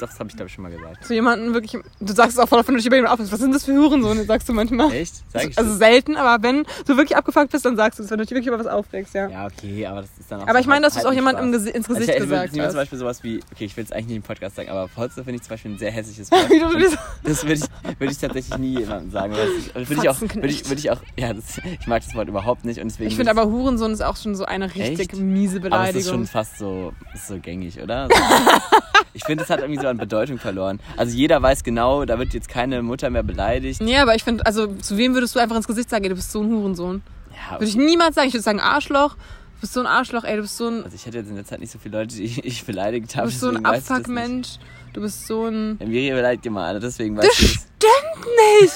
das 0.00 0.18
habe 0.18 0.28
ich 0.30 0.36
glaube 0.36 0.48
ich 0.48 0.54
schon 0.54 0.62
mal 0.62 0.70
gesagt. 0.72 1.04
Zu 1.04 1.14
jemandem 1.14 1.54
wirklich, 1.54 1.80
du 2.00 2.12
sagst 2.12 2.32
es 2.32 2.38
auch 2.38 2.48
voll, 2.48 2.62
wenn 2.66 2.74
du 2.74 2.78
dich 2.78 2.86
über 2.86 2.96
jemanden 2.96 3.12
aufregst. 3.14 3.32
Was 3.32 3.40
sind 3.40 3.54
das 3.54 3.64
für 3.64 3.72
Hurensohn? 3.72 4.26
Sagst 4.26 4.48
du 4.48 4.52
manchmal. 4.52 4.92
Echt? 4.92 5.14
Sag 5.32 5.48
ich 5.50 5.58
Also 5.58 5.70
das? 5.70 5.78
selten, 5.78 6.16
aber 6.16 6.42
wenn 6.42 6.64
du 6.86 6.96
wirklich 6.96 7.16
abgefuckt 7.16 7.50
bist, 7.50 7.64
dann 7.64 7.76
sagst 7.76 7.98
du 7.98 8.02
es, 8.02 8.10
wenn 8.10 8.18
du 8.18 8.24
dich 8.24 8.30
wirklich 8.32 8.46
über 8.48 8.58
was 8.58 8.66
aufregst, 8.66 9.14
ja. 9.14 9.28
Ja, 9.28 9.46
okay, 9.46 9.86
aber 9.86 10.02
das 10.02 10.10
ist 10.18 10.30
dann 10.30 10.40
auch 10.40 10.44
Aber 10.44 10.54
so 10.54 10.58
ich 10.60 10.66
meine, 10.66 10.82
dass 10.82 10.94
du 10.94 10.98
es 11.00 11.04
auch 11.04 11.08
halb 11.10 11.16
jemandem. 11.18 11.52
Gesi 11.52 11.70
ins 11.70 11.88
Also 11.88 12.00
Gesicht 12.00 12.08
ich, 12.10 12.16
ich 12.16 12.22
gesagt 12.28 12.52
zum 12.54 12.62
hast. 12.62 12.74
Beispiel 12.74 12.98
sowas 12.98 13.22
wie, 13.24 13.40
okay, 13.52 13.64
ich 13.64 13.76
will 13.76 13.84
es 13.84 13.92
eigentlich 13.92 14.06
nicht 14.06 14.16
im 14.16 14.22
Podcast 14.22 14.56
sagen, 14.56 14.68
aber 14.70 14.88
Fotze 14.88 15.24
finde 15.24 15.36
ich 15.36 15.42
zum 15.42 15.50
Beispiel 15.50 15.72
ein 15.72 15.78
sehr 15.78 15.90
hässliches 15.90 16.30
Wort. 16.30 16.46
Das 17.24 17.42
würde 17.44 17.54
ich, 17.54 17.98
würde 18.00 18.12
ich 18.12 18.18
tatsächlich 18.18 18.58
nie 18.58 18.78
jemandem 18.80 19.10
sagen. 19.10 19.34
also 19.34 19.88
Würde 19.90 20.02
ich 20.02 20.08
auch, 20.08 20.20
würde 20.20 20.46
ich, 20.48 20.68
würde 20.68 20.78
ich 20.80 20.90
auch, 20.90 21.00
ja, 21.16 21.32
das, 21.32 21.58
ich 21.80 21.86
mag 21.86 22.02
das 22.04 22.14
Wort 22.14 22.28
überhaupt 22.28 22.64
nicht 22.64 22.80
und 22.80 22.88
deswegen. 22.90 23.08
ich 23.10 23.16
finde 23.16 23.30
aber 23.30 23.46
Hurensohn 23.50 23.92
ist 23.92 24.02
auch 24.02 24.16
schon 24.16 24.34
so 24.34 24.44
eine 24.44 24.66
richtig 24.74 25.00
Echt? 25.12 25.16
miese 25.16 25.58
aber 25.58 25.88
es 25.88 25.96
ist 25.96 26.08
schon 26.08 26.20
Beleidigung. 26.22 26.26
fast 26.26 26.58
so, 26.58 26.92
ist 27.14 27.26
so 27.28 27.38
gängig, 27.38 27.80
oder? 27.80 28.08
ich 29.14 29.24
finde, 29.24 29.44
es 29.44 29.50
hat 29.50 29.60
irgendwie 29.60 29.80
so 29.80 29.86
an 29.90 29.98
Bedeutung 29.98 30.38
verloren. 30.38 30.80
Also 30.96 31.16
jeder 31.16 31.42
weiß 31.42 31.62
genau, 31.64 32.04
da 32.04 32.18
wird 32.18 32.32
jetzt 32.34 32.48
keine 32.48 32.82
Mutter 32.82 33.10
mehr 33.10 33.22
beleidigt. 33.22 33.80
Nee, 33.82 33.98
aber 33.98 34.14
ich 34.14 34.24
finde, 34.24 34.46
also 34.46 34.66
zu 34.76 34.96
wem 34.96 35.14
würdest 35.14 35.34
du 35.34 35.38
einfach 35.40 35.56
ins 35.56 35.66
Gesicht 35.66 35.90
sagen, 35.90 36.04
ey, 36.04 36.08
du 36.10 36.14
bist 36.16 36.32
so 36.32 36.40
ein 36.42 36.50
Hurensohn? 36.50 37.02
Ja, 37.32 37.54
Würde 37.58 37.66
ich 37.66 37.76
niemals 37.76 38.14
sagen. 38.14 38.28
Ich 38.28 38.34
würde 38.34 38.42
sagen, 38.42 38.60
Arschloch. 38.60 39.14
Du 39.16 39.60
bist 39.62 39.74
so 39.74 39.80
ein 39.80 39.86
Arschloch, 39.86 40.24
ey, 40.24 40.36
du 40.36 40.42
bist 40.42 40.56
so 40.56 40.68
ein, 40.68 40.84
also 40.84 40.94
ich 40.94 41.04
hätte 41.04 41.18
jetzt 41.18 41.28
in 41.28 41.36
der 41.36 41.44
Zeit 41.44 41.60
nicht 41.60 41.70
so 41.70 41.78
viele 41.78 41.98
Leute, 41.98 42.16
die 42.16 42.22
ich 42.24 42.64
beleidigt 42.64 43.14
habe. 43.16 43.26
du 43.26 43.30
bist 43.30 43.40
so 43.40 43.48
ein. 43.50 43.62
Abfuck-Mensch. 43.64 44.56
Du 44.94 45.02
bist 45.02 45.26
so 45.26 45.44
ein. 45.46 45.76
Ja, 45.80 45.86
Miri 45.86 46.10
beleidigt 46.14 46.46
immer 46.46 46.62
alle, 46.62 46.80
deswegen 46.80 47.16
weiß 47.18 47.26
Das 47.26 47.38
ich 47.40 47.54
das. 47.54 47.66
stimmt 47.76 48.26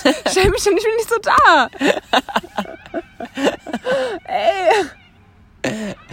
nicht! 0.04 0.16
Stell 0.30 0.50
mich 0.50 0.62
schon, 0.62 0.76
ich 0.76 0.84
bin 0.84 0.94
nicht 0.96 1.08
so 1.08 1.16
da! 1.22 1.68
Ey! 4.26 4.84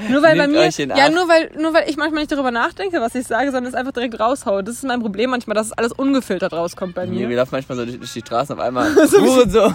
Nur 0.09 0.21
weil 0.23 0.37
bei 0.37 0.47
Nehmt 0.47 0.53
mir. 0.53 0.67
euch 0.67 0.79
in 0.79 0.89
Ja, 0.89 1.09
nur 1.09 1.27
weil, 1.27 1.51
nur 1.57 1.73
weil 1.73 1.89
ich 1.89 1.97
manchmal 1.97 2.21
nicht 2.21 2.31
darüber 2.31 2.51
nachdenke, 2.51 3.01
was 3.01 3.15
ich 3.15 3.27
sage, 3.27 3.51
sondern 3.51 3.65
es 3.65 3.75
einfach 3.75 3.91
direkt 3.91 4.19
raushaue. 4.19 4.63
Das 4.63 4.75
ist 4.75 4.83
mein 4.83 5.01
Problem 5.01 5.29
manchmal, 5.29 5.55
dass 5.55 5.67
es 5.67 5.73
alles 5.73 5.91
ungefiltert 5.91 6.53
rauskommt 6.53 6.95
bei 6.95 7.05
Mir 7.05 7.27
mir. 7.27 7.35
laufen 7.37 7.49
manchmal 7.53 7.77
so 7.77 7.85
durch 7.85 7.97
durch 7.97 8.13
die 8.13 8.21
Straßen 8.21 8.55
auf 8.55 8.61
einmal. 8.61 8.93
Hure 9.11 9.49
so. 9.49 9.73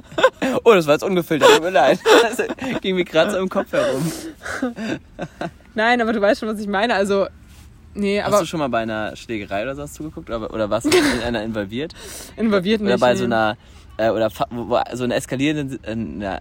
oh, 0.64 0.74
das 0.74 0.86
war 0.86 0.94
jetzt 0.94 1.04
ungefiltert, 1.04 1.48
tut 1.50 1.62
mir 1.62 1.70
leid. 1.70 1.98
Das 2.22 2.80
ging 2.80 2.96
mir 2.96 3.04
gerade 3.04 3.32
so 3.32 3.38
im 3.38 3.48
Kopf 3.48 3.72
herum. 3.72 4.10
Nein, 5.74 6.00
aber 6.00 6.12
du 6.12 6.20
weißt 6.20 6.40
schon, 6.40 6.48
was 6.48 6.60
ich 6.60 6.66
meine. 6.68 6.94
Also, 6.94 7.26
nee, 7.94 8.20
Hast 8.20 8.28
aber 8.28 8.40
du 8.40 8.46
schon 8.46 8.60
mal 8.60 8.68
bei 8.68 8.80
einer 8.80 9.16
Schlägerei 9.16 9.62
oder 9.62 9.74
sowas 9.74 9.92
zugeguckt? 9.94 10.28
Oder, 10.30 10.52
oder 10.52 10.70
warst 10.70 10.86
du 10.86 10.96
in 10.96 11.22
einer 11.22 11.42
involviert? 11.42 11.94
involviert 12.36 12.80
nicht. 12.80 12.90
Oder 12.90 12.98
bei 12.98 13.12
nee. 13.12 13.18
so 13.18 13.24
einer, 13.24 13.56
äh, 13.96 14.10
oder 14.10 14.30
wo, 14.50 14.68
wo, 14.68 14.80
so 14.94 15.04
einer 15.04 15.16
eskalierenden, 15.16 15.80
äh, 15.84 15.90
einer 16.26 16.40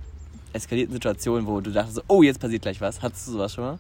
eskalierten 0.54 0.94
Situation, 0.94 1.48
wo 1.48 1.62
du 1.62 1.72
dachtest, 1.72 2.04
oh, 2.08 2.24
jetzt 2.24 2.40
passiert 2.40 2.62
gleich 2.62 2.82
was. 2.82 3.02
Hattest 3.02 3.28
du 3.28 3.32
sowas 3.34 3.54
schon 3.54 3.64
mal? 3.64 3.80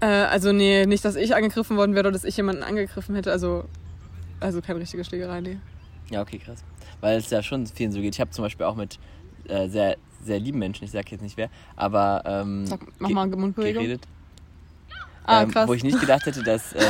Äh, 0.00 0.06
also, 0.06 0.52
nee, 0.52 0.86
nicht, 0.86 1.04
dass 1.04 1.16
ich 1.16 1.34
angegriffen 1.34 1.76
worden 1.76 1.94
wäre 1.94 2.04
oder 2.04 2.12
dass 2.12 2.24
ich 2.24 2.36
jemanden 2.36 2.62
angegriffen 2.62 3.14
hätte. 3.14 3.32
Also, 3.32 3.64
also 4.40 4.60
keine 4.60 4.80
richtige 4.80 5.04
Schlägerei, 5.04 5.40
nee. 5.40 5.58
Ja, 6.10 6.22
okay, 6.22 6.38
krass. 6.38 6.62
Weil 7.00 7.18
es 7.18 7.30
ja 7.30 7.42
schon 7.42 7.66
vielen 7.66 7.92
so 7.92 8.00
geht. 8.00 8.14
Ich 8.14 8.20
habe 8.20 8.30
zum 8.30 8.44
Beispiel 8.44 8.66
auch 8.66 8.76
mit 8.76 8.98
äh, 9.48 9.68
sehr, 9.68 9.96
sehr 10.24 10.38
lieben 10.40 10.58
Menschen, 10.58 10.84
ich 10.84 10.90
sag 10.90 11.10
jetzt 11.10 11.22
nicht 11.22 11.36
wer, 11.36 11.50
aber 11.76 12.22
ähm, 12.26 12.66
Sag, 12.66 12.80
mach 12.98 13.10
mal 13.10 13.26
Mundbewegung. 13.28 13.82
geredet. 13.82 14.06
Ah, 15.28 15.42
ähm. 15.42 15.52
Wo 15.66 15.74
ich 15.74 15.84
nicht 15.84 16.00
gedacht 16.00 16.24
hätte, 16.26 16.42
dass 16.42 16.72
äh, 16.72 16.80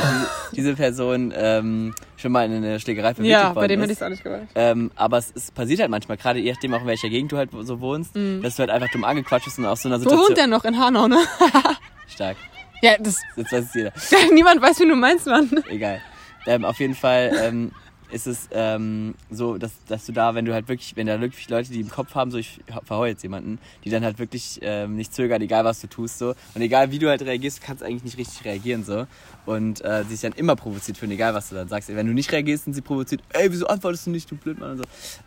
diese, 0.55 0.73
Person 0.75 1.33
ähm, 1.35 1.93
schon 2.17 2.31
mal 2.31 2.45
in 2.45 2.53
eine 2.53 2.79
Schlägerei 2.79 3.13
verwickelt 3.13 3.31
Ja, 3.31 3.47
worden 3.49 3.55
bei 3.55 3.67
dem 3.67 3.79
ist. 3.81 3.83
hätte 3.83 3.91
ich 3.93 3.97
es 3.99 4.03
auch 4.03 4.09
nicht 4.09 4.23
gewollt. 4.23 4.47
Ähm, 4.55 4.91
aber 4.95 5.17
es, 5.17 5.31
es 5.35 5.51
passiert 5.51 5.81
halt 5.81 5.89
manchmal, 5.91 6.17
gerade 6.17 6.39
je 6.39 6.51
nachdem 6.51 6.73
auch 6.73 6.81
in 6.81 6.87
welcher 6.87 7.09
Gegend 7.09 7.31
du 7.31 7.37
halt 7.37 7.49
so 7.63 7.81
wohnst, 7.81 8.15
dass 8.15 8.55
du 8.55 8.59
halt 8.59 8.69
einfach 8.69 8.89
dumm 8.91 9.03
angequatscht 9.03 9.45
bist 9.45 9.59
und 9.59 9.65
aus 9.65 9.81
so 9.81 9.89
einer 9.89 9.97
Mhm. 9.97 10.05
Wo 10.05 10.09
Situation... 10.09 10.27
wohnt 10.29 10.37
der 10.37 10.47
noch? 10.47 10.63
In 10.65 10.79
Hanau, 10.79 11.07
ne? 11.07 11.17
Stark. 12.07 12.37
Ja, 12.81 12.93
das. 12.99 13.17
Jetzt 13.35 13.51
weiß 13.51 13.65
es 13.65 13.73
jeder. 13.73 13.91
Niemand 14.33 14.61
weiß, 14.61 14.79
wie 14.79 14.87
du 14.87 14.95
meinst, 14.95 15.25
Mann. 15.27 15.49
Egal. 15.69 15.99
Ähm, 16.47 16.63
auf 16.63 16.79
jeden 16.79 16.95
Fall 16.95 17.31
ähm, 17.43 17.71
ist 18.11 18.27
es 18.27 18.49
ähm, 18.51 19.15
so, 19.29 19.57
dass, 19.57 19.71
dass 19.87 20.05
du 20.05 20.11
da, 20.11 20.35
wenn 20.35 20.45
du 20.45 20.53
halt 20.53 20.67
wirklich, 20.67 20.95
wenn 20.95 21.07
da 21.07 21.19
wirklich 21.21 21.49
Leute, 21.49 21.71
die 21.71 21.81
im 21.81 21.89
Kopf 21.89 22.15
haben, 22.15 22.31
so 22.31 22.37
ich 22.37 22.59
verheue 22.83 23.11
jetzt 23.11 23.23
jemanden, 23.23 23.59
die 23.83 23.89
dann 23.89 24.03
halt 24.03 24.19
wirklich 24.19 24.59
ähm, 24.61 24.95
nicht 24.95 25.13
zögern, 25.13 25.41
egal 25.41 25.65
was 25.65 25.81
du 25.81 25.87
tust 25.87 26.17
so. 26.17 26.35
Und 26.55 26.61
egal 26.61 26.91
wie 26.91 26.99
du 26.99 27.09
halt 27.09 27.21
reagierst, 27.21 27.61
du 27.61 27.65
kannst 27.65 27.83
eigentlich 27.83 28.03
nicht 28.03 28.17
richtig 28.17 28.45
reagieren 28.45 28.83
so. 28.83 29.05
Und 29.45 29.83
äh, 29.83 30.03
sich 30.03 30.21
dann 30.21 30.33
immer 30.33 30.55
provoziert 30.55 30.97
fühlen, 30.97 31.11
egal 31.11 31.33
was 31.33 31.49
du 31.49 31.55
dann 31.55 31.67
sagst. 31.67 31.89
Wenn 31.89 32.07
du 32.07 32.13
nicht 32.13 32.31
reagierst, 32.31 32.65
sind 32.65 32.73
sie 32.73 32.81
provoziert, 32.81 33.21
ey, 33.33 33.51
wieso 33.51 33.67
antwortest 33.67 34.07
du 34.07 34.11
nicht, 34.11 34.29
du 34.29 34.35
Blödmann 34.35 34.71
und 34.71 34.77
so. 34.77 34.83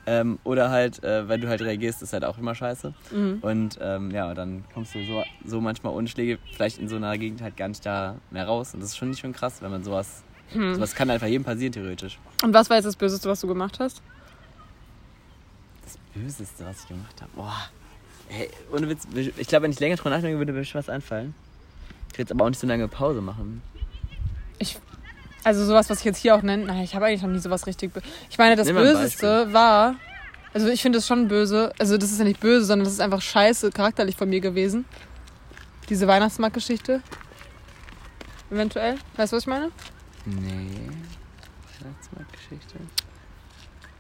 Ähm, 0.06 0.38
oder 0.44 0.70
halt, 0.70 1.02
äh, 1.02 1.28
wenn 1.28 1.40
du 1.40 1.48
halt 1.48 1.60
reagierst, 1.60 2.02
ist 2.02 2.12
halt 2.12 2.24
auch 2.24 2.38
immer 2.38 2.54
scheiße. 2.54 2.94
Und 3.42 3.78
ähm, 3.80 4.10
ja, 4.10 4.32
dann 4.34 4.64
kommst 4.72 4.94
du 4.94 5.04
so, 5.04 5.22
so 5.44 5.60
manchmal 5.60 5.92
ohne 5.94 6.08
Schläge 6.08 6.38
vielleicht 6.54 6.78
in 6.78 6.88
so 6.88 6.96
einer 6.96 7.16
Gegend 7.18 7.42
halt 7.42 7.56
gar 7.56 7.68
nicht 7.68 7.84
da 7.84 8.16
mehr 8.30 8.46
raus. 8.46 8.74
Und 8.74 8.80
das 8.80 8.90
ist 8.90 8.96
schon 8.96 9.10
nicht 9.10 9.20
schon 9.20 9.32
krass, 9.32 9.60
wenn 9.60 9.70
man 9.70 9.82
sowas. 9.84 10.22
Sowas 10.53 10.94
kann 10.94 11.11
einfach 11.11 11.26
jedem 11.26 11.44
passieren, 11.44 11.72
theoretisch. 11.72 12.18
Und 12.42 12.55
was 12.55 12.70
war 12.70 12.76
jetzt 12.76 12.86
das 12.86 12.96
Böseste, 12.96 13.28
was 13.28 13.40
du 13.40 13.46
gemacht 13.46 13.78
hast? 13.80 14.03
Das 15.84 15.98
Böseste, 16.14 16.64
was 16.64 16.82
ich 16.82 16.88
gemacht 16.88 17.20
habe. 17.20 17.30
Boah. 17.34 17.70
Hey, 18.28 18.48
ohne 18.72 18.88
Witz, 18.88 19.07
ich 19.14 19.46
glaube, 19.46 19.64
wenn 19.64 19.72
ich 19.72 19.80
länger 19.80 19.96
drüber 19.96 20.11
nachdenke, 20.11 20.38
würde 20.38 20.53
mir 20.53 20.64
schon 20.64 20.78
was 20.78 20.88
einfallen. 20.88 21.34
Ich 22.11 22.18
will 22.18 22.22
jetzt 22.24 22.32
aber 22.32 22.44
auch 22.44 22.48
nicht 22.48 22.61
so 22.61 22.66
lange 22.66 22.88
Pause 22.88 23.20
machen. 23.20 23.62
Ich. 24.59 24.78
Also 25.44 25.64
sowas, 25.64 25.90
was 25.90 25.98
ich 25.98 26.05
jetzt 26.05 26.18
hier 26.18 26.34
auch 26.36 26.42
nenne. 26.42 26.66
Nein, 26.66 26.82
ich 26.82 26.94
habe 26.94 27.07
eigentlich 27.07 27.22
noch 27.22 27.30
nie 27.30 27.40
sowas 27.40 27.66
richtig. 27.66 27.90
Ich 28.30 28.38
meine, 28.38 28.55
das 28.55 28.68
Böseste 28.68 29.53
war. 29.53 29.96
Also 30.55 30.68
ich 30.68 30.82
finde 30.82 30.98
es 30.98 31.07
schon 31.07 31.28
böse. 31.28 31.72
Also 31.78 31.98
das 31.98 32.12
ist 32.12 32.18
ja 32.18 32.24
nicht 32.24 32.40
böse, 32.40 32.66
sondern 32.66 32.84
das 32.84 32.92
ist 32.92 33.00
einfach 33.00 33.20
scheiße 33.20 33.70
charakterlich 33.70 34.16
von 34.16 34.28
mir 34.28 34.40
gewesen. 34.40 34.84
Diese 35.88 36.07
Weihnachtsmarktgeschichte. 36.07 37.03
Eventuell. 38.50 38.98
Weißt 39.16 39.32
du, 39.32 39.36
was 39.36 39.44
ich 39.44 39.48
meine? 39.48 39.70
Nee. 40.24 40.88
Weihnachtsmarktgeschichte. 41.80 42.76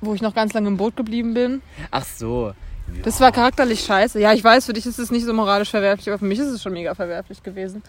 Wo 0.00 0.14
ich 0.14 0.22
noch 0.22 0.34
ganz 0.34 0.52
lange 0.52 0.68
im 0.68 0.76
Boot 0.76 0.96
geblieben 0.96 1.34
bin. 1.34 1.62
Ach 1.90 2.04
so. 2.04 2.52
Das 3.04 3.20
war 3.20 3.32
charakterlich 3.32 3.80
scheiße. 3.84 4.20
Ja, 4.20 4.32
ich 4.32 4.42
weiß, 4.42 4.66
für 4.66 4.72
dich 4.72 4.86
ist 4.86 4.98
es 4.98 5.10
nicht 5.10 5.24
so 5.24 5.32
moralisch 5.32 5.70
verwerflich, 5.70 6.08
aber 6.08 6.18
für 6.18 6.24
mich 6.24 6.38
ist 6.38 6.48
es 6.48 6.62
schon 6.62 6.72
mega 6.72 6.94
verwerflich 6.94 7.42
gewesen. 7.42 7.82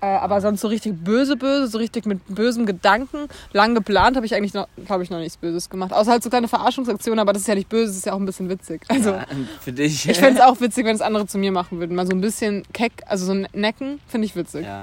Äh, 0.00 0.06
aber 0.06 0.40
sonst 0.40 0.60
so 0.60 0.68
richtig 0.68 0.94
böse, 1.04 1.36
böse, 1.36 1.68
so 1.68 1.78
richtig 1.78 2.06
mit 2.06 2.26
bösem 2.26 2.66
Gedanken, 2.66 3.28
lang 3.52 3.76
geplant, 3.76 4.16
habe 4.16 4.26
ich 4.26 4.34
eigentlich, 4.34 4.52
noch, 4.52 4.66
glaube 4.84 5.04
ich, 5.04 5.10
noch 5.10 5.18
nichts 5.20 5.36
Böses 5.36 5.70
gemacht. 5.70 5.92
Außer 5.92 6.10
halt 6.10 6.24
so 6.24 6.28
kleine 6.28 6.48
Verarschungsaktionen, 6.48 7.20
aber 7.20 7.32
das 7.32 7.42
ist 7.42 7.48
ja 7.48 7.54
nicht 7.54 7.68
böse, 7.68 7.86
das 7.86 7.98
ist 7.98 8.06
ja 8.06 8.12
auch 8.12 8.18
ein 8.18 8.26
bisschen 8.26 8.48
witzig. 8.48 8.82
Also, 8.88 9.10
Ja, 9.10 9.26
für 9.60 9.72
dich. 9.72 10.08
ich 10.08 10.18
fände 10.18 10.40
es 10.40 10.44
auch 10.44 10.60
witzig, 10.60 10.86
wenn 10.86 10.96
es 10.96 11.02
andere 11.02 11.26
zu 11.26 11.38
mir 11.38 11.52
machen 11.52 11.78
würden. 11.78 11.94
Mal 11.94 12.06
so 12.06 12.12
ein 12.16 12.20
bisschen 12.20 12.64
keck, 12.72 12.92
also 13.06 13.26
so 13.26 13.32
ein 13.32 13.46
Necken, 13.52 14.00
finde 14.08 14.26
ich 14.26 14.34
witzig. 14.34 14.66
Ja. 14.66 14.82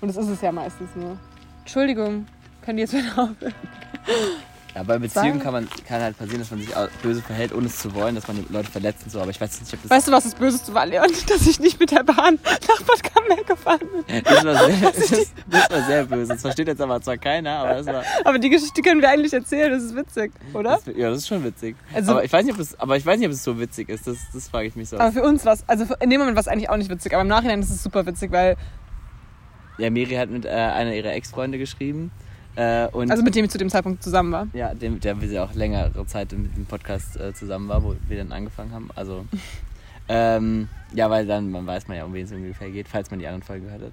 Und 0.00 0.08
das 0.08 0.16
ist 0.16 0.28
es 0.28 0.40
ja 0.40 0.50
meistens 0.50 0.88
nur. 0.96 1.16
Entschuldigung, 1.68 2.24
können 2.64 2.78
die 2.78 2.84
jetzt 2.84 2.94
wieder 2.94 3.10
aufhören? 3.10 3.52
Ja, 4.74 4.82
bei 4.84 4.98
Beziehungen 4.98 5.38
kann, 5.38 5.52
man, 5.52 5.68
kann 5.86 6.00
halt 6.00 6.16
passieren, 6.16 6.38
dass 6.40 6.50
man 6.50 6.60
sich 6.60 6.70
böse 7.02 7.20
verhält, 7.20 7.52
ohne 7.52 7.66
es 7.66 7.78
zu 7.78 7.94
wollen, 7.94 8.14
dass 8.14 8.26
man 8.26 8.38
die 8.38 8.50
Leute 8.50 8.70
verletzt 8.70 9.02
und 9.04 9.10
so. 9.10 9.20
Aber 9.20 9.30
ich 9.30 9.38
weiß 9.38 9.60
nicht, 9.60 9.74
ob 9.74 9.82
das. 9.82 9.90
Weißt 9.90 10.08
du, 10.08 10.12
was 10.12 10.24
das 10.24 10.34
Böseste 10.34 10.72
war, 10.72 10.86
Leon? 10.86 11.10
Dass 11.28 11.46
ich 11.46 11.60
nicht 11.60 11.78
mit 11.78 11.90
der 11.90 12.04
Bahn 12.04 12.38
nach 12.42 12.82
Bad 12.82 13.02
Camberg 13.02 13.46
gefahren 13.46 13.80
bin. 13.80 14.22
Das 14.24 14.44
war, 14.46 14.54
sehr, 14.56 14.92
das, 14.92 15.32
das 15.50 15.70
war 15.70 15.86
sehr 15.86 16.04
böse. 16.06 16.32
Das 16.32 16.40
versteht 16.40 16.68
jetzt 16.68 16.80
aber 16.80 17.02
zwar 17.02 17.18
keiner, 17.18 17.58
aber 17.58 17.74
das 17.74 17.86
war. 17.86 18.02
Aber 18.24 18.38
die 18.38 18.48
Geschichte 18.48 18.80
können 18.80 19.02
wir 19.02 19.10
eigentlich 19.10 19.34
erzählen, 19.34 19.70
das 19.70 19.82
ist 19.82 19.94
witzig, 19.94 20.32
oder? 20.54 20.80
Das, 20.82 20.96
ja, 20.96 21.10
das 21.10 21.18
ist 21.18 21.28
schon 21.28 21.44
witzig. 21.44 21.76
Also- 21.92 22.12
aber, 22.12 22.24
ich 22.24 22.32
weiß 22.32 22.46
nicht, 22.46 22.54
ob 22.54 22.60
es, 22.60 22.80
aber 22.80 22.96
ich 22.96 23.04
weiß 23.04 23.18
nicht, 23.18 23.26
ob 23.28 23.32
es 23.34 23.44
so 23.44 23.60
witzig 23.60 23.90
ist. 23.90 24.06
Das, 24.06 24.16
das 24.32 24.48
frage 24.48 24.68
ich 24.68 24.74
mich 24.76 24.88
so. 24.88 24.98
Aber 24.98 25.12
für 25.12 25.22
uns 25.22 25.44
war 25.44 25.52
es, 25.52 25.64
also 25.66 25.84
in 26.00 26.08
dem 26.08 26.20
Moment 26.20 26.34
war 26.34 26.40
es 26.40 26.48
eigentlich 26.48 26.70
auch 26.70 26.78
nicht 26.78 26.88
witzig, 26.88 27.12
aber 27.12 27.22
im 27.22 27.28
Nachhinein 27.28 27.60
ist 27.60 27.68
es 27.70 27.82
super 27.82 28.06
witzig, 28.06 28.32
weil 28.32 28.56
Ja, 29.78 29.90
Miri 29.90 30.14
hat 30.16 30.30
mit 30.30 30.44
äh, 30.44 30.48
einer 30.48 30.94
ihrer 30.94 31.12
Ex-Freunde 31.12 31.58
geschrieben. 31.58 32.10
Äh, 32.56 32.88
und 32.88 33.10
Also 33.10 33.22
mit 33.22 33.34
dem 33.36 33.44
ich 33.44 33.50
zu 33.50 33.58
dem 33.58 33.68
Zeitpunkt 33.70 34.02
zusammen 34.02 34.32
war. 34.32 34.48
ja, 34.52 34.74
dem, 34.74 34.98
der 34.98 35.20
wir 35.20 35.44
auch 35.44 35.54
längere 35.54 36.04
Zeit 36.06 36.32
mit 36.32 36.56
dem 36.56 36.66
Podcast 36.66 37.16
äh, 37.16 37.32
zusammen 37.32 37.68
war, 37.68 37.82
wo 37.84 37.94
wir 38.08 38.16
dann 38.18 38.32
angefangen 38.32 38.72
haben. 38.72 38.90
Also, 38.96 39.24
ähm, 40.08 40.68
ja, 40.92 41.08
weil 41.08 41.26
dann 41.26 41.50
man 41.52 41.66
weiß 41.66 41.86
man 41.86 41.96
ja, 41.96 42.04
um 42.04 42.12
wen 42.14 42.24
es 42.24 42.32
ungefähr 42.32 42.70
geht, 42.70 42.88
falls 42.88 43.10
man 43.10 43.20
die 43.20 43.26
anderen 43.26 43.44
Folgen 43.44 43.66
gehört 43.66 43.82
hat. 43.82 43.92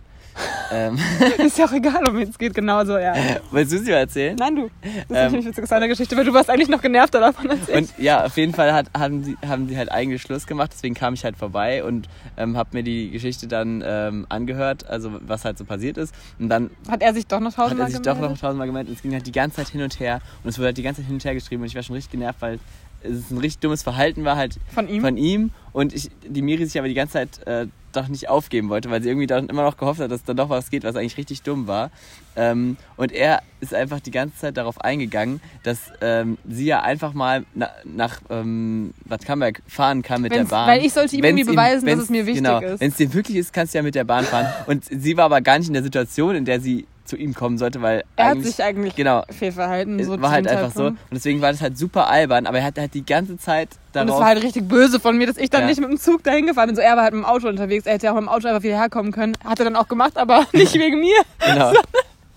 Ähm, 0.71 0.97
Ist 1.37 1.57
ja 1.57 1.65
auch 1.65 1.71
egal, 1.71 2.07
um 2.07 2.17
wen 2.17 2.27
es 2.29 2.37
geht, 2.37 2.53
genauso, 2.53 2.97
ja. 2.97 3.13
willst 3.51 3.71
du 3.73 3.79
sie 3.79 3.91
mal 3.91 3.97
erzählen? 3.97 4.35
Nein, 4.37 4.55
du. 4.55 4.69
Das 4.81 4.91
ist 4.91 4.95
Ähm. 5.09 5.15
natürlich 5.25 5.45
witzig 5.45 5.63
aus 5.63 5.69
deiner 5.69 5.87
Geschichte, 5.87 6.17
weil 6.17 6.25
du 6.25 6.33
warst 6.33 6.49
eigentlich 6.49 6.69
noch 6.69 6.81
genervter 6.81 7.19
davon 7.19 7.49
als 7.51 7.67
ich. 7.69 7.75
Und 7.75 7.93
ja, 7.97 8.25
auf 8.25 8.35
jeden 8.37 8.53
Fall 8.53 8.73
hat, 8.73 8.87
haben, 8.97 9.23
sie, 9.23 9.37
haben 9.47 9.67
sie 9.67 9.77
halt 9.77 9.91
eigentlich 9.91 10.21
Schluss 10.21 10.45
gemacht, 10.47 10.71
deswegen 10.73 10.95
kam 10.95 11.13
ich 11.13 11.23
halt 11.23 11.37
vorbei 11.37 11.83
und 11.83 12.09
ähm, 12.37 12.57
habe 12.57 12.69
mir 12.73 12.83
die 12.83 13.11
Geschichte 13.11 13.47
dann 13.47 13.83
ähm, 13.85 14.25
angehört, 14.29 14.87
also 14.87 15.11
was 15.21 15.45
halt 15.45 15.57
so 15.57 15.65
passiert 15.65 15.97
ist. 15.97 16.13
Und 16.39 16.49
dann 16.49 16.69
Hat 16.89 17.01
er 17.01 17.13
sich 17.13 17.27
doch 17.27 17.39
noch 17.39 17.51
hat 17.51 17.55
tausendmal 17.57 17.87
er 17.87 17.91
sich 17.91 18.01
doch 18.01 18.13
noch 18.13 18.21
gemeldet? 18.21 18.41
tausendmal 18.41 18.67
gemeldet 18.67 18.89
und 18.89 18.95
es 18.97 19.01
ging 19.03 19.13
halt 19.13 19.27
die 19.27 19.31
ganze 19.31 19.57
Zeit 19.57 19.69
hin 19.69 19.81
und 19.81 19.99
her 19.99 20.19
und 20.43 20.49
es 20.49 20.57
wurde 20.57 20.67
halt 20.67 20.77
die 20.77 20.83
ganze 20.83 21.01
Zeit 21.01 21.07
hin 21.07 21.15
und 21.15 21.23
her 21.25 21.33
geschrieben 21.33 21.61
und 21.61 21.67
ich 21.67 21.75
war 21.75 21.83
schon 21.83 21.95
richtig 21.95 22.11
genervt, 22.11 22.41
weil 22.41 22.59
es 23.03 23.29
ein 23.29 23.37
richtig 23.37 23.59
dummes 23.59 23.83
Verhalten 23.83 24.25
war 24.25 24.35
halt 24.35 24.57
Von 24.73 24.87
ihm? 24.89 25.01
von 25.01 25.15
ihm 25.17 25.51
und 25.73 25.93
ich, 25.93 26.09
die 26.27 26.41
Miri 26.41 26.65
sich 26.65 26.77
aber 26.79 26.87
die 26.87 26.95
ganze 26.95 27.13
Zeit 27.13 27.45
äh, 27.47 27.67
doch 27.95 28.07
nicht 28.07 28.29
aufgeben 28.29 28.69
wollte, 28.69 28.89
weil 28.91 29.01
sie 29.01 29.09
irgendwie 29.09 29.27
dann 29.27 29.47
immer 29.49 29.63
noch 29.63 29.77
gehofft 29.77 29.99
hat, 29.99 30.11
dass 30.11 30.23
dann 30.23 30.37
doch 30.37 30.49
was 30.49 30.69
geht, 30.69 30.83
was 30.83 30.95
eigentlich 30.95 31.17
richtig 31.17 31.41
dumm 31.41 31.67
war. 31.67 31.91
Ähm, 32.35 32.77
und 32.97 33.11
er 33.11 33.41
ist 33.61 33.73
einfach 33.73 33.99
die 34.01 34.11
ganze 34.11 34.37
Zeit 34.37 34.57
darauf 34.57 34.81
eingegangen, 34.81 35.39
dass 35.63 35.79
ähm, 36.01 36.37
sie 36.47 36.65
ja 36.65 36.81
einfach 36.81 37.13
mal 37.13 37.45
na, 37.53 37.69
nach 37.85 38.19
ähm, 38.29 38.93
Bad 39.05 39.25
Camberg 39.25 39.61
fahren 39.67 40.01
kann 40.01 40.21
mit 40.21 40.31
Wenn's- 40.33 40.49
der 40.49 40.55
Bahn. 40.55 40.67
weil 40.67 40.85
ich 40.85 40.91
sollte 40.93 41.15
ihm 41.15 41.23
Wenn's 41.23 41.39
irgendwie 41.39 41.55
beweisen, 41.55 41.85
dass 41.85 41.91
wenn's- 41.97 42.03
es 42.03 42.09
mir 42.09 42.25
wichtig 42.25 42.43
genau, 42.43 42.59
ist. 42.59 42.81
Wenn 42.81 42.89
es 42.91 42.97
dir 42.97 43.13
wirklich 43.13 43.37
ist, 43.37 43.53
kannst 43.53 43.73
du 43.73 43.77
ja 43.77 43.83
mit 43.83 43.95
der 43.95 44.03
Bahn 44.03 44.25
fahren. 44.25 44.47
Und 44.67 44.83
sie 44.85 45.15
war 45.17 45.25
aber 45.25 45.41
gar 45.41 45.57
nicht 45.59 45.67
in 45.67 45.73
der 45.73 45.83
Situation, 45.83 46.35
in 46.35 46.45
der 46.45 46.59
sie 46.59 46.85
zu 47.05 47.15
ihm 47.15 47.33
kommen 47.33 47.57
sollte, 47.57 47.81
weil 47.81 48.03
Er 48.15 48.29
hat 48.29 48.41
sich 48.41 48.61
eigentlich 48.63 48.95
genau, 48.95 49.23
fehlverhalten. 49.29 50.03
So 50.03 50.19
war 50.21 50.31
halt 50.31 50.47
einfach 50.47 50.71
so. 50.71 50.87
Und 50.87 50.97
deswegen 51.11 51.41
war 51.41 51.51
das 51.51 51.61
halt 51.61 51.77
super 51.77 52.07
albern, 52.09 52.45
aber 52.47 52.59
er 52.59 52.65
hat 52.65 52.77
halt 52.77 52.93
die 52.93 53.05
ganze 53.05 53.37
Zeit 53.37 53.69
Und 53.71 53.77
darauf 53.93 54.09
es 54.15 54.19
war 54.19 54.25
halt 54.27 54.43
richtig 54.43 54.67
böse 54.67 54.99
von 54.99 55.17
mir, 55.17 55.27
dass 55.27 55.37
ich 55.37 55.49
dann 55.49 55.61
Ja. 55.61 55.67
nicht 55.67 55.79
mit 55.79 55.89
dem 55.89 55.99
Zug 55.99 56.23
dahin 56.23 56.47
gefahren 56.47 56.67
bin. 56.67 56.75
So, 56.75 56.81
er 56.81 56.95
war 56.95 57.03
halt 57.03 57.13
mit 57.13 57.23
dem 57.23 57.29
Auto 57.29 57.47
unterwegs. 57.47 57.85
Er 57.85 57.93
hätte 57.93 58.07
ja 58.07 58.11
auch 58.11 58.15
mit 58.15 58.23
dem 58.23 58.29
Auto 58.29 58.47
einfach 58.47 58.63
wieder 58.63 58.77
herkommen 58.77 59.11
können. 59.11 59.37
Hat 59.43 59.59
er 59.59 59.65
dann 59.65 59.75
auch 59.75 59.87
gemacht, 59.87 60.17
aber 60.17 60.45
nicht 60.53 60.73
wegen 60.73 60.99
mir. 60.99 61.17
Genau. 61.45 61.71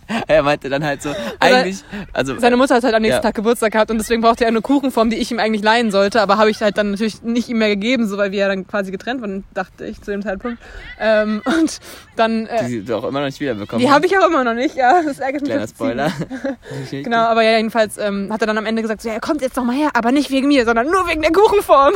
er 0.26 0.42
meinte 0.42 0.68
dann 0.68 0.84
halt 0.84 1.02
so, 1.02 1.11
eigentlich, 1.40 1.82
also 2.12 2.38
Seine 2.38 2.56
Mutter 2.56 2.74
hat 2.76 2.84
halt 2.84 2.94
am 2.94 3.02
nächsten 3.02 3.18
Ja. 3.18 3.22
Tag 3.22 3.34
Geburtstag 3.34 3.72
gehabt 3.72 3.90
und 3.90 3.98
deswegen 3.98 4.22
brauchte 4.22 4.44
er 4.44 4.48
eine 4.48 4.61
Kuchenform, 4.61 5.11
die 5.11 5.16
ich 5.16 5.30
ihm 5.30 5.38
eigentlich 5.38 5.62
leihen 5.62 5.90
sollte. 5.90 6.20
Aber 6.22 6.38
habe 6.38 6.50
ich 6.50 6.61
halt 6.61 6.78
dann 6.78 6.92
natürlich 6.92 7.22
nicht 7.22 7.48
ihm 7.48 7.59
mehr 7.59 7.68
gegeben, 7.68 8.06
so 8.09 8.18
weil 8.18 8.32
wir 8.32 8.38
ja 8.40 8.48
dann 8.48 8.66
quasi 8.66 8.90
getrennt 8.90 9.20
waren, 9.20 9.44
dachte 9.54 9.84
ich 9.86 10.00
zu 10.02 10.11
dem 10.11 10.22
Zeitpunkt. 10.22 10.59
Ähm, 11.00 11.42
und 11.46 11.78
dann, 12.16 12.46
äh, 12.46 12.66
die 12.68 12.84
du 12.84 12.96
auch 12.96 13.04
immer 13.04 13.20
noch 13.20 13.26
nicht 13.26 13.40
wiederbekommen 13.40 13.84
die 13.84 13.90
habe 13.90 14.06
ich 14.06 14.18
auch 14.18 14.26
immer 14.26 14.44
noch 14.44 14.54
nicht, 14.54 14.74
ja. 14.76 15.02
Das 15.04 15.18
ärgert 15.18 15.42
mich 15.42 15.50
Kleiner. 15.50 15.68
Spoiler. 15.68 16.12
Genau, 16.90 17.18
aber 17.18 17.42
ja, 17.42 17.56
jedenfalls 17.56 17.98
ähm, 17.98 18.32
hat 18.32 18.40
er 18.40 18.46
dann 18.46 18.59
am 18.59 18.66
Ende 18.66 18.82
gesagt, 18.82 19.02
so, 19.02 19.09
ja, 19.09 19.14
er 19.14 19.20
kommt 19.20 19.42
jetzt 19.42 19.56
noch 19.56 19.64
mal 19.64 19.74
her, 19.76 19.90
aber 19.94 20.12
nicht 20.12 20.30
wegen 20.30 20.48
mir, 20.48 20.64
sondern 20.64 20.86
nur 20.86 21.06
wegen 21.09 21.22
der 21.22 21.32
Kuchenform. 21.32 21.94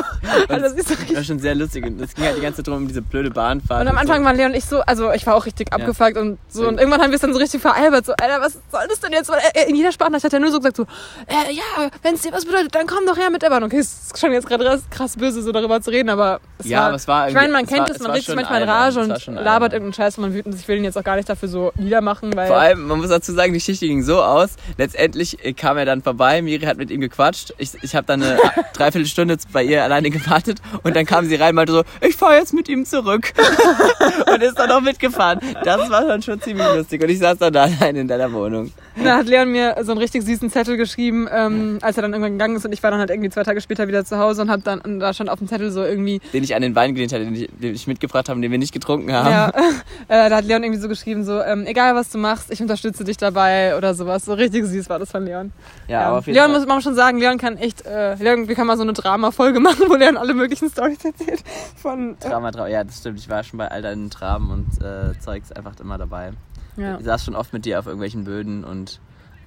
Also 0.48 0.62
das 0.62 0.72
ist 0.74 0.88
so 0.88 0.94
Das 0.94 1.00
war 1.02 1.08
richtig. 1.08 1.26
schon 1.26 1.38
sehr 1.38 1.54
lustig 1.54 1.84
und 1.86 2.00
es 2.00 2.14
ging 2.14 2.24
halt 2.24 2.36
die 2.36 2.40
ganze 2.40 2.58
Zeit 2.58 2.66
drum 2.68 2.76
um 2.78 2.88
diese 2.88 3.02
blöde 3.02 3.30
Bahnfahrt. 3.30 3.80
Und 3.82 3.88
am 3.88 3.98
Anfang 3.98 4.20
so. 4.20 4.24
waren 4.24 4.36
Leon 4.36 4.52
und 4.52 4.56
ich 4.56 4.64
so, 4.64 4.80
also 4.80 5.12
ich 5.12 5.26
war 5.26 5.34
auch 5.34 5.46
richtig 5.46 5.72
abgefuckt 5.72 6.16
und 6.16 6.38
so. 6.48 6.68
Und 6.68 6.78
irgendwann 6.78 7.00
haben 7.02 7.10
wir 7.10 7.16
es 7.16 7.20
dann 7.22 7.32
so 7.32 7.38
richtig 7.38 7.60
veralbert, 7.60 8.01
so, 8.07 8.12
Alter, 8.20 8.40
was 8.40 8.55
soll 8.70 8.86
das 8.88 9.00
denn 9.00 9.12
jetzt? 9.12 9.28
Weil 9.30 9.40
in 9.68 9.74
jeder 9.74 9.92
Sprachnachricht 9.92 10.24
hat 10.24 10.32
er 10.32 10.40
nur 10.40 10.50
so 10.50 10.59
gesagt, 10.59 10.76
so, 10.76 10.84
äh, 11.26 11.53
ja, 11.53 11.90
wenn 12.03 12.14
es 12.14 12.22
dir 12.22 12.32
was 12.32 12.44
bedeutet, 12.44 12.74
dann 12.74 12.86
komm 12.86 13.07
doch 13.07 13.16
her 13.16 13.30
mit 13.30 13.42
der 13.42 13.50
Bahn. 13.50 13.62
Okay, 13.62 13.78
es 13.78 14.12
ist 14.12 14.18
schon 14.18 14.32
jetzt 14.32 14.46
gerade 14.46 14.80
krass, 14.90 15.16
böse, 15.16 15.42
so 15.42 15.53
darüber 15.53 15.80
zu 15.80 15.90
reden, 15.90 16.09
aber 16.09 16.40
es 16.59 16.66
Ja, 16.66 16.80
war, 16.80 16.86
aber 16.86 16.96
es 16.96 17.09
war 17.09 17.28
ich 17.28 17.34
meine, 17.34 17.53
man 17.53 17.66
kennt 17.66 17.88
es, 17.90 17.98
man 18.00 18.12
regt 18.12 18.26
sich 18.26 18.34
manchmal 18.34 18.62
in 18.62 18.68
Rage 18.68 19.00
und 19.00 19.26
labert 19.26 19.72
irgendeinen 19.72 19.94
Scheiß, 19.94 20.18
wo 20.18 20.22
man 20.22 20.34
wütend 20.34 20.55
ist. 20.55 20.62
Ich 20.62 20.68
will 20.68 20.78
ihn 20.78 20.84
jetzt 20.84 20.98
auch 20.98 21.05
gar 21.05 21.16
nicht 21.16 21.28
dafür 21.28 21.48
so 21.48 21.72
niedermachen, 21.76 22.34
weil... 22.36 22.46
Vor 22.46 22.57
allem, 22.57 22.86
man 22.86 22.98
muss 22.98 23.09
dazu 23.09 23.32
sagen, 23.32 23.53
die 23.53 23.59
Geschichte 23.59 23.86
ging 23.86 24.03
so 24.03 24.22
aus. 24.22 24.50
Letztendlich 24.78 25.44
äh, 25.44 25.53
kam 25.53 25.76
er 25.76 25.84
dann 25.84 26.03
vorbei, 26.03 26.42
Miri 26.42 26.64
hat 26.64 26.76
mit 26.76 26.90
ihm 26.90 27.00
gequatscht. 27.00 27.55
Ich, 27.59 27.70
ich 27.82 27.94
habe 27.94 28.07
dann 28.07 28.22
eine 28.22 28.38
Dreiviertelstunde 28.74 29.36
bei 29.53 29.62
ihr 29.62 29.82
alleine 29.82 30.11
gewartet 30.11 30.61
und 30.82 30.96
dann 30.96 31.07
kam 31.07 31.26
sie 31.26 31.36
rein 31.36 31.50
und 31.50 31.57
meinte 31.57 31.72
so, 31.72 31.82
ich 32.00 32.16
fahre 32.16 32.36
jetzt 32.36 32.53
mit 32.53 32.68
ihm 32.68 32.84
zurück. 32.84 33.32
und 34.32 34.42
ist 34.42 34.59
dann 34.59 34.70
auch 34.70 34.80
mitgefahren. 34.80 35.40
Das 35.64 35.90
war 35.90 36.07
dann 36.07 36.22
schon 36.22 36.40
ziemlich 36.40 36.66
lustig. 36.74 37.03
Und 37.03 37.09
ich 37.09 37.18
saß 37.18 37.38
dann 37.38 37.53
da 37.53 37.64
allein 37.64 37.91
in 37.97 38.09
deiner 38.09 38.32
Wohnung. 38.32 38.72
Da 39.03 39.18
hat 39.18 39.26
Leon 39.26 39.51
mir 39.51 39.76
so 39.82 39.93
einen 39.93 40.01
richtig 40.01 40.22
süßen 40.22 40.51
Zettel 40.51 40.76
geschrieben, 40.76 41.28
ähm, 41.32 41.78
als 41.82 41.97
er 41.97 42.03
dann 42.03 42.12
irgendwann 42.12 42.32
gegangen 42.32 42.57
ist 42.57 42.64
und 42.64 42.72
ich 42.72 42.82
war 42.82 42.90
dann 42.90 43.01
halt 43.01 43.11
irgendwie 43.11 43.30
zwei 43.30 43.43
Tage 43.43 43.61
später 43.61 43.88
wieder 43.88 44.05
zu 44.05 44.18
Hause 44.18 44.43
und 44.43 44.51
hab 44.51 44.62
dann, 44.64 44.80
und 44.80 45.01
da 45.01 45.12
stand 45.12 45.30
auf 45.30 45.38
dem 45.38 45.49
Zettel 45.49 45.70
so 45.70 45.82
irgendwie, 45.82 46.20
Den 46.32 46.45
ich 46.45 46.55
an 46.55 46.62
den 46.62 46.74
Wein 46.74 46.95
gelehnt 46.95 47.12
hatte, 47.12 47.24
den 47.24 47.34
ich, 47.34 47.49
den 47.53 47.74
ich 47.74 47.86
mitgebracht 47.86 48.28
habe, 48.28 48.40
den 48.40 48.51
wir 48.51 48.59
nicht 48.59 48.72
getrunken 48.72 49.12
haben. 49.12 49.30
ja, 49.30 49.49
äh, 50.09 50.28
da 50.30 50.36
hat 50.36 50.45
Leon 50.45 50.62
irgendwie 50.62 50.80
so 50.80 50.88
geschrieben, 50.88 51.24
so, 51.24 51.40
ähm, 51.40 51.66
egal 51.66 51.95
was 51.95 52.11
du 52.11 52.18
machst, 52.18 52.51
ich 52.53 52.61
unterstütze 52.61 53.05
dich 53.05 53.16
dabei 53.16 53.76
oder 53.76 53.95
sowas. 53.95 54.24
So 54.24 54.34
richtig 54.34 54.66
süß 54.66 54.88
war 54.88 54.99
das 54.99 55.11
von 55.11 55.24
Leon. 55.24 55.53
Ja, 55.88 56.09
aber 56.09 56.18
auf 56.18 56.26
jeden 56.26 56.36
Leon 56.36 56.51
Fall. 56.51 56.61
muss 56.61 56.68
man 56.68 56.82
schon 56.82 56.95
sagen, 56.95 57.18
Leon 57.18 57.38
kann 57.38 57.57
echt, 57.57 57.84
äh, 57.86 58.14
Leon, 58.14 58.49
wir 58.49 58.55
können 58.55 58.66
mal 58.66 58.76
so 58.76 58.82
eine 58.82 58.93
Drama-Folge 58.93 59.61
machen, 59.61 59.84
wo 59.88 59.95
Leon 59.95 60.16
alle 60.16 60.34
möglichen 60.34 60.68
Storys 60.68 61.05
erzählt. 61.05 61.43
Von, 61.76 62.16
äh, 62.20 62.28
Drama, 62.28 62.51
Drama. 62.51 62.68
Ja, 62.68 62.84
das 62.84 62.99
stimmt. 62.99 63.18
Ich 63.18 63.28
war 63.28 63.43
schon 63.43 63.59
bei 63.59 63.68
all 63.68 63.82
deinen 63.82 64.11
Traben 64.11 64.51
und 64.51 64.84
äh, 64.84 65.18
Zeugs 65.20 65.53
einfach 65.53 65.72
immer 65.80 65.99
dabei. 65.99 66.32
Ja. 66.76 66.98
Ich 66.98 67.04
saß 67.04 67.24
schon 67.24 67.34
oft 67.34 67.52
mit 67.52 67.64
dir 67.64 67.78
auf 67.78 67.86
irgendwelchen 67.86 68.24
Böden 68.24 68.64
und 68.64 69.00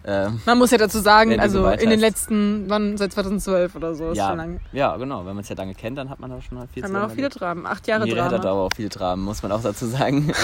ähm, 0.07 0.39
Man 0.45 0.59
muss 0.59 0.69
ja 0.69 0.77
dazu 0.77 0.99
sagen, 0.99 1.39
also 1.39 1.67
in 1.67 1.89
den 1.89 1.99
letzten, 1.99 2.69
wann, 2.69 2.95
seit 2.95 3.11
2012 3.11 3.75
oder 3.75 3.95
so, 3.95 4.11
ist 4.11 4.17
ja, 4.17 4.27
schon 4.27 4.37
lange. 4.37 4.59
ja, 4.71 4.95
genau. 4.97 5.25
Wenn 5.25 5.33
man 5.33 5.39
es 5.39 5.49
ja 5.49 5.55
lange 5.55 5.73
kennt, 5.73 5.97
dann 5.97 6.11
hat 6.11 6.19
man 6.19 6.31
auch 6.31 6.43
schon 6.43 6.59
mal 6.59 6.67
viel 6.67 6.83
Hat 6.83 6.91
man 6.91 7.01
auch 7.01 7.11
viele. 7.11 7.29
Dramen, 7.29 7.65
acht 7.65 7.87
Jahre 7.87 8.03
Miri 8.03 8.19
hat 8.19 8.31
Drama. 8.31 8.49
aber 8.49 8.61
auch 8.61 8.69
viele 8.75 8.89
Dramen, 8.89 9.23
muss 9.23 9.41
man 9.41 9.51
auch 9.51 9.63
dazu 9.63 9.87
sagen. 9.87 10.31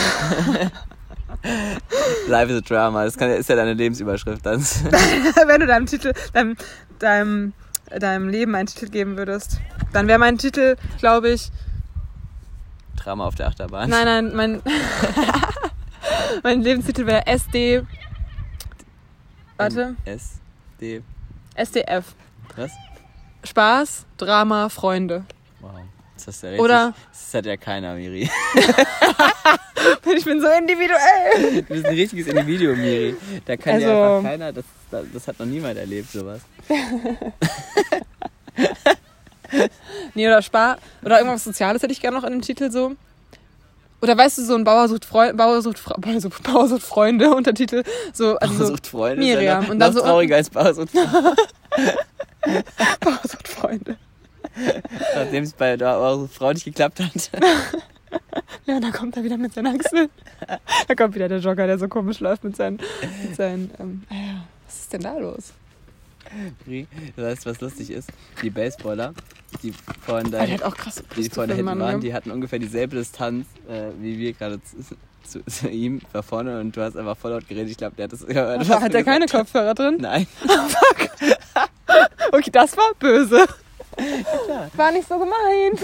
Life 2.28 2.52
is 2.52 2.58
a 2.58 2.62
Drama, 2.62 3.06
das 3.06 3.18
kann, 3.18 3.30
ist 3.30 3.50
ja 3.50 3.56
deine 3.56 3.74
Lebensüberschrift. 3.74 4.44
Dann. 4.44 4.62
wenn 5.48 5.60
du 5.60 5.68
deinem 5.68 5.86
Titel, 5.86 6.14
deinem, 6.34 6.56
deinem, 6.98 7.54
deinem 8.00 8.30
Leben 8.30 8.56
einen 8.56 8.68
Titel 8.68 8.90
geben 8.90 9.16
würdest, 9.16 9.60
dann 9.94 10.08
wäre 10.08 10.18
mein 10.18 10.40
Titel, 10.40 10.76
glaube 10.98 11.30
ich, 11.30 11.52
Drama 12.96 13.26
auf 13.26 13.36
der 13.36 13.48
Achterbahn. 13.48 13.90
nein, 13.90 14.06
nein, 14.06 14.36
mein, 14.36 14.62
mein 16.44 16.62
Lebenstitel 16.62 17.06
wäre 17.06 17.26
SD, 17.28 17.84
warte, 19.58 19.96
S, 20.06 20.40
D, 20.80 21.02
SDF. 21.56 22.14
was? 22.56 22.72
Spaß, 23.44 24.06
Drama, 24.18 24.70
Freunde. 24.70 25.26
Wow. 25.60 25.72
Das, 26.16 26.28
ist 26.28 26.44
ja 26.44 26.50
richtig, 26.50 26.64
Oder- 26.64 26.94
das 27.12 27.34
hat 27.34 27.46
ja 27.46 27.58
keiner, 27.58 27.96
Miri. 27.96 28.30
Ich 30.16 30.26
bin 30.26 30.40
so 30.40 30.48
individuell. 30.48 31.56
Du 31.56 31.64
bist 31.64 31.86
ein 31.86 31.96
richtiges 31.96 32.28
Individuum, 32.28 32.78
Miri. 32.80 33.16
Da 33.46 33.58
kann 33.58 33.80
ja 33.80 33.88
Also- 33.88 34.18
einfach 34.18 34.30
keiner, 34.30 34.54
das, 34.54 34.66
das 35.14 35.28
hat 35.28 35.40
noch 35.40 35.46
niemand 35.48 35.78
erlebt, 35.78 36.12
sowas. 36.12 36.42
Nee, 40.14 40.28
oder 40.28 40.42
Spar, 40.42 40.78
oder 41.04 41.18
irgendwas 41.18 41.44
Soziales 41.44 41.82
hätte 41.84 41.92
ich 41.92 42.00
gerne 42.02 42.16
noch 42.18 42.24
in 42.24 42.32
dem 42.32 42.42
Titel 42.42 42.72
so. 42.72 42.96
Oder 44.02 44.18
weißt 44.18 44.40
du, 44.40 44.44
so 44.44 44.56
ein 44.56 44.64
Bauer 44.64 44.88
sucht, 44.88 45.06
Freu 45.06 45.32
Bauer 45.34 45.62
sucht, 45.62 45.78
Fra 45.80 45.96
Bauer 45.98 46.20
sucht, 46.20 46.44
Bauer 46.52 46.68
sucht 46.68 46.84
Freunde, 46.84 47.34
Untertitel. 47.36 47.84
So, 48.14 48.36
also 48.38 48.58
Bauer 48.58 48.68
sucht 48.68 48.88
Freunde. 48.88 49.24
Miriam. 49.24 49.70
Und 49.70 49.80
dann 49.80 49.94
so- 49.94 50.02
trauriger 50.02 50.36
als 50.38 50.50
Bauer 50.50 50.74
sucht 50.74 50.92
Freunde. 50.92 51.36
Bauer 53.00 53.20
sucht 53.24 53.48
Freunde. 53.48 53.98
Nachdem 55.16 55.44
es 55.44 55.54
bei 55.54 55.78
der 55.78 55.86
Bauer 55.86 56.20
sucht 56.20 56.34
Frau 56.34 56.52
nicht 56.52 56.66
geklappt 56.66 57.00
hat. 57.00 57.32
Ja, 58.66 58.80
da 58.82 58.92
kommt 58.92 59.16
er 59.16 59.24
wieder 59.24 59.38
mit 59.38 59.54
seinen 59.54 59.80
Achseln. 59.80 60.10
Da 60.88 60.96
kommt 60.96 61.16
wieder 61.16 61.30
der 61.30 61.40
Jogger, 61.40 61.66
der 61.66 61.80
so 61.80 61.88
komisch 61.88 62.20
läuft 62.20 62.44
mit 62.44 62.58
seinen. 62.58 62.78
Mit 63.24 63.36
seinen 63.38 63.72
ähm, 63.80 64.04
ah 64.10 64.44
was 64.68 64.80
ist 64.82 64.94
denn 64.94 65.02
da 65.02 65.18
los? 65.18 65.54
Du 66.66 66.86
weißt, 67.24 67.46
was 67.46 67.62
lustig 67.62 67.90
ist? 67.90 68.10
Die 68.42 68.50
Baseballer, 68.50 69.14
die 69.64 69.74
vorhin 70.06 70.28
Ah, 70.28 70.40
da, 70.40 70.46
der 70.46 70.56
hat 70.56 70.64
auch 70.64 70.76
krasse 70.76 71.04
die 71.04 71.14
Brüste 71.16 71.36
vorhin 71.36 71.50
hinten 71.56 71.66
Mann, 71.66 71.80
waren, 71.80 71.96
ne? 71.96 72.00
die 72.02 72.14
hatten 72.14 72.32
ungefähr 72.32 72.60
dieselbe 72.60 72.96
Distanz 72.96 73.48
äh, 73.70 73.92
wie 74.00 74.18
wir 74.18 74.34
gerade 74.34 74.60
zu, 74.64 74.78
zu, 75.24 75.46
zu 75.46 75.70
ihm 75.70 76.02
da 76.14 76.22
vorne 76.22 76.60
und 76.60 76.76
du 76.76 76.82
hast 76.82 76.98
einfach 76.98 77.18
voll 77.18 77.32
laut 77.32 77.48
geredet. 77.48 77.70
Ich 77.72 77.78
glaube, 77.78 77.96
der 77.96 78.06
hat 78.06 78.14
das 78.14 78.26
gehört. 78.26 78.68
was 78.68 78.82
Hat 78.82 78.94
du 78.94 78.98
er 78.98 79.04
keine. 79.04 79.26
Kopfhörer 79.28 79.74
drin? 79.74 79.98
Nein. 80.00 80.28
Okay, 82.34 82.50
das 82.52 82.78
war 82.78 82.94
böse. 82.98 83.46
War 84.76 84.92
nicht 84.94 85.06
so 85.08 85.20
gemeint. 85.20 85.82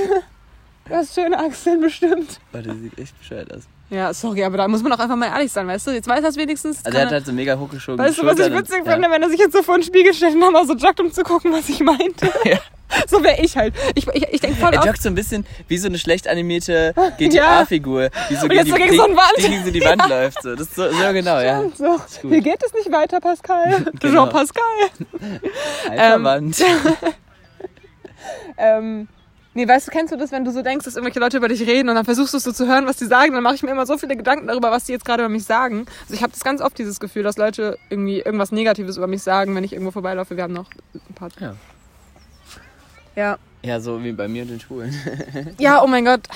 Du 0.85 0.95
hast 0.95 1.13
schöne 1.13 1.37
Achseln 1.37 1.81
bestimmt. 1.81 2.39
Oh, 2.53 2.57
der 2.59 2.73
sieht 2.75 2.97
echt 2.97 3.19
bescheuert 3.19 3.53
aus. 3.53 3.63
Ja, 3.89 4.13
sorry, 4.13 4.43
aber 4.43 4.57
da 4.57 4.67
muss 4.67 4.83
man 4.83 4.91
auch 4.91 4.99
einfach 4.99 5.15
mal 5.15 5.27
ehrlich 5.27 5.49
sein, 5.51 5.65
weißt 5.65 5.87
du? 5.87 5.91
Jetzt 5.91 6.09
weiß 6.09 6.21
er 6.21 6.29
es 6.29 6.35
wenigstens. 6.35 6.83
Also 6.85 6.97
er 6.97 7.05
hat 7.05 7.11
halt 7.13 7.25
so 7.25 7.31
mega 7.31 7.57
hochgeschoben. 7.57 7.97
Weißt 8.03 8.17
du, 8.17 8.25
was 8.25 8.37
ich 8.37 8.51
witzig 8.53 8.83
finde, 8.85 9.09
wenn 9.09 9.21
er 9.23 9.29
sich 9.29 9.39
jetzt 9.39 9.53
so 9.53 9.63
vor 9.63 9.77
den 9.77 9.83
Spiegel 9.83 10.13
stellt 10.13 10.33
und 10.33 10.39
nochmal 10.39 10.67
so 10.67 10.73
joggt, 10.75 10.99
um 10.99 11.11
zu 11.11 11.23
gucken, 11.23 11.53
was 11.53 11.69
ich 11.69 11.79
meinte? 11.79 12.29
Ja. 12.45 12.57
So 13.05 13.21
wäre 13.21 13.41
ich 13.43 13.57
halt. 13.57 13.73
Ich, 13.95 14.07
ich, 14.07 14.23
ich 14.31 14.39
denke 14.39 14.55
voll 14.61 14.73
Er 14.73 14.81
joggt 14.85 15.01
so 15.01 15.09
ein 15.09 15.15
bisschen 15.15 15.45
wie 15.67 15.77
so 15.77 15.87
eine 15.87 15.99
schlecht 15.99 16.25
animierte 16.25 16.93
GTA-Figur, 17.17 18.09
die 18.29 18.35
so 18.35 18.47
jetzt 18.47 18.69
so 18.69 18.75
gegen 18.75 18.95
so 18.95 19.03
eine 19.03 19.15
Wand. 19.17 19.33
die 19.37 19.41
gegen 19.49 19.65
so 19.65 19.71
die 19.71 19.81
Wand 19.83 20.07
läuft. 20.09 20.41
So. 20.41 20.55
Das 20.55 20.67
ist 20.67 20.75
so, 20.75 20.89
so 20.89 21.13
genau, 21.13 21.41
ja. 21.41 21.63
so, 21.77 21.99
hier 22.29 22.39
geht 22.41 22.63
es 22.65 22.73
nicht 22.73 22.89
weiter, 22.89 23.19
Pascal. 23.19 23.87
Genau. 23.99 24.25
Jean 24.25 24.29
Pascal. 24.29 24.63
Alter 25.89 26.15
Ähm, 26.15 26.23
Wand. 26.23 26.63
Ähm, 28.57 29.07
Nee, 29.57 29.67
weißt 29.67 29.87
du, 29.87 29.91
kennst 29.91 30.13
du 30.13 30.17
das, 30.17 30.31
wenn 30.31 30.45
du 30.45 30.51
so 30.51 30.61
denkst, 30.61 30.85
dass 30.85 30.97
irgendwelche 30.97 31.19
Leute 31.19 31.37
über 31.37 31.47
dich 31.47 31.65
reden 31.65 31.89
und 31.89 31.95
dann 31.95 32.05
versuchst 32.05 32.31
du 32.31 32.37
so 32.37 32.51
zu 32.51 32.67
hören, 32.67 32.85
was 32.85 32.97
die 32.97 33.05
sagen, 33.05 33.33
dann 33.33 33.41
mache 33.41 33.55
ich 33.55 33.63
mir 33.63 33.71
immer 33.71 33.87
so 33.87 33.97
viele 33.97 34.15
Gedanken 34.15 34.45
darüber, 34.45 34.69
was 34.69 34.83
die 34.83 34.91
jetzt 34.91 35.03
gerade 35.03 35.23
über 35.23 35.29
mich 35.29 35.45
sagen. 35.45 35.87
Also 36.01 36.13
ich 36.13 36.21
habe 36.21 36.31
das 36.31 36.43
ganz 36.43 36.61
oft 36.61 36.77
dieses 36.77 36.99
Gefühl, 36.99 37.23
dass 37.23 37.37
Leute 37.37 37.79
irgendwie 37.89 38.19
irgendwas 38.19 38.51
Negatives 38.51 38.97
über 38.97 39.07
mich 39.07 39.23
sagen, 39.23 39.55
wenn 39.55 39.63
ich 39.63 39.73
irgendwo 39.73 39.89
vorbeilaufe. 39.89 40.35
Wir 40.35 40.43
haben 40.43 40.53
noch 40.53 40.69
ein 40.93 41.15
paar. 41.15 41.29
Ja. 41.39 41.55
Ja. 43.15 43.39
Ja, 43.63 43.79
so 43.79 44.03
wie 44.03 44.11
bei 44.11 44.27
mir 44.27 44.43
und 44.43 44.49
den 44.49 44.59
Schulen. 44.59 44.93
Ja, 45.57 45.81
oh 45.81 45.87
mein 45.87 46.05
Gott. 46.05 46.27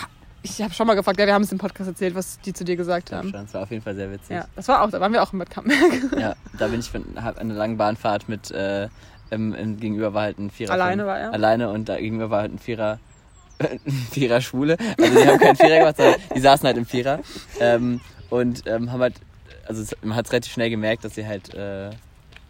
Ich 0.42 0.60
habe 0.64 0.74
schon 0.74 0.88
mal 0.88 0.96
gefragt, 0.96 1.20
ja, 1.20 1.28
wir 1.28 1.36
haben 1.36 1.44
es 1.44 1.52
im 1.52 1.60
Podcast 1.60 1.90
erzählt, 1.92 2.16
was 2.16 2.40
die 2.40 2.54
zu 2.54 2.64
dir 2.64 2.76
gesagt 2.76 3.12
haben. 3.12 3.32
Das 3.32 3.54
war 3.54 3.62
auf 3.62 3.70
jeden 3.70 3.84
Fall 3.84 3.94
sehr 3.94 4.12
witzig. 4.12 4.32
Ja, 4.32 4.46
das 4.56 4.68
war 4.68 4.82
auch, 4.82 4.90
da 4.90 5.00
waren 5.00 5.14
wir 5.14 5.22
auch 5.22 5.32
in 5.32 5.38
Bad 5.38 5.52
Camberg. 5.52 5.80
Ja, 6.20 6.34
da 6.58 6.70
bin 6.70 6.80
ich 6.80 6.90
von, 6.90 7.06
hab 7.22 7.38
eine 7.38 7.54
lange 7.54 7.76
Bahnfahrt 7.76 8.28
mit, 8.28 8.50
äh, 8.50 8.90
im, 9.30 9.54
im, 9.54 9.80
gegenüber 9.80 10.16
war 10.16 10.24
halt 10.24 10.40
ein 10.40 10.50
Vierer. 10.50 10.74
Alleine 10.74 11.04
von, 11.04 11.12
war 11.12 11.20
er? 11.20 11.34
Alleine 11.34 11.70
und 11.70 11.88
da 11.88 11.98
gegenüber 11.98 12.32
war 12.32 12.42
halt 12.42 12.54
ein 12.54 12.58
Vierer, 12.58 13.00
ein 13.70 13.80
Vierer 14.12 14.42
Schwule. 14.42 14.78
Also 15.00 15.20
die 15.20 15.28
haben 15.28 15.40
keinen 15.40 15.56
Vierer 15.56 15.80
gemacht, 15.80 15.98
sondern 15.98 16.16
die 16.36 16.40
saßen 16.40 16.66
halt 16.68 16.78
im 16.78 16.86
Vierer. 16.86 17.20
Ähm, 17.60 18.02
und 18.30 18.64
ähm, 18.68 18.92
haben 18.92 19.02
halt, 19.02 19.16
also 19.68 19.96
man 20.02 20.16
hat 20.16 20.26
es 20.26 20.32
relativ 20.32 20.54
schnell 20.54 20.70
gemerkt, 20.70 21.04
dass 21.04 21.16
sie 21.16 21.26
halt 21.26 21.54
äh, 21.54 21.92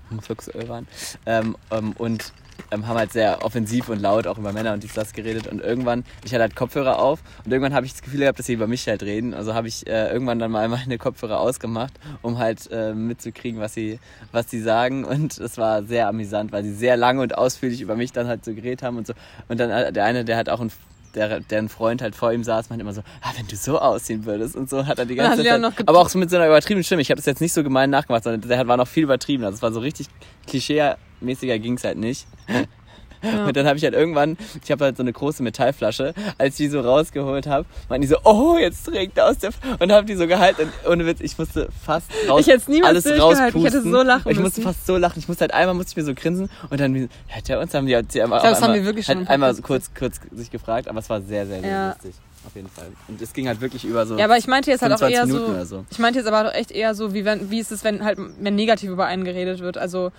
homosexuell 0.10 0.68
waren. 0.70 0.88
Ähm, 1.26 1.56
ähm, 1.72 1.94
und 1.94 2.34
ähm, 2.72 2.88
haben 2.88 2.98
halt 2.98 3.12
sehr 3.12 3.44
offensiv 3.44 3.90
und 3.90 4.02
laut 4.02 4.28
auch 4.28 4.38
über 4.38 4.54
Männer 4.54 4.74
und 4.74 4.84
dies, 4.84 4.94
das 4.94 5.14
geredet. 5.14 5.48
Und 5.48 5.62
irgendwann, 5.62 6.04
ich 6.24 6.34
hatte 6.34 6.44
halt 6.44 6.56
Kopfhörer 6.56 7.00
auf 7.00 7.22
und 7.44 7.52
irgendwann 7.52 7.74
habe 7.74 7.86
ich 7.86 7.94
das 7.94 8.02
Gefühl 8.02 8.22
gehabt, 8.22 8.40
dass 8.40 8.46
sie 8.46 8.54
über 8.54 8.68
mich 8.68 8.88
halt 8.88 9.04
reden. 9.04 9.34
Also 9.34 9.54
habe 9.54 9.68
ich 9.68 9.88
äh, 9.88 10.12
irgendwann 10.12 10.40
dann 10.40 10.52
mal 10.52 10.68
meine 10.70 10.98
Kopfhörer 10.98 11.40
ausgemacht, 11.40 11.94
um 12.22 12.38
halt 12.38 12.70
äh, 12.72 12.94
mitzukriegen, 12.94 13.60
was 13.60 13.74
sie, 13.74 14.00
was 14.32 14.50
sie 14.50 14.62
sagen. 14.62 15.04
Und 15.04 15.38
es 15.38 15.58
war 15.58 15.84
sehr 15.84 16.08
amüsant, 16.08 16.52
weil 16.52 16.64
sie 16.64 16.74
sehr 16.74 16.98
lange 16.98 17.22
und 17.22 17.38
ausführlich 17.38 17.82
über 17.82 17.96
mich 17.96 18.12
dann 18.12 18.28
halt 18.28 18.46
so 18.46 18.54
geredet 18.54 18.84
haben 18.84 18.98
und 18.98 19.08
so. 19.08 19.14
Und 19.48 19.60
dann 19.60 19.70
äh, 19.70 19.92
der 19.92 20.06
eine, 20.06 20.26
der 20.26 20.38
hat 20.38 20.50
auch 20.50 20.62
ein 20.62 20.72
der, 21.16 21.40
der 21.42 21.60
ein 21.60 21.70
Freund 21.70 22.02
halt 22.02 22.16
vor 22.16 22.32
ihm 22.34 22.44
saß, 22.44 22.70
meinte 22.70 22.82
immer 22.84 22.94
so, 22.94 23.02
ah, 23.22 23.32
wenn 23.38 23.48
du 23.48 23.56
so 23.56 23.80
aussehen 23.80 24.26
würdest 24.26 24.56
und 24.56 24.70
so, 24.70 24.86
hat 24.86 25.00
er 25.00 25.06
die 25.06 25.16
ganze 25.16 25.44
Zeit, 25.44 25.88
aber 25.88 26.00
auch 26.00 26.10
so 26.10 26.18
mit 26.20 26.30
so 26.30 26.38
einer 26.38 26.48
übertriebenen 26.48 26.84
Stimme. 26.84 27.02
Ich 27.02 27.10
habe 27.10 27.18
das 27.18 27.26
jetzt 27.26 27.42
nicht 27.42 27.54
so 27.54 27.64
gemein 27.64 27.90
nachgemacht, 27.90 28.24
sondern 28.24 28.48
der 28.48 28.68
war 28.68 28.78
noch 28.78 28.88
viel 28.88 29.04
übertrieben. 29.04 29.44
Also 29.44 29.56
es 29.56 29.62
war 29.62 29.72
so 29.72 29.80
richtig 29.80 30.08
klischee-mäßiger 30.48 31.60
ging's 31.60 31.84
halt 31.84 31.98
nicht. 31.98 32.28
Und 33.22 33.56
dann 33.56 33.66
habe 33.68 33.78
ich 33.78 33.84
halt 33.84 33.94
irgendwann, 33.94 34.38
ich 34.64 34.72
habe 34.72 34.86
halt 34.86 34.98
so 34.98 35.04
eine 35.04 35.14
große 35.14 35.44
Metallflasche, 35.44 36.14
als 36.38 36.60
ich 36.60 36.66
die 36.66 36.70
so 36.70 36.82
rausgeholt 36.82 37.48
habe, 37.48 37.66
meinten 37.90 38.02
die 38.02 38.08
so, 38.08 38.18
oh, 38.24 38.58
jetzt 38.58 38.86
trinkt 38.86 39.18
er 39.18 39.28
aus 39.30 39.38
der 39.38 39.50
F 39.50 39.60
und 39.80 39.92
habe 39.92 40.06
die 40.08 40.16
so 40.16 40.28
gehalten 40.28 40.62
und 40.86 40.92
ohne 40.92 41.06
Witz, 41.06 41.20
ich 41.22 41.38
musste 41.38 41.70
fast 41.86 42.08
raus, 42.28 42.42
Ich 42.42 42.48
hätte 42.48 42.64
alles 42.86 43.04
durchgehalten, 43.04 43.60
ich 43.60 43.66
hätte 43.66 43.78
rauspusten. 43.78 43.92
so 43.92 44.02
lachen 44.04 44.32
Ich 44.32 44.40
musste 44.40 44.60
müssen. 44.62 44.74
fast 44.74 44.88
so 44.88 44.98
lachen, 44.98 45.20
ich 45.20 45.28
musste 45.28 45.42
halt 45.42 45.54
einmal, 45.54 45.76
musste 45.76 45.92
ich 45.92 45.98
mir 45.98 46.04
so 46.04 46.14
grinsen 46.16 46.50
und 46.70 46.80
dann, 46.80 47.10
hat 47.30 47.48
der 47.48 47.60
uns, 47.60 47.74
haben 47.74 47.86
die, 47.88 47.96
halt- 47.96 48.14
die 48.14 48.22
einmal, 48.22 48.38
Ich 48.40 48.44
glaub, 48.44 48.54
das 48.54 48.62
haben 48.62 48.72
einmal, 48.72 48.80
wir 48.82 48.86
wirklich 48.86 49.06
schon 49.06 49.18
halt 49.20 49.30
einmal 49.30 49.54
so 49.54 49.62
kurz, 49.62 49.92
kurz 49.98 50.20
sich 50.32 50.50
gefragt, 50.52 50.88
aber 50.88 51.00
es 51.00 51.10
war 51.10 51.22
sehr, 51.22 51.46
sehr, 51.46 51.62
sehr 51.62 51.70
Ja. 51.70 51.88
lustig. 51.90 52.14
Auf 52.44 52.56
jeden 52.56 52.70
Fall. 52.70 52.88
Und 53.08 53.22
es 53.22 53.34
ging 53.34 53.48
halt 53.48 53.62
wirklich 53.62 53.86
über 53.86 54.04
so 54.08 54.18
Ja, 54.18 54.26
aber 54.26 54.36
ich 54.36 54.48
meinte 54.48 54.72
jetzt 54.72 54.82
halt 54.82 54.92
auch 54.94 54.98
25 54.98 55.54
eher 55.54 55.66
so, 55.66 55.78
so. 55.78 55.86
Ich 55.92 56.00
meinte 56.00 56.18
jetzt 56.18 56.28
aber 56.28 56.50
auch 56.50 56.54
echt 56.56 56.72
eher 56.72 56.96
so, 56.96 57.14
wie, 57.14 57.24
wenn, 57.24 57.52
wie 57.52 57.60
ist 57.60 57.72
es, 57.72 57.84
wenn 57.84 58.04
halt 58.04 58.18
wenn 58.40 58.56
negativ 58.56 58.90
über 58.90 59.06
einen 59.06 59.24
geredet 59.26 59.60
wird. 59.60 59.78
Also 59.78 60.12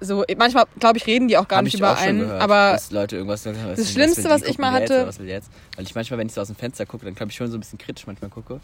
so 0.00 0.24
manchmal, 0.36 0.64
glaube 0.78 0.98
ich, 0.98 1.06
reden 1.06 1.28
die 1.28 1.36
auch 1.36 1.48
gar 1.48 1.58
Hab 1.58 1.64
nicht 1.64 1.74
ich 1.74 1.80
über 1.80 1.92
auch 1.92 1.96
einen. 1.98 2.20
gehört, 2.20 2.40
Aber 2.42 2.72
dass 2.72 2.90
Leute 2.90 3.16
irgendwas 3.16 3.42
sagen, 3.42 3.58
was 3.66 3.78
das 3.78 3.92
Schlimmste, 3.92 4.24
was 4.30 4.42
die, 4.42 4.50
ich 4.50 4.58
mal 4.58 4.72
jetzt, 4.80 4.90
hatte- 4.90 5.00
oder 5.00 5.08
was 5.08 5.18
will 5.18 5.26
jetzt? 5.28 5.50
Weil 5.76 5.84
ich 5.84 5.94
manchmal, 5.94 6.18
wenn 6.18 6.26
ich 6.28 6.32
so 6.34 6.40
aus 6.40 6.46
dem 6.48 6.56
Fenster 6.56 6.86
gucke, 6.86 7.04
dann 7.04 7.14
glaube 7.14 7.30
ich 7.30 7.36
schon 7.36 7.50
so 7.50 7.56
ein 7.56 7.60
bisschen 7.60 7.78
kritisch 7.78 8.06
manchmal 8.06 8.30
gucke. 8.30 8.60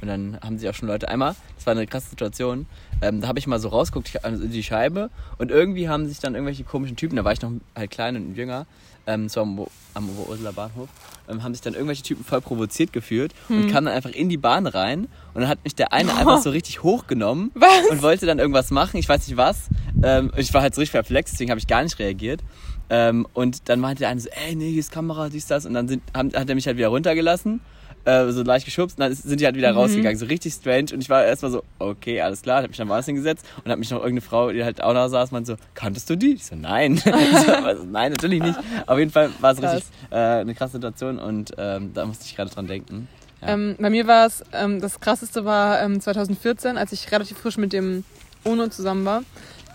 Und 0.00 0.08
dann 0.08 0.38
haben 0.42 0.58
sich 0.58 0.68
auch 0.68 0.74
schon 0.74 0.88
Leute, 0.88 1.08
einmal, 1.08 1.34
das 1.56 1.66
war 1.66 1.72
eine 1.72 1.86
krasse 1.86 2.10
Situation, 2.10 2.66
ähm, 3.02 3.20
da 3.20 3.28
habe 3.28 3.38
ich 3.38 3.46
mal 3.46 3.58
so 3.58 3.68
rausgeguckt 3.68 4.08
ich- 4.14 4.24
also 4.24 4.44
in 4.44 4.50
die 4.52 4.62
Scheibe 4.62 5.10
und 5.38 5.50
irgendwie 5.50 5.88
haben 5.88 6.06
sich 6.06 6.20
dann 6.20 6.34
irgendwelche 6.34 6.64
komischen 6.64 6.96
Typen, 6.96 7.16
da 7.16 7.24
war 7.24 7.32
ich 7.32 7.42
noch 7.42 7.50
halt 7.76 7.90
klein 7.90 8.14
und 8.16 8.34
jünger, 8.36 8.66
ähm, 9.08 9.28
so 9.28 9.40
am, 9.40 9.66
am 9.94 10.08
Oberursula 10.10 10.52
Bahnhof, 10.52 10.88
ähm, 11.28 11.42
haben 11.42 11.54
sich 11.54 11.62
dann 11.62 11.72
irgendwelche 11.74 12.02
Typen 12.04 12.24
voll 12.24 12.40
provoziert 12.40 12.92
gefühlt 12.92 13.34
Hm. 13.48 13.62
und 13.62 13.70
kamen 13.72 13.86
dann 13.86 13.94
einfach 13.94 14.10
in 14.10 14.28
die 14.28 14.36
Bahn 14.36 14.66
rein 14.66 15.08
und 15.34 15.40
dann 15.40 15.48
hat 15.48 15.64
mich 15.64 15.74
der 15.74 15.92
eine 15.92 16.14
einfach 16.14 16.38
so 16.42 16.50
richtig 16.50 16.82
hochgenommen 16.82 17.50
Was? 17.54 17.88
und 17.90 18.02
wollte 18.02 18.26
dann 18.26 18.38
irgendwas 18.38 18.70
machen, 18.70 18.98
ich 18.98 19.08
weiß 19.08 19.26
nicht 19.26 19.36
was. 19.36 19.68
Ähm, 20.02 20.30
ich 20.36 20.52
war 20.54 20.62
halt 20.62 20.74
so 20.74 20.80
richtig 20.80 20.92
perplex, 20.92 21.32
deswegen 21.32 21.50
habe 21.50 21.58
ich 21.58 21.66
gar 21.66 21.82
nicht 21.82 21.98
reagiert. 21.98 22.42
Ähm, 22.90 23.26
und 23.34 23.68
dann 23.68 23.80
meinte 23.80 24.00
der 24.00 24.08
eine 24.10 24.20
so, 24.20 24.28
ey, 24.46 24.54
nee, 24.54 24.70
hier 24.70 24.80
ist 24.80 24.92
Kamera, 24.92 25.28
dies, 25.28 25.46
das. 25.46 25.66
Und 25.66 25.74
dann 25.74 25.88
sind, 25.88 26.02
haben, 26.14 26.32
hat 26.32 26.48
er 26.48 26.54
mich 26.54 26.66
halt 26.66 26.76
wieder 26.78 26.88
runtergelassen, 26.88 27.60
äh, 28.04 28.30
so 28.30 28.42
leicht 28.42 28.64
geschubst. 28.64 28.98
Und 28.98 29.04
dann 29.04 29.14
sind 29.14 29.40
die 29.40 29.44
halt 29.44 29.56
wieder 29.56 29.72
rausgegangen, 29.72 30.18
so 30.18 30.26
richtig 30.26 30.54
strange. 30.54 30.86
Und 30.92 31.00
ich 31.00 31.10
war 31.10 31.24
erstmal 31.24 31.50
so, 31.52 31.62
okay, 31.78 32.20
alles 32.20 32.42
klar. 32.42 32.62
Hab 32.62 32.68
mich 32.68 32.76
dann 32.76 32.88
woanders 32.88 33.06
hingesetzt 33.06 33.46
und 33.64 33.70
hat 33.70 33.78
mich 33.78 33.90
noch 33.90 33.98
irgendeine 33.98 34.22
Frau, 34.22 34.50
die 34.50 34.64
halt 34.64 34.82
auch 34.82 34.94
da 34.94 35.08
saß, 35.08 35.30
meinte 35.30 35.52
so, 35.52 35.56
kanntest 35.74 36.08
du 36.10 36.16
die? 36.16 36.34
Ich 36.34 36.46
so, 36.46 36.56
nein. 36.56 36.94
ich 36.96 37.02
so, 37.02 37.12
was? 37.12 37.78
nein, 37.90 38.12
natürlich 38.12 38.42
nicht. 38.42 38.58
Auf 38.86 38.98
jeden 38.98 39.10
Fall 39.10 39.30
war 39.40 39.52
es 39.52 39.62
richtig 39.62 39.84
äh, 40.10 40.16
eine 40.16 40.54
krasse 40.54 40.72
Situation 40.72 41.18
und 41.18 41.52
ähm, 41.58 41.92
da 41.94 42.06
musste 42.06 42.24
ich 42.26 42.36
gerade 42.36 42.50
dran 42.50 42.66
denken. 42.66 43.08
Ja. 43.40 43.48
ähm, 43.48 43.76
bei 43.78 43.90
mir 43.90 44.06
war 44.06 44.26
es, 44.26 44.42
ähm, 44.52 44.80
das 44.80 44.98
krasseste 44.98 45.44
war 45.44 45.80
ähm, 45.80 46.00
2014, 46.00 46.76
als 46.76 46.92
ich 46.92 47.10
relativ 47.12 47.38
frisch 47.38 47.56
mit 47.56 47.72
dem 47.72 48.04
Ono 48.44 48.68
zusammen 48.68 49.04
war. 49.04 49.22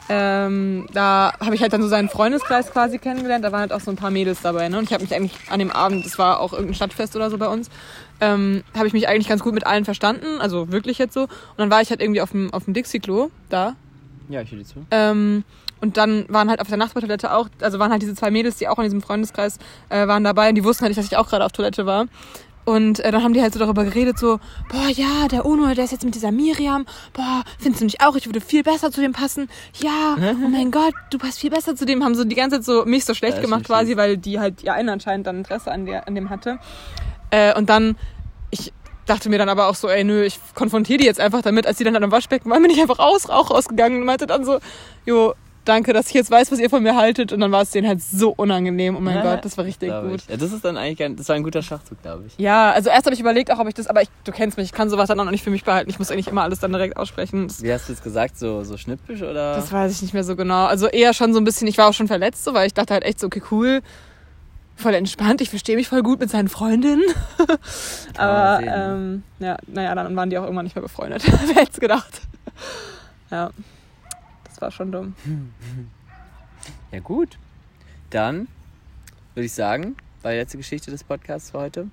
Ähm, 0.10 0.88
da 0.94 1.34
habe 1.40 1.56
ich 1.56 1.62
halt 1.62 1.72
dann 1.72 1.82
so 1.82 1.88
seinen 1.88 2.10
Freundeskreis 2.10 2.72
quasi 2.72 2.98
kennengelernt. 2.98 3.46
Da 3.46 3.52
waren 3.52 3.62
halt 3.62 3.74
auch 3.74 3.80
so 3.80 3.90
ein 3.90 3.96
paar 3.96 4.12
Mädels 4.12 4.42
dabei. 4.42 4.68
Ne? 4.68 4.78
Und 4.78 4.86
ich 4.86 4.94
habe 4.94 5.04
mich 5.04 5.16
eigentlich 5.16 5.34
an 5.50 5.60
dem 5.60 5.72
Abend, 5.72 6.06
das 6.06 6.18
war 6.20 6.40
auch 6.40 6.52
irgendein 6.52 6.76
Stadtfest 6.76 7.16
oder 7.16 7.30
so 7.30 7.38
bei 7.38 7.48
uns, 7.48 7.70
ähm, 8.24 8.64
habe 8.76 8.88
ich 8.88 8.94
mich 8.94 9.08
eigentlich 9.08 9.28
ganz 9.28 9.44
gut 9.44 9.54
mit 9.54 9.68
allen 9.68 9.86
verstanden. 9.86 10.40
Also 10.40 10.72
wirklich 10.72 10.98
jetzt 10.98 11.14
so. 11.14 11.24
Und 11.24 11.58
dann 11.58 11.70
war 11.70 11.82
ich 11.82 11.90
halt 11.90 12.02
irgendwie 12.02 12.22
auf 12.22 12.32
dem, 12.32 12.54
auf 12.54 12.66
dem 12.66 12.74
Dixie-Klo 12.74 13.30
da. 13.50 13.76
ja, 14.30 14.42
ich 14.42 14.52
höre 14.52 14.60
dir 14.60 14.66
zu. 14.66 14.86
Ähm, 14.92 15.44
und 15.82 15.98
dann 15.98 16.26
waren 16.30 16.50
halt 16.50 16.62
auf 16.62 16.70
der 16.70 16.78
Nachbartoilette 16.78 17.34
auch, 17.34 17.50
also 17.60 17.78
waren 17.78 17.92
halt 17.92 18.02
diese 18.02 18.16
zwei 18.16 18.32
Mädels, 18.32 18.56
die 18.56 18.70
auch 18.70 18.78
in 18.78 18.86
diesem 18.86 19.02
Freundeskreis 19.02 19.60
äh, 19.90 20.08
waren 20.08 20.24
dabei 20.24 20.48
und 20.48 20.56
die 20.56 20.64
wussten 20.64 20.84
halt 20.84 20.92
nicht, 20.92 20.98
dass 20.98 21.06
ich 21.06 21.18
auch 21.18 21.28
gerade 21.28 21.44
auf 21.44 21.52
Toilette 21.52 21.86
war. 21.86 22.06
Und 22.66 23.02
äh, 23.02 23.12
dann 23.12 23.22
haben 23.22 23.34
die 23.34 23.42
halt 23.42 23.52
so 23.52 23.60
darüber 23.60 23.84
geredet, 23.84 24.18
so, 24.18 24.40
boah, 24.70 24.88
ja, 24.88 25.28
der 25.30 25.46
Uno, 25.46 25.74
der 25.74 25.84
ist 25.84 25.92
jetzt 25.92 26.06
mit 26.06 26.16
dieser 26.16 26.32
Miriam, 26.32 26.86
boah, 27.12 27.44
findest 27.60 27.82
du 27.82 27.86
nicht 27.86 28.02
auch, 28.02 28.16
ich 28.16 28.26
würde 28.26 28.40
viel 28.40 28.64
besser 28.64 28.90
zu 28.92 29.02
dem 29.02 29.12
passen. 29.12 29.50
Ja, 29.82 30.16
oh 30.18 30.48
mein 30.48 30.72
Gott, 30.72 30.94
du 31.10 31.18
passt 31.18 31.40
viel 31.40 31.50
besser 31.50 31.76
zu 31.76 31.86
dem. 31.86 32.02
Haben 32.02 32.16
so 32.16 32.24
die 32.24 32.36
ganze 32.36 32.58
Zeit 32.58 32.66
so 32.66 32.86
mich 32.86 33.04
so 33.04 33.14
schlecht 33.14 33.40
ist 33.40 33.44
gemacht 33.44 33.66
quasi, 33.66 33.98
weil 33.98 34.16
die 34.16 34.40
halt, 34.40 34.64
ja, 34.64 34.74
eine 34.74 34.94
anscheinend 34.94 35.28
dann 35.28 35.40
Interesse 35.40 35.70
an, 35.70 35.86
der, 35.86 36.08
an 36.08 36.16
dem 36.16 36.30
hatte. 36.30 36.60
Äh, 37.32 37.58
und 37.58 37.70
dann, 37.70 37.98
ich 38.54 38.72
dachte 39.06 39.30
mir 39.30 39.38
dann 39.38 39.50
aber 39.50 39.68
auch 39.68 39.76
so, 39.76 39.90
ey, 39.90 40.04
nö, 40.04 40.24
ich 40.24 40.40
konfrontiere 40.56 41.00
die 41.00 41.06
jetzt 41.06 41.20
einfach 41.20 41.42
damit. 41.42 41.68
Als 41.68 41.78
die 41.78 41.84
dann 41.84 41.96
an 41.96 42.04
am 42.04 42.12
Waschbecken 42.12 42.50
waren, 42.50 42.62
bin 42.62 42.72
ich 42.72 42.82
einfach 42.82 43.00
aus, 43.00 43.30
Rauch 43.30 43.52
rausgegangen 43.52 44.00
und 44.00 44.06
meinte 44.06 44.28
dann 44.28 44.46
so, 44.46 44.60
jo, 45.06 45.34
danke, 45.66 45.94
dass 45.94 46.08
ich 46.08 46.14
jetzt 46.14 46.32
weiß, 46.32 46.52
was 46.52 46.60
ihr 46.60 46.70
von 46.70 46.84
mir 46.84 46.96
haltet. 46.96 47.34
Und 47.34 47.40
dann 47.40 47.52
war 47.52 47.62
es 47.62 47.72
denen 47.72 47.88
halt 47.88 48.02
so 48.02 48.32
unangenehm. 48.32 48.96
Oh 48.96 49.00
mein 49.00 49.22
Gott, 49.22 49.44
das 49.44 49.58
war 49.58 49.66
richtig 49.66 49.90
gut. 49.90 50.22
Ja, 50.30 50.38
das 50.38 50.52
ist 50.52 50.64
dann 50.64 50.78
eigentlich 50.78 51.04
ein, 51.04 51.16
das 51.16 51.28
war 51.30 51.36
ein 51.36 51.44
guter 51.44 51.62
Schachzug, 51.62 52.02
glaube 52.02 52.26
ich. 52.28 52.34
Ja, 52.38 52.72
also 52.72 52.90
erst 52.90 53.06
habe 53.06 53.14
ich 53.14 53.20
überlegt, 53.20 53.52
auch 53.52 53.60
ob 53.60 53.68
ich 53.68 53.74
das, 53.74 53.88
aber 53.88 54.02
ich, 54.02 54.10
du 54.24 54.32
kennst 54.32 54.58
mich, 54.58 54.68
ich 54.68 54.72
kann 54.74 54.90
sowas 54.90 55.08
dann 55.08 55.20
auch 55.20 55.26
noch 55.26 55.32
nicht 55.32 55.44
für 55.44 55.52
mich 55.52 55.64
behalten. 55.64 55.90
Ich 55.90 56.00
muss 56.00 56.12
eigentlich 56.12 56.28
immer 56.28 56.44
alles 56.44 56.60
dann 56.60 56.72
direkt 56.72 56.98
aussprechen. 56.98 57.48
Das, 57.48 57.62
Wie 57.62 57.74
hast 57.74 57.90
du 57.90 57.94
es 57.94 58.02
gesagt? 58.02 58.38
So, 58.38 58.64
so 58.64 58.78
schnippisch 58.78 59.22
oder? 59.22 59.56
das 59.56 59.72
weiß 59.72 59.92
ich 59.92 60.02
nicht 60.02 60.14
mehr 60.14 60.24
so 60.24 60.36
genau. 60.36 60.66
Also 60.66 60.88
eher 60.88 61.14
schon 61.14 61.34
so 61.34 61.40
ein 61.40 61.44
bisschen, 61.44 61.68
ich 61.68 61.78
war 61.78 61.90
auch 61.90 61.94
schon 61.94 62.08
verletzt, 62.08 62.44
so, 62.44 62.54
weil 62.54 62.68
ich 62.68 62.74
dachte 62.74 62.94
halt 62.94 63.04
echt 63.04 63.20
so, 63.20 63.28
okay, 63.28 63.42
cool, 63.52 63.82
voll 64.76 64.94
entspannt, 64.94 65.42
ich 65.42 65.50
verstehe 65.50 65.76
mich 65.76 65.88
voll 65.88 66.04
gut 66.04 66.20
mit 66.20 66.30
seinen 66.30 66.50
Freundinnen. 66.50 67.04
Aber 68.18 68.62
ähm, 68.66 69.24
ja, 69.40 69.58
naja, 69.68 69.96
dann 69.96 70.16
waren 70.16 70.30
die 70.30 70.38
auch 70.38 70.44
irgendwann 70.44 70.66
nicht 70.66 70.76
mehr 70.76 70.84
befreundet. 70.84 71.24
Wer 71.48 71.56
hätte 71.56 71.72
es 71.72 71.80
gedacht? 71.80 72.22
Ja, 73.30 73.52
das 74.46 74.62
war 74.62 74.72
schon 74.72 74.92
dumm. 74.92 75.16
Ja, 76.92 77.00
gut. 77.00 77.38
Dann 78.10 78.48
würde 79.34 79.46
ich 79.46 79.54
sagen, 79.54 79.96
war 80.22 80.32
die 80.32 80.38
letzte 80.38 80.58
Geschichte 80.58 80.92
des 80.92 81.04
Podcasts 81.04 81.52
für 81.52 81.60
heute. 81.60 81.88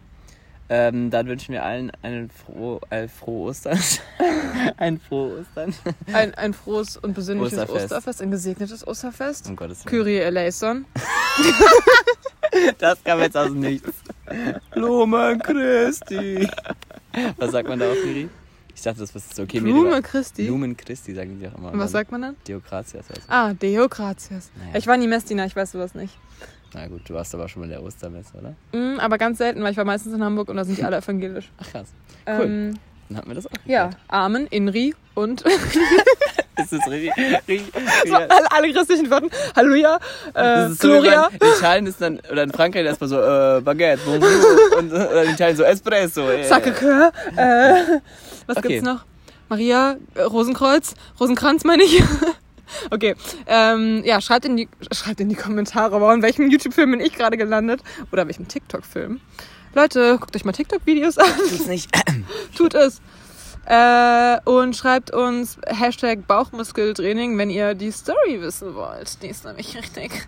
Ähm, 0.72 1.10
dann 1.10 1.26
wünschen 1.26 1.52
wir 1.52 1.64
allen 1.64 1.90
einen 2.02 2.30
froh, 2.30 2.80
äh, 2.90 3.08
frohe 3.08 3.48
Ostern. 3.50 3.76
ein 4.76 5.00
frohe 5.00 5.40
Ostern. 5.40 5.74
Ein, 6.12 6.32
ein 6.34 6.54
frohes 6.54 6.96
und 6.96 7.12
besinnliches 7.12 7.58
Osterfest. 7.58 7.84
Osterfest, 7.86 8.22
ein 8.22 8.30
gesegnetes 8.30 8.86
Osterfest. 8.86 9.48
Um 9.48 9.56
Gottes 9.56 9.84
Willen. 9.84 9.90
Kyrie 10.04 10.18
eleison. 10.18 10.84
Das 12.78 13.02
kam 13.02 13.20
jetzt 13.20 13.36
aus 13.36 13.48
dem 13.48 13.60
Nichts. 13.60 13.90
Lumen 14.74 15.40
Christi. 15.40 16.48
Was 17.36 17.50
sagt 17.50 17.68
man 17.68 17.78
da 17.80 17.90
auf 17.90 17.96
Kyrie? 18.02 18.28
Ich 18.74 18.82
dachte, 18.82 19.00
das 19.00 19.14
ist 19.14 19.38
okay. 19.40 19.58
lieber- 19.58 20.00
Christi. 20.02 20.46
Lumen 20.46 20.76
Christi 20.76 21.14
sagen 21.14 21.38
die 21.40 21.48
auch 21.48 21.58
immer. 21.58 21.72
Und 21.72 21.78
was 21.80 21.90
sagt 21.90 22.12
man 22.12 22.22
dann? 22.22 22.36
Deokratias. 22.46 23.04
Also. 23.10 23.22
Ah, 23.28 23.52
Deo 23.54 23.88
gratias. 23.88 24.50
Naja. 24.56 24.78
Ich 24.78 24.86
war 24.86 24.96
nie 24.96 25.08
Messdiener, 25.08 25.44
ich 25.46 25.54
weiß 25.56 25.72
sowas 25.72 25.94
nicht. 25.94 26.16
Na 26.74 26.86
gut, 26.86 27.00
du 27.08 27.14
warst 27.14 27.34
aber 27.34 27.48
schon 27.48 27.60
mal 27.60 27.66
in 27.66 27.72
der 27.72 27.82
Ostermesse, 27.82 28.32
oder? 28.38 28.54
Mm, 28.78 29.00
aber 29.00 29.18
ganz 29.18 29.38
selten, 29.38 29.62
weil 29.62 29.72
ich 29.72 29.76
war 29.76 29.84
meistens 29.84 30.14
in 30.14 30.22
Hamburg 30.22 30.48
und 30.48 30.56
da 30.56 30.64
sind 30.64 30.78
die 30.78 30.84
alle 30.84 30.98
evangelisch. 30.98 31.50
Ach 31.60 31.68
krass. 31.70 31.88
Cool. 32.28 32.44
Ähm, 32.44 32.78
Dann 33.08 33.18
hatten 33.18 33.28
wir 33.28 33.34
das 33.34 33.46
auch 33.46 33.50
ja, 33.66 33.84
geklärt. 33.86 34.02
Amen, 34.08 34.46
Inri 34.48 34.94
und 35.14 35.42
Ist 36.60 36.72
das 36.72 36.86
richtig? 36.90 37.12
richtig 37.16 37.62
so 38.06 38.14
alle, 38.14 38.72
christlichen 38.72 39.10
Worten. 39.10 39.30
Halleluja, 39.56 39.96
äh, 39.96 40.32
Das 40.34 40.72
ist 40.72 40.82
so, 40.82 40.88
Gloria. 40.88 41.28
in 41.28 41.48
Italien 41.58 41.86
ist 41.86 42.00
dann, 42.02 42.20
oder 42.30 42.42
in 42.42 42.52
Frankreich 42.52 42.84
erstmal 42.84 43.08
so, 43.08 43.16
äh, 43.18 43.60
Baguette, 43.62 44.02
bonjour, 44.04 44.30
und 44.78 44.92
äh, 44.92 44.94
oder 44.94 45.24
in 45.24 45.30
Italien 45.30 45.56
so 45.56 45.62
Espresso. 45.64 46.28
Äh. 46.28 46.44
Sacre-Cœur. 46.44 47.12
Äh, 47.36 48.00
was 48.46 48.58
Okay. 48.58 48.68
gibt's 48.68 48.84
noch? 48.84 49.04
Maria, 49.48 49.96
äh, 50.14 50.22
Rosenkreuz, 50.22 50.94
Rosenkranz 51.18 51.64
meine 51.64 51.82
ich. 51.82 52.02
Okay, 52.90 53.14
ähm, 53.46 54.02
ja, 54.04 54.20
schreibt 54.20 54.44
in, 54.44 54.56
die, 54.56 54.68
schreibt 54.92 55.20
in 55.20 55.28
die 55.28 55.34
Kommentare, 55.34 56.00
wow, 56.00 56.12
in 56.14 56.22
welchem 56.22 56.50
YouTube-Film 56.50 56.92
bin 56.92 57.00
ich 57.00 57.14
gerade 57.14 57.36
gelandet 57.36 57.82
oder 58.12 58.26
welchem 58.26 58.48
TikTok-Film. 58.48 59.20
Leute, 59.74 60.18
guckt 60.18 60.34
euch 60.34 60.44
mal 60.44 60.52
TikTok-Videos 60.52 61.18
an. 61.18 61.26
Tut's 61.36 61.66
nicht. 61.68 61.90
Tut 62.56 62.74
es. 62.74 63.00
Äh, 63.66 64.38
und 64.44 64.74
schreibt 64.74 65.12
uns 65.12 65.58
Hashtag 65.66 66.26
Bauchmuskeltraining, 66.26 67.36
wenn 67.38 67.50
ihr 67.50 67.74
die 67.74 67.92
Story 67.92 68.40
wissen 68.40 68.74
wollt. 68.74 69.22
Die 69.22 69.28
ist 69.28 69.44
nämlich 69.44 69.76
richtig. 69.76 70.26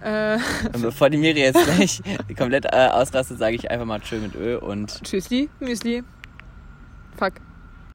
Äh, 0.00 0.38
Und 0.72 0.82
bevor 0.82 1.10
die 1.10 1.16
Miri 1.16 1.40
jetzt 1.40 1.64
gleich 1.64 2.02
komplett 2.36 2.66
äh, 2.66 2.88
ausrastet, 2.88 3.38
sage 3.38 3.56
ich 3.56 3.70
einfach 3.70 3.86
mal 3.86 4.00
Tschö 4.00 4.18
mit 4.18 4.34
Ö 4.34 4.58
und 4.58 5.02
Tschüssli, 5.02 5.48
Müsli. 5.60 6.04
Fuck. 7.16 7.34